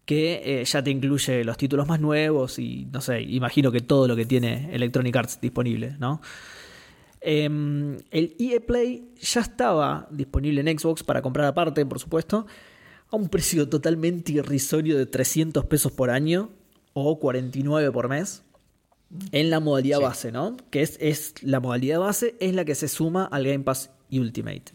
[0.08, 4.08] que eh, ya te incluye los títulos más nuevos y, no sé, imagino que todo
[4.08, 6.22] lo que tiene Electronic Arts disponible, ¿no?
[7.20, 12.46] Em, el EA Play ya estaba disponible en Xbox para comprar aparte, por supuesto,
[13.10, 16.52] a un precio totalmente irrisorio de 300 pesos por año
[16.94, 18.44] o 49 por mes
[19.32, 20.04] en la modalidad Sí.
[20.04, 20.56] base, ¿no?
[20.70, 24.72] Que es, es la modalidad base es la que se suma al Game Pass Ultimate.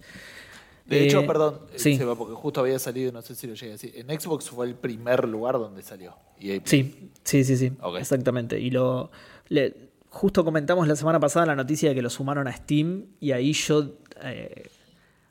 [0.86, 1.96] De Eh, hecho, perdón, sí.
[1.98, 3.94] Seba, porque justo había salido, no sé si lo llegué a decir.
[3.96, 6.16] En Xbox fue el primer lugar donde salió.
[6.40, 6.60] EA.
[6.66, 8.60] Sí, sí, sí, sí, exactamente.
[8.60, 9.10] Y lo
[9.48, 13.32] le- justo comentamos la semana pasada la noticia de que lo sumaron a Steam y
[13.32, 14.68] ahí yo eh,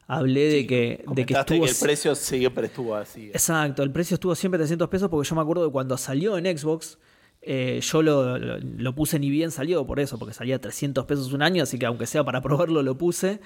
[0.06, 3.28] hablé de que, de que estuvo el precio siempre estuvo así.
[3.28, 6.58] Exacto, el precio estuvo siempre 300 pesos porque yo me acuerdo de cuando salió en
[6.58, 6.98] Xbox,
[7.42, 11.32] eh, yo lo, lo- lo puse ni bien salió por eso, porque salía 300 pesos
[11.32, 13.40] un año, así que aunque sea para probarlo lo puse.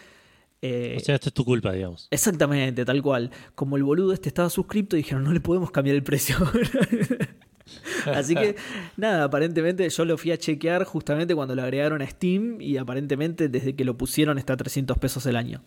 [0.62, 2.09] Eh, O sea, esto es tu culpa, digamos.
[2.11, 3.31] Exactamente, tal cual.
[3.55, 6.37] Como el boludo este estaba suscripto, dijeron, no le podemos cambiar el precio.
[8.07, 8.55] Así que,
[8.97, 13.49] nada, aparentemente yo lo fui a chequear justamente cuando lo agregaron a Steam y aparentemente
[13.49, 15.62] desde que lo pusieron está a 300 pesos el año.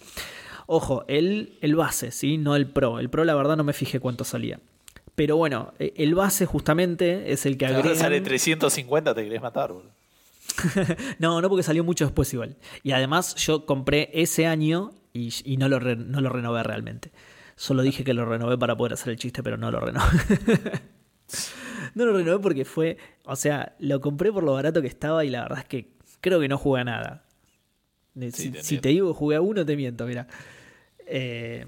[0.66, 2.38] Ojo, el, el base, ¿sí?
[2.38, 3.00] No el Pro.
[3.00, 4.60] El Pro la verdad no me fijé cuánto salía.
[5.16, 8.24] Pero bueno, e- el base justamente es el que Ahora sale agregan...
[8.24, 9.92] 350, te querés matar, boludo.
[11.20, 12.58] No, no porque salió mucho después igual.
[12.84, 17.12] Y además yo compré ese año y, y no, lo re- no lo renové realmente.
[17.56, 20.08] Solo dije que lo renové para poder hacer el chiste, pero no lo renové.
[21.96, 25.30] no lo renové porque fue, o sea, lo compré por lo barato que estaba y
[25.30, 27.26] la verdad es que creo que no jugué a nada.
[28.20, 30.28] Eh, Sí, si, te si te digo jugué a uno, te miento, mira.
[31.06, 31.66] Eh,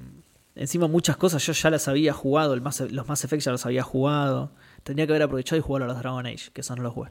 [0.55, 3.65] encima muchas cosas yo ya las había jugado, el Mass- los Mass Effect ya los
[3.65, 4.53] había jugado.
[4.83, 7.09] Tendría que haber aprovechado y jugar a los Dragon Age, que eso no los jugué.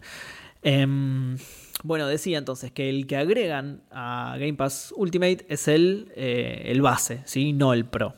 [0.63, 1.39] Em,
[1.83, 6.83] bueno, decía entonces que el que agregan a Game Pass Ultimate es el, eh, el
[6.83, 7.53] base, ¿sí?
[7.53, 8.15] no el Pro.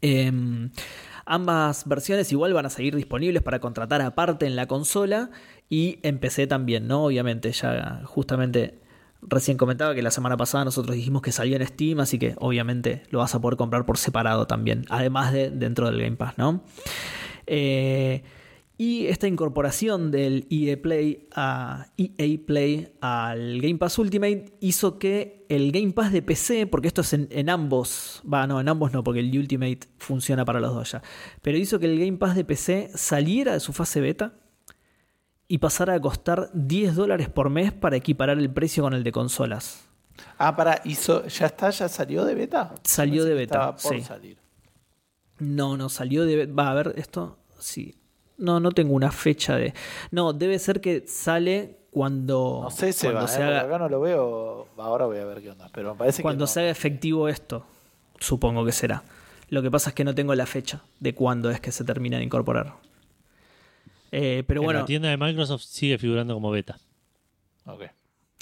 [0.00, 0.70] Em,
[1.24, 5.30] ambas versiones igual van a seguir disponibles para contratar aparte en la consola
[5.68, 7.04] y en PC también, ¿no?
[7.04, 8.80] Obviamente, ya justamente
[9.22, 13.02] recién comentaba que la semana pasada nosotros dijimos que salía en Steam, así que obviamente
[13.10, 16.62] lo vas a poder comprar por separado también, además de dentro del Game Pass, ¿no?
[17.46, 18.22] Eh,
[18.76, 25.46] y esta incorporación del EA Play a EA Play al Game Pass Ultimate hizo que
[25.48, 28.92] el Game Pass de PC, porque esto es en, en ambos, va, no, en ambos
[28.92, 31.02] no, porque el Ultimate funciona para los dos ya,
[31.40, 34.34] pero hizo que el Game Pass de PC saliera de su fase beta
[35.46, 39.12] y pasara a costar 10 dólares por mes para equiparar el precio con el de
[39.12, 39.88] consolas.
[40.38, 42.74] Ah, para, hizo, ya está, ya salió de beta.
[42.84, 44.00] Salió de beta, Estaba por sí.
[44.00, 44.38] salir.
[45.38, 46.46] No, no salió de.
[46.46, 47.38] Va a ver, esto.
[47.58, 47.96] Sí.
[48.36, 49.74] No, no tengo una fecha de.
[50.10, 52.60] No, debe ser que sale cuando.
[52.64, 53.28] No sé, se cuando va.
[53.28, 54.68] se haga, Acá no lo veo.
[54.76, 55.70] Ahora voy a ver qué onda.
[55.72, 56.48] Pero me parece cuando que.
[56.48, 56.52] no.
[56.52, 57.64] se haga efectivo esto.
[58.18, 59.04] Supongo que será.
[59.50, 62.18] Lo que pasa es que no tengo la fecha de cuándo es que se termina
[62.18, 62.74] de incorporar.
[64.10, 66.78] Eh, pero en bueno, la tienda de Microsoft sigue figurando como beta.
[67.66, 67.84] Ok.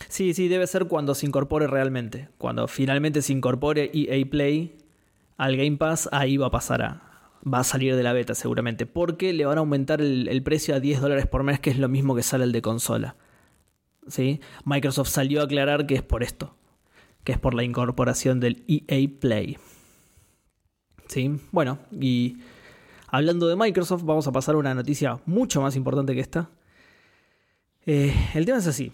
[0.09, 2.29] sí, sí, debe ser cuando se incorpore realmente.
[2.39, 4.79] Cuando finalmente se incorpore EA Play
[5.37, 7.12] al Game Pass, ahí va a pasar a.
[7.51, 8.87] Va a salir de la beta seguramente.
[8.87, 11.79] Porque le van a aumentar el, el precio a 10 dólares por mes, que es
[11.79, 13.17] lo mismo que sale el de consola.
[14.09, 14.41] ¿Sí?
[14.65, 16.57] Microsoft salió a aclarar que es por esto.
[17.25, 19.59] Que es por la incorporación del EA Play.
[21.09, 21.31] ¿Sí?
[21.51, 22.39] Bueno, y
[23.09, 26.51] hablando de Microsoft, vamos a pasar a una noticia mucho más importante que esta.
[27.87, 28.93] Eh, el tema es así.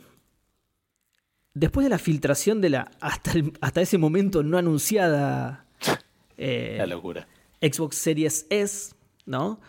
[1.54, 5.66] Después de la filtración de la hasta, el- hasta ese momento no anunciada
[6.36, 7.26] eh, La locura.
[7.60, 8.94] Xbox Series S,
[9.26, 9.60] ¿no?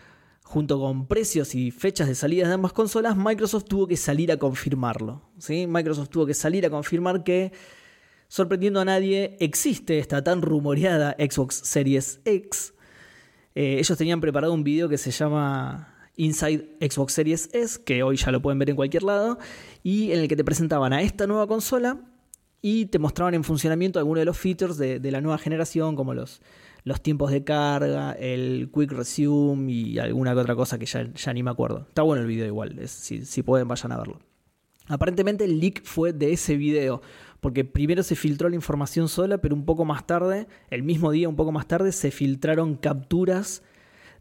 [0.43, 4.37] Junto con precios y fechas de salida de ambas consolas, Microsoft tuvo que salir a
[4.37, 5.21] confirmarlo.
[5.37, 5.67] ¿sí?
[5.67, 7.51] Microsoft tuvo que salir a confirmar que,
[8.27, 12.73] sorprendiendo a nadie, existe esta tan rumoreada Xbox Series X.
[13.53, 18.17] Eh, ellos tenían preparado un video que se llama Inside Xbox Series S, que hoy
[18.17, 19.37] ya lo pueden ver en cualquier lado,
[19.83, 22.01] y en el que te presentaban a esta nueva consola
[22.59, 26.15] y te mostraban en funcionamiento algunos de los features de, de la nueva generación, como
[26.15, 26.41] los,
[26.89, 31.33] los tiempos de carga, el quick resume y alguna que otra cosa que ya, ya
[31.33, 31.85] ni me acuerdo.
[31.87, 34.19] Está bueno el video igual, es- si, si pueden vayan a verlo.
[34.87, 37.01] Aparentemente el leak fue de ese video,
[37.39, 41.29] porque primero se filtró la información sola, pero un poco más tarde, el mismo día,
[41.29, 43.61] un poco más tarde, se filtraron capturas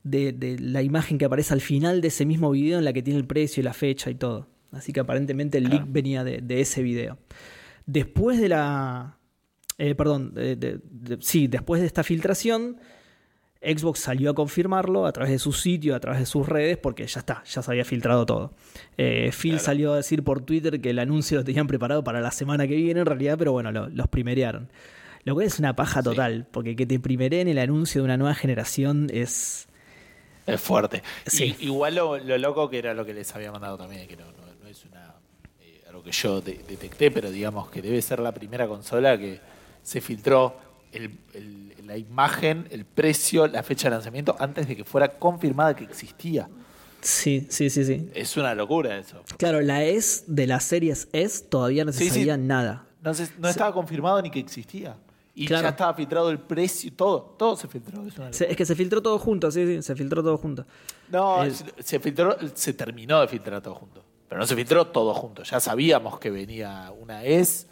[0.05, 3.03] de, de la imagen que aparece al final de ese mismo video en la que
[3.03, 4.47] tiene el precio y la fecha y todo.
[4.71, 7.17] Así que aparentemente el leak venía de, de ese video.
[7.87, 9.18] Después de la...
[9.79, 12.77] eh, perdón, de- de- de- sí, después de esta filtración,
[13.61, 17.07] Xbox salió a confirmarlo a través de su sitio, a través de sus redes, porque
[17.07, 18.53] ya está, ya se había filtrado todo.
[18.97, 22.31] Eh, Phil salió a decir por Twitter que el anuncio lo tenían preparado para la
[22.31, 24.69] semana que viene, en realidad, pero bueno, lo- los primerearon.
[25.25, 28.35] Lo cual es una paja total, porque que te primeren el anuncio de una nueva
[28.35, 29.67] generación es.
[30.47, 31.03] Es fuerte.
[31.27, 31.55] Sí.
[31.59, 34.25] Y- igual lo, lo loco que era lo que les había mandado también, que no,
[34.27, 35.15] no- no es una
[35.61, 39.41] eh, algo que yo de- detecté, pero digamos que debe ser la primera consola que
[39.83, 40.57] se filtró
[40.93, 45.75] el- el- la imagen, el precio, la fecha de lanzamiento antes de que fuera confirmada
[45.75, 46.49] que existía.
[47.01, 48.11] Sí, sí, sí, sí.
[48.15, 49.23] Es una locura eso.
[49.39, 52.11] Claro, la S de las series S todavía no se Sí, sí.
[52.21, 52.85] sabía nada.
[53.03, 54.97] No, se- no estaba confirmado ni que existía.
[55.35, 55.63] Y Claro.
[55.63, 58.05] ya estaba filtrado el precio, todo, todo se filtró.
[58.05, 58.51] Es una Se- locura.
[58.51, 60.67] es que se filtró todo junto, sí, sí, se filtró todo junto.
[61.11, 64.05] No, El- se- se filtró, se terminó de filtrar todo junto.
[64.29, 65.45] Pero no se filtró todo junto.
[65.45, 67.67] Ya sabíamos que venía una S,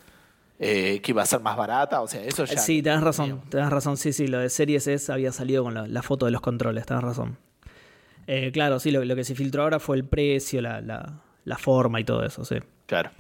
[0.59, 2.01] eh, que iba a ser más barata.
[2.03, 2.59] O sea, eso ya.
[2.59, 3.51] sí, tenés razón, teníamos.
[3.51, 6.33] tenés razón, sí, sí, lo de series S había salido con la, la foto de
[6.33, 7.39] los controles, tenés razón.
[8.27, 11.59] Eh, claro, sí, lo, lo que se filtró ahora fue el precio, la, la- la
[11.59, 12.57] forma y todo eso, sí.
[12.87, 13.11] Claro.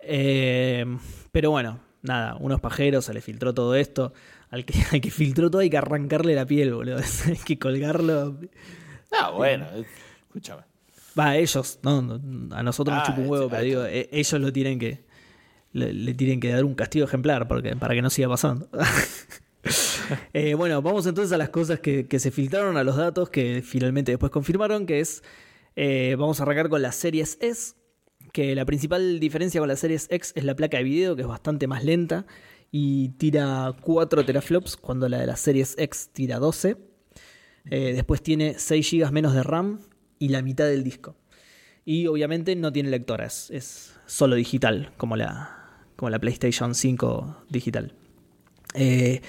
[0.00, 0.86] Eh,
[1.32, 4.12] pero bueno, nada, unos pajeros, se le filtró todo esto.
[4.50, 6.98] Al que, al que filtró todo hay que arrancarle la piel, boludo.
[7.26, 8.38] hay que colgarlo.
[9.12, 9.66] Ah, bueno,
[10.26, 10.62] escúchame.
[11.18, 12.20] Va, ellos, no,
[12.52, 15.04] a nosotros nos Ah, chupa un huevo, pero digo, eh, ellos lo tienen que.
[15.78, 18.68] Le, tienen que dar un castigo ejemplar porque, para que no siga pasando.
[20.32, 24.12] Eh, bueno, vamos entonces a las cosas que, se filtraron, a los datos que finalmente
[24.12, 25.22] después confirmaron, que es.
[25.76, 27.74] eh, vamos a arrancar con las series S,
[28.32, 31.28] que la principal diferencia con las series X es la placa de video, que es
[31.28, 32.24] bastante más lenta
[32.70, 36.76] y tira 4 teraflops, cuando la de las series X tira 12.
[37.70, 39.80] Eh, después tiene 6 GB menos de RAM
[40.18, 41.16] y la mitad del disco.
[41.84, 45.57] Y obviamente no tiene lectora, es, es solo digital, como la,
[45.98, 47.92] como la PlayStation 5 digital.
[48.74, 49.20] Eh,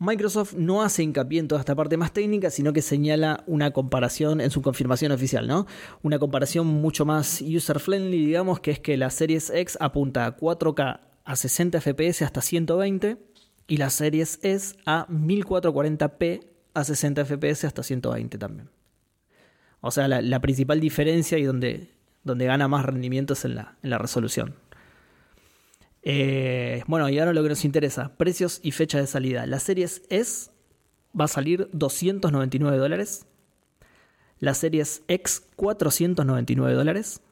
[0.00, 4.40] Microsoft no hace hincapié en toda esta parte más técnica, sino que señala una comparación
[4.40, 5.68] en su confirmación oficial, ¿no?
[6.02, 10.98] Una comparación mucho más user-friendly, digamos, que es que la Series X apunta a 4K
[11.24, 13.18] a 60 FPS hasta 120
[13.68, 16.40] y la Series S a 1440p
[16.74, 18.68] a 60 FPS hasta 120 también.
[19.80, 21.88] O sea, la, principal diferencia y donde,
[22.24, 24.65] donde gana más rendimiento es en la, en la resolución.
[26.08, 29.44] Eh, bueno, y ahora lo que nos interesa, precios y fecha de salida.
[29.44, 30.50] La Series S
[31.18, 33.26] va a salir 299 dólares.
[34.38, 37.22] La Series X 499 dólares.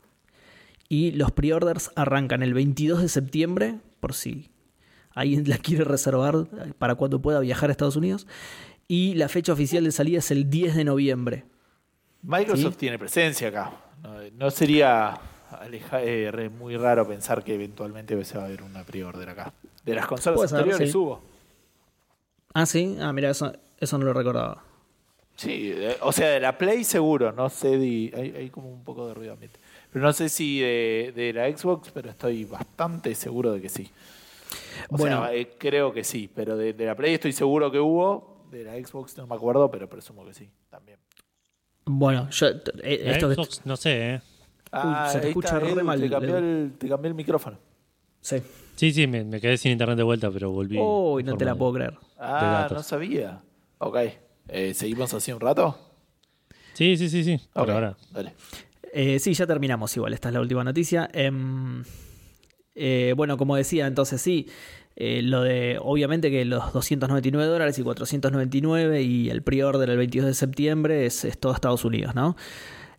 [0.89, 4.51] Y los preorders arrancan el 22 de septiembre, por si
[5.15, 6.47] alguien la quiere reservar
[6.79, 8.27] para cuando pueda viajar a Estados Unidos.
[8.89, 11.45] Y la fecha oficial de salida es el 10 de noviembre.
[12.23, 12.79] Microsoft Sí.
[12.81, 13.71] tiene presencia acá.
[14.03, 15.21] No, no sería
[15.63, 19.53] aleja- eh, re- muy raro pensar que eventualmente se va a ver una pre-order acá.
[19.85, 20.97] De las consolas Puede ser, anteriores sí.
[20.99, 21.21] hubo.
[22.55, 22.97] Ah, sí.
[23.01, 24.63] Ah, mira, eso, eso no lo recordaba.
[25.37, 28.85] Sí, eh, o sea, de la Play seguro, no sé, de, hay, hay como un
[28.85, 29.59] poco de ruido ambiente.
[29.93, 33.91] Pero no sé si de, de la Xbox, pero estoy bastante seguro de que sí.
[34.91, 35.23] O Bueno.
[35.25, 38.63] sea, eh, creo que sí, pero de, de la Play estoy seguro que hubo, de
[38.63, 40.99] la Xbox no me acuerdo, pero presumo que sí, también.
[41.87, 42.47] Bueno, yo,
[42.83, 44.21] eh, La esto que- Xbox, no sé, ¿eh?
[44.77, 46.47] Ah, se te escucha está, re Edu, mal, Te cambió, Edu.
[46.47, 47.59] el, te cambió el micrófono.
[48.21, 48.37] Sí.
[48.77, 50.77] Sí, sí, me, me quedé sin internet de vuelta, pero volví.
[50.81, 51.95] Uy, no te la puedo creer.
[52.19, 53.41] Ah, no sabía.
[53.79, 53.99] Ok.
[54.49, 55.79] Eh, ¿Seguimos así un rato?
[56.73, 57.41] Sí, sí, sí, sí.
[57.53, 57.97] Por Ok, ahora.
[58.11, 58.35] Dale.
[58.93, 61.09] Eh, sí, ya terminamos igual, esta es la última noticia.
[61.13, 61.83] Em,
[62.75, 64.49] eh, bueno, como decía, entonces sí,
[64.97, 70.27] eh, lo de, obviamente que los 299 dólares y 499 y el pre-order el 22
[70.29, 72.37] de septiembre es, es todo Estados Unidos, ¿no?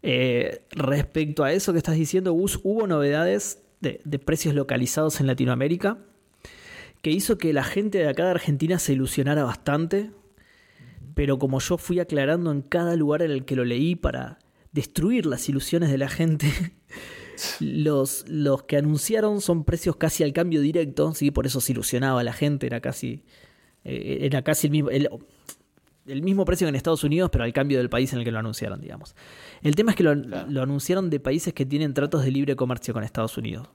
[0.08, 5.98] Eh, respecto a eso que estás diciendo, Gus, hubo novedades de, precios localizados en Latinoamérica
[7.01, 10.11] que hizo que la gente de acá de Argentina se ilusionara bastante,
[11.16, 14.38] pero como yo fui aclarando en cada lugar en el que lo leí para
[14.72, 16.51] destruir las ilusiones de la gente,
[17.59, 21.32] los, los que anunciaron son precios casi al cambio directo, ¿sí?
[21.32, 23.24] por eso se ilusionaba la gente, era casi,
[23.84, 25.09] eh, era casi el mismo, el,
[26.08, 28.32] el mismo precio que en Estados Unidos, pero al cambio del país en el que
[28.32, 29.16] lo anunciaron, digamos.
[29.61, 30.48] El tema es que lo, Claro.
[30.50, 33.67] lo anunciaron de países que tienen tratos de libre comercio con Estados Unidos,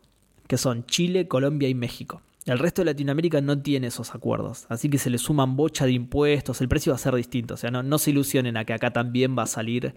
[0.47, 2.23] que son Chile, Colombia y México.
[2.47, 5.92] El resto de Latinoamérica no tiene esos acuerdos, así que se le suman bocha de
[5.92, 8.73] impuestos, el precio va a ser distinto, o sea, no, no se ilusionen a que
[8.73, 9.94] acá también va a salir,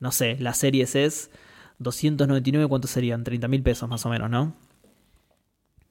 [0.00, 1.30] no sé, la serie es
[1.78, 3.22] 299, ¿cuántos serían?
[3.22, 4.54] 30 mil pesos más o menos, ¿no?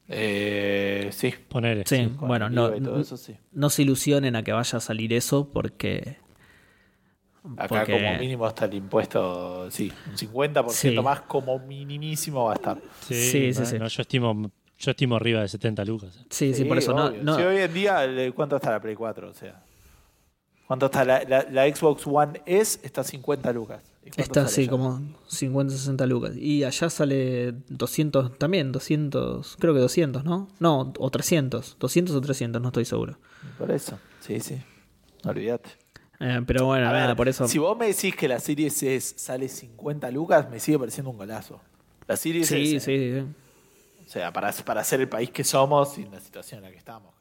[0.08, 1.34] Eh, sí.
[1.48, 1.86] Poner.
[1.86, 3.36] Sí, bueno, no, eso, sí.
[3.52, 6.16] no se ilusionen a que vaya a salir eso porque...
[7.56, 10.90] Acá porque- como mínimo está el impuesto, sí, un 50% Sí.
[11.00, 12.78] más como minimísimo va a estar.
[13.06, 13.78] Sí, Sí, sí, no, sí.
[13.78, 16.24] no, yo estimo yo estimo arriba de 70 lucas.
[16.28, 17.06] Sí, sí, por eso no...
[17.06, 17.22] obvio.
[17.22, 19.30] no- Si hoy en día, el- ¿cuánto está la Play 4?
[19.30, 19.62] O sea,
[20.66, 22.80] ¿cuánto está la, la- la Xbox One S?
[22.82, 23.80] Está a 50 lucas.
[24.06, 26.36] ¿Y cuánto Está así, como 50, 60 lucas.
[26.36, 30.48] Y allá sale 200 también, 200, creo que 200, ¿no?
[30.60, 33.18] No, o 300, 200 o 300, no estoy seguro.
[33.58, 34.58] Por eso, sí, sí.
[35.24, 35.70] Olvídate.
[36.20, 37.46] Eh, pero bueno, A nada, ver, por eso...
[37.48, 41.18] Si vos me decís que la Series S sale 50 lucas, me sigue pareciendo un
[41.18, 41.60] golazo.
[42.06, 42.80] La Series Sí, S.
[42.86, 43.26] sí, sí.
[44.06, 46.78] O sea, para, para ser el país que somos y la situación en la que
[46.78, 47.12] estamos.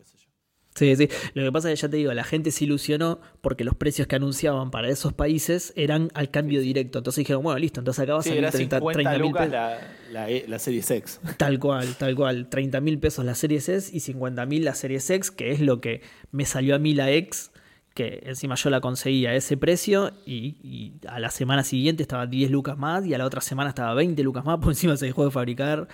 [0.75, 1.07] Sí, sí.
[1.33, 4.07] Lo que pasa es que ya te digo, la gente se ilusionó porque los precios
[4.09, 6.97] que anunciaban para esos países eran al cambio directo.
[6.97, 9.49] Entonces dijeron, bueno, listo, entonces acá va a Sí, salir 30 50 mil pesos.
[9.51, 9.79] la,
[10.11, 11.21] la, E- la Series X.
[11.37, 12.49] Tal cual, tal cual.
[12.49, 15.79] 30 mil pesos la serie S y 50 mil la serie X, que es lo
[15.79, 17.51] que me salió a mí la X,
[17.93, 22.27] que encima yo la conseguí a ese precio y, y a la semana siguiente estaba
[22.27, 25.05] 10 lucas más y a la otra semana estaba 20 lucas más, por encima se
[25.05, 25.87] dejó de fabricar.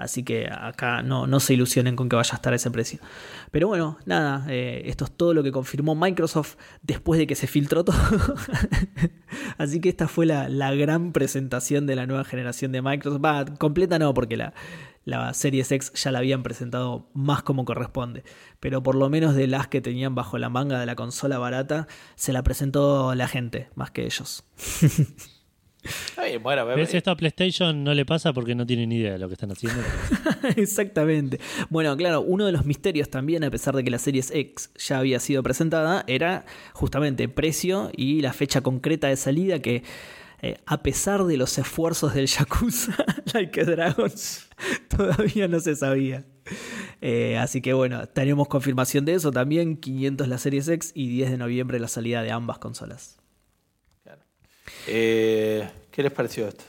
[0.00, 3.00] Así que acá no, no se ilusionen con que vaya a estar a ese precio.
[3.50, 7.46] Pero bueno, nada, eh, esto es todo lo que confirmó Microsoft después de que se
[7.46, 7.98] filtró todo.
[9.58, 13.22] Así que esta fue la, la gran presentación de la nueva generación de Microsoft.
[13.22, 14.54] Va, completa no, porque la,
[15.04, 18.24] la Series X ya la habían presentado más como corresponde.
[18.58, 21.88] Pero por lo menos de las que tenían bajo la manga de la consola barata,
[22.14, 24.44] se la presentó la gente, más que ellos.
[26.22, 26.82] Bien, bueno, bebé.
[26.82, 26.94] ¿Ves?
[26.94, 29.50] Esto a PlayStation no le pasa porque no tienen ni idea de lo que están
[29.52, 29.82] haciendo.
[30.56, 31.40] Exactamente.
[31.70, 34.98] Bueno, claro, uno de los misterios también, a pesar de que la Series X ya
[34.98, 36.44] había sido presentada, era
[36.74, 39.82] justamente precio y la fecha concreta de salida que,
[40.42, 42.94] eh, a pesar de los esfuerzos del Yakuza,
[43.34, 44.12] Like a Dragon,
[44.88, 46.24] todavía no se sabía.
[47.00, 51.30] Eh, así que bueno, tenemos confirmación de eso también, 500 la Series X y 10
[51.30, 53.19] de noviembre la salida de ambas consolas.
[54.90, 56.64] Eh, ¿Qué les pareció esto?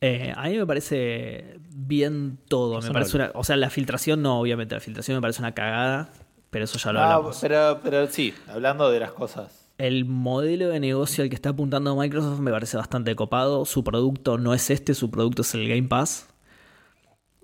[0.00, 2.80] Eh, a mí me parece bien todo.
[2.80, 6.10] Me parece una, o sea, la filtración no, obviamente, la filtración me parece una cagada,
[6.50, 7.38] pero eso ya lo Ah, hablamos.
[7.40, 9.68] pero, pero sí, hablando de las cosas.
[9.76, 13.64] El modelo de negocio al que está apuntando Microsoft me parece bastante copado.
[13.64, 16.26] Su producto no es este, su producto es el Game Pass.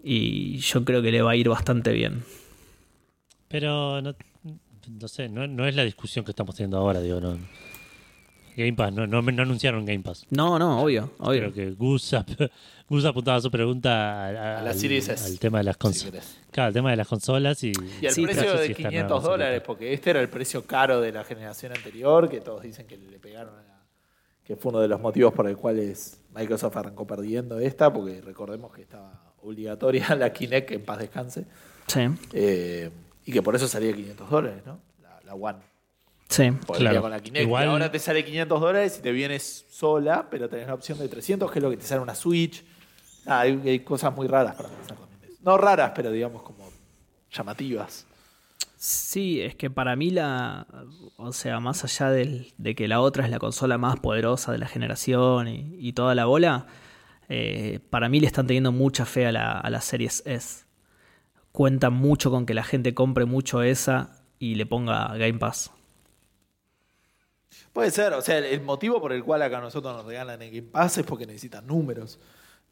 [0.03, 2.25] Y yo creo que le va a ir bastante bien.
[3.49, 4.15] Pero no,
[4.89, 7.39] no sé, no, no es la discusión que estamos teniendo ahora, digo, no.
[8.57, 10.27] Game Pass, no, no, no anunciaron Game Pass.
[10.31, 11.41] No, no, obvio, obvio.
[11.41, 12.29] Creo que Gus, ap-
[12.89, 16.39] Gus apuntaba su pregunta a, a- A al, Series S, al tema de las consolas.
[16.51, 18.93] claro, el tema de las consolas y, Y el Sí, precio de sí, está 500
[19.03, 22.63] nada más dólares, porque este era el precio caro de la generación anterior, que todos
[22.63, 23.83] dicen que le pegaron a la-
[24.45, 28.73] que fue uno de los motivos por el cuales Microsoft arrancó perdiendo esta, porque recordemos
[28.73, 31.45] que estaba obligatoria la Kinect en paz descanse,
[31.89, 32.01] Sí,
[32.33, 32.91] eh,
[33.25, 34.81] y que por eso salía 500 dólares, ¿no?
[35.03, 35.59] La, la One.
[36.29, 36.51] Sí.
[36.67, 36.85] Claro.
[36.85, 37.43] venía con la Kinect.
[37.47, 41.09] Igual- ahora te sale 500 dólares y te vienes sola, pero tenés la opción de
[41.09, 42.65] 300, que es lo que te sale una Switch.
[43.27, 45.21] Ah, hay, hay cosas muy raras para pensar también.
[45.21, 45.37] de eso.
[45.43, 46.69] No raras, pero digamos como
[47.33, 48.07] llamativas.
[48.79, 50.67] Sí, es que para mí la,
[51.17, 54.59] o sea, más allá del- de que la otra es la consola más poderosa de
[54.59, 56.67] la generación y, y toda la bola,
[57.29, 60.65] eh, para mí le están teniendo mucha fe a la, a la Series S.
[61.53, 65.71] Cuentan mucho con que la gente compre mucho esa y le ponga Game Pass.
[67.77, 70.63] Puede ser, o sea, el, motivo por el cual acá nosotros nos regalan el Game
[70.73, 72.19] Pass es porque necesitan números.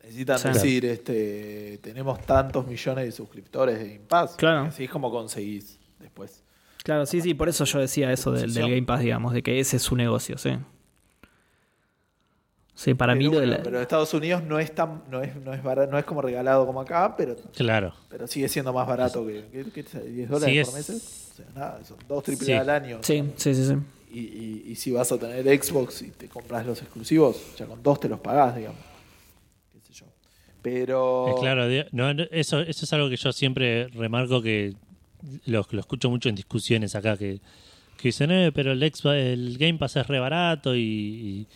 [0.02, 0.48] Necesitan Sí.
[0.48, 4.34] decir, este, tenemos tantos millones de suscriptores de Game Pass.
[4.36, 4.62] Claro.
[4.62, 6.42] Así es como conseguís después.
[6.84, 8.50] Claro, sí, sí, por eso yo decía eso del.
[8.54, 10.56] Game Pass, digamos, de que ese es su negocio, sí.
[12.74, 15.36] Sí, para mí pero, lo de la- pero Estados Unidos no es tan, no es,
[15.36, 17.92] no es bara- no es como regalado como acá, pero claro.
[18.08, 20.90] Pero sigue siendo más barato que, que, que 10 dólares por mes.
[20.90, 22.52] O sea, nada, son dos triple Sí.
[22.54, 22.98] A al año.
[23.02, 23.76] Sí, sí, sí, sí.
[24.14, 27.82] Y, y, y si vas a tener Xbox y te compras los exclusivos, ya con
[27.82, 28.80] dos te los pagás, digamos.
[29.72, 30.06] Qué sé yo.
[30.62, 31.34] Pero.
[31.40, 34.74] Claro, no, no, eso, eso es algo que yo siempre remarco que
[35.46, 37.40] lo, lo escucho mucho en discusiones acá que,
[37.96, 41.46] que dicen, eh, pero el, Xbox- el Game Pass es re barato y, y,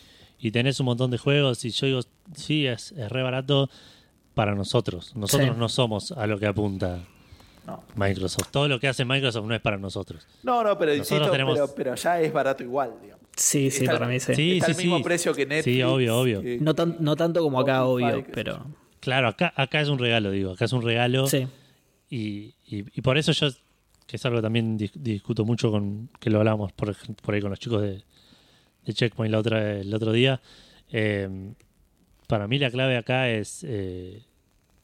[0.40, 2.00] y tenés un montón de juegos y yo digo,
[2.34, 3.70] sí, es, es re barato
[4.34, 5.14] para nosotros.
[5.16, 5.58] Nosotros Sí.
[5.58, 7.04] no somos a lo que apunta
[7.68, 7.84] No.
[7.96, 8.48] Microsoft.
[8.50, 10.26] Todo lo que hace Microsoft no es para nosotros.
[10.42, 13.26] No, no, pero Nosotros insisto, tenemos- pero, pero ya es barato igual, digamos.
[13.36, 14.34] Sí, sí, Está- para mí sí.
[14.34, 15.02] Sí, Está sí, al mismo sí.
[15.04, 15.76] precio que Netflix.
[15.76, 16.40] Sí, obvio, obvio.
[16.42, 18.66] que- No, tan, no tanto como acá, Spotify, obvio, pero...
[19.00, 20.52] Claro, acá, acá es un regalo, digo.
[20.52, 21.26] Acá es un regalo.
[21.28, 21.46] Sí,
[22.10, 23.48] Y, y, y por eso yo,
[24.06, 27.40] que es algo que también dis- discuto mucho con, que lo hablábamos por, por ahí
[27.42, 28.02] con los chicos de,
[28.86, 30.40] de Checkpoint la otra, el otro día,
[30.90, 31.28] eh,
[32.26, 34.22] para mí la clave acá es, eh,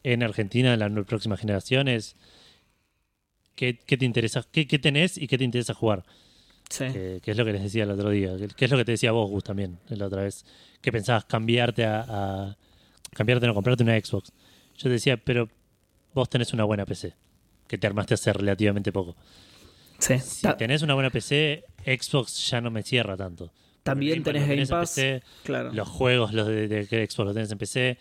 [0.03, 2.15] en Argentina, en la nue- próxima generación, es
[3.55, 6.03] qué, qué te interesa, qué, qué tenés y qué te interesa jugar.
[6.69, 6.85] Sí.
[6.91, 8.35] Que, que es lo que les decía el otro día.
[8.37, 10.45] Que, que es lo que te decía vos, Gus, también, la otra vez.
[10.81, 12.57] Que pensabas cambiarte a, a-
[13.13, 14.31] Cambiarte, no, comprarte una Xbox.
[14.77, 15.47] Yo te decía, pero
[16.13, 17.13] vos tenés una buena PC.
[17.67, 19.15] Que te armaste hace relativamente poco.
[19.99, 20.19] Sí.
[20.19, 23.53] Si tenés una buena PC, Xbox ya no me cierra tanto.
[23.83, 24.89] También tenés Game Pass.
[24.95, 25.71] PC, claro.
[25.71, 27.97] los juegos los de, de Xbox los tenés en PC.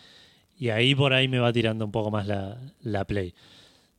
[0.59, 3.35] Y ahí por ahí me va tirando un poco más la, la Play.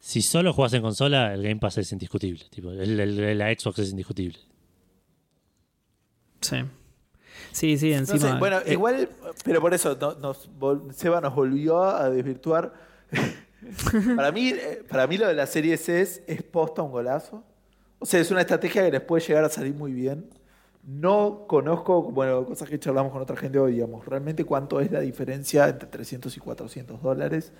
[0.07, 2.45] Si solo jugás en consola, el Game Pass es indiscutible.
[2.51, 4.37] Tipo, el- el- la Xbox es indiscutible.
[6.41, 6.57] Sí.
[7.51, 8.19] Sí, sí, No encima.
[8.19, 9.09] sé, bueno, eh, igual,
[9.43, 10.47] pero por eso no- nos,
[10.95, 12.71] Seba nos volvió a desvirtuar.
[14.15, 17.43] para, mí, eh, para mí lo de la serie C es, es posta un golazo.
[17.97, 20.29] O sea, es una estrategia que les puede llegar a salir muy bien.
[20.83, 24.99] No conozco, bueno, cosas que charlamos con otra gente hoy, digamos, realmente cuánto es la
[24.99, 27.51] diferencia entre 300 y 400 dólares.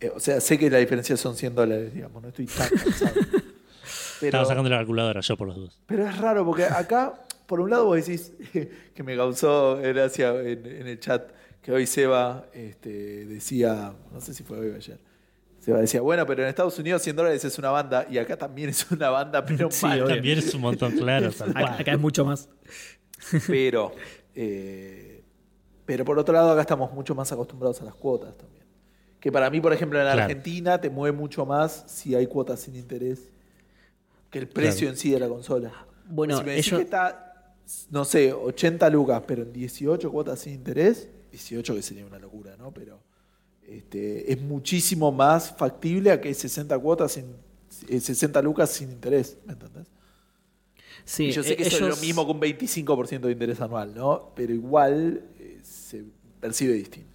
[0.00, 3.14] Eh, o sea, sé que la diferencia son 100 dólares, digamos, no estoy tan cansado.
[4.20, 5.80] Pero, Estaba sacando la calculadora yo por los dos.
[5.86, 7.14] pero es raro porque acá,
[7.46, 8.32] por un lado, vos decís
[8.94, 14.32] que me causó gracia en, en el chat que hoy Seba este, decía, no sé
[14.32, 14.98] si fue hoy o ayer.
[15.58, 18.68] Seba decía, bueno, pero en Estados Unidos 100 dólares es una banda y acá también
[18.68, 20.04] es una banda, pero Sí, mal.
[20.04, 21.28] También es un montón, claro.
[21.28, 22.48] acá, acá es mucho más.
[23.46, 23.94] Pero,
[24.34, 25.22] eh,
[25.86, 28.63] pero por otro lado, acá estamos mucho más acostumbrados a las cuotas también.
[29.24, 30.26] Que para mí, por ejemplo, en la Claro.
[30.28, 33.20] Argentina te mueve mucho más si hay cuotas sin interés
[34.30, 34.90] que el precio Claro.
[34.92, 35.86] en sí de la consola.
[36.10, 37.54] Bueno, si me decís ellos- que está,
[37.90, 42.54] no sé, 80 lucas, pero en 18 cuotas sin interés, 18 que sería una locura,
[42.58, 42.70] ¿no?
[42.74, 43.00] Pero
[43.66, 47.24] este, es muchísimo más factible a que 60 cuotas sin,
[47.88, 49.86] eh, 60 lucas sin interés, ¿me entendés?
[51.06, 53.58] Sí, Y yo sé eh, que eso es lo mismo que un 25% de interés
[53.62, 54.32] anual, ¿no?
[54.36, 56.04] Pero igual eh, se
[56.40, 57.13] percibe distinto.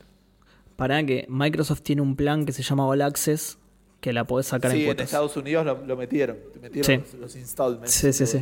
[0.80, 3.58] Para que Microsoft tiene un plan que se llama All Access,
[4.02, 5.06] que la podés sacar Sí, en en cuotas.
[5.06, 7.18] Estados Unidos lo, lo metieron, metieron Sí.
[7.20, 7.92] los, installments.
[7.92, 8.40] Sí, sí, sí.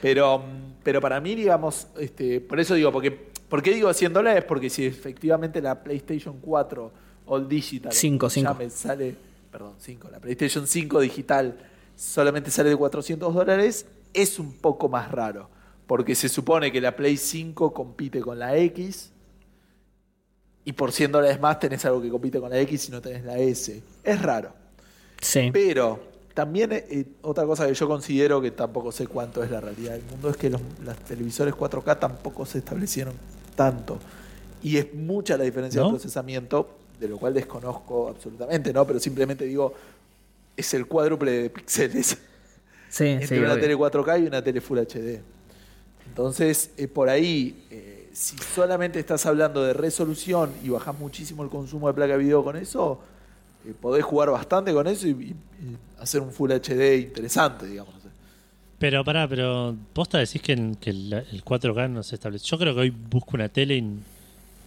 [0.00, 0.42] Pero, mm,
[0.82, 4.44] pero para mí, digamos, este, por eso digo, porque, ¿por qué digo 100 dólares?
[4.46, 6.90] Porque si efectivamente la PlayStation 4
[7.26, 8.52] All Digital Cinco, o como se cinco.
[8.52, 9.14] llame, sale,
[9.50, 11.56] perdón, 5, la PlayStation 5 digital
[11.96, 15.48] solamente sale de 400 dólares, es un poco más raro.
[15.86, 19.11] Porque se supone que la Play 5 compite con la X
[20.64, 23.24] y por 100 dólares más tenés algo que compite con la X y no tenés
[23.24, 23.82] la S.
[24.04, 24.52] Es raro.
[25.20, 25.50] Sí.
[25.52, 26.00] Pero
[26.34, 30.02] también eh, otra cosa que yo considero que tampoco sé cuánto es la realidad del
[30.04, 33.14] mundo es que los, los televisores 4K tampoco se establecieron
[33.54, 33.98] tanto.
[34.62, 35.88] Y es mucha la diferencia ¿No?
[35.88, 38.86] de procesamiento, de lo cual desconozco absolutamente, ¿no?
[38.86, 39.74] Pero simplemente digo,
[40.56, 42.18] es el cuádruple de píxeles
[42.88, 43.62] Sí, entre sí, una obvio.
[43.62, 45.20] tele 4K y una tele Full HD.
[46.06, 51.48] Entonces, eh, por ahí, eh, si solamente estás hablando de resolución y bajás muchísimo el
[51.50, 53.00] consumo de placa de video con eso,
[53.66, 55.14] eh, podés jugar bastante con eso y, y-
[55.64, 57.94] y hacer un Full HD interesante, digamos.
[57.94, 58.08] no sé.
[58.78, 62.44] Pero pará, pero posta decís que, en- que el, el 4K no se establece.
[62.46, 63.78] Yo creo que hoy busco una tele y,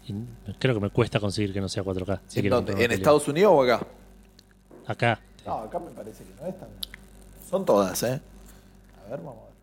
[0.07, 0.15] y
[0.57, 2.19] creo que me cuesta conseguir que no sea 4K.
[2.27, 2.91] si ¿En.
[2.91, 3.85] Estados Unidos o acá?
[4.87, 5.19] Acá.
[5.45, 6.69] No, acá me parece que no es tan.
[7.49, 8.19] Son todas, ¿eh?
[9.05, 9.55] A ver, vamos a ver.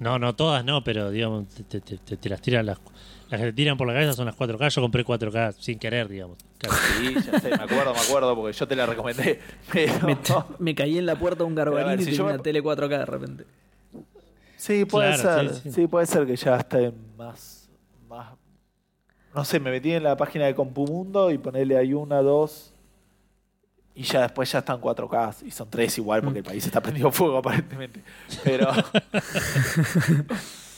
[0.00, 2.78] No, no todas no, pero digamos, te, te- te- te las tiran las,
[3.30, 4.68] las que te tiran por la cabeza son las 4K.
[4.70, 6.36] Yo compré 4K sin querer, digamos.
[6.58, 6.76] Claro.
[6.98, 9.40] Sí, ya sé, me acuerdo, me acuerdo, porque yo te la recomendé.
[9.72, 10.06] Pero...
[10.06, 10.16] Me,
[10.58, 12.42] me caí en la puerta de un garbarín ver, y si tenía yo me- una
[12.42, 13.44] tele 4K de repente.
[14.56, 15.54] Sí, puede Claro, ser.
[15.54, 15.86] sí, Sí, sí.
[15.86, 17.68] puede ser que ya esté más,
[18.08, 18.34] más.
[19.34, 22.72] No sé, me metí en la página de Compumundo y ponerle ahí una, dos.
[23.94, 25.46] Y ya después ya están 4K.
[25.46, 28.02] Y son tres igual porque el país está prendido fuego aparentemente.
[28.44, 28.70] Pero.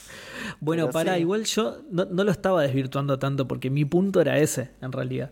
[0.63, 1.21] Bueno, Pero para, sí.
[1.21, 5.29] igual yo no, no lo estaba desvirtuando tanto porque mi punto era ese, en realidad.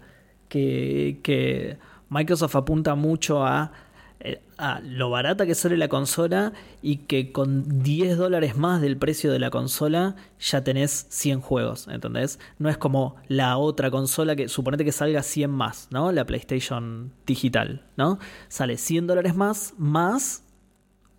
[0.49, 1.77] Que, que
[2.09, 3.71] Microsoft apunta mucho a,
[4.19, 6.51] eh, a lo barata que sale la consola
[6.81, 11.87] y que con 10 dólares más del precio de la consola ya tenés 100 juegos,
[11.87, 12.37] ¿entendés?
[12.59, 16.11] No es como la otra consola que suponete que salga 100 más, ¿no?
[16.11, 18.19] La PlayStation digital, ¿no?
[18.49, 20.43] Sale 100 dólares más, más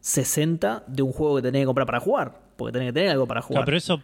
[0.00, 2.41] 60 de un juego que tenés que comprar para jugar.
[2.56, 3.58] Porque tenés que tener algo para jugar.
[3.60, 4.02] Claro, pero eso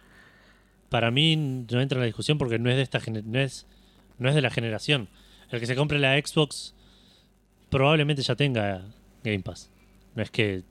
[0.89, 3.67] para mí no entra en la discusión porque no es de esta no es
[4.17, 5.07] no es de la generación.
[5.49, 6.73] El que se compre la Xbox
[7.69, 8.83] probablemente ya tenga
[9.23, 9.69] Game Pass.
[10.15, 10.63] No es que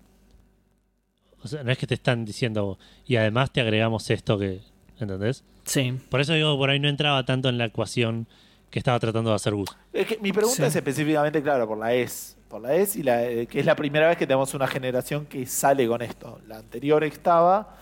[1.43, 4.61] o sea, no es que te están diciendo y además te agregamos esto que
[4.99, 5.45] ¿entendés?
[5.65, 8.27] Sí, Por eso digo por ahí no entraba tanto en la ecuación
[8.71, 9.69] que estaba tratando de hacer Gus.
[9.93, 10.63] Es que mi pregunta Sí.
[10.65, 12.37] es específicamente, claro, por la ES.
[12.49, 15.27] Por la ES y la, eh, que es la primera vez que tenemos una generación
[15.27, 16.41] que sale con esto.
[16.47, 17.77] La anterior estaba,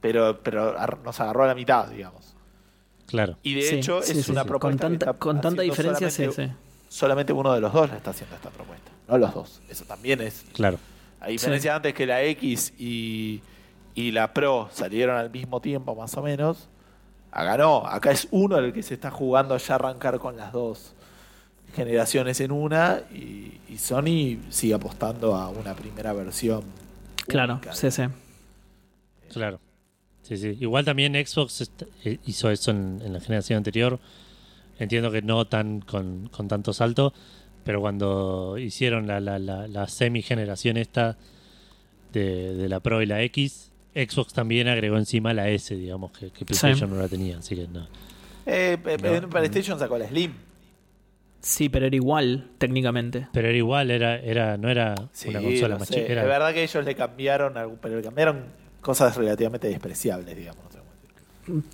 [0.00, 2.36] pero, pero nos agarró a la mitad, digamos.
[3.06, 3.36] Claro.
[3.42, 4.48] Y de Sí, hecho sí, es sí, una sí.
[4.48, 6.58] propuesta Con que tanta, está con tanta diferencia, sí, solamente, sí.
[6.88, 8.90] solamente uno de los dos la está haciendo esta propuesta.
[9.08, 9.62] No los dos.
[9.68, 10.78] Eso también es Claro.
[11.20, 13.42] A diferencia antes que la X y,
[13.94, 16.68] y la Pro salieron al mismo tiempo, más o menos,
[17.32, 17.86] acá no.
[17.86, 20.94] Acá es uno el que se está jugando ya arrancar con las dos
[21.76, 26.62] generaciones en una y, y Sony sigue apostando a una primera versión.
[27.28, 28.02] Claro, única, sí, sí.
[29.32, 29.60] Claro.
[30.22, 30.56] Sí, sí.
[30.60, 31.70] Igual también Xbox
[32.04, 34.00] eh, hizo eso en, en la generación anterior.
[34.78, 37.12] Entiendo que no tan con, con tanto salto,
[37.64, 41.16] pero cuando hicieron la, la, la, la semi-generación esta
[42.12, 46.30] de, de la Pro y la X, Xbox también agregó encima la S, digamos, que,
[46.30, 47.38] que PlayStation no la tenía.
[47.38, 47.86] Así que no.
[48.46, 48.76] Eh,
[49.22, 49.28] No.
[49.28, 50.32] PlayStation sacó la Slim.
[51.46, 53.28] Sí, pero era igual, técnicamente.
[53.32, 56.00] Pero era igual, era, era, no era Sí, una consola más chica.
[56.12, 58.46] era- Es verdad que ellos le cambiaron, pero le cambiaron
[58.80, 60.64] cosas relativamente despreciables, digamos.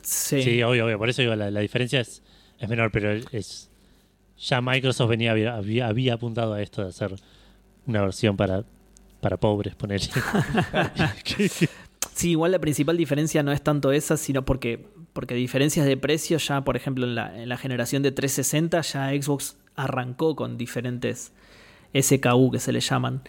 [0.02, 0.42] Sí.
[0.42, 0.99] Sí, obvio, obvio.
[0.99, 2.23] Por eso digo, la, la diferencia es,
[2.59, 3.70] es menor, pero es
[4.39, 7.15] ya Microsoft venía había, había, había apuntado a esto de hacer
[7.86, 8.65] una versión para,
[9.23, 10.09] para pobres, ponerle.
[12.15, 16.36] Sí, igual la principal diferencia no es tanto esa, sino porque, porque diferencias de precio
[16.36, 21.33] ya, por ejemplo, en la, en la generación de 360 ya Xbox arrancó con diferentes
[21.94, 23.23] SKU que se le llaman.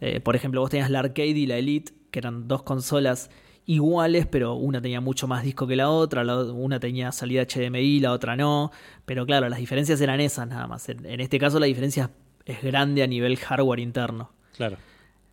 [0.00, 3.30] Eh, por ejemplo, vos tenías la Arcade y la Elite, que eran dos consolas
[3.66, 8.00] iguales, pero una tenía mucho más disco que la otra, la- una tenía salida HDMI,
[8.00, 8.70] la otra no.
[9.06, 10.88] Pero claro, las diferencias eran esas nada más.
[10.88, 12.10] En, en este caso la diferencia
[12.44, 14.32] es grande a nivel hardware interno.
[14.56, 14.76] claro.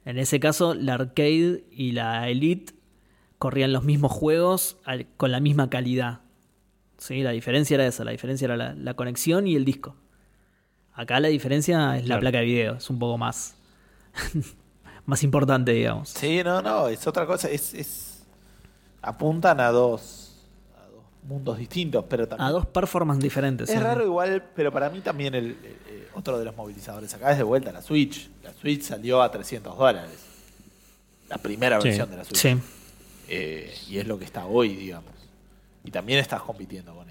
[0.03, 2.73] En ese caso, la arcade y la Elite
[3.37, 6.21] corrían los mismos juegos al- con la misma calidad.
[6.97, 7.21] ¿Sí?
[7.21, 9.95] La diferencia era esa, la diferencia era la, la conexión y el disco.
[10.93, 12.19] Acá la diferencia es la Claro.
[12.21, 13.55] placa de video, es un poco más,
[15.05, 16.09] más importante, digamos.
[16.09, 17.49] Sí, no, no, es otra cosa.
[17.49, 18.23] Es, es
[19.01, 20.35] apuntan a dos,
[20.77, 23.69] a dos mundos distintos, pero también A dos performances diferentes.
[23.69, 23.81] es ¿sí?
[23.81, 27.37] raro igual, pero para mí también el, el- el- otro de los movilizadores acá es
[27.37, 28.29] de vuelta la Switch.
[28.43, 30.11] La Switch salió a 300 dólares.
[31.29, 31.87] La primera Sí.
[31.87, 32.37] versión de la Switch.
[32.37, 32.57] Sí.
[33.29, 35.13] Eh, y es lo que está hoy, digamos.
[35.85, 37.09] Y también estás compitiendo con.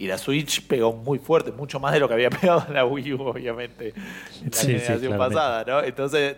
[0.00, 2.86] Y la Switch pegó muy fuerte, mucho más de lo que había pegado en la
[2.86, 5.82] Wii U, obviamente, en la Sí, generación pasada, ¿no?
[5.84, 6.36] Entonces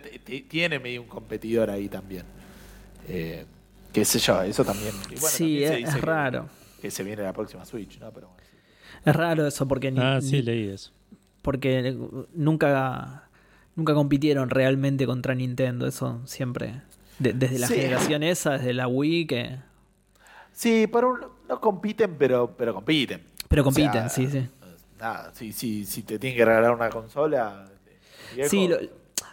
[0.49, 2.25] tiene medio un competidor ahí también.
[3.07, 3.45] Eh,
[3.93, 4.93] qué sé yo, eso también.
[5.09, 6.49] y bueno, Sí, también se es- dice es que- raro.
[6.81, 8.11] Que, se viene la próxima Switch, ¿no?
[8.11, 8.57] Pero bueno, sí.
[9.05, 10.91] Es raro eso porque, ni- Ah, sí, ni- leí eso.
[11.41, 11.95] porque
[12.33, 13.29] nunca,
[13.77, 15.87] nunca compitieron realmente contra Nintendo.
[15.87, 16.81] Eso siempre.
[17.19, 17.75] de- desde la Sí.
[17.75, 19.55] generación esa, desde la Wii, que.
[20.51, 23.21] Sí, por un- no compiten, pero, pero compiten.
[23.53, 24.47] Pero O compiten, sea, sí, sí.
[24.99, 27.65] Nada, si, si, si te tienen que regalar una consola.
[28.33, 28.77] viejo, Sí, lo-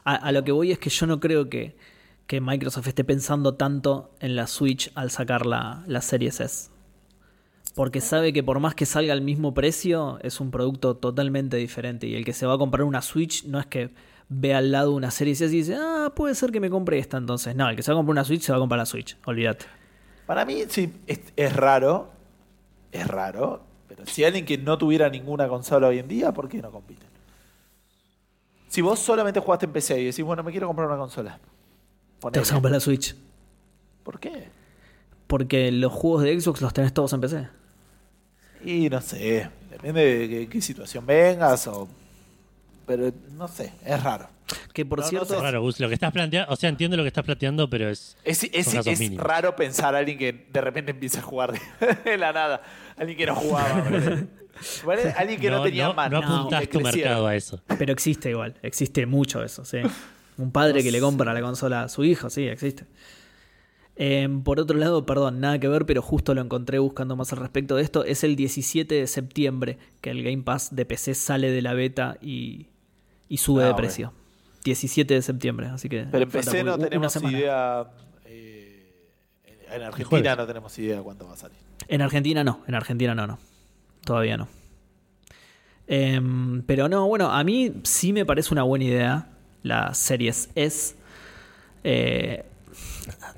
[0.05, 1.75] a, a lo que voy es que yo no creo que,
[2.27, 6.69] que Microsoft esté pensando tanto en la Switch al sacar la, la Series S.
[7.75, 12.07] Porque sabe que por más que salga al mismo precio, es un producto totalmente diferente.
[12.07, 13.91] Y el que se va a comprar una Switch no es que
[14.29, 17.17] ve al lado una Series S y dice, ah, puede ser que me compre esta
[17.17, 17.57] entonces.
[17.57, 19.17] No, el que se va a comprar una Switch se va a comprar la Switch,
[19.25, 19.65] olvídate.
[20.27, 22.11] Para mí, sí, es, es raro.
[22.93, 23.70] Es raro.
[24.07, 27.09] Si alguien que no tuviera ninguna consola hoy en día, ¿por qué no compiten?
[28.69, 31.39] Si vos solamente jugaste en PC y decís, bueno, me quiero comprar una consola.
[32.33, 33.17] Te vas a comprar la Switch.
[34.05, 34.49] ¿Por qué?
[35.27, 37.49] Porque los juegos de Xbox los tenés todos en PC.
[38.65, 39.51] Y no sé.
[39.71, 41.89] Depende de qué, qué situación vengas o.
[42.97, 44.29] Pero no sé, es raro.
[44.73, 45.41] Que por No, no cierto, sé.
[45.41, 45.79] Raro, Gus.
[45.79, 48.17] Lo que estás planteando, o sea, entiendo lo que estás planteando, pero es.
[48.25, 51.61] Es, es- es raro pensar a alguien que de repente empieza a jugar de,
[52.11, 52.63] de la nada.
[52.97, 53.85] Alguien que no jugaba.
[55.17, 56.21] alguien que no, tenía mano.
[56.21, 57.63] no apuntás tu mercado a eso.
[57.79, 59.79] Pero existe igual, existe mucho eso, sí.
[60.37, 62.87] Un padre que le compra la consola a su hijo, sí, existe.
[63.97, 67.39] Eh, por otro lado, perdón, nada que ver, pero justo lo encontré buscando más al
[67.39, 68.05] respecto de esto.
[68.05, 72.17] Es el 17 de septiembre que el Game Pass de PC sale de la beta
[72.23, 72.69] y,
[73.31, 74.13] y sube Ah, de precio.
[74.65, 76.07] 17 de septiembre, así que.
[76.11, 77.87] Pero en PC muy- no tenemos idea.
[78.27, 78.93] eh,
[79.73, 81.57] en Argentina no tenemos idea cuánto va a salir.
[81.89, 83.39] En Argentina no, en Argentina no, no.
[84.05, 84.49] Todavía no.
[85.87, 89.27] Em, pero no, bueno, a mí sí me parece una buena idea
[89.63, 90.95] la Series S.
[91.85, 92.45] Eh,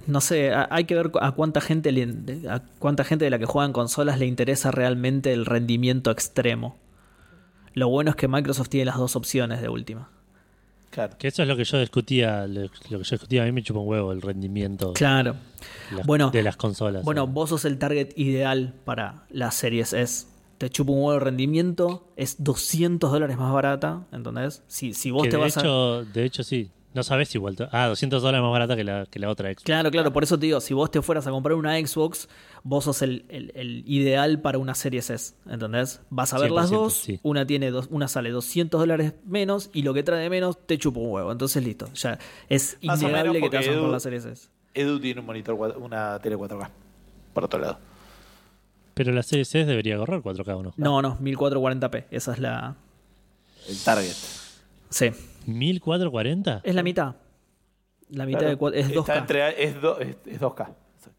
[0.06, 3.46] no sé, hay que ver a cuánta gente le- a cuánta gente de la que
[3.46, 6.76] juega en consolas le interesa realmente el rendimiento extremo.
[7.74, 10.08] Lo bueno es que Microsoft tiene las dos opciones de última.
[10.90, 11.16] Claro.
[11.18, 12.46] Que eso es lo que yo discutía.
[12.46, 15.36] Lo, que yo discutía, a mí me chupa un huevo el rendimiento Claro.
[15.90, 17.02] de las- Bueno, de las consolas.
[17.02, 17.32] Bueno, ¿no?
[17.32, 20.26] vos sos el target ideal para las series S.
[20.58, 24.62] te chupa un huevo de rendimiento, es 200 dólares más barata, ¿entendés?
[24.68, 25.60] Si, si vos Que te de, vas a...
[25.60, 26.70] hecho, de hecho, sí.
[26.94, 27.68] No sabes si vuelto.
[27.72, 29.62] Ah, 200 dólares más barata que la, que la otra Xbox.
[29.64, 32.28] Claro, claro, por eso te digo, si vos te fueras a comprar una Xbox,
[32.64, 36.02] vos sos el, el- el ideal para una Series S, ¿entendés?
[36.10, 37.18] Vas a ver las 100%, dos, sí.
[37.22, 40.76] una tiene dos, una sale 200 dólares menos y lo que trae de menos te
[40.76, 41.32] chupa un huevo.
[41.32, 42.18] Entonces listo, ya
[42.50, 44.48] es Más o innegable menos que te vas a porque comprar Edu- la Series S.
[44.74, 46.68] Edu tiene un monitor, una tele 4K.
[47.32, 47.78] Por otro lado.
[48.94, 50.74] Pero la Series S debería correr 4K o no.
[50.76, 52.74] No, no, 1440p, esa es la...
[53.66, 54.12] El target.
[54.90, 55.10] Sí,
[55.46, 56.60] ¿1440?
[56.64, 57.16] es la mitad.
[58.08, 59.18] La mitad Claro, de es está 2K.
[59.18, 60.74] entre- es, do- es, es 2K.
[60.96, 61.18] Exacto.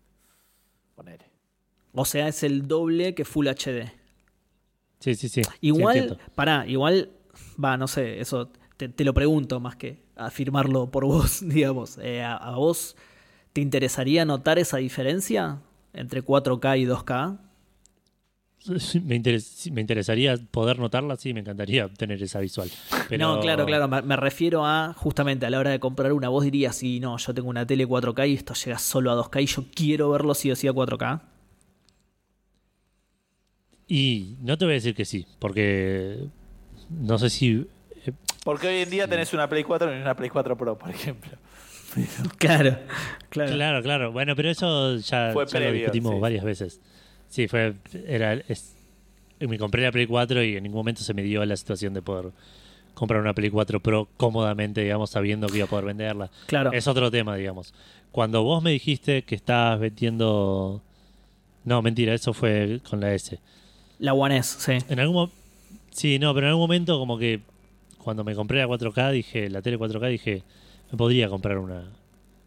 [0.95, 1.25] Ponele.
[1.93, 3.91] O sea, es el doble que Full HD.
[4.99, 5.41] Sí, sí, sí.
[5.61, 7.09] Igual, Sí, pará, igual,
[7.63, 11.97] va, no sé, eso te, te lo pregunto más que afirmarlo por vos, digamos.
[11.97, 12.95] Eh, a, a vos
[13.53, 15.59] te interesaría notar esa diferencia
[15.93, 17.37] entre 4K y 2K?
[19.03, 22.69] Me, interes- me interesaría poder notarla, sí, me encantaría tener esa visual.
[23.09, 23.27] Pero...
[23.35, 26.43] No, claro, claro, me, me refiero a justamente a la hora de comprar una, vos
[26.43, 29.45] dirías, sí, no, yo tengo una tele 4K y esto llega solo a 2K y
[29.47, 31.21] yo quiero verlo sí o sí a 4K.
[33.87, 36.25] Y no te voy a decir que sí, porque
[36.89, 37.67] no sé si...
[38.05, 38.11] eh,
[38.43, 41.31] Porque hoy en día tenés una Play 4 y una Play 4 Pro, por ejemplo.
[42.39, 42.75] Claro,
[43.29, 43.53] claro.
[43.53, 44.11] Claro, claro.
[44.11, 46.19] Bueno, pero eso ya, Fue ya lo discutimos sí.
[46.19, 46.81] varias veces.
[47.33, 47.73] Sí, fue.
[48.05, 48.75] Era, es-
[49.39, 52.03] me compré la Play 4 y en ningún momento se me dio la situación de
[52.03, 52.31] poder
[52.93, 56.29] comprar una Play 4 Pro cómodamente, digamos, sabiendo que iba a poder venderla.
[56.45, 56.71] Claro.
[56.71, 57.73] Es otro tema, digamos.
[58.11, 60.83] Cuando vos me dijiste que estabas vendiendo.
[61.65, 63.39] No, mentira, eso fue con la S.
[63.97, 64.85] La One S, sí.
[64.87, 65.31] En algún
[65.89, 67.41] Sí, no, pero en algún momento, como que
[67.97, 70.43] cuando me compré la 4K, dije, la tele 4K, dije,
[70.91, 71.85] me podría comprar una.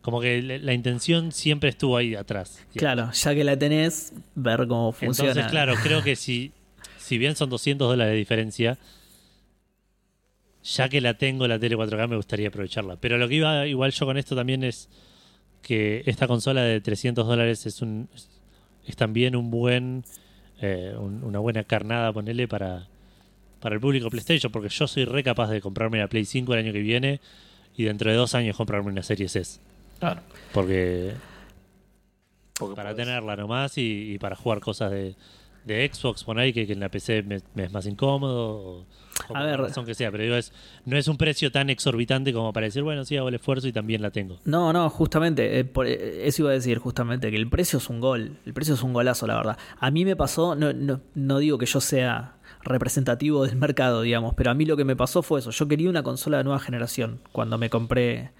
[0.06, 2.64] Como que la, intención siempre estuvo ahí atrás.
[2.76, 5.30] Claro, ya que la tenés, ver cómo funciona.
[5.30, 6.52] Entonces, claro, creo que si,
[6.96, 8.78] si bien son 200 dólares de diferencia,
[10.62, 12.94] ya que la tengo la tele 4K, me gustaría aprovecharla.
[13.00, 14.88] Pero lo que iba igual yo con esto también es
[15.60, 18.08] que esta consola de 300 dólares es, un,
[18.86, 20.04] es, también un buen,
[20.60, 22.86] eh, un- una buena carnada, ponele, para,
[23.58, 26.60] para el público PlayStation, porque yo soy re capaz de comprarme la Play 5 el
[26.60, 27.20] año que viene
[27.76, 29.65] y dentro de dos años comprarme una Series S.
[29.98, 30.20] Claro.
[30.52, 31.12] Porque
[32.58, 35.14] Porque para podés- tenerla nomás y, y para jugar cosas de,
[35.64, 38.86] de Xbox por ahí que, que en la PC me, me es más incómodo o,
[39.28, 39.58] o A ver.
[39.60, 40.52] la razón que sea pero digo es
[40.84, 43.72] no es un precio tan exorbitante como para decir bueno sí hago el esfuerzo y
[43.72, 47.36] también la tengo No, no, justamente, eh, por- eh, eso iba a decir justamente, que
[47.36, 49.58] el precio es un gol, el precio es un golazo, la verdad.
[49.80, 54.34] A mí me pasó, no, no, no digo que yo sea representativo del mercado, digamos,
[54.34, 56.58] pero a mí lo que me pasó fue eso, yo quería una consola de nueva
[56.60, 58.30] generación cuando me compré,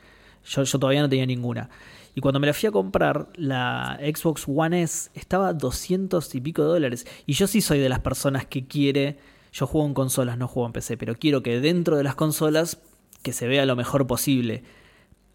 [0.46, 1.68] yo, yo todavía no tenía ninguna.
[2.14, 6.40] Y cuando me la fui a comprar, la Xbox One S estaba a 200 y
[6.40, 7.06] pico de dólares.
[7.26, 9.18] Y yo sí soy de las personas que quiere,
[9.52, 12.78] yo juego en consolas, no juego en PC, pero quiero que dentro de las consolas
[13.22, 14.62] que se vea lo mejor posible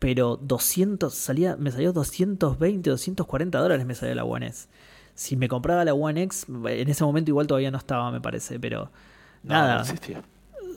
[0.02, 4.68] pero 200 salía me salió 220 240 dólares me salió la One S
[5.14, 8.60] si me compraba la One X en ese momento igual todavía no estaba me parece
[8.60, 8.90] pero
[9.44, 10.24] No, nada no existía.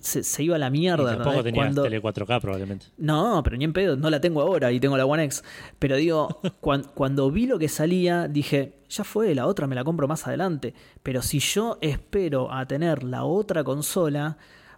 [0.04, 3.56] Se, se iba a la y mierda tampoco tenías Cuando- tele 4K probablemente no, pero
[3.56, 5.42] ni en pedo, no la tengo ahora y tengo la One X.
[5.78, 9.82] Pero digo, cuan- cuando, vi lo que salía, dije, ya fue, la otra me la
[9.84, 10.74] compro más adelante.
[11.02, 14.36] Pero si yo espero a tener la otra consola,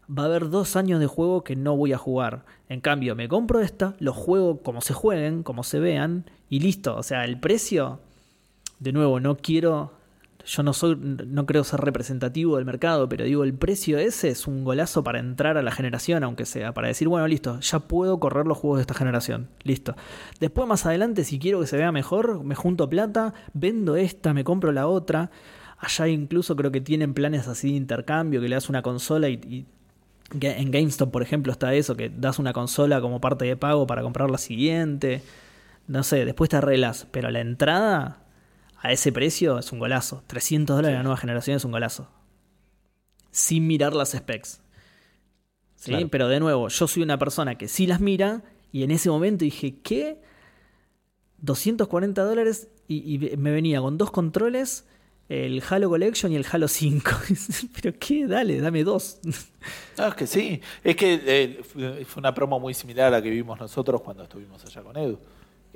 [0.08, 2.44] va a haber dos años de juego que no voy a jugar.
[2.68, 6.96] En cambio, me compro esta, los juego como se jueguen, como se vean, y listo.
[6.96, 7.98] O sea, el precio,
[8.78, 9.92] de nuevo, no quiero.
[10.46, 14.46] Yo no soy, no creo ser representativo del mercado, pero digo, el precio ese es
[14.46, 18.20] un golazo para entrar a la generación, aunque sea, para decir, bueno, listo, ya puedo
[18.20, 19.96] correr los juegos de esta generación, listo.
[20.38, 24.44] Después más adelante, si quiero que se vea mejor, me junto plata, vendo esta, me
[24.44, 25.32] compro la otra.
[25.78, 29.66] Allá incluso creo que tienen planes así de intercambio, que le das una consola y,
[30.40, 34.02] en GameStop, por ejemplo, está eso, que das una consola como parte de pago para
[34.02, 35.22] comprar la siguiente.
[35.88, 38.25] No sé, después te arreglas, pero la entrada
[38.86, 40.22] a ese precio es un golazo.
[40.26, 42.08] 300 dólares la nueva generación es un golazo.
[43.30, 44.60] Sin mirar las specs.
[45.76, 45.90] ¿Sí?
[45.90, 46.08] Claro.
[46.08, 48.42] Pero de nuevo, yo soy una persona que sí las mira
[48.72, 50.20] y en ese momento dije, ¿qué?
[51.38, 54.86] 240 dólares y, y me venía con dos controles,
[55.28, 57.10] el Halo Collection y el Halo 5.
[57.82, 59.18] Pero qué, dale, dame dos.
[59.98, 60.60] No, es que sí.
[60.84, 64.64] Es que eh, fue una promo muy similar a la que vimos nosotros cuando estuvimos
[64.64, 65.18] allá con Edu.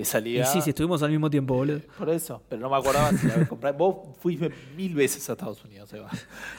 [0.04, 0.42] Salía.
[0.42, 1.80] Y sí, sí, estuvimos al mismo tiempo, boludo.
[1.98, 2.42] Por eso.
[2.48, 3.76] Pero no me acordaba si la había comprado.
[3.78, 6.08] Vos fuiste mil veces a Estados Unidos, Eva.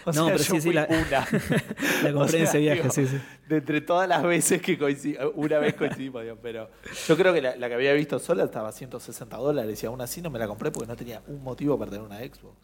[0.05, 1.27] O No, sea, pero yo sí, sí, fui la- una.
[2.03, 3.17] La compré en ese viaje, sí, sí.
[3.47, 6.69] De entre todas las veces que coincidimos, una vez coincidimos, digo, pero
[7.07, 10.01] yo creo que la, la que había visto sola estaba a 160 dólares y aún
[10.01, 12.55] así no me la compré porque no tenía un motivo para tener una Xbox.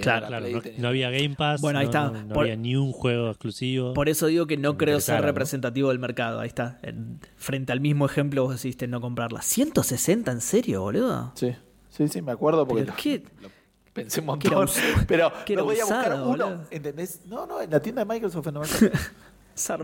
[0.00, 2.10] Claro, la Claro, no, había Game Pass, Bueno, ahí no, está.
[2.10, 3.94] no- no Por- había ni un juego exclusivo.
[3.94, 6.40] Por eso digo que no creo ser representativo del mercado.
[6.40, 6.78] Ahí está.
[6.82, 9.40] En- frente al mismo ejemplo, vos decidiste no comprarla.
[9.40, 11.32] ¿160 en serio, boludo?
[11.34, 11.52] Sí,
[11.90, 13.22] sí, sí, me acuerdo porque ¿Pero lo- qué?
[13.42, 13.48] lo
[13.92, 14.68] pensé un montón.
[15.08, 16.60] pero que no era podía buscar uno, boludo.
[16.70, 17.20] ¿entendés?
[17.26, 18.98] No, no, en la tienda de Microsoft no me acuerdo.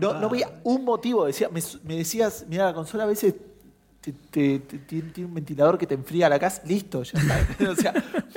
[0.01, 1.25] No, no veía un motivo.
[1.25, 3.35] Decía, me, me decías, mira, la consola a veces
[4.01, 6.61] tiene, tiene un ventilador que te enfría la casa.
[6.65, 7.69] Listo, ya está.
[7.71, 7.93] o sea,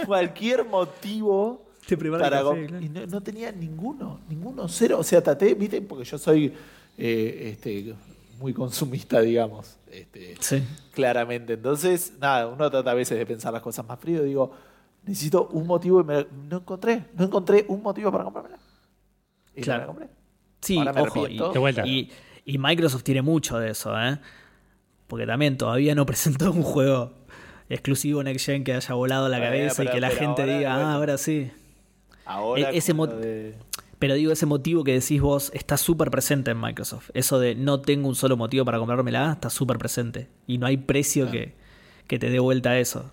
[0.06, 2.80] cualquier motivo Te para café, claro.
[2.80, 4.98] Y no, no tenía ninguno, ninguno, cero.
[5.00, 6.52] O sea, traté, viste, porque yo soy
[6.98, 7.94] eh, este,
[8.38, 9.76] muy consumista, digamos.
[9.90, 10.62] Este, Sí.
[10.92, 11.54] claramente.
[11.54, 14.22] Entonces, nada, uno trata a veces de pensar las cosas más frío.
[14.22, 14.50] Digo,
[15.04, 17.04] necesito un motivo y me- no encontré.
[17.16, 18.58] No encontré un motivo para comprármela.
[19.54, 19.80] Y no Claro.
[19.80, 20.08] la compré.
[20.60, 21.18] Sí, Ahora me ojo.
[21.18, 21.52] Y, arrepiento.
[21.52, 21.86] De vuelta.
[21.86, 22.10] y-
[22.46, 24.18] y Microsoft tiene mucho de eso, ¿eh?
[25.06, 27.12] Porque también todavía no presentó un juego
[27.68, 30.58] exclusivo Next Gen que haya volado la Bueno, cabeza y pero- que la gente ahora,
[30.58, 30.88] diga, bueno.
[30.88, 31.50] ah, ahora sí.
[32.26, 33.54] Ahora E- ese de-
[33.98, 37.10] Pero digo, ese motivo que decís vos está súper presente en Microsoft.
[37.14, 40.28] Eso de no tengo un solo motivo para comprármela está súper presente.
[40.46, 41.54] Y no hay precio que,
[42.06, 43.10] que te dé vuelta a eso.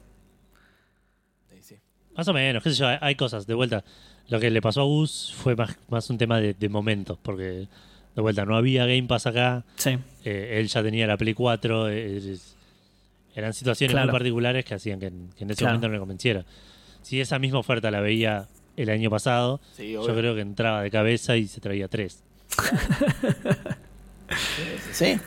[1.49, 1.75] Sí, sí.
[2.15, 3.45] Más o menos, qué sé yo, hay, hay cosas.
[3.47, 3.83] De vuelta,
[4.27, 7.67] lo que le pasó a Gus fue más, más un tema de, de momentos, porque
[8.15, 11.89] de vuelta no había Game Pass acá, Sí, eh, él ya tenía la Play 4,
[11.89, 12.37] eh,
[13.35, 14.07] eran situaciones Claro.
[14.07, 15.73] muy particulares que hacían que, en- que en ese Claro.
[15.75, 16.45] momento no me convenciera.
[17.01, 20.91] Si esa misma oferta la veía el año pasado, Sí, yo creo que entraba de
[20.91, 22.23] cabeza y se traía tres.
[24.91, 25.17] Sí.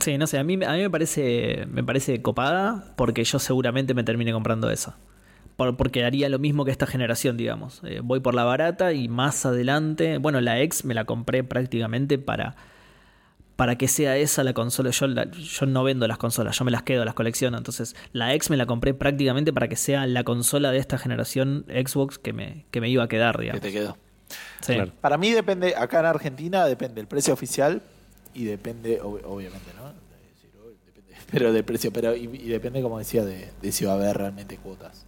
[0.00, 3.94] sí, no sé, a mí, a mí me, parece, me parece copada porque yo seguramente
[3.94, 4.94] me termine comprando eso.
[5.56, 7.80] Por- porque haría lo mismo que esta generación, digamos.
[7.84, 12.18] Eh, voy por la barata y más adelante, bueno, la X me la compré prácticamente
[12.18, 12.56] para,
[13.56, 14.90] para que sea esa la consola.
[14.90, 17.56] Yo, la- yo no vendo las consolas, yo me las quedo, las colecciono.
[17.56, 21.64] Entonces, la X me la compré prácticamente para que sea la consola de esta generación
[21.68, 23.62] Xbox que me, que me iba a quedar, Que digamos.
[23.62, 23.96] te quedó.
[24.60, 24.74] Sí.
[24.74, 24.92] Claro.
[25.00, 27.80] Para mí depende, acá en Argentina depende el precio oficial
[28.34, 29.86] y depende, ob- obviamente, ¿no?
[29.86, 33.94] Depende, pero del precio, pero y, y depende, como decía, de, de si va a
[33.94, 35.06] haber realmente cuotas.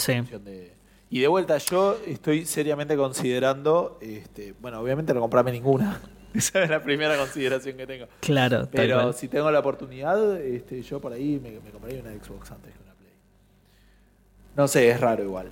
[0.00, 0.14] Sí.
[0.18, 0.72] función de-
[1.10, 6.00] Y de vuelta, yo estoy seriamente considerando, este, bueno, obviamente no comprarme ninguna.
[6.34, 8.06] Esa es la primera consideración que tengo.
[8.20, 12.52] Claro, Pero si tengo la oportunidad, este, yo por ahí me, me compraría una Xbox
[12.52, 13.10] antes que una Play.
[14.56, 15.48] No sé, es raro igual.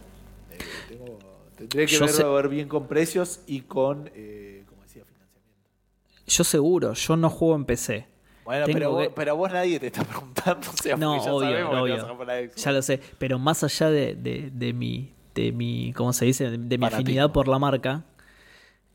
[0.52, 1.18] Eh, tengo-
[1.56, 6.24] tendría que verlo sé- ver bien con precios y con, eh, como decía, financiamiento.
[6.28, 8.06] Yo seguro, yo no juego en PC.
[8.48, 10.68] Bueno, pero, vos, que- pero vos nadie te está preguntando.
[10.70, 11.94] O sea, No, ya obvio, sabemos que obvio.
[11.96, 12.64] vas a comprar la Xbox.
[12.64, 16.50] Ya lo sé, pero más allá de, de, de mi, de mi, ¿cómo se dice?
[16.50, 18.04] De, de mi afinidad por la marca,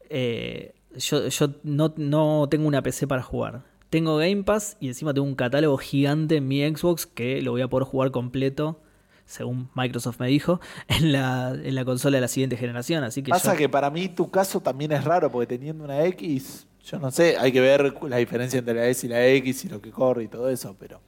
[0.09, 3.63] eh, yo, yo no, no tengo una PC para jugar.
[3.89, 7.61] Tengo Game Pass y encima tengo un catálogo gigante en mi Xbox que lo voy
[7.61, 8.81] a poder jugar completo,
[9.25, 13.03] según Microsoft me dijo, en la, en la consola de la siguiente generación.
[13.03, 16.03] Así que Pasa yo- que para mí tu caso también es raro, porque teniendo una
[16.05, 19.65] X, yo no sé, hay que ver la diferencia entre la S y la X
[19.65, 20.99] y lo que corre y todo eso, pero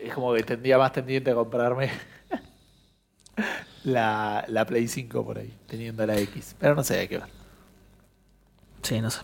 [0.00, 1.90] es como que tendría más tendiente a comprarme
[3.84, 6.56] la, la Play 5 por ahí, teniendo la X.
[6.58, 7.26] Pero no sé, hay que ver.
[8.82, 9.20] Sí, no sé.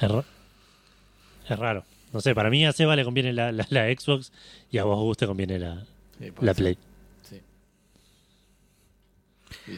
[0.00, 0.10] Es,
[1.48, 1.84] es raro.
[2.12, 4.32] No sé, para mí a Seba le conviene la, la- la Xbox
[4.70, 5.84] y a vos, Gus, te conviene la,
[6.18, 6.54] Sí, la.
[6.54, 6.78] Play.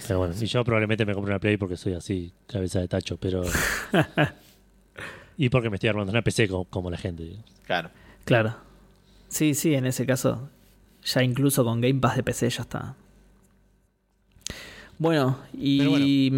[0.06, 0.44] Pero bueno, sí.
[0.44, 3.42] y yo probablemente me compre una Play porque soy así, cabeza de tacho, pero...
[5.36, 7.23] y porque me estoy armando una PC como, como la gente.
[7.24, 7.50] digamos.
[7.64, 7.90] Claro.
[8.24, 8.56] Claro.
[9.28, 10.48] Sí, sí, en ese caso,
[11.05, 12.94] ya incluso con Game Pass de PC ya está.
[14.97, 16.31] Bueno, y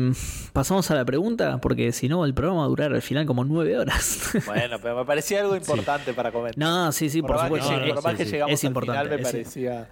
[0.54, 3.44] pasamos a la pregunta, porque si no, el programa va a durar al final como
[3.44, 4.30] nueve horas.
[4.46, 6.58] Bueno, pero me parecía algo importante para comentar.
[6.58, 7.68] no, sí, sí, por, más supuesto.
[7.68, 8.30] que- no, no, por más sí, que sí.
[8.32, 9.88] llegamos Es al importante, final, me parecía.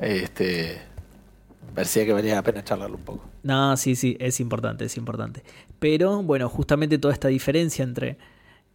[0.00, 0.82] Este.
[1.74, 3.24] Parecía que valía la pena charlarlo un poco.
[3.42, 5.42] No, sí, sí, es importante, es importante.
[5.78, 8.18] Pero bueno, justamente toda esta diferencia entre,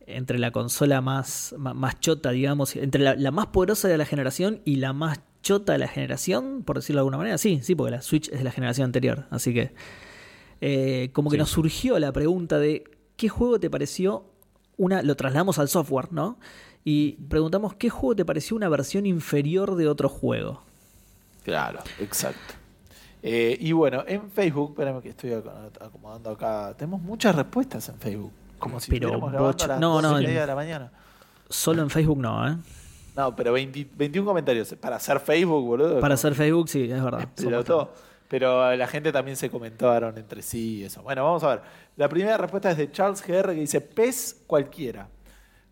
[0.07, 4.05] entre la consola más, más, más chota, digamos, entre la, la más poderosa de la
[4.05, 7.75] generación y la más chota de la generación, por decirlo de alguna manera, sí, sí,
[7.75, 9.27] porque la Switch es de la generación anterior.
[9.29, 9.73] Así que,
[10.61, 11.39] eh, como que Sí.
[11.39, 12.83] nos surgió la pregunta de
[13.15, 14.25] ¿qué juego te pareció
[14.75, 16.39] una, lo trasladamos al software, ¿no?
[16.83, 20.63] Y preguntamos, ¿qué juego te pareció una versión inferior de otro juego?
[21.43, 22.55] Claro, exacto.
[23.23, 26.73] Eh, y bueno, en Facebook, espérame que estoy ac- acomodando acá.
[26.77, 28.31] Tenemos muchas respuestas en Facebook.
[28.59, 30.91] Como si Pero bocha- a las no, 12 no, media de la mañana.
[31.49, 32.55] Solo en Facebook no, ¿eh?
[33.15, 34.73] No, pero 20 21 comentarios.
[34.79, 35.99] Para hacer Facebook, boludo.
[35.99, 37.21] Para hacer Facebook, sí, es verdad.
[37.23, 37.91] explotó.
[38.27, 41.01] Pero la gente también se comentaron entre sí y eso.
[41.01, 41.61] Bueno, vamos a ver.
[41.95, 45.07] La primera respuesta es de Charles GR que dice: PES cualquiera.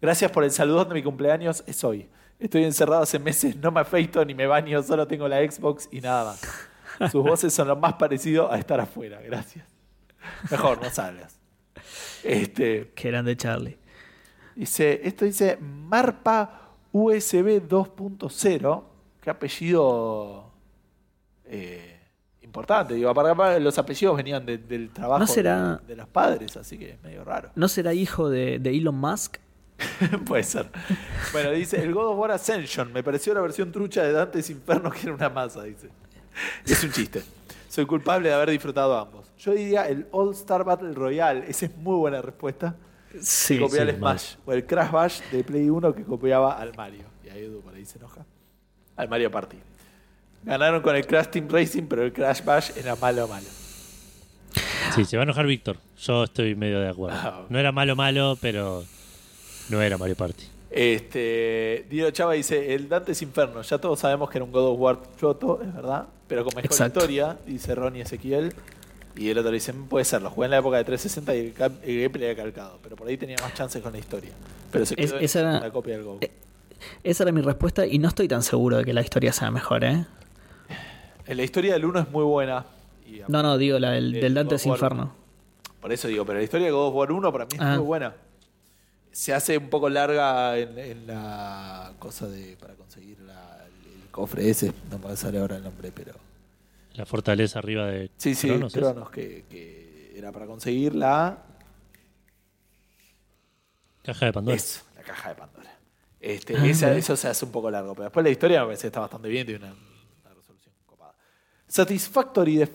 [0.01, 2.07] Gracias por el saludón de mi cumpleaños, es hoy.
[2.39, 6.01] Estoy encerrado hace meses, no me afeito ni me baño, solo tengo la Xbox y
[6.01, 6.41] nada más.
[7.11, 9.65] Sus voces son lo más parecido a estar afuera, gracias.
[10.49, 11.37] Mejor, no salgas.
[12.23, 13.77] Este, Qué grande Charlie.
[14.55, 18.83] dice, esto dice Marpa USB 2.0.
[19.21, 20.51] Qué apellido
[21.45, 21.99] eh,
[22.41, 22.93] importante.
[22.95, 26.77] Digo, aparte los apellidos venían de- del trabajo ¿No será- de, de los padres, así
[26.77, 27.51] que es medio raro.
[27.55, 29.37] ¿No será hijo de, de Elon Musk?
[30.25, 30.71] Puede ser.
[31.33, 34.89] Bueno, dice, el God of War Ascension me pareció la versión trucha de Dante's Inferno
[34.89, 35.89] que era una masa, dice.
[36.65, 37.23] Es un chiste.
[37.69, 39.27] Soy culpable de haber disfrutado ambos.
[39.37, 41.45] Yo diría el All Star Battle Royale.
[41.47, 42.75] Esa es muy buena respuesta.
[43.21, 43.59] Sí.
[43.59, 44.35] Copia sí, el Smash.
[44.45, 47.05] O el Crash Bash de Play 1 que copiaba al Mario.
[47.23, 48.25] Y ahí Edu por ahí se enoja.
[48.95, 49.57] Al Mario Party.
[50.43, 53.47] Ganaron con el Crash Team Racing, pero el Crash Bash era malo malo.
[54.93, 55.77] Sí, se va a enojar Víctor.
[55.97, 57.17] Yo estoy medio de acuerdo.
[57.21, 57.45] Ah.
[57.49, 58.85] No era malo, malo, pero
[59.69, 60.45] no era Mario Party.
[60.75, 64.79] Este, Diego Chava dice, el Dante's Inferno, ya todos sabemos que era un God of
[64.79, 66.99] War choto, es verdad, pero con mejor Exacto.
[66.99, 68.53] historia, dice Ronnie Ezequiel.
[69.15, 71.45] Y el otro dice, puede ser, lo jugué en la época de 360 y el,
[71.89, 74.31] el gameplay era calcado, pero por ahí tenía más chances con la historia.
[74.71, 76.17] Pero se Es- quedó en esa era- la copia del God.
[76.21, 76.31] eh,
[77.05, 79.85] Esa era mi respuesta y no estoy tan seguro de que la historia sea mejor,
[79.85, 80.05] ¿eh?
[81.25, 82.65] En la historia del 1 es muy buena.
[83.07, 84.65] y No, no, digo la del, El del Dante's.
[84.65, 85.13] Inferno.
[85.79, 87.75] Por eso digo, pero la historia de God of War 1 para mí es Ah.
[87.77, 88.13] muy buena.
[89.15, 94.49] Se hace un poco larga en, en la cosa de para conseguir la- el, cofre
[94.49, 96.13] ese, no me sale ahora el nombre, pero...
[96.95, 101.37] La fortaleza arriba de Sí, sí, Cronos, que, que era para conseguir la...
[104.03, 104.57] Caja de Pandora.
[104.57, 105.79] Eso, la caja de Pandora.
[106.19, 108.87] Este, esa- eso se hace un poco largo, pero después la historia me parece que
[108.87, 109.73] está bastante bien, tiene una,
[110.25, 111.13] una resolución copada.
[111.67, 112.67] Satisfactory de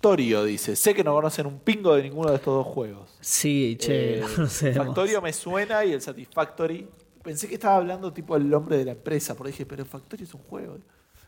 [0.00, 3.10] Factorio dice, sé que no conocen un pingo de ninguno de estos dos juegos.
[3.20, 4.72] Sí, che, Eh, no sé.
[4.72, 6.88] Factorio me suena y el Satisfactory.
[7.22, 10.32] Pensé que estaba hablando tipo el nombre de la empresa, porque dije, pero Factorio es
[10.32, 10.78] un juego.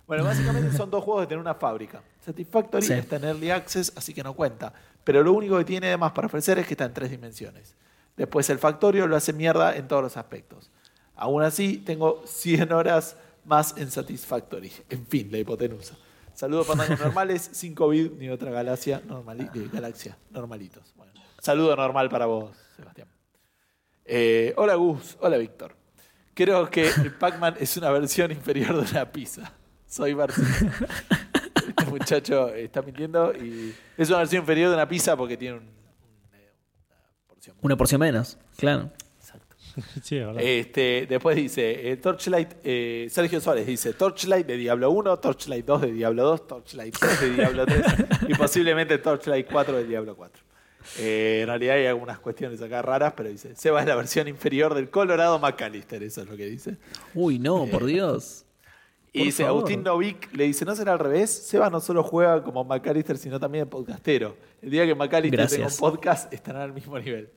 [0.07, 2.03] Bueno, básicamente son dos juegos de tener una fábrica.
[2.25, 2.95] Satisfactory Sí.
[2.95, 4.73] está en Early Access, así que no cuenta.
[5.05, 7.75] Pero lo único que tiene además para ofrecer es que está en tres dimensiones.
[8.17, 10.71] Después el Factorio lo hace mierda en todos los aspectos.
[11.15, 14.73] Aún así, tengo 100 horas más en Satisfactory.
[14.89, 15.95] En fin, la hipotenusa.
[16.43, 20.93] Saludos pantangos normales, sin COVID ni otra galaxia, normali- galaxia normalitos.
[20.97, 23.07] Bueno, saludo normal para vos, Sebastián.
[24.05, 25.77] Eh, hola Gus, hola Víctor.
[26.35, 29.53] Creo que el Pac-Man es una versión inferior de una pizza.
[29.87, 30.49] Soy Barcito.
[31.69, 35.71] Este muchacho está mintiendo y es una versión inferior de una pizza porque tiene un-
[36.33, 36.51] eh,
[36.89, 36.97] una
[37.29, 37.57] porción.
[37.63, 38.91] Una porción menos, claro.
[40.03, 40.21] Sí.
[40.39, 45.83] Este, después dice, eh, Torchlight, eh, Sergio Suárez dice, Torchlight de Diablo 1, Torchlight 2
[45.83, 47.83] de Diablo 2, Torchlight 3 de Diablo 3
[48.29, 50.43] y posiblemente Torchlight 4 de Diablo 4.
[50.99, 54.75] Eh, en realidad hay algunas cuestiones acá raras, pero dice, Seba es la versión inferior
[54.75, 56.77] del Colorado McAllister, eso es lo que dice.
[57.15, 58.45] Uy, no, por Dios.
[59.15, 59.59] Y Por dice, favor.
[59.59, 61.31] Agustín Novik le dice, ¿no será al revés?
[61.31, 64.37] Seba no solo juega como McAllister, sino también podcastero.
[64.63, 65.79] El día que McAllister tenga un Gracias.
[65.79, 67.29] podcast, estarán al mismo nivel.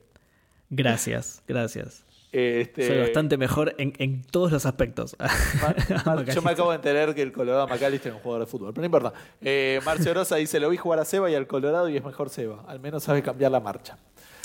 [0.70, 2.05] Gracias, gracias.
[2.38, 5.16] Este, Soy bastante mejor en, en todos los aspectos.
[6.34, 8.82] Yo me acabo de enterar que el Colorado McAllister es un jugador de fútbol, pero
[8.82, 9.12] no importa.
[9.40, 12.28] Eh, Marcio Rosa dice, lo vi jugar a Seba y al Colorado y es mejor
[12.28, 12.62] Seba.
[12.68, 13.96] Al menos sabe cambiar la marcha.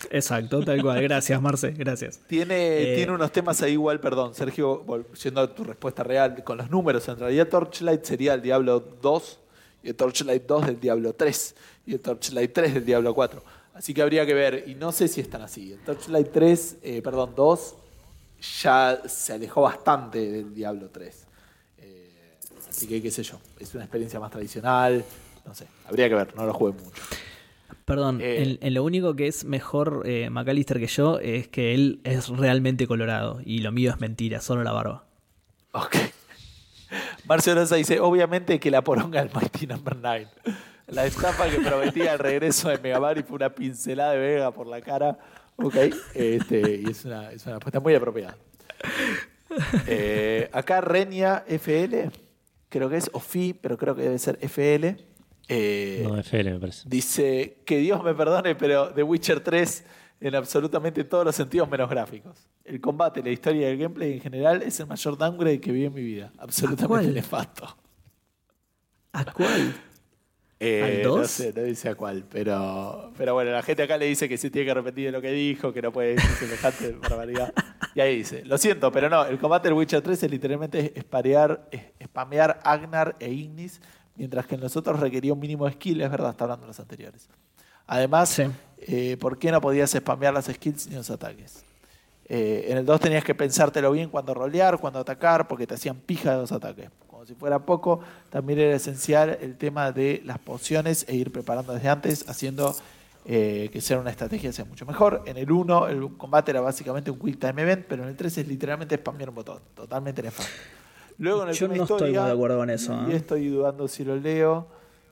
[0.10, 1.02] Exacto, tal cual.
[1.02, 2.22] Gracias, Marce, gracias.
[2.28, 6.58] Tiene, Eh, tiene unos temas ahí igual, perdón, Sergio, volviendo a tu respuesta real, con
[6.60, 9.40] los números, en realidad Torchlight sería el Diablo 2
[9.84, 11.56] y el Torchlight 2 del Diablo 3
[11.88, 13.44] y el Torchlight 3 del Diablo 4.
[13.82, 15.72] Así que habría que ver, y no sé si están así.
[15.74, 17.76] El Torchlight 3, eh, perdón, 2
[18.62, 21.26] ya se alejó bastante del Diablo 3.
[21.80, 22.10] Eh,
[22.70, 25.04] así que qué sé yo, es una experiencia más tradicional,
[25.48, 27.02] no sé, habría que ver, no lo jugué mucho.
[27.84, 28.44] Perdón, Eh.
[28.44, 32.28] en, en lo único que es mejor eh, McAllister que yo es que él es
[32.28, 35.06] realmente colorado y lo mío es mentira, solo la barba.
[35.72, 35.96] Ok.
[37.26, 40.28] Marcio Rosa dice, obviamente que la poronga del Mighty Number 9.
[40.92, 44.82] La estampa que prometía el regreso de Megaman fue una pincelada de Vega por la
[44.82, 45.18] cara.
[45.56, 45.76] Ok.
[46.14, 48.36] Este, y es una, es una respuesta muy apropiada.
[49.88, 52.10] Eh, acá Renia FL,
[52.70, 54.98] creo que es OFI, pero creo que debe ser FL.
[55.48, 56.84] eh, no, FL me parece.
[56.88, 59.86] Dice que Dios me perdone, pero The Witcher 3
[60.22, 62.48] en absolutamente todos los sentidos menos gráficos.
[62.64, 65.86] El combate, la historia y el gameplay en general es el mayor downgrade que vi
[65.86, 66.32] en mi vida.
[66.38, 67.14] Absolutamente cuál?
[67.14, 67.78] nefasto.
[69.14, 69.74] ¿A cuál?
[70.64, 71.32] Eh, ¿Al no dos?
[71.32, 74.52] sé, no dice a cuál, pero, pero bueno, la gente acá le dice que se
[74.52, 77.52] tiene que repetir lo que dijo, que no puede decir semejante barbaridad.
[77.96, 81.68] Y ahí dice, lo siento, pero no, el combate del Witcher 3 es literalmente esparear,
[81.72, 83.82] es- spamear Agnar e Ignis,
[84.16, 86.68] mientras que en los otros requería un mínimo de skill, es verdad, está hablando de
[86.68, 87.28] los anteriores.
[87.88, 88.44] Además, Sí.
[88.82, 91.64] eh, ¿por qué no podías spamear las skills ni los ataques?
[92.26, 95.98] Eh, en el 2 tenías que pensártelo bien cuando rolear, cuando atacar, porque te hacían
[95.98, 96.90] pija de los ataques.
[97.22, 98.00] Como si fuera poco,
[98.32, 102.76] también era esencial el tema de las pociones e ir preparando desde antes, haciendo
[103.26, 105.22] eh, que sea una estrategia sea mucho mejor.
[105.28, 108.40] En el 1 el combate era básicamente un quick time event, pero en el 3
[108.40, 110.52] es literalmente spamear un botón, totalmente nefasto.
[111.20, 113.00] Luego en el Yo no estoy muy de acuerdo con eso.
[113.08, 113.18] y ¿eh?
[113.18, 114.66] estoy dudando si lo leo,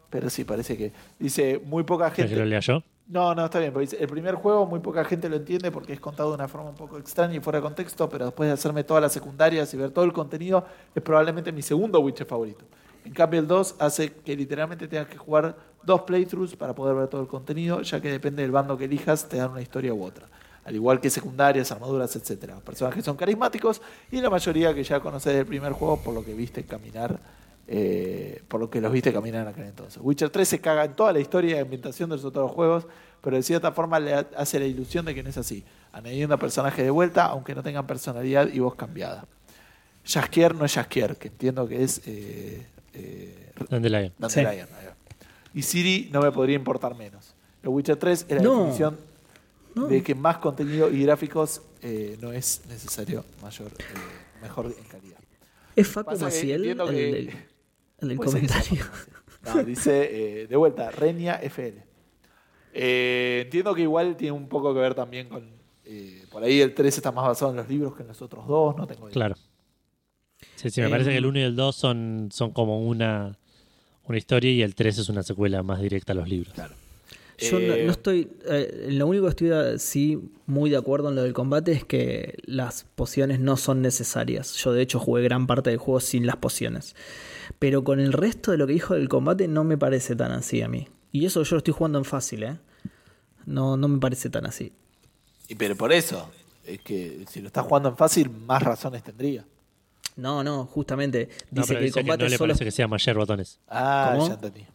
[0.09, 2.33] pero sí, parece que dice muy poca ¿Querés gente.
[2.33, 2.81] que lo lea yo?
[3.09, 3.73] No, no, está bien.
[3.75, 6.75] el primer juego muy poca gente lo entiende porque es contado de una forma un
[6.75, 9.89] poco extraña y fuera de contexto, pero después de hacerme todas las secundarias y ver
[9.89, 10.63] todo el contenido,
[10.93, 12.65] es probablemente mi segundo Witcher favorito.
[13.03, 17.07] En cambio, el 2 hace que literalmente tengas que jugar dos playthroughs para poder ver
[17.07, 20.03] todo el contenido, ya que depende del bando que elijas, te dan una historia u
[20.03, 20.27] otra.
[20.63, 22.59] Al igual que secundarias, armaduras, etcétera.
[22.59, 23.81] Personajes son carismáticos
[24.11, 27.19] y la mayoría que ya conoces del primer juego por lo que viste caminar
[27.71, 30.01] eh, por lo que los viste caminar en aquel entonces.
[30.03, 32.87] Witcher 3 se caga en toda la historia y ambientación de los otros juegos,
[33.21, 36.83] pero de cierta forma le hace la ilusión de que no es así, añadiendo personajes
[36.83, 39.25] de vuelta, aunque no tengan personalidad y voz cambiada.
[40.05, 44.13] Jaskier no es Jaskier, que entiendo que es eh, eh, Dandelion.
[44.17, 44.67] Dandelion.
[45.53, 47.33] Y Siri no me podría importar menos.
[47.61, 48.55] El Witcher 3 es la No.
[48.57, 48.97] definición
[49.75, 49.87] No.
[49.87, 53.83] de que más contenido y gráficos eh, no es necesario mayor, eh,
[54.41, 55.19] mejor en calidad.
[55.75, 57.48] ¿Es Facu que Maciel entiendo el, que- del- el
[58.07, 58.85] ser que sea comentario?
[59.55, 61.81] No, dice eh, de vuelta, Renia FL.
[62.73, 65.49] Eh, entiendo que igual tiene un poco que ver también con.
[65.85, 68.45] eh, por ahí el 3 está más basado en los libros que en los otros
[68.47, 69.13] dos, no tengo idea.
[69.13, 69.35] Claro.
[70.55, 73.37] Sí, sí, me Em, parece que el 1 y el 2 son, son como una,
[74.03, 76.53] una historia y el 3 es una secuela más directa a los libros.
[76.53, 76.75] Claro.
[77.39, 78.29] Yo no, Eh, no estoy.
[78.47, 81.83] eh, lo único que estoy eh, sí muy de acuerdo en lo del combate es
[81.85, 84.53] que las pociones no son necesarias.
[84.55, 86.95] Yo, de hecho, jugué gran parte del juego sin las pociones.
[87.59, 90.61] Pero con el resto de lo que dijo del combate no me parece tan así
[90.61, 90.87] a mí.
[91.11, 92.57] Y eso yo lo estoy jugando en fácil, ¿eh?
[93.45, 94.71] No, no me parece tan así.
[95.47, 96.29] y pero por eso,
[96.65, 99.45] es que si lo estás jugando en fácil, más razones tendría.
[100.15, 101.29] No, no, justamente.
[101.49, 102.49] Dice que el dice que combate no le solo.
[102.49, 103.59] parece que sea mayor botones.
[103.69, 104.27] Ah, ¿Cómo?
[104.27, 104.65] ya entendí.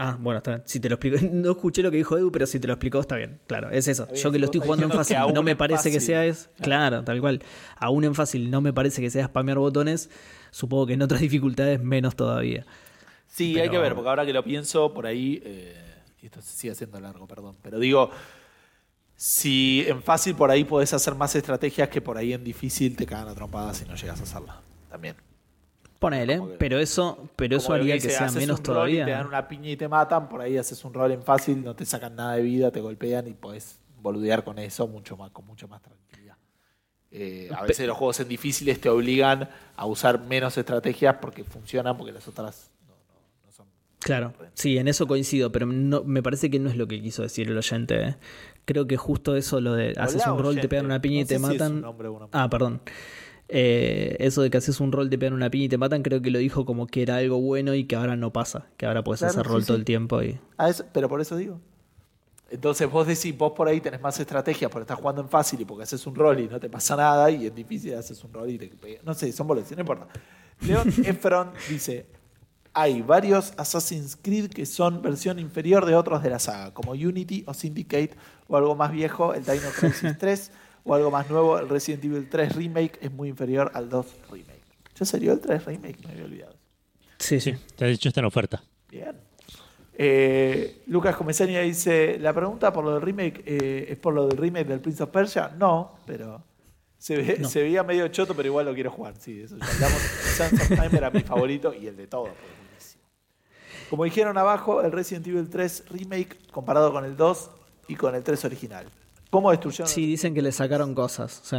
[0.00, 0.62] Ah, bueno, está bien.
[0.64, 1.18] Si te lo explico.
[1.32, 3.40] No escuché lo que dijo Edu, pero si te lo explicó, está bien.
[3.48, 4.06] Claro, es eso.
[4.14, 6.48] Yo que lo estoy jugando en fácil, no me parece que sea es.
[6.60, 7.42] Claro, tal cual.
[7.76, 10.08] Aún en fácil no me parece que sea spamear botones.
[10.52, 12.64] Supongo que en otras dificultades menos todavía.
[13.26, 15.42] Sí, Pero- hay que ver, porque ahora que lo pienso, por ahí.
[15.44, 15.74] eh,
[16.22, 17.56] y esto se sigue haciendo largo, perdón.
[17.62, 18.10] Pero digo,
[19.16, 23.04] si en fácil por ahí podés hacer más estrategias que por ahí en difícil te
[23.04, 24.60] cagan a trompadas si no llegas a hacerla.
[24.90, 25.16] También.
[25.98, 29.04] Ponele, que- pero eso, pero eso haría dice, que sea menos todavía.
[29.04, 31.74] te dan una piña y te matan, por ahí haces un rol en fácil, no
[31.74, 35.44] te sacan nada de vida, te golpean y podés boludear con eso mucho más, con
[35.46, 36.36] mucho más tranquilidad.
[37.10, 41.96] Eh, a veces los juegos en difíciles te obligan a usar menos estrategias porque funcionan,
[41.96, 43.66] porque las otras no, no- no son.
[43.98, 47.22] Claro, sí, en eso coincido, pero no, me parece que no es lo que quiso
[47.22, 48.00] decir el oyente.
[48.08, 48.16] ¿eh?
[48.66, 51.24] Creo que justo eso, lo de haces Hola, un rol, te pegan una piña y
[51.24, 52.06] te sé si es un matan.
[52.12, 52.82] una ah, perdón.
[53.50, 56.20] Eh, eso de que haces un rol, te pegan una piña y te matan, creo
[56.20, 58.66] que lo dijo como que era algo bueno y que ahora no pasa.
[58.76, 60.38] Que ahora puedes Claro, hacer sí, rol todo el tiempo y.
[60.58, 61.58] Ah, eso- pero por eso digo.
[62.50, 65.64] Entonces vos decís, vos por ahí tenés más estrategias porque estás jugando en fácil y
[65.66, 68.48] porque haces un rol y no te pasa nada y en difícil haces un rol
[68.50, 70.06] y te pega- No sé, son boludeces, no importa.
[70.66, 72.06] León Efron dice,
[72.72, 77.44] hay varios Assassin's Creed que son versión inferior de otros de la saga, como Unity
[77.46, 78.12] o Syndicate
[78.46, 80.50] o algo más viejo, el Dino Crisis 3
[80.88, 84.62] o algo más nuevo, el Resident Evil 3 Remake es muy inferior al 2 Remake.
[84.98, 85.98] ¿Ya salió el 3 Remake?
[86.04, 86.54] Me había olvidado.
[87.18, 88.62] Sí, Sí, te ha dicho está en oferta.
[88.90, 89.16] Bien.
[90.00, 94.38] Eh, Lucas Comesaña dice: La pregunta por lo del remake eh, es por lo del
[94.38, 95.50] remake del Prince of Persia.
[95.58, 96.42] No, pero
[96.96, 97.48] se, ve- No.
[97.48, 99.14] se veía medio choto, pero igual lo quiero jugar.
[99.18, 99.98] Sí, eso ya hablamos.
[100.36, 102.30] Sands of Time era mi favorito y el de todos.
[103.90, 107.50] Como dijeron abajo, el Resident Evil 3 remake comparado con el 2
[107.88, 108.86] y con el 3 original.
[109.30, 111.40] ¿Cómo destruyeron Sí, dicen que le sacaron cosas.
[111.44, 111.56] Sí.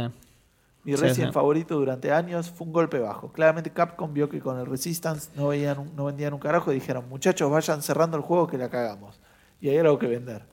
[0.82, 1.34] mi Sí, Resident sí.
[1.34, 3.30] favorito durante años fue un golpe bajo.
[3.32, 6.76] Claramente Capcom vio que con el Resistance no, veían un- no vendían un carajo y
[6.76, 9.20] dijeron, muchachos, vayan cerrando el juego que la cagamos.
[9.60, 10.46] Y hay algo que vender.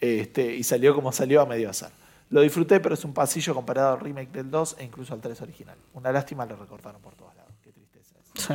[0.00, 1.92] Este, y salió como salió a medio azar.
[2.30, 5.40] Lo disfruté, pero es un pasillo comparado al remake del 2 e incluso al 3
[5.42, 5.76] original.
[5.94, 7.52] Una lástima lo recortaron por todos lados.
[7.62, 8.14] Qué tristeza.
[8.34, 8.42] es.
[8.42, 8.54] Sí.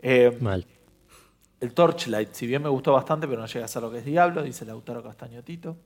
[0.00, 0.66] Eh, Mal.
[1.60, 4.04] el Torchlight, si bien me gustó bastante, pero no llega a ser lo que es
[4.04, 5.76] Diablo, dice Lautaro Castaño Tito.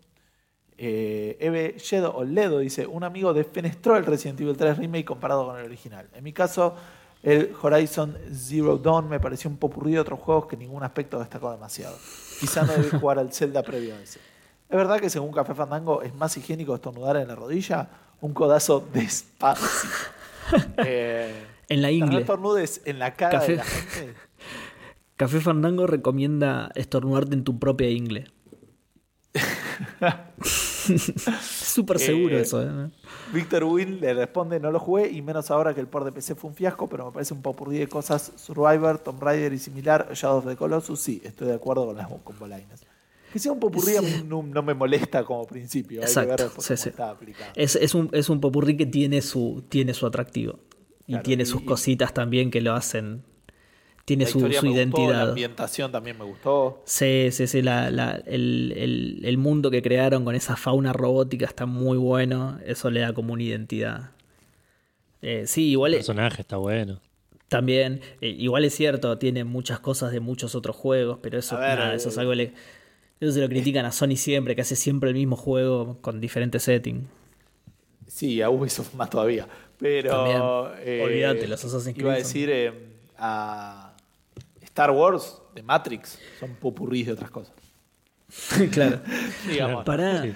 [0.81, 5.45] Eh, Eve Yedo o Ledo dice: Un amigo defenestró el Resident Evil 3 Remake comparado
[5.47, 6.09] con el original.
[6.15, 6.77] En mi caso,
[7.23, 11.51] el Horizon Zero Dawn me pareció un popurrí de otros juegos que ningún aspecto destacó
[11.51, 11.97] demasiado.
[12.39, 14.21] Quizá no debí jugar al Zelda previo a ese.
[14.69, 17.89] ¿Es verdad que según Café Fandango es más higiénico estornudar en la rodilla?
[18.21, 19.67] Un codazo despacio.
[20.79, 22.21] Eh, En la no ingle.
[22.21, 23.53] estornudes en la cara Café.
[23.53, 24.15] de la gente.
[25.17, 28.31] Café Fandango recomienda estornudarte en tu propia ingle.
[31.43, 32.63] Súper seguro Eh, eso.
[32.63, 32.91] ¿eh?
[33.33, 36.35] Víctor Will le responde, no lo jugué y menos ahora que el port de PC
[36.35, 40.09] fue un fiasco, pero me parece un popurrí de cosas Survivor, Tomb Raider y similar,
[40.15, 42.83] Shadow of the Colossus, sí, estoy de acuerdo con las con Bolainas.
[43.33, 43.93] Que sea un popurrí
[44.27, 46.89] no, no me molesta como principio, hay que Exacto, ver después sí, cómo sí.
[46.89, 47.53] está aplicado.
[47.55, 50.59] Es, es un, es un popurrí que tiene su, tiene su atractivo.
[51.07, 53.23] Y Claro, tiene y- sus cositas también que lo hacen.
[54.09, 55.29] Tiene La su, su me gustó, la identidad.
[55.29, 56.83] ambientación también me gustó.
[56.85, 57.63] Sí, sí, sí.
[57.63, 62.59] la- la- el, el- el mundo que crearon con esa fauna robótica está muy bueno.
[62.67, 64.11] Eso le da como una identidad.
[65.23, 67.01] Eh, sí, El igual es- personaje está bueno.
[67.49, 71.61] también, eh, igual es cierto, tiene muchas cosas de muchos otros juegos, pero eso, A
[71.61, 72.53] ver, nada, eso es eh, algo le-
[73.21, 76.63] eso se lo critican a Sony siempre, que hace siempre el mismo juego con diferentes
[76.63, 77.05] settings.
[78.07, 79.47] Sí, a Ubisoft más todavía.
[79.79, 80.11] Pero.
[80.11, 80.43] También.
[80.87, 82.73] eh, Olvídate, los Assassin's Iba a Creed decir eh,
[83.17, 83.88] a
[84.79, 87.53] Star Wars de Matrix son popurrís de otras cosas.
[88.73, 89.01] claro.
[89.51, 89.85] Digamos.
[89.85, 90.23] Pará.
[90.23, 90.33] Sí.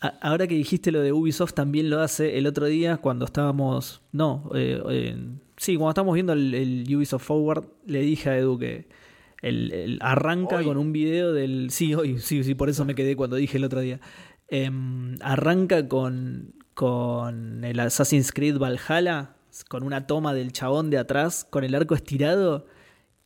[0.00, 4.02] A- Ahora que dijiste lo de Ubisoft, también lo hace el otro día cuando estábamos.
[4.10, 5.16] No, eh, eh,
[5.56, 8.88] sí, cuando estábamos viendo el, el Ubisoft Forward, le dije a Edu que
[9.42, 10.64] el, el- arranca Hoy.
[10.64, 11.70] con un video del.
[11.70, 14.00] Sí, hoy, sí, sí, por eso me quedé cuando dije el otro día.
[14.48, 19.36] Em, arranca con, con el Assassin's Creed Valhalla,
[19.68, 22.66] con una toma del chabón de atrás, con el arco estirado.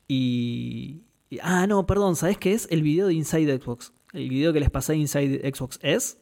[0.08, 1.02] Y.
[1.30, 2.68] y- ah, no, perdón, ¿sabes qué es?
[2.70, 3.92] El video de Inside Xbox.
[4.12, 6.18] El video que les pasé de Inside Xbox es.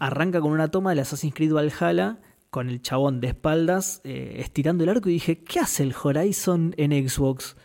[0.00, 2.18] Arranca con una toma del Assassin's Creed Valhalla
[2.50, 6.74] con el chabón de espaldas eh, estirando el arco y dije, ¿qué hace el Horizon
[6.76, 7.56] en Xbox?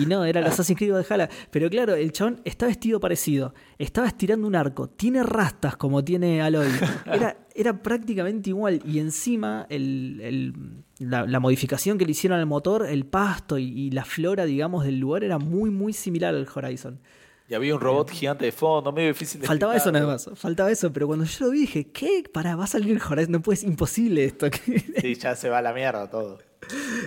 [0.00, 1.28] Y no, era el Assassin's Creed Valhalla.
[1.50, 3.54] Pero claro, el chabón está vestido parecido.
[3.78, 4.88] Estaba estirando un arco.
[4.90, 6.68] Tiene rastas como tiene Aloy.
[7.06, 8.80] Era, era prácticamente igual.
[8.84, 13.64] Y encima el- el- la, la modificación que le hicieron al motor, el pasto y,
[13.64, 17.00] y la flora, digamos, del lugar era muy, muy similar al Horizon.
[17.48, 20.70] Y había un robot gigante de fondo, medio difícil de Faltaba eso nada más, faltaba
[20.70, 22.22] eso, pero cuando yo lo vi dije, ¿qué?
[22.32, 24.46] Pará, va a salir el Horizon, no puede, es imposible esto.
[25.00, 26.38] Sí, ya se va a la mierda todo.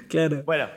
[0.10, 0.44] claro.
[0.44, 0.68] Bueno,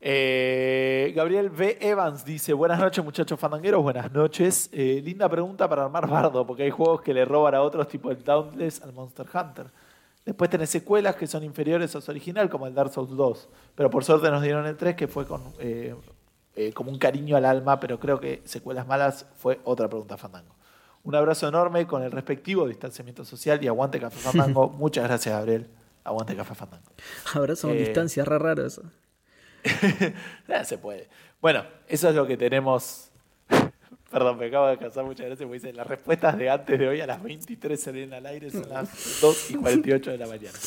[0.00, 1.78] eh, Gabriel V.
[1.80, 3.82] Evans dice: Buenas noches, muchachos fandangueros.
[3.82, 4.70] Buenas noches.
[4.72, 8.10] Eh, linda pregunta para armar bardo, porque hay juegos que le roban a otros, tipo
[8.10, 9.66] el Dauntless al Monster Hunter.
[10.28, 13.48] Después tenés secuelas que son inferiores a su original, como el Dark Souls 2.
[13.74, 15.94] Pero por suerte nos dieron el 3, que fue con eh,
[16.54, 20.54] eh, como un cariño al alma, pero creo que secuelas malas fue otra pregunta fandango.
[21.02, 24.68] Un abrazo enorme con el respectivo distanciamiento social y aguante Café Fandango.
[24.76, 25.66] Muchas gracias, Gabriel.
[26.04, 26.90] Aguante Café Fandango.
[27.32, 28.82] Abrazo con Eh, distancia, re raro eso.
[30.64, 31.08] Se puede.
[31.40, 33.07] Bueno, eso es lo que tenemos.
[34.10, 37.00] Perdón, me acabo de cansar muchas gracias porque dice las respuestas de antes de hoy
[37.00, 40.58] a las 23 salen al aire, son las 2 y 48 de la mañana.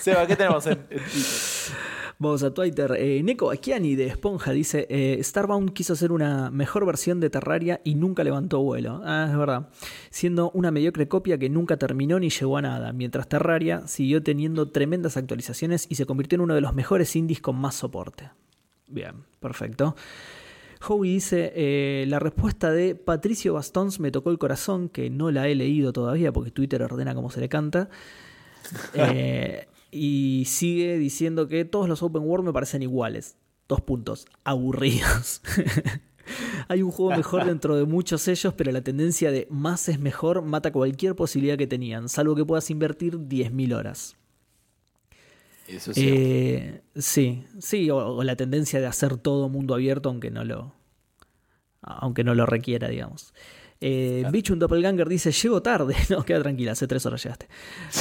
[0.00, 1.74] Seba, ¿qué tenemos en, en Twitter?
[2.20, 2.96] Vamos a Twitter.
[2.98, 7.80] Eh, Neko Akiani de Esponja dice: eh, Starbound quiso hacer una mejor versión de Terraria
[7.84, 9.00] y nunca levantó vuelo.
[9.04, 9.68] Ah, es verdad.
[10.10, 14.66] Siendo una mediocre copia que nunca terminó ni llegó a nada, mientras Terraria siguió teniendo
[14.72, 18.30] tremendas actualizaciones y se convirtió en uno de los mejores indies con más soporte.
[18.88, 19.94] Bien, perfecto.
[20.86, 25.48] Howie dice, eh, la respuesta de Patricio Bastons me tocó el corazón, que no la
[25.48, 27.88] he leído todavía porque Twitter ordena como se le canta.
[28.92, 33.36] Eh, y sigue diciendo que todos los open world me parecen iguales.
[33.66, 34.26] Dos puntos.
[34.44, 35.40] Aburridos.
[36.68, 40.42] Hay un juego mejor dentro de muchos ellos, pero la tendencia de más es mejor
[40.42, 44.17] mata cualquier posibilidad que tenían, salvo que puedas invertir 10.000 horas.
[45.68, 45.92] Eso.
[45.96, 50.74] Eh, sí, sí, o, o la tendencia de hacer todo mundo abierto aunque no lo
[51.82, 53.32] aunque no lo requiera, digamos.
[53.80, 55.94] Eh, Bicho un doppelganger dice, llego tarde.
[56.10, 57.48] No, queda tranquila, hace tres horas llegaste.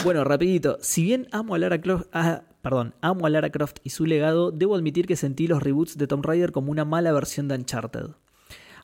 [0.04, 0.78] Bueno, rapidito.
[0.82, 4.52] Si bien amo a Lara Croft, ah, perdón, amo a Lara Croft y su legado,
[4.52, 8.08] debo admitir que sentí los reboots de Tomb Raider como una mala versión de Uncharted.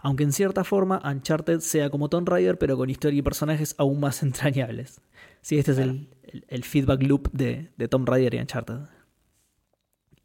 [0.01, 3.99] Aunque en cierta forma Uncharted sea como Tomb Raider, pero con historia y personajes aún
[3.99, 5.01] más entrañables.
[5.43, 8.79] Sí, este es el, el- el feedback loop de, de Tomb Raider y Uncharted.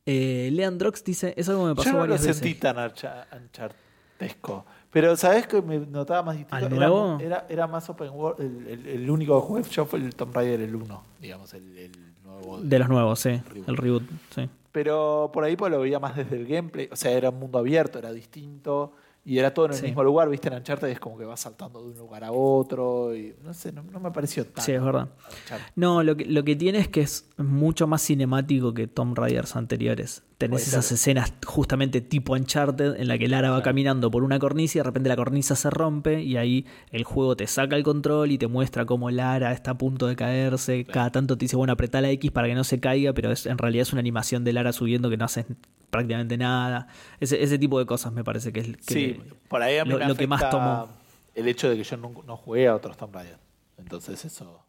[0.06, 2.60] Eh, Leandrox dice, es algo que me pasó Yo no lo sentí veces.
[2.60, 4.64] tan anchartesco.
[4.90, 6.56] Pero ¿sabes que me notaba más distinto?
[6.56, 7.18] ¿Al Era- nuevo?
[7.20, 8.40] Era, era más open world.
[8.40, 11.76] El, el- el único que jugué yo fue el Tomb Raider el 1, digamos, el,
[11.76, 11.92] el
[12.24, 12.58] nuevo.
[12.60, 13.30] De los nuevos, sí.
[13.50, 13.68] Reboot.
[13.68, 14.02] El reboot,
[14.34, 14.48] sí.
[14.72, 16.88] Pero por ahí pues lo veía más desde el gameplay.
[16.90, 18.92] O sea, era un mundo abierto, era distinto.
[19.28, 19.84] Y era todo en el Sí.
[19.84, 23.14] mismo lugar, viste, en Uncharted es como que va saltando de un lugar a otro.
[23.14, 24.64] Y no sé, no, no me pareció tan.
[24.64, 25.10] Sí, es verdad.
[25.42, 25.66] Uncharted.
[25.76, 29.54] No, lo que, lo que tiene es que es mucho más cinemático que Tomb Raiders
[29.54, 30.22] anteriores.
[30.38, 30.94] Tenés Puede esas ser.
[30.94, 34.84] escenas justamente tipo Uncharted en la que Lara va caminando por una cornisa y de
[34.84, 38.46] repente la cornisa se rompe y ahí el juego te saca el control y te
[38.46, 40.84] muestra cómo Lara está a punto de caerse.
[40.84, 43.46] Cada tanto te dice, bueno, apretá la X para que no se caiga, pero es,
[43.46, 45.44] en realidad es una animación de Lara subiendo que no hace
[45.90, 46.86] prácticamente nada.
[47.18, 49.90] Ese, ese tipo de cosas me parece que es que Sí, por ahí a mí
[49.90, 50.88] lo- me lo que más tomó.
[51.34, 53.38] El hecho de que yo no, no jugué a otros Tomb Raider.
[53.76, 54.62] Entonces eso.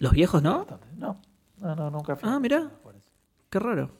[0.00, 0.66] Los viejos, ¿no?
[0.98, 1.18] No,
[1.60, 2.28] no, no, nunca fui.
[2.30, 2.70] Ah, mirá.
[3.48, 3.90] Qué raro.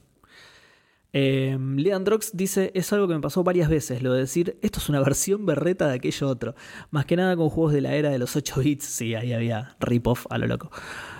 [1.13, 4.89] Eh, Leandrox dice, es algo que me pasó varias veces, lo de decir, esto es
[4.89, 6.55] una versión berreta de aquello otro.
[6.91, 9.75] Más que nada con juegos de la era de los 8 bits, sí, ahí había
[9.79, 10.69] rip-off a lo loco.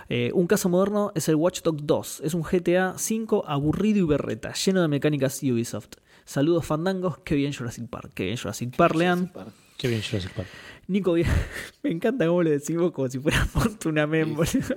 [0.10, 4.08] Eh, un caso moderno es el Watch Dogs 2, es un GTA 5 aburrido y
[4.08, 5.96] berreta, lleno de mecánicas Ubisoft.
[6.26, 9.32] Saludos fandangos, qué bien Jurassic Park, qué bien Jurassic Park, Lean.
[9.78, 10.48] Qué bien Jurassic Park.
[10.88, 11.16] Nico,
[11.84, 14.60] me encanta cómo le decimos como si fuera Fortuna Mem, Sí.
[14.60, 14.76] boludo.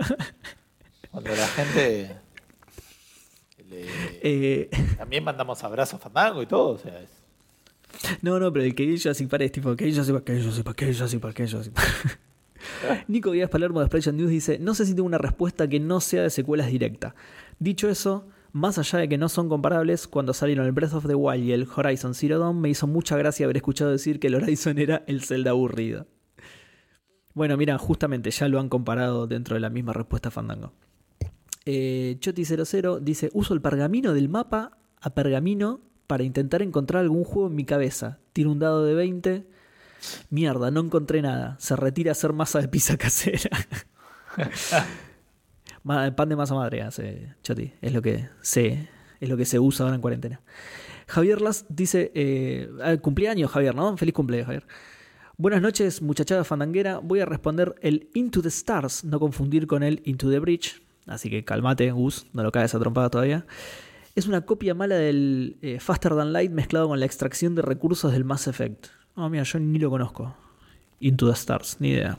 [1.11, 2.17] Cuando la gente.
[3.71, 3.87] Le-
[4.23, 4.69] Eh,
[4.99, 6.71] También mandamos abrazos fandango y todo.
[6.71, 10.05] O sea, es- No, no, pero el que yo así para es tipo, que yo
[10.05, 11.83] sepa, que sepa, que yo sepa, que yo sepa.
[13.09, 16.01] Nico Díaz Palermo de Spreadshot News dice, no sé si tengo una respuesta que no
[16.01, 17.15] sea de secuelas directa.
[17.59, 21.15] Dicho eso, más allá de que no son comparables, cuando salieron el Breath of the
[21.15, 24.35] Wild y el Horizon Zero Dawn, me hizo mucha gracia haber escuchado decir que el
[24.35, 26.07] Horizon era el Zelda aburrido.
[27.33, 30.73] Bueno, mira, justamente ya lo han comparado dentro de la misma respuesta Fandango.
[31.73, 37.47] Eh, Choti00 dice: Uso el pergamino del mapa a pergamino para intentar encontrar algún juego
[37.47, 38.19] en mi cabeza.
[38.33, 39.47] Tiro un dado de 20.
[40.31, 41.55] Mierda, no encontré nada.
[41.61, 43.57] Se retira a hacer masa de pizza casera.
[46.17, 47.73] Pan de masa madre hace Choti.
[47.81, 48.89] Es lo que se,
[49.21, 50.41] es lo que se usa ahora en cuarentena.
[51.07, 53.97] Javier Las dice: eh, ah, Cumpleaños, Javier, ¿no?
[53.97, 54.67] Feliz cumpleaños, Javier.
[55.37, 56.99] Buenas noches, muchachada fandanguera.
[56.99, 60.83] Voy a responder el Into the Stars, no confundir con el Into the Bridge.
[61.11, 63.45] Así que calmate, Gus, no lo caes a trompada todavía.
[64.15, 68.13] Es una copia mala del eh, Faster Than Light mezclado con la extracción de recursos
[68.13, 68.87] del Mass Effect.
[69.17, 70.37] Oh, mira, yo ni lo conozco.
[71.01, 72.17] Into the Stars, ni idea.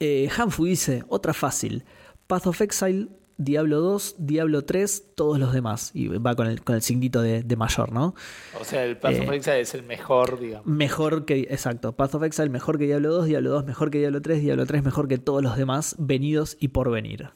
[0.00, 1.84] Eh, Hanfu dice, otra fácil.
[2.26, 3.08] Path of Exile,
[3.38, 5.90] Diablo 2, Diablo 3, todos los demás.
[5.94, 8.14] Y va con el, con el signito de, de mayor, ¿no?
[8.58, 10.66] o sea, el Path of Eh, Exile es el mejor, digamos.
[10.66, 14.22] Mejor que, exacto, Path of Exile mejor que Diablo 2, Diablo 2 mejor que Diablo
[14.22, 17.30] 3, Diablo 3 mejor que todos los demás venidos y por venir.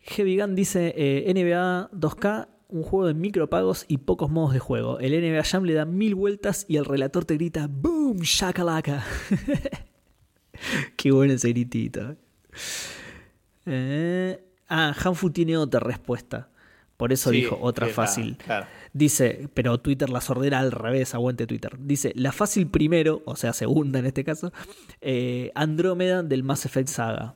[0.00, 4.98] Heavy Gun dice eh, NBA 2K, un juego de micropagos y pocos modos de juego.
[4.98, 8.18] El NBA Jam le da mil vueltas y el relator te grita ¡Boom!
[8.22, 9.04] ¡Shakalaka!
[10.96, 12.16] Qué bueno ese gritito.
[13.66, 16.48] Eh, ah, Hanfu tiene otra respuesta.
[16.96, 18.36] Por eso Sí, dijo otra fácil.
[18.36, 18.66] claro.
[18.92, 21.76] Dice, pero Twitter las ordena al revés, aguante Twitter.
[21.80, 24.52] Dice, la fácil primero, o sea, segunda en este caso,
[25.00, 27.34] eh, Andrómeda del Mass Effect Saga.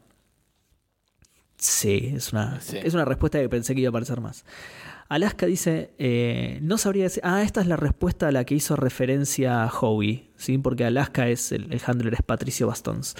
[1.56, 2.78] Sí, es una, Sí.
[2.80, 4.44] es una respuesta que pensé que iba a aparecer más.
[5.08, 8.76] Alaska dice, eh, no sabría decir, ah, esta es la respuesta a la que hizo
[8.76, 10.58] referencia Howie, ¿sí?
[10.58, 13.16] porque Alaska es, el, el handler es Patricio Bastons.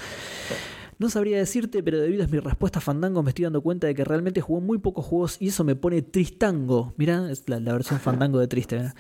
[0.99, 3.95] No sabría decirte, pero debido a mi respuesta a Fandango me estoy dando cuenta de
[3.95, 6.93] que realmente jugó muy pocos juegos y eso me pone tristango.
[6.97, 8.79] Mirá, es la, la versión Fandango de triste.
[8.79, 8.95] mirá.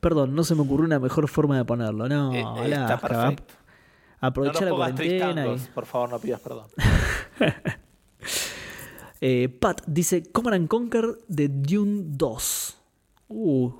[0.00, 2.08] Perdón, no se me ocurrió una mejor forma de ponerlo.
[2.08, 3.54] No, Eh, eh, Alaska, está perfecto.
[4.22, 5.46] No aprovecha nos la cuarentena.
[5.48, 6.66] y- por favor, no pidas perdón.
[9.20, 12.76] Eh, Pat dice Command and Conquer de Dune 2.
[13.28, 13.70] Uh,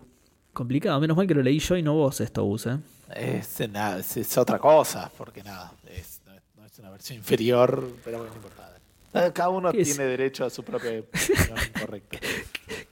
[0.55, 0.99] complicado.
[1.01, 2.79] Menos mal que lo leí yo y no vos esto, Gus, ¿eh?
[3.15, 7.93] Es, es, es otra cosa, porque nada, es, no, es, no es una versión inferior,
[8.05, 8.71] pero bueno, no importa.
[9.15, 9.97] Eh, Cada uno ¿Qué tiene es?
[9.99, 12.19] derecho a su propia opinión correcta.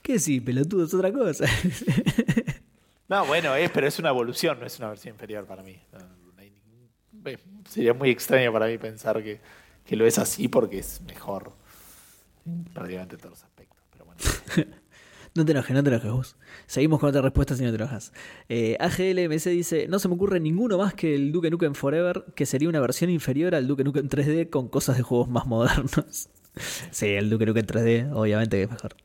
[0.01, 0.85] ¿Qué sí, pelotudo?
[0.85, 1.45] Es otra cosa.
[3.09, 5.77] No, bueno, es, pero es una evolución, no es una versión inferior para mí.
[5.91, 6.05] No, no
[6.37, 7.37] hay ningún- eh,
[7.69, 9.39] sería muy extraño para mí pensar que,
[9.85, 11.51] que lo es así porque es mejor
[12.45, 13.77] en prácticamente todos los aspectos.
[13.91, 14.21] Pero bueno.
[15.35, 16.35] No te enojes, no te enojes vos.
[16.67, 18.13] Seguimos con otra respuesta si no te enojas.
[18.49, 22.45] Eh, AGLMC dice: No se me ocurre ninguno más que el Duke Nukem Forever, que
[22.45, 26.29] sería una versión inferior al Duke Nukem 3D con cosas de juegos más modernos.
[26.91, 28.95] sí, el Duke Nukem 3D, obviamente que es mejor.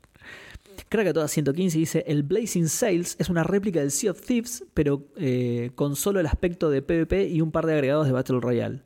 [0.87, 5.71] Krakatoa 115 dice: El Blazing Sails es una réplica del Sea of Thieves, pero eh,
[5.73, 8.81] con solo el aspecto de PvP y un par de agregados de Battle Royale.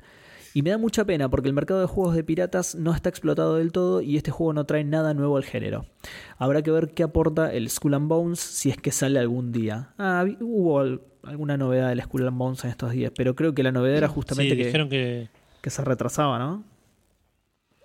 [0.56, 3.56] Y me da mucha pena porque el mercado de juegos de piratas no está explotado
[3.56, 5.86] del todo y este juego no trae nada nuevo al género.
[6.38, 9.94] Habrá que ver qué aporta el Skull and Bones si es que sale algún día.
[9.98, 13.64] Ah, hubo al- alguna novedad del Skull and Bones en estos días, pero creo que
[13.64, 15.30] la novedad era justamente sí, que, dijeron que
[15.62, 16.64] que se retrasaba, ¿no?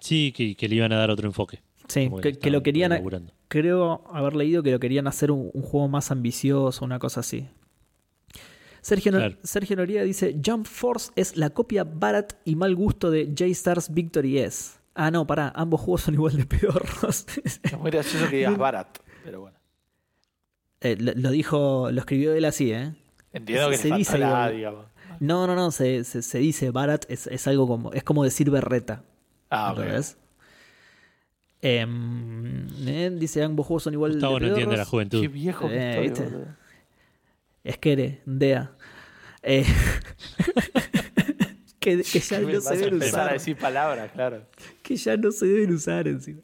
[0.01, 1.61] sí, que, que le iban a dar otro enfoque.
[1.89, 3.03] Sí, que, que lo querían,
[3.49, 7.49] creo haber leído que lo querían hacer un, un juego más ambicioso, una cosa así.
[8.89, 9.37] Sergio, Claro.
[9.43, 14.39] Sergio Noriega dice: Jump Force es la copia barat y mal gusto de J-Stars Victory
[14.39, 14.79] S.
[14.95, 17.27] Ah, no, pará, ambos juegos son igual de pedorros.
[17.63, 19.57] Es muy gracioso que digas Barat, pero bueno.
[20.81, 22.95] Eh, lo, lo dijo, lo escribió él así, ¿eh?
[23.33, 24.57] Entiendo que Se dice igual.
[24.57, 24.87] digamos.
[25.21, 28.51] No, no, no, se, se, se dice barat, es, es algo como, es como decir
[28.51, 29.03] berreta.
[29.51, 29.81] Ah, ok.
[31.61, 35.21] Em, eh, dice ambos juegos son igual Gustavo de no entiende la juventud.
[35.21, 36.25] Qué viejo que Eh, estoy, ¿viste?
[36.25, 36.57] boludo.
[37.65, 38.73] Esquere, Dea.
[39.51, 39.65] Eh,
[41.81, 43.31] ¿Qué que, que ya no se deben usar.
[43.31, 44.43] a decir palabras, claro.
[44.83, 46.43] que ya no se deben usar encima.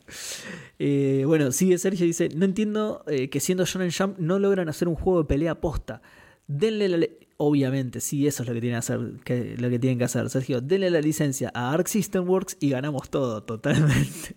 [0.79, 4.89] Eh, bueno, sigue Sergio dice, no entiendo eh, que siendo Shonen Jump no logran hacer
[4.89, 6.01] un juego de pelea posta.
[6.47, 7.07] Denle la...
[7.37, 10.31] Obviamente, sí, eso es lo que tienen que hacer, que, lo que tienen que hacer,
[10.31, 10.63] Sergio.
[10.63, 14.35] Denle la licencia a Arc System Works y ganamos todo, totalmente.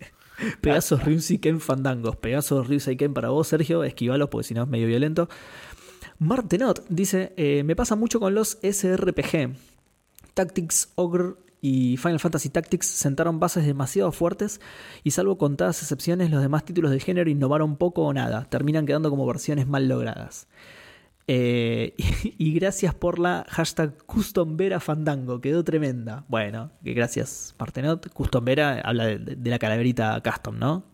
[0.60, 2.16] Pegasos Ryusei Ken Fandangos.
[2.16, 3.82] Pegasos Ryusei Ken para vos, Sergio.
[3.84, 5.28] Esquivalos porque si no es medio violento.
[6.18, 9.54] Martenot dice: eh, Me pasa mucho con los SRPG.
[10.34, 14.60] Tactics Ogre y Final Fantasy Tactics sentaron bases demasiado fuertes
[15.02, 19.10] y salvo contadas excepciones los demás títulos del género innovaron poco o nada, terminan quedando
[19.10, 20.46] como versiones mal logradas.
[21.26, 21.94] Eh,
[22.38, 26.24] y, gracias por la hashtag Custom Vera Fandango, quedó tremenda.
[26.28, 28.12] Bueno, que gracias Martenot.
[28.12, 30.84] Custom Vera habla de, de- de la calaverita custom, ¿no?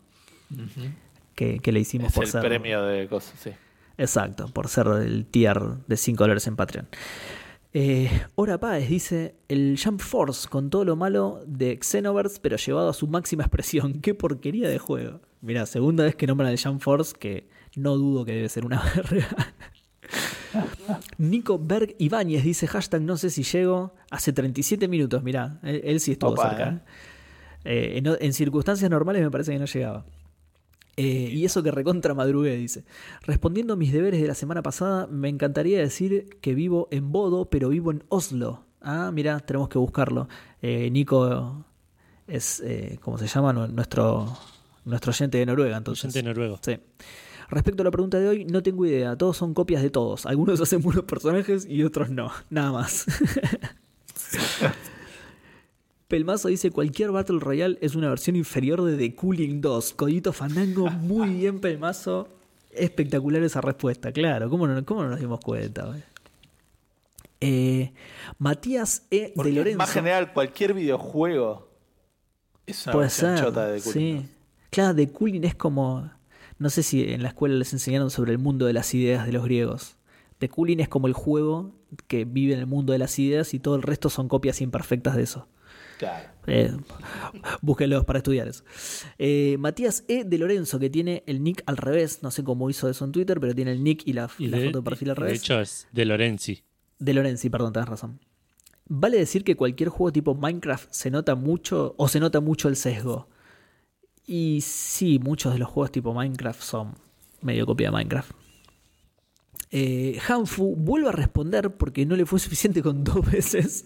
[1.35, 2.41] que, que le hicimos Es por el ser...
[2.41, 3.51] premio de cosas, sí.
[3.97, 6.89] Exacto, por ser el tier de 5 dólares en Patreon.
[7.73, 12.89] Eh, Ora Páez dice: El Jump Force con todo lo malo de Xenoverse, pero llevado
[12.89, 13.95] a su máxima expresión.
[14.01, 15.21] ¡Qué porquería de juego!
[15.41, 18.83] Mira, segunda vez que nombran el Jump Force, que no dudo que debe ser una
[19.11, 19.29] verga.
[21.19, 23.95] Nico Berg Ibáñez dice: Hashtag no sé si llego.
[24.11, 26.69] Hace 37 minutos, mirá, él, él sí estuvo Opa, cerca.
[26.71, 26.81] eh.
[27.67, 30.05] Eh, en, en circunstancias normales me parece que no llegaba.
[30.97, 32.85] Eh, y eso que recontra madrugué, dice.
[33.23, 37.47] Respondiendo a mis deberes de la semana pasada, me encantaría decir que vivo en Bodo,
[37.51, 38.65] pero vivo en Oslo.
[38.81, 40.29] Ah, mira, tenemos que buscarlo.
[40.63, 41.65] Eh, Nico
[42.29, 43.53] es, eh, ¿cómo se llama?
[43.53, 44.37] Nu- Nuestro,
[44.85, 46.05] nuestro oyente de Noruega, entonces.
[46.15, 46.59] Oyente noruego.
[46.63, 46.79] Sí.
[47.51, 49.17] Respecto a la pregunta de hoy, no tengo idea.
[49.17, 50.27] Todos son copias de todos.
[50.27, 52.31] Algunos hacen buenos personajes y otros no.
[52.51, 53.07] Nada más.
[56.09, 59.95] Pelmazo dice: cualquier Battle Royale es una versión inferior de The Cooling 2.
[59.95, 62.29] Codito Fandango, muy bien, Pelmazo.
[62.71, 64.51] Espectacular esa respuesta, claro.
[64.51, 65.87] ¿Cómo no, cómo no nos dimos cuenta?
[65.87, 66.03] güey?
[67.41, 67.93] Eh,
[68.39, 69.33] Matías E.
[69.35, 69.79] Porque de Lorenzo.
[69.79, 71.69] más general, cualquier videojuego
[72.67, 73.39] es una Puede ser.
[73.39, 74.23] chota de Cooling.
[74.23, 74.29] sí.
[74.71, 76.11] Claro, The Cooling es como.
[76.59, 79.33] No sé si en la escuela les enseñaron sobre el mundo de las ideas de
[79.33, 79.97] los griegos.
[80.39, 81.73] The Cooling es como el juego
[82.09, 85.17] que vive en el mundo de las ideas y todo el resto son copias imperfectas
[85.17, 85.47] de eso.
[85.99, 86.29] Claro.
[86.47, 86.73] Eh,
[87.63, 88.65] búsquenlos para estudiar eso.
[89.19, 90.25] Eh, Matías E.
[90.25, 92.23] de Lorenzo, que tiene el nick al revés.
[92.23, 94.59] No sé cómo hizo eso en Twitter, pero tiene el nick y la, Y la
[94.59, 95.41] de, foto de perfil al y de revés.
[95.41, 96.65] hecho es de Lorenzi.
[96.99, 98.21] De Lorenzi, perdón, tenés razón.
[98.87, 102.77] Vale decir que cualquier juego tipo Minecraft se nota mucho o se nota mucho el
[102.77, 103.29] sesgo.
[104.27, 106.95] Y sí, muchos de los juegos tipo Minecraft son
[107.41, 108.33] medio copia de Minecraft.
[109.71, 113.85] Eh, Hanfu vuelve a responder porque no le fue suficiente con dos veces.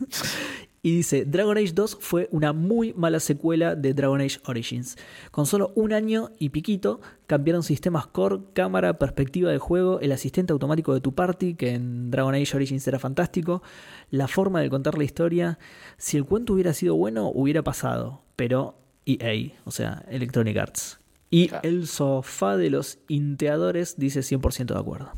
[0.83, 4.97] Y dice, Dragon Age 2 fue una muy mala secuela de Dragon Age Origins.
[5.31, 10.53] Con solo un año y piquito cambiaron sistemas core, cámara, perspectiva de juego, el asistente
[10.53, 13.63] automático de tu party, que en Dragon Age Origins era fantástico,
[14.11, 15.59] la forma de contar la historia.
[15.97, 18.23] Si el cuento hubiera sido bueno, hubiera pasado.
[18.37, 21.01] Pero EA, o sea, Electronic Arts.
[21.31, 25.13] Y el sofá de los inteadores dice 100% de acuerdo.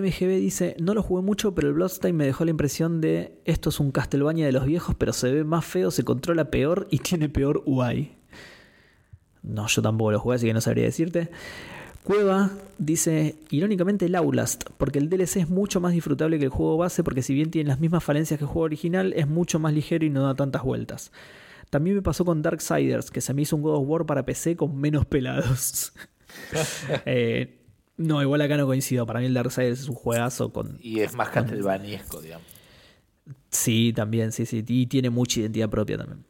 [0.00, 3.70] MGB dice, no lo jugué mucho, pero el Bloodstain me dejó la impresión de esto
[3.70, 6.98] es un Castlevania de los viejos, pero se ve más feo, se controla peor y
[6.98, 8.12] tiene peor UI.
[9.42, 11.30] No, yo tampoco lo jugué, así que no sabría decirte.
[12.02, 16.76] Cueva dice, irónicamente el Outlast, porque el DLC es mucho más disfrutable que el juego
[16.76, 19.72] base, porque si bien tiene las mismas falencias que el juego original, es mucho más
[19.72, 21.12] ligero y no da tantas vueltas.
[21.70, 24.56] También me pasó con Darksiders, que se me hizo un God of War para PC
[24.56, 25.92] con menos pelados.
[27.06, 27.63] Eh,
[27.96, 29.06] no, igual acá no coincido.
[29.06, 30.78] Para mí el Darksiders es un juegazo con...
[30.80, 32.46] Y es más castelvaniesco, digamos.
[33.50, 34.64] Sí, también, sí, sí.
[34.66, 36.24] Y tiene mucha identidad propia también.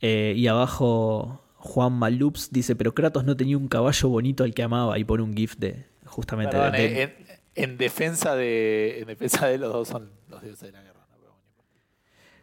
[0.00, 4.62] Eh, y abajo Juan Malups dice, pero Kratos no tenía un caballo bonito al que
[4.62, 7.12] amaba y pone un gif de justamente Perdón, de- de- en,
[7.54, 10.88] en defensa de, en defensa de los dos son los dioses de la guerra.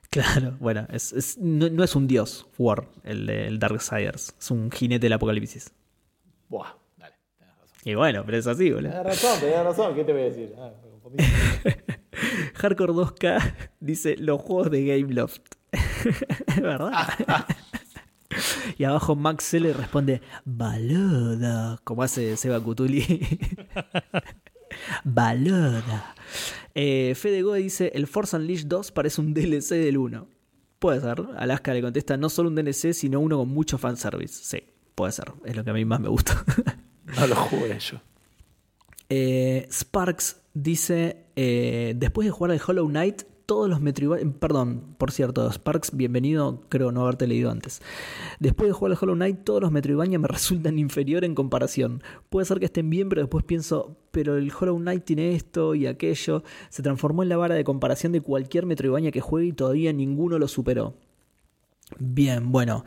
[0.10, 4.34] Claro, bueno, es, es- no, no es un dios, War, el, de- el Darksiders.
[4.40, 5.74] Es un jinete del apocalipsis.
[6.48, 6.74] Buah.
[7.86, 8.90] Y bueno, pero es así, boludo.
[8.90, 10.54] Tenés razón, tenés razón, ¿qué te voy a decir?
[10.58, 10.72] Ah.
[12.56, 15.42] Hardcore 2K dice los juegos de Gameloft.
[15.72, 17.08] es verdad.
[18.78, 23.22] y abajo Max le responde Baloda, como hace Seba Cutuli.
[25.04, 26.16] Baloda.
[26.74, 30.28] Eh, Fede Goe dice el Force Unleashed 2 parece un DLC del 1.
[30.80, 31.22] Puede ser.
[31.38, 34.44] Alaska le contesta no solo un DLC, sino uno con mucho fanservice.
[34.44, 34.64] Sí,
[34.96, 35.32] puede ser.
[35.46, 36.44] Es lo que a mí más me gusta.
[37.20, 38.02] No lo jugué yo.
[39.10, 44.34] Eh, Sparks dice: eh, Después de jugar al Hollow Knight, todos los Metroidvania.
[44.40, 47.82] Perdón, por cierto, Sparks, bienvenido, creo no haberte leído antes.
[48.40, 52.02] Después de jugar al Hollow Knight, todos los Metroidvania me resultan inferior en comparación.
[52.30, 55.88] Puede ser que estén bien, pero después pienso, pero el Hollow Knight tiene esto y
[55.88, 56.44] aquello.
[56.70, 60.40] Se transformó en la vara de comparación de cualquier Metroidvania que juegue y todavía ninguno
[60.40, 60.96] lo superó.
[62.00, 62.84] Bien, bueno.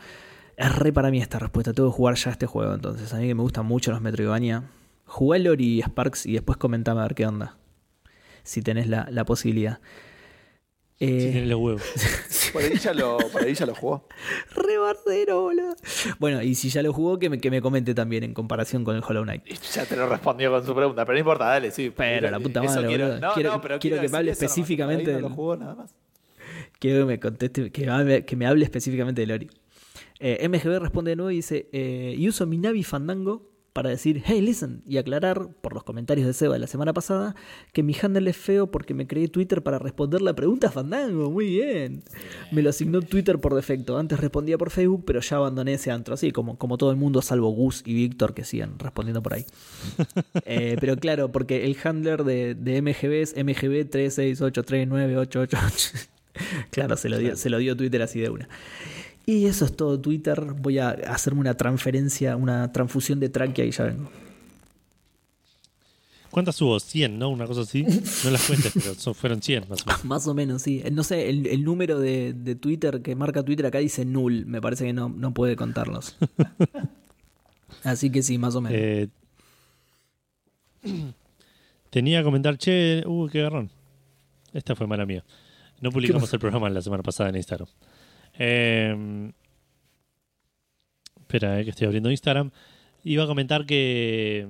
[0.59, 1.71] Es re para mí esta respuesta.
[1.73, 3.13] Tengo que jugar ya este juego entonces.
[3.13, 4.63] A mí que me gustan mucho los Metroidvania.
[5.05, 7.57] Jugué Lori y Sparks y después comentame a ver qué onda.
[8.43, 9.79] Si tenés la, la posibilidad.
[10.99, 11.81] Si Eh, tiene los huevos.
[12.53, 14.07] Por ahí ya lo, por ahí ya lo jugó.
[14.55, 15.75] re bardero, boludo.
[16.17, 18.95] Bueno, y si ya lo jugó, que me, que me comente también en comparación con
[18.97, 19.43] el Hollow Knight.
[19.73, 21.93] Ya te lo respondió con su pregunta, pero no importa, dale, sí.
[21.95, 23.19] Pero la puta madre, quiero, boludo.
[23.21, 25.95] no, Quiero- no, pero quiero que me hable específicamente No del- lo jugó nada más.
[26.79, 29.49] Quiero que me conteste, que me hable, que me hable específicamente de Lori.
[30.19, 34.21] Eh, MGB responde de nuevo y dice: eh, Y uso mi Navi Fandango para decir,
[34.25, 37.35] hey, listen, y aclarar, por los comentarios de Seba de la semana pasada,
[37.71, 41.31] que mi handle es feo porque me creé Twitter para responder la pregunta Fandango.
[41.31, 42.03] Muy bien.
[42.51, 43.97] Me lo asignó Twitter por defecto.
[43.97, 46.15] Antes respondía por Facebook, pero ya abandoné ese antro.
[46.15, 49.45] Así como, como todo el mundo, salvo Gus y Víctor, que siguen respondiendo por ahí.
[50.45, 56.07] Eh, pero claro, porque el handler de, de MGB es MGB3683988.
[56.71, 58.49] claro, se lo, dio, se lo dio Twitter así de una.
[59.29, 60.53] Y eso es todo Twitter.
[60.59, 64.09] Voy a hacerme una transferencia, una transfusión de tráquea y ya vengo.
[66.31, 66.79] ¿Cuántas hubo?
[66.79, 67.29] 100, ¿no?
[67.29, 67.83] Una cosa así.
[67.83, 70.05] No las cuentes, pero son- fueron 100 más o menos.
[70.05, 70.81] Más o menos, sí.
[70.91, 74.47] No sé, el, el número de, de Twitter que marca Twitter acá dice null.
[74.47, 76.15] Me parece que no, no puede contarlos.
[77.83, 78.79] Así que sí, más o menos.
[78.81, 79.09] Eh,
[81.91, 83.69] tenía que comentar, che, uh, qué garrón.
[84.53, 85.23] Esta fue mala mía.
[85.81, 87.67] No publicamos el programa la semana pasada en Instagram.
[88.39, 89.31] Eh,
[91.19, 92.49] espera, eh, que estoy abriendo Instagram.
[93.03, 94.47] Iba a comentar que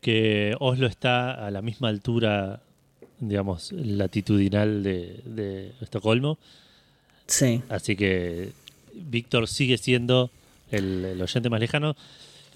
[0.00, 2.60] que Oslo está a la misma altura,
[3.20, 6.38] digamos, latitudinal de, de Estocolmo.
[7.26, 7.62] sí.
[7.68, 8.50] Así que
[8.94, 10.30] Víctor sigue siendo
[10.72, 11.94] el, el oyente más lejano.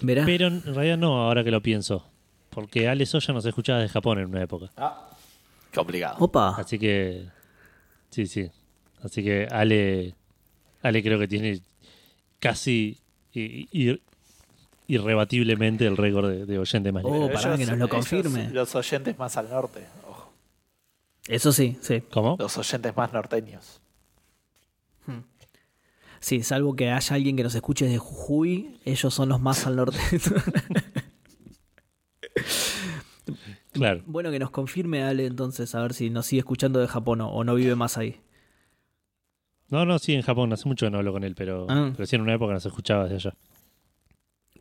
[0.01, 0.25] Verá.
[0.25, 2.05] Pero en realidad no, ahora que lo pienso.
[2.49, 4.69] Porque Ale Soya nos escuchaba de Japón en una época.
[4.75, 5.09] Ah,
[5.73, 6.17] complicado.
[6.19, 6.55] Opa.
[6.57, 7.23] Así que.
[8.09, 8.49] Sí, sí.
[9.03, 10.13] Así que Ale.
[10.81, 11.59] Ale creo que tiene
[12.39, 12.97] casi
[13.33, 14.01] ir-
[14.87, 18.49] irrebatiblemente el récord de, de oyente más Oh, pará que nos lo confirme.
[18.51, 20.31] Los oyentes más al norte, ojo.
[21.27, 22.01] Eso sí, sí.
[22.11, 22.37] ¿Cómo?
[22.39, 23.81] Los oyentes más norteños.
[26.19, 29.75] Sí, salvo que haya alguien que nos escuche desde Jujuy, ellos son los más al
[29.75, 29.99] norte.
[33.73, 34.01] Claro.
[34.07, 37.29] bueno, que nos confirme Ale entonces, a ver si nos sigue escuchando de Japón o,
[37.29, 38.19] o no vive más ahí.
[39.69, 40.51] No, no, sí, en Japón.
[40.53, 41.91] Hace mucho que no hablo con él, pero, Ah.
[41.95, 43.33] pero sí en una época nos escuchaba desde allá.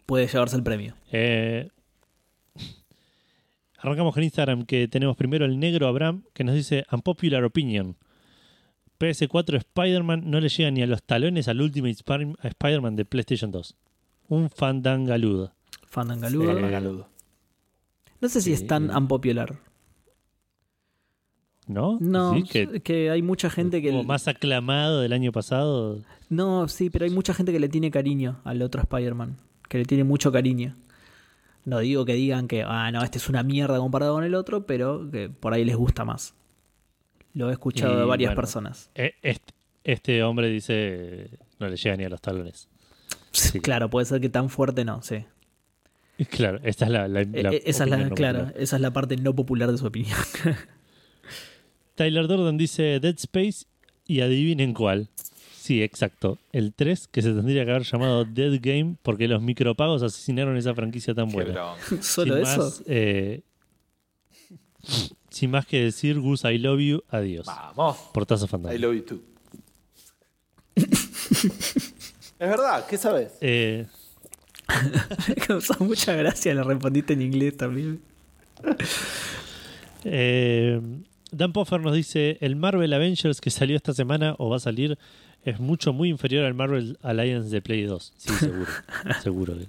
[0.05, 0.95] Puede llevarse el premio.
[1.13, 1.69] Eh,
[3.79, 7.97] arrancamos con Instagram que tenemos primero el negro Abraham que nos dice Unpopular Opinion.
[8.99, 11.97] PS4 Spider-Man no le llega ni a los talones al Ultimate
[12.41, 13.75] a Spider-Man de PlayStation 2.
[14.29, 15.53] Un fandangaludo.
[15.87, 16.59] Fandangaludo.
[16.59, 17.09] Eh, Galudo.
[18.21, 19.57] no sé si sí, es tan unpopular.
[21.67, 21.99] ¿No?
[22.01, 22.45] No, ¿Sí?
[22.45, 23.91] Que, que, hay mucha gente que...
[23.91, 25.99] como más aclamado del año pasado.
[26.29, 29.37] No, sí, pero hay mucha gente que le tiene cariño al otro Spider-Man.
[29.69, 30.77] Que le tiene mucho cariño.
[31.65, 34.65] No digo que digan que, ah, no, este es una mierda comparado con el otro,
[34.67, 36.35] pero que por ahí les gusta más.
[37.35, 38.91] Lo he escuchado Y, de varias bueno, personas.
[38.95, 42.69] Este, este hombre dice no le llega ni a los talones.
[43.33, 43.61] Sí.
[43.61, 45.25] Claro, puede ser que tan fuerte no, sí.
[46.31, 48.63] Claro, esta es la, la- la eh, esa es la, no claro, popular.
[48.63, 50.17] esa es la parte no popular de su opinión.
[51.97, 53.65] Tyler Durden dice Dead Space
[54.07, 55.09] y adivinen cuál.
[55.57, 56.39] Sí, exacto.
[56.53, 60.75] El 3 que se tendría que haber llamado Dead Game porque los micropagos asesinaron esa
[60.75, 61.75] franquicia tan buena.
[62.01, 62.63] Solo sin eso.
[62.63, 63.41] Más, eh,
[65.31, 67.47] sin más que decir Gus, I love you, adiós.
[67.47, 67.97] Vamos.
[68.15, 68.79] Portazo I fantasma.
[68.79, 69.21] love you too.
[70.77, 73.33] es verdad, ¿qué sabes?
[73.41, 73.87] Eh,
[75.29, 78.01] Me causó mucha gracia, le respondiste en inglés también.
[80.05, 80.81] eh,
[81.33, 84.99] Dan Poffer nos dice: El Marvel Avengers que salió esta semana o va a salir
[85.45, 88.13] es mucho, muy inferior al Marvel Alliance de Play 2.
[88.17, 88.67] Sí, seguro.
[89.23, 89.55] seguro.
[89.59, 89.67] que-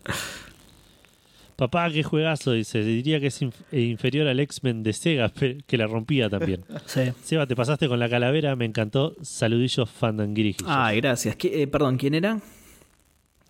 [1.56, 2.84] Papá, qué juegazo, dice.
[2.84, 5.32] Diría que es inf- eh, inferior al X-Men de Sega,
[5.68, 6.64] que la rompía también.
[6.86, 7.02] Sí.
[7.24, 9.16] Seba, te pasaste con la calavera, me encantó.
[9.24, 10.70] Saludillos fandanguirijillos.
[10.72, 11.36] Ay, gracias.
[11.36, 12.40] ¿Qué- eh, perdón, ¿quién era?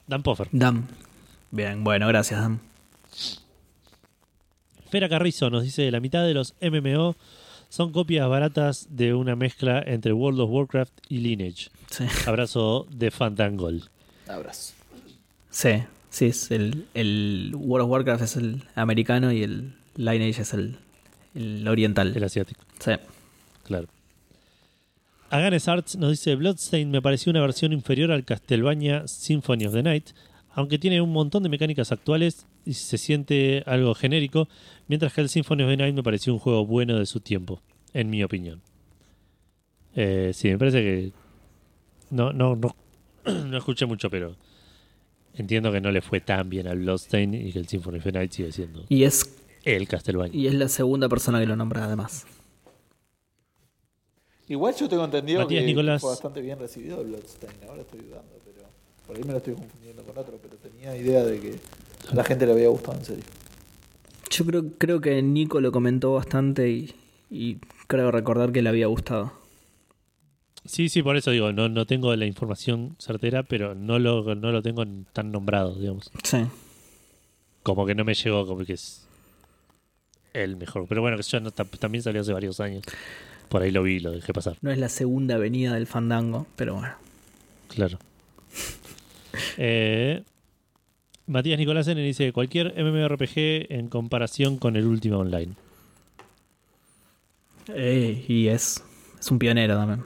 [0.08, 0.48] Dan Poffer.
[0.54, 0.88] Dam.
[1.52, 2.60] Bien, bueno, gracias, Dam.
[4.90, 7.16] Fera Carrizo nos dice: La mitad de los MMO
[7.70, 11.70] son copias baratas de una mezcla entre World of Warcraft y Lineage.
[11.90, 12.06] Sí.
[12.26, 13.84] Abrazo de Fandangol.
[14.28, 14.74] Abrazo.
[15.50, 20.54] Sí, sí, es el, el World of Warcraft es el americano y el Lineage es
[20.54, 20.78] el,
[21.36, 22.16] el oriental.
[22.16, 22.92] El asiático, Sí.
[23.64, 23.88] claro.
[25.30, 29.84] Aganes Arts nos dice: Bloodstain me pareció una versión inferior al Castlevania Symphony of the
[29.84, 30.10] Night,
[30.54, 34.48] aunque tiene un montón de mecánicas actuales se siente algo genérico,
[34.88, 37.62] mientras que el Symphony of the Night me pareció un juego bueno de su tiempo,
[37.94, 38.62] en mi opinión.
[39.96, 41.12] Eh, sí, me parece que.
[42.10, 42.76] No, no, no,
[43.46, 44.36] no escuché mucho, pero
[45.34, 48.12] entiendo que no le fue tan bien al Bloodstain y que el Symphony of the
[48.12, 50.40] Night sigue siendo Y es, el Castlevania.
[50.40, 52.26] y es la segunda persona que lo nombra, además.
[54.50, 56.00] Igual yo tengo entendido Matías que Nicolás.
[56.02, 57.64] fue bastante bien recibido el Bloodstained.
[57.68, 58.66] Ahora estoy dudando, pero
[59.06, 61.56] por ahí me lo estoy confundiendo con otro, pero tenía idea de que
[62.12, 63.24] a la gente le había gustado en serio.
[64.30, 66.94] Yo creo, creo que Nico lo comentó bastante y,
[67.30, 69.32] y creo recordar que le había gustado.
[70.66, 74.52] Sí, sí, por eso digo, no, no tengo la información certera, pero no lo, no
[74.52, 76.12] lo tengo tan nombrado, digamos.
[76.24, 76.46] Sí.
[77.64, 79.08] Como que no me llegó como que es
[80.34, 80.86] el mejor.
[80.90, 82.84] Pero bueno, que yo no, tam- también salió hace varios años.
[83.48, 84.58] Por ahí lo vi, lo dejé pasar.
[84.62, 86.94] No es la segunda avenida del fandango, pero bueno.
[87.70, 87.98] Claro.
[89.58, 90.24] Eh,
[91.28, 95.54] Matías Nicolás N dice, cualquier MMORPG en comparación con el último online.
[97.74, 98.82] Eh, y es,
[99.20, 100.04] es un pionero también.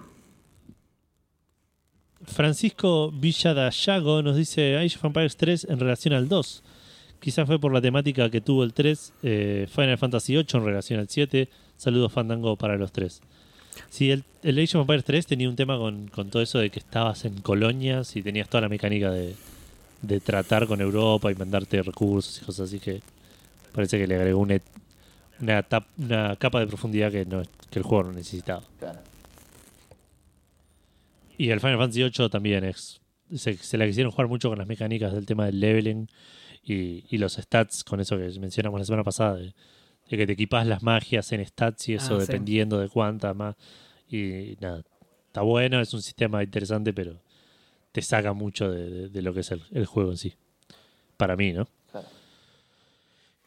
[2.23, 6.63] Francisco Villadayago nos dice Age of Empires 3 en relación al 2.
[7.19, 10.99] Quizás fue por la temática que tuvo el 3, eh, Final Fantasy 8 en relación
[10.99, 11.49] al 7.
[11.77, 13.21] Saludos Fandango para los tres.
[13.89, 16.71] Sí, el, el Age of Empires 3 tenía un tema con, con todo eso de
[16.71, 19.35] que estabas en colonias y tenías toda la mecánica de,
[20.01, 23.01] de tratar con Europa y mandarte recursos y cosas así que
[23.71, 24.59] parece que le agregó una,
[25.39, 28.63] una, tap- una capa de profundidad que, no, que el juego no necesitaba.
[28.79, 28.99] Claro.
[31.37, 33.01] Y el Final Fantasy VIII también es.
[33.33, 36.07] Se, se la quisieron jugar mucho con las mecánicas del tema del leveling
[36.63, 39.53] y, y los stats, con eso que mencionamos la semana pasada, de,
[40.09, 42.25] de que te equipas las magias en stats y eso Ah, sí.
[42.27, 43.55] dependiendo de cuántas más.
[44.09, 44.83] Y nada,
[45.27, 47.20] está bueno, es un sistema interesante, pero
[47.91, 50.33] te saca mucho de, de- de lo que es el, el juego en sí.
[51.17, 51.67] Para mí, ¿no?
[51.91, 52.07] Claro.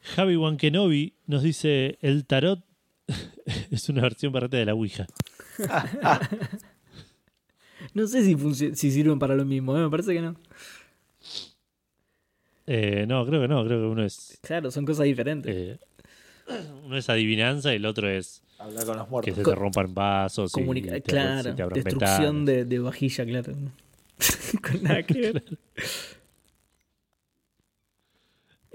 [0.03, 2.61] Javi Wankenobi nos dice: el tarot
[3.71, 5.07] es una versión barata de la Ouija.
[7.93, 8.37] No sé si,
[8.75, 9.81] si sirven para lo mismo, ¿eh?
[9.83, 10.35] me parece que no.
[12.67, 14.39] Eh, no, creo que no, creo que uno es.
[14.43, 15.55] Claro, son cosas diferentes.
[15.55, 15.79] eh,
[16.85, 19.35] uno es adivinanza y el otro es Hablar con los que muertos.
[19.37, 23.53] se Co- te rompan vasos y Comunica- te, claro, se te destrucción de vajilla, claro.
[24.63, 25.45] Con nada que ver.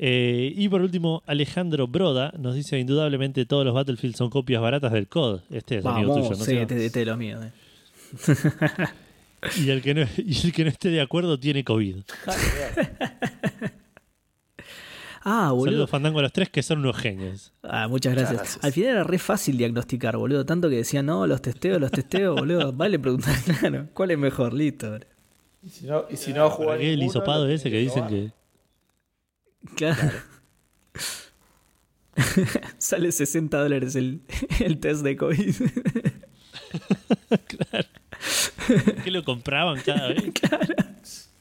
[0.02, 4.94] Eh, y por último, Alejandro Broda nos dice indudablemente todos los Battlefield son copias baratas
[4.94, 5.42] del COD.
[5.50, 6.46] Este es amigo Vamos, tuyo, ¿no?
[6.46, 7.40] sí, este, este es lo mío.
[7.44, 7.52] eh.
[9.58, 11.96] Y, el que no, y el que no esté de acuerdo tiene COVID.
[15.22, 15.66] Ah, boludo.
[15.66, 17.52] Saludos Fandango a los tres que son unos genios.
[17.62, 18.38] Ah, muchas gracias.
[18.38, 18.64] gracias.
[18.64, 20.46] Al final era re fácil diagnosticar, boludo.
[20.46, 22.72] Tanto que decían, no, los testeo, los testeo, boludo.
[22.72, 24.54] Vale preguntar, claro, ¿cuál es mejor?
[24.54, 24.90] Listo.
[24.92, 25.06] bro.
[25.62, 28.32] Y si no, y si no juega ¿Para qué el hisopado ese que dicen que...
[29.76, 30.12] Claro.
[32.78, 34.22] Sale 60 dólares el,
[34.60, 35.56] el test de COVID.
[39.04, 41.32] ¿Qué lo compraban cada vez?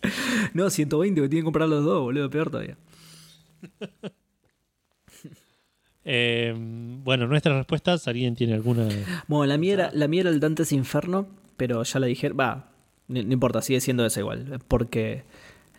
[0.54, 2.30] no, 120, que tienen que comprar los dos, boludo.
[2.30, 2.76] Peor todavía.
[6.04, 8.88] Eh, bueno, nuestras respuestas, ¿alguien tiene alguna?
[9.26, 12.30] Bueno, la mía era, la mía era el Dante's Inferno, pero ya la dije.
[12.30, 12.70] Va,
[13.08, 14.60] no, importa, sigue siendo esa igual.
[14.68, 15.24] Porque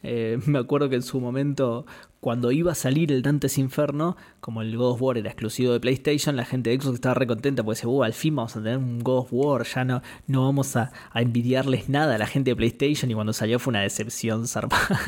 [0.03, 1.85] eh, me acuerdo que en su momento,
[2.19, 5.79] cuando iba a salir el Dante's Inferno, como el God of War era exclusivo de
[5.79, 8.59] PlayStation, la gente de Xbox estaba re contenta porque decía, uh, al fin vamos a
[8.59, 12.27] tener un God of War, ya no, no vamos a, a envidiarles nada a la
[12.27, 13.09] gente de PlayStation.
[13.11, 14.99] Y cuando salió fue una decepción zarpada.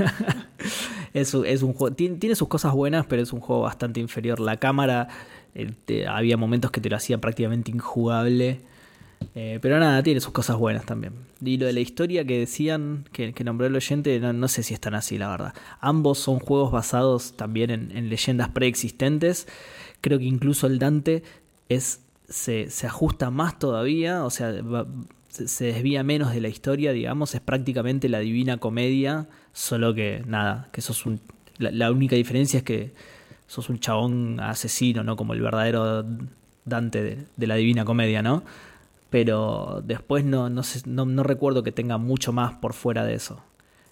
[1.14, 4.40] es, es un juego, tiene, tiene sus cosas buenas, pero es un juego bastante inferior.
[4.40, 5.08] La cámara,
[5.56, 8.62] eh, había momentos que te lo hacía prácticamente injugable.
[9.36, 11.14] Eh, pero nada, tiene sus cosas buenas también.
[11.44, 14.64] Y lo de la historia que decían, que, que nombró el oyente, no, no sé
[14.64, 15.54] si es tan así, la verdad.
[15.80, 19.48] Ambos son juegos basados también en, en leyendas preexistentes.
[20.02, 21.24] Creo que incluso el Dante
[21.70, 24.88] es, se, se ajusta más todavía, o sea, va-
[25.30, 27.34] se, se desvía menos de la historia, digamos.
[27.36, 31.22] Es prácticamente la divina comedia, solo que nada, que sos un.
[31.58, 32.94] La, la única diferencia es que
[33.48, 35.16] sos un chabón asesino, ¿no?
[35.16, 36.06] Como el verdadero
[36.66, 38.44] Dante de, de la divina comedia, ¿no?
[39.12, 43.14] Pero después no, no, sé- no, no recuerdo que tenga mucho más por fuera de
[43.14, 43.40] eso.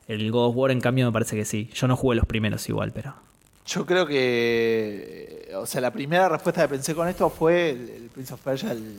[0.08, 1.70] El God of War, en cambio, me parece que sí.
[1.76, 3.14] Yo no jugué los primeros igual, pero.
[3.68, 5.52] Yo creo que.
[5.56, 8.72] O sea, la primera respuesta que pensé con esto fue el, el Prince of Persia,
[8.72, 8.80] el.
[8.80, 8.96] el,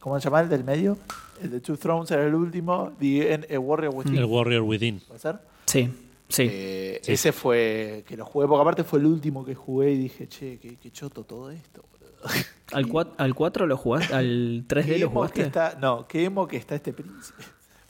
[0.00, 0.96] ¿Cómo se llama el del medio?
[1.42, 2.92] El de Two Thrones era el último.
[2.98, 4.16] The a Warrior Within.
[4.16, 5.00] El Warrior Within.
[5.00, 5.36] ¿Puede ser?
[5.66, 5.88] Sí,
[6.28, 6.46] sí.
[6.50, 7.12] Eh, Sí.
[7.12, 8.04] Ese fue.
[8.06, 10.90] Que lo jugué, porque aparte fue el último que jugué y dije, che, qué, qué
[10.92, 12.12] choto todo esto, boludo.
[12.72, 14.14] ¿Al, cua- ¿Al 4 lo jugaste?
[14.14, 15.42] ¿Al 3D Qué lo que jugaste?
[15.42, 17.42] está, no, qué emo que está este príncipe.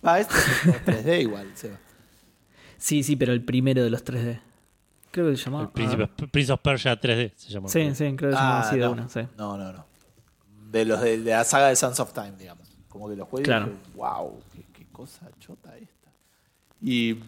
[0.03, 1.79] Ah, este es el 3D igual, Seba.
[2.79, 4.41] Sí, sí, pero el primero de los 3D.
[5.13, 5.65] Creo que se llamaba.
[5.65, 7.67] El Príncipe, Prince of Persia 3D se llama.
[7.69, 7.71] Ah.
[7.71, 8.93] Sí, sí, creo que se llamaba Ah, así de no.
[8.93, 9.21] una, sí.
[9.37, 9.87] no, no, no.
[10.71, 12.67] De los de, de la saga de Sons of Time, digamos.
[12.89, 13.71] Como que los juegos Claro.
[13.95, 16.11] wow, qué, qué cosa chota esta.
[16.81, 17.19] Y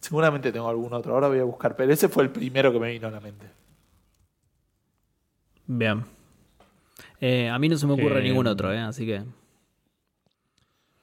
[0.00, 2.90] seguramente tengo algún otro, ahora voy a buscar, pero ese fue el primero que me
[2.92, 3.46] vino a la mente.
[5.66, 6.04] Bien.
[7.26, 8.80] Eh, a mí no se me ocurre Eh, ningún otro, ¿eh?
[8.80, 9.22] Así que.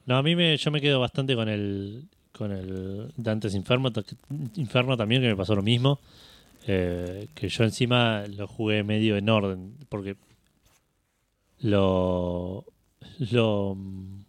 [0.06, 3.92] No, a mí me, yo me quedo bastante con el con el Dantes Inferno,
[4.56, 6.00] Inferno también, que me pasó lo mismo.
[6.68, 10.16] Eh, que yo encima lo jugué medio en orden, porque
[11.60, 12.66] lo,
[13.32, 14.24] lo mm,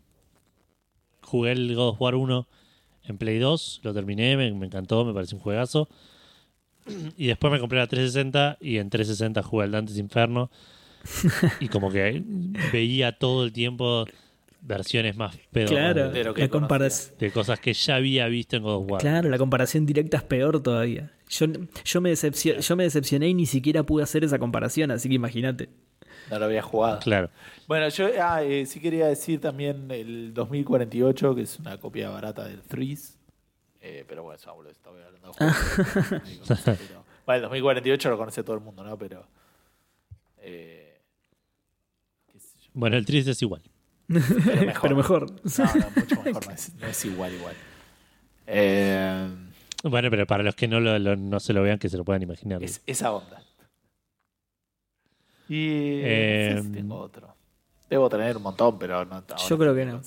[1.21, 2.49] jugué el God of War 1
[3.05, 5.91] en Play 2, lo terminé, me, me encantó, me pareció un juegazo.
[7.19, 10.51] Y después me compré la 360 y en 360 jugué al Dantes Inferno.
[11.61, 12.23] y como que
[12.73, 14.05] veía todo el tiempo
[14.61, 16.49] versiones más pedo Claro, de lo que
[17.19, 19.01] de cosas que ya había visto en God of War.
[19.01, 21.11] Claro, la comparación directa es peor todavía.
[21.29, 21.47] Yo,
[21.85, 25.17] yo, me decepcio- yo me decepcioné y ni siquiera pude hacer esa comparación, así que
[25.17, 25.69] imagínate.
[26.31, 27.01] No lo había jugado.
[27.01, 27.31] Claro.
[27.67, 32.45] Bueno, yo ah, eh, sí quería decir también el 2048, que es una copia barata
[32.47, 33.19] del Threes.
[33.81, 36.63] Eh, pero bueno, eso estaba hablando de juegos.
[36.65, 38.97] Pero- bueno, el 2048 lo conoce todo el mundo, ¿no?
[38.97, 39.27] Pero.
[40.39, 40.82] eh.
[42.75, 43.63] Bueno, el triste es igual.
[44.09, 44.81] Pero mejor.
[44.83, 45.31] Pero mejor.
[45.31, 46.47] No, no, mucho mejor.
[46.47, 47.55] No es, no es igual, igual.
[48.47, 49.29] Eh,
[49.85, 52.05] Bueno, pero para los que no, lo, lo- no se lo vean, que se lo
[52.05, 52.63] puedan imaginar.
[52.63, 53.43] es esa onda.
[55.49, 56.01] Y.
[56.03, 57.32] Eh, no sé si tengo otro.
[57.93, 59.23] Debo tener un montón, pero no.
[59.47, 60.01] Yo creo que no.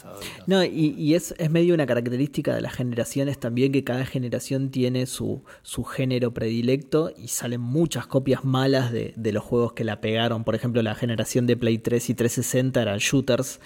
[0.47, 4.71] no y, y es, es medio una característica de las generaciones también que cada generación
[4.71, 9.83] tiene su, su género predilecto y salen muchas copias malas de, de los juegos que
[9.83, 10.43] la pegaron.
[10.43, 13.59] Por ejemplo, la generación de Play 3 y 360 eran shooters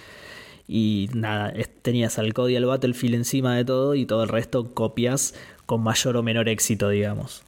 [0.67, 4.73] y nada, tenías al COD y al Battlefield encima de todo y todo el resto
[4.73, 5.33] copias
[5.65, 7.43] con mayor o menor éxito, digamos.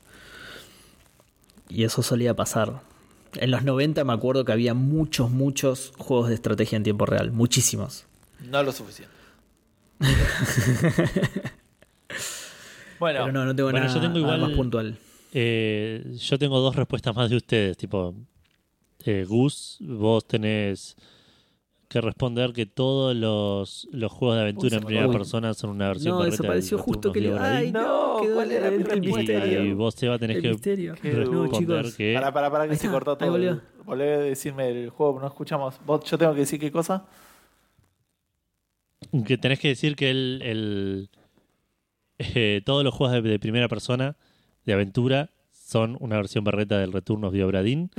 [1.67, 2.79] Y eso solía pasar.
[3.35, 7.31] En los 90 me acuerdo que había muchos, muchos juegos de estrategia en tiempo real,
[7.31, 8.05] muchísimos.
[8.49, 9.13] No lo suficiente.
[12.99, 14.97] bueno, Pero no, no tengo Bueno, nada, yo tengo nada igual- más puntual.
[15.33, 17.77] Eh, yo tengo dos respuestas más de ustedes.
[17.77, 18.13] Tipo,
[19.05, 20.95] eh, Gus, vos tenés
[21.91, 25.89] que responder que todos los, los juegos de aventura en me primera persona son una
[25.89, 27.37] versión No, desapareció del justo que le.
[27.37, 29.65] Ay, no, quedó ¿cuál era el, misterio.
[29.65, 30.95] Y vos, Seba, tenés que misterio.
[31.01, 31.95] Qué No, responder chicos.
[31.95, 32.13] que...
[32.13, 33.29] para, para, para que se cortó todo.
[33.29, 33.59] volvió.
[33.83, 35.81] Volvé a decirme el juego, no escuchamos.
[35.85, 37.05] ¿Vos, yo tengo que decir qué cosa?
[39.25, 41.09] que tenés que decir que el, el-
[42.19, 44.15] eh, todos los juegos de, de primera persona
[44.65, 45.29] de aventura
[45.71, 47.91] son una versión berreta del Return of the Obra Dinn.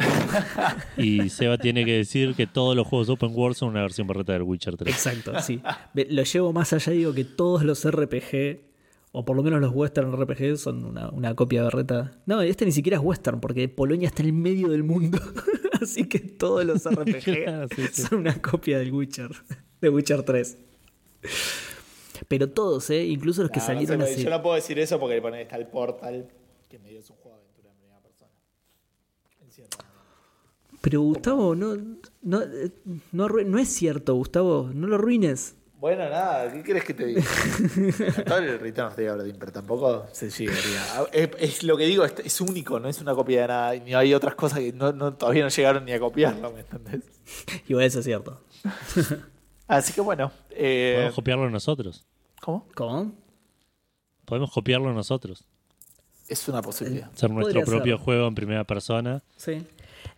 [0.98, 4.34] y Seba tiene que decir que todos los juegos open world son una versión berreta
[4.34, 4.94] del Witcher 3.
[4.94, 5.62] Exacto, sí.
[5.94, 8.60] Lo llevo más allá y digo que todos los RPG,
[9.12, 12.12] o por lo menos los western RPG, son una, una copia berreta.
[12.26, 15.18] No, este ni siquiera es western, porque Polonia está en el medio del mundo.
[15.80, 18.02] Así que todos los RPG Claro, sí, sí.
[18.02, 19.30] son una copia del Witcher,
[19.80, 20.58] de Witcher 3.
[22.28, 23.04] Pero todos, ¿eh?
[23.06, 24.22] Incluso los que No, no salieron sé, hace...
[24.24, 26.28] Yo no puedo decir eso porque le ponen está el Portal,
[26.68, 28.30] que medio es un juego de aventura en primera persona.
[29.46, 29.78] Es cierto.
[30.82, 31.74] Pero Gustavo, no,
[32.22, 32.40] no,
[33.12, 35.54] no, no es cierto, Gustavo, no lo arruines.
[35.78, 37.22] Bueno, nada, ¿qué quieres que te diga?
[38.26, 40.80] Todo el Return of the Obra Dinn, pero tampoco se llegaría.
[41.12, 43.74] Es, es lo que digo, es, es único, no es una copia de nada.
[43.76, 47.00] Ni hay otras cosas que no, no- todavía no llegaron ni a copiarlo, ¿me entendés?
[47.66, 48.40] Igual eso es cierto.
[49.66, 50.30] Así que bueno.
[50.50, 52.04] eh, Podemos copiarlo nosotros.
[52.40, 52.68] ¿Cómo?
[52.74, 53.12] ¿Cómo?
[54.24, 55.44] Podemos copiarlo nosotros.
[56.28, 57.10] Es una posibilidad.
[57.12, 58.04] Hacer nuestro Podría propio ser.
[58.04, 59.22] juego en primera persona.
[59.36, 59.66] Sí.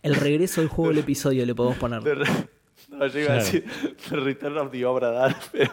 [0.05, 2.01] El regreso del juego del episodio le podemos poner.
[2.89, 3.65] No, yo iba a decir
[4.09, 5.71] The Return of the Obra Dinn, pero.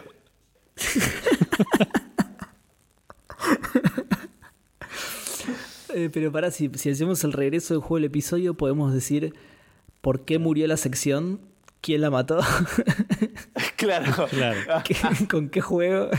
[5.93, 9.33] Eh, pero pará, si, si hacemos el regreso del juego del episodio, podemos decir
[10.01, 11.39] por qué murió la sección,
[11.81, 12.39] quién la mató,
[13.75, 14.27] claro.
[14.29, 14.83] Claro.
[14.83, 16.09] ¿Qué- con qué juego.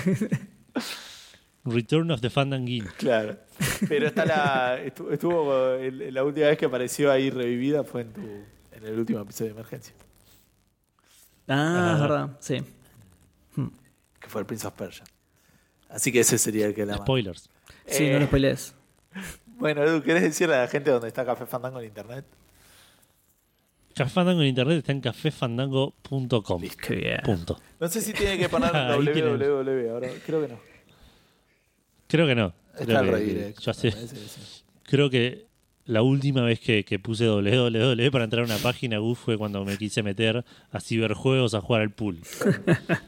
[1.65, 2.85] Return of the Fandanguin.
[2.99, 3.37] Claro.
[3.89, 4.81] Pero está la.
[4.83, 5.77] Estuvo, estuvo
[6.11, 8.21] la última vez que apareció ahí revivida fue en tu.
[8.73, 9.95] en el último episodio de emergencia.
[11.49, 12.63] Ah, es verdad, sí.
[14.21, 15.05] Que fue el Prince of Persia.
[15.91, 16.97] Así que ese sería el que la.
[16.97, 17.49] Spoilers.
[17.87, 18.75] Sí, Eh, no lo spoilees.
[19.59, 22.25] Bueno, Edu, ¿querés decirle a la gente dónde está Café Fandango en internet?
[23.95, 26.63] Café Fandango en internet está en cafefandango.com.
[26.83, 27.21] Qué bien.
[27.25, 27.61] Punto.
[27.79, 30.09] No sé si tiene que poner www ahora.
[30.27, 30.74] Creo que no.
[32.15, 32.55] Creo que no.
[32.77, 33.59] Creo Está que- redirect.
[33.61, 33.93] yo hace-
[34.85, 35.47] creo que
[35.87, 39.65] la última vez que, que puse www para entrar a una página uf, fue cuando
[39.65, 42.19] me quise meter a ciberjuegos a jugar al pool.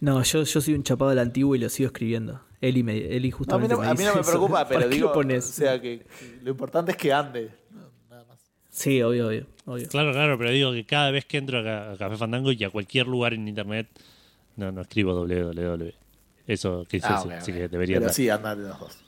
[0.00, 2.40] No, yo, yo soy un chapado del antiguo y lo sigo escribiendo.
[2.60, 4.64] Eli, me, Eli No, a, mí justamente no, me a mí dice no me preocupa,
[4.68, 7.50] ¿Para pero digo, o sea, que, que lo importante es que ande.
[7.70, 7.80] no,
[8.10, 8.38] nada más.
[8.70, 9.88] Sí, obvio, obvio, obvio.
[9.88, 12.70] Claro, claro, pero digo que cada vez que entro a, a Café Fandango y a
[12.70, 13.88] cualquier lugar en internet,
[14.56, 15.92] no, no escribo www.
[16.48, 17.56] Eso que Ah, así ok.
[17.58, 18.14] que debería Pero andar.
[18.14, 18.98] sí, andan los dos.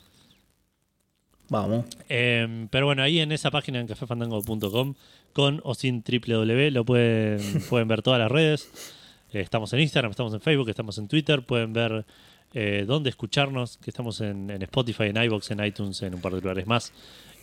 [1.48, 1.84] Vamos.
[2.08, 4.94] Eh, pero bueno, ahí en esa página en cafefandango.com,
[5.32, 8.70] con o sin www, lo pueden, pueden ver todas las redes.
[9.32, 11.42] Eh, estamos en Instagram, estamos en Facebook, estamos en Twitter.
[11.42, 12.04] Pueden ver
[12.54, 16.34] eh, dónde escucharnos, que estamos en, en Spotify, en iBox, en iTunes, en un par
[16.34, 16.92] de lugares más.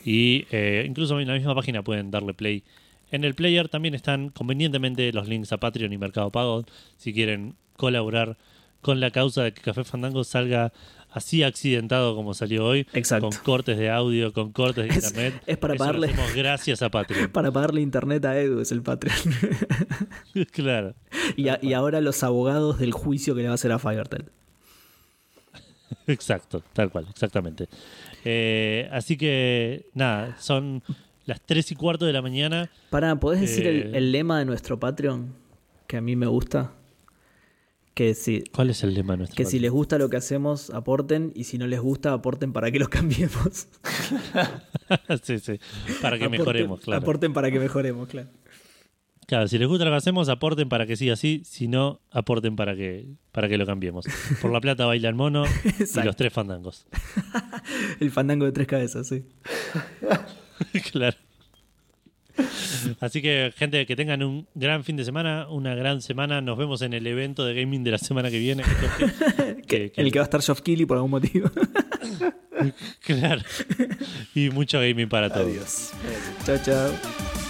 [0.05, 2.63] Y eh, incluso en la misma página pueden darle play.
[3.11, 6.65] En el player también están convenientemente los links a Patreon y Mercado Pago
[6.97, 8.37] si quieren colaborar
[8.81, 10.71] con la causa de que Café Fandango salga
[11.11, 13.29] así accidentado como salió hoy, Exacto.
[13.29, 15.41] con cortes de audio, con cortes de internet.
[15.47, 17.29] es para Eso pagarle- gracias a Patreon.
[17.31, 19.17] Para pagarle internet a Edu es el Patreon.
[20.51, 20.93] claro.
[21.35, 24.25] y, a- y ahora los abogados del juicio que le va a hacer a Fivertel.
[26.07, 27.67] Exacto, tal cual, exactamente.
[28.23, 30.83] Eh, así que, nada, son
[31.25, 32.69] las 3 y cuarto de la mañana.
[32.89, 33.97] Para, ¿podés decir el, Eh.
[33.97, 35.33] el lema de nuestro Patreon?
[35.87, 36.73] Que a mí me gusta.
[37.97, 41.31] Que si, ¿Cuál es el lema nuestro que si les gusta lo que hacemos, aporten.
[41.33, 43.67] Y si no les gusta, aporten para que lo cambiemos.
[45.23, 45.59] sí, sí,
[45.99, 47.01] para que Aporten- mejoremos, claro.
[47.01, 48.29] Aporten para que mejoremos, claro.
[49.25, 51.41] Claro, si les gusta lo que hacemos, aporten para que siga así.
[51.43, 54.05] Si no, aporten para que, para que lo cambiemos.
[54.43, 55.45] Por la plata baila el mono
[55.79, 56.85] y los tres fandangos.
[57.99, 59.25] El fandango de tres cabezas, sí.
[60.91, 61.17] claro.
[62.99, 66.41] Así que, gente, que tengan un gran fin de semana, una gran semana.
[66.41, 68.63] Nos vemos en el evento de gaming de la semana que viene.
[69.67, 71.49] que- que- El que va a estar Geoff Keighley por algún motivo.
[73.05, 73.43] Claro.
[74.33, 75.45] Y mucho gaming para todos.
[75.45, 75.91] Adiós.
[76.43, 77.46] chao, chao.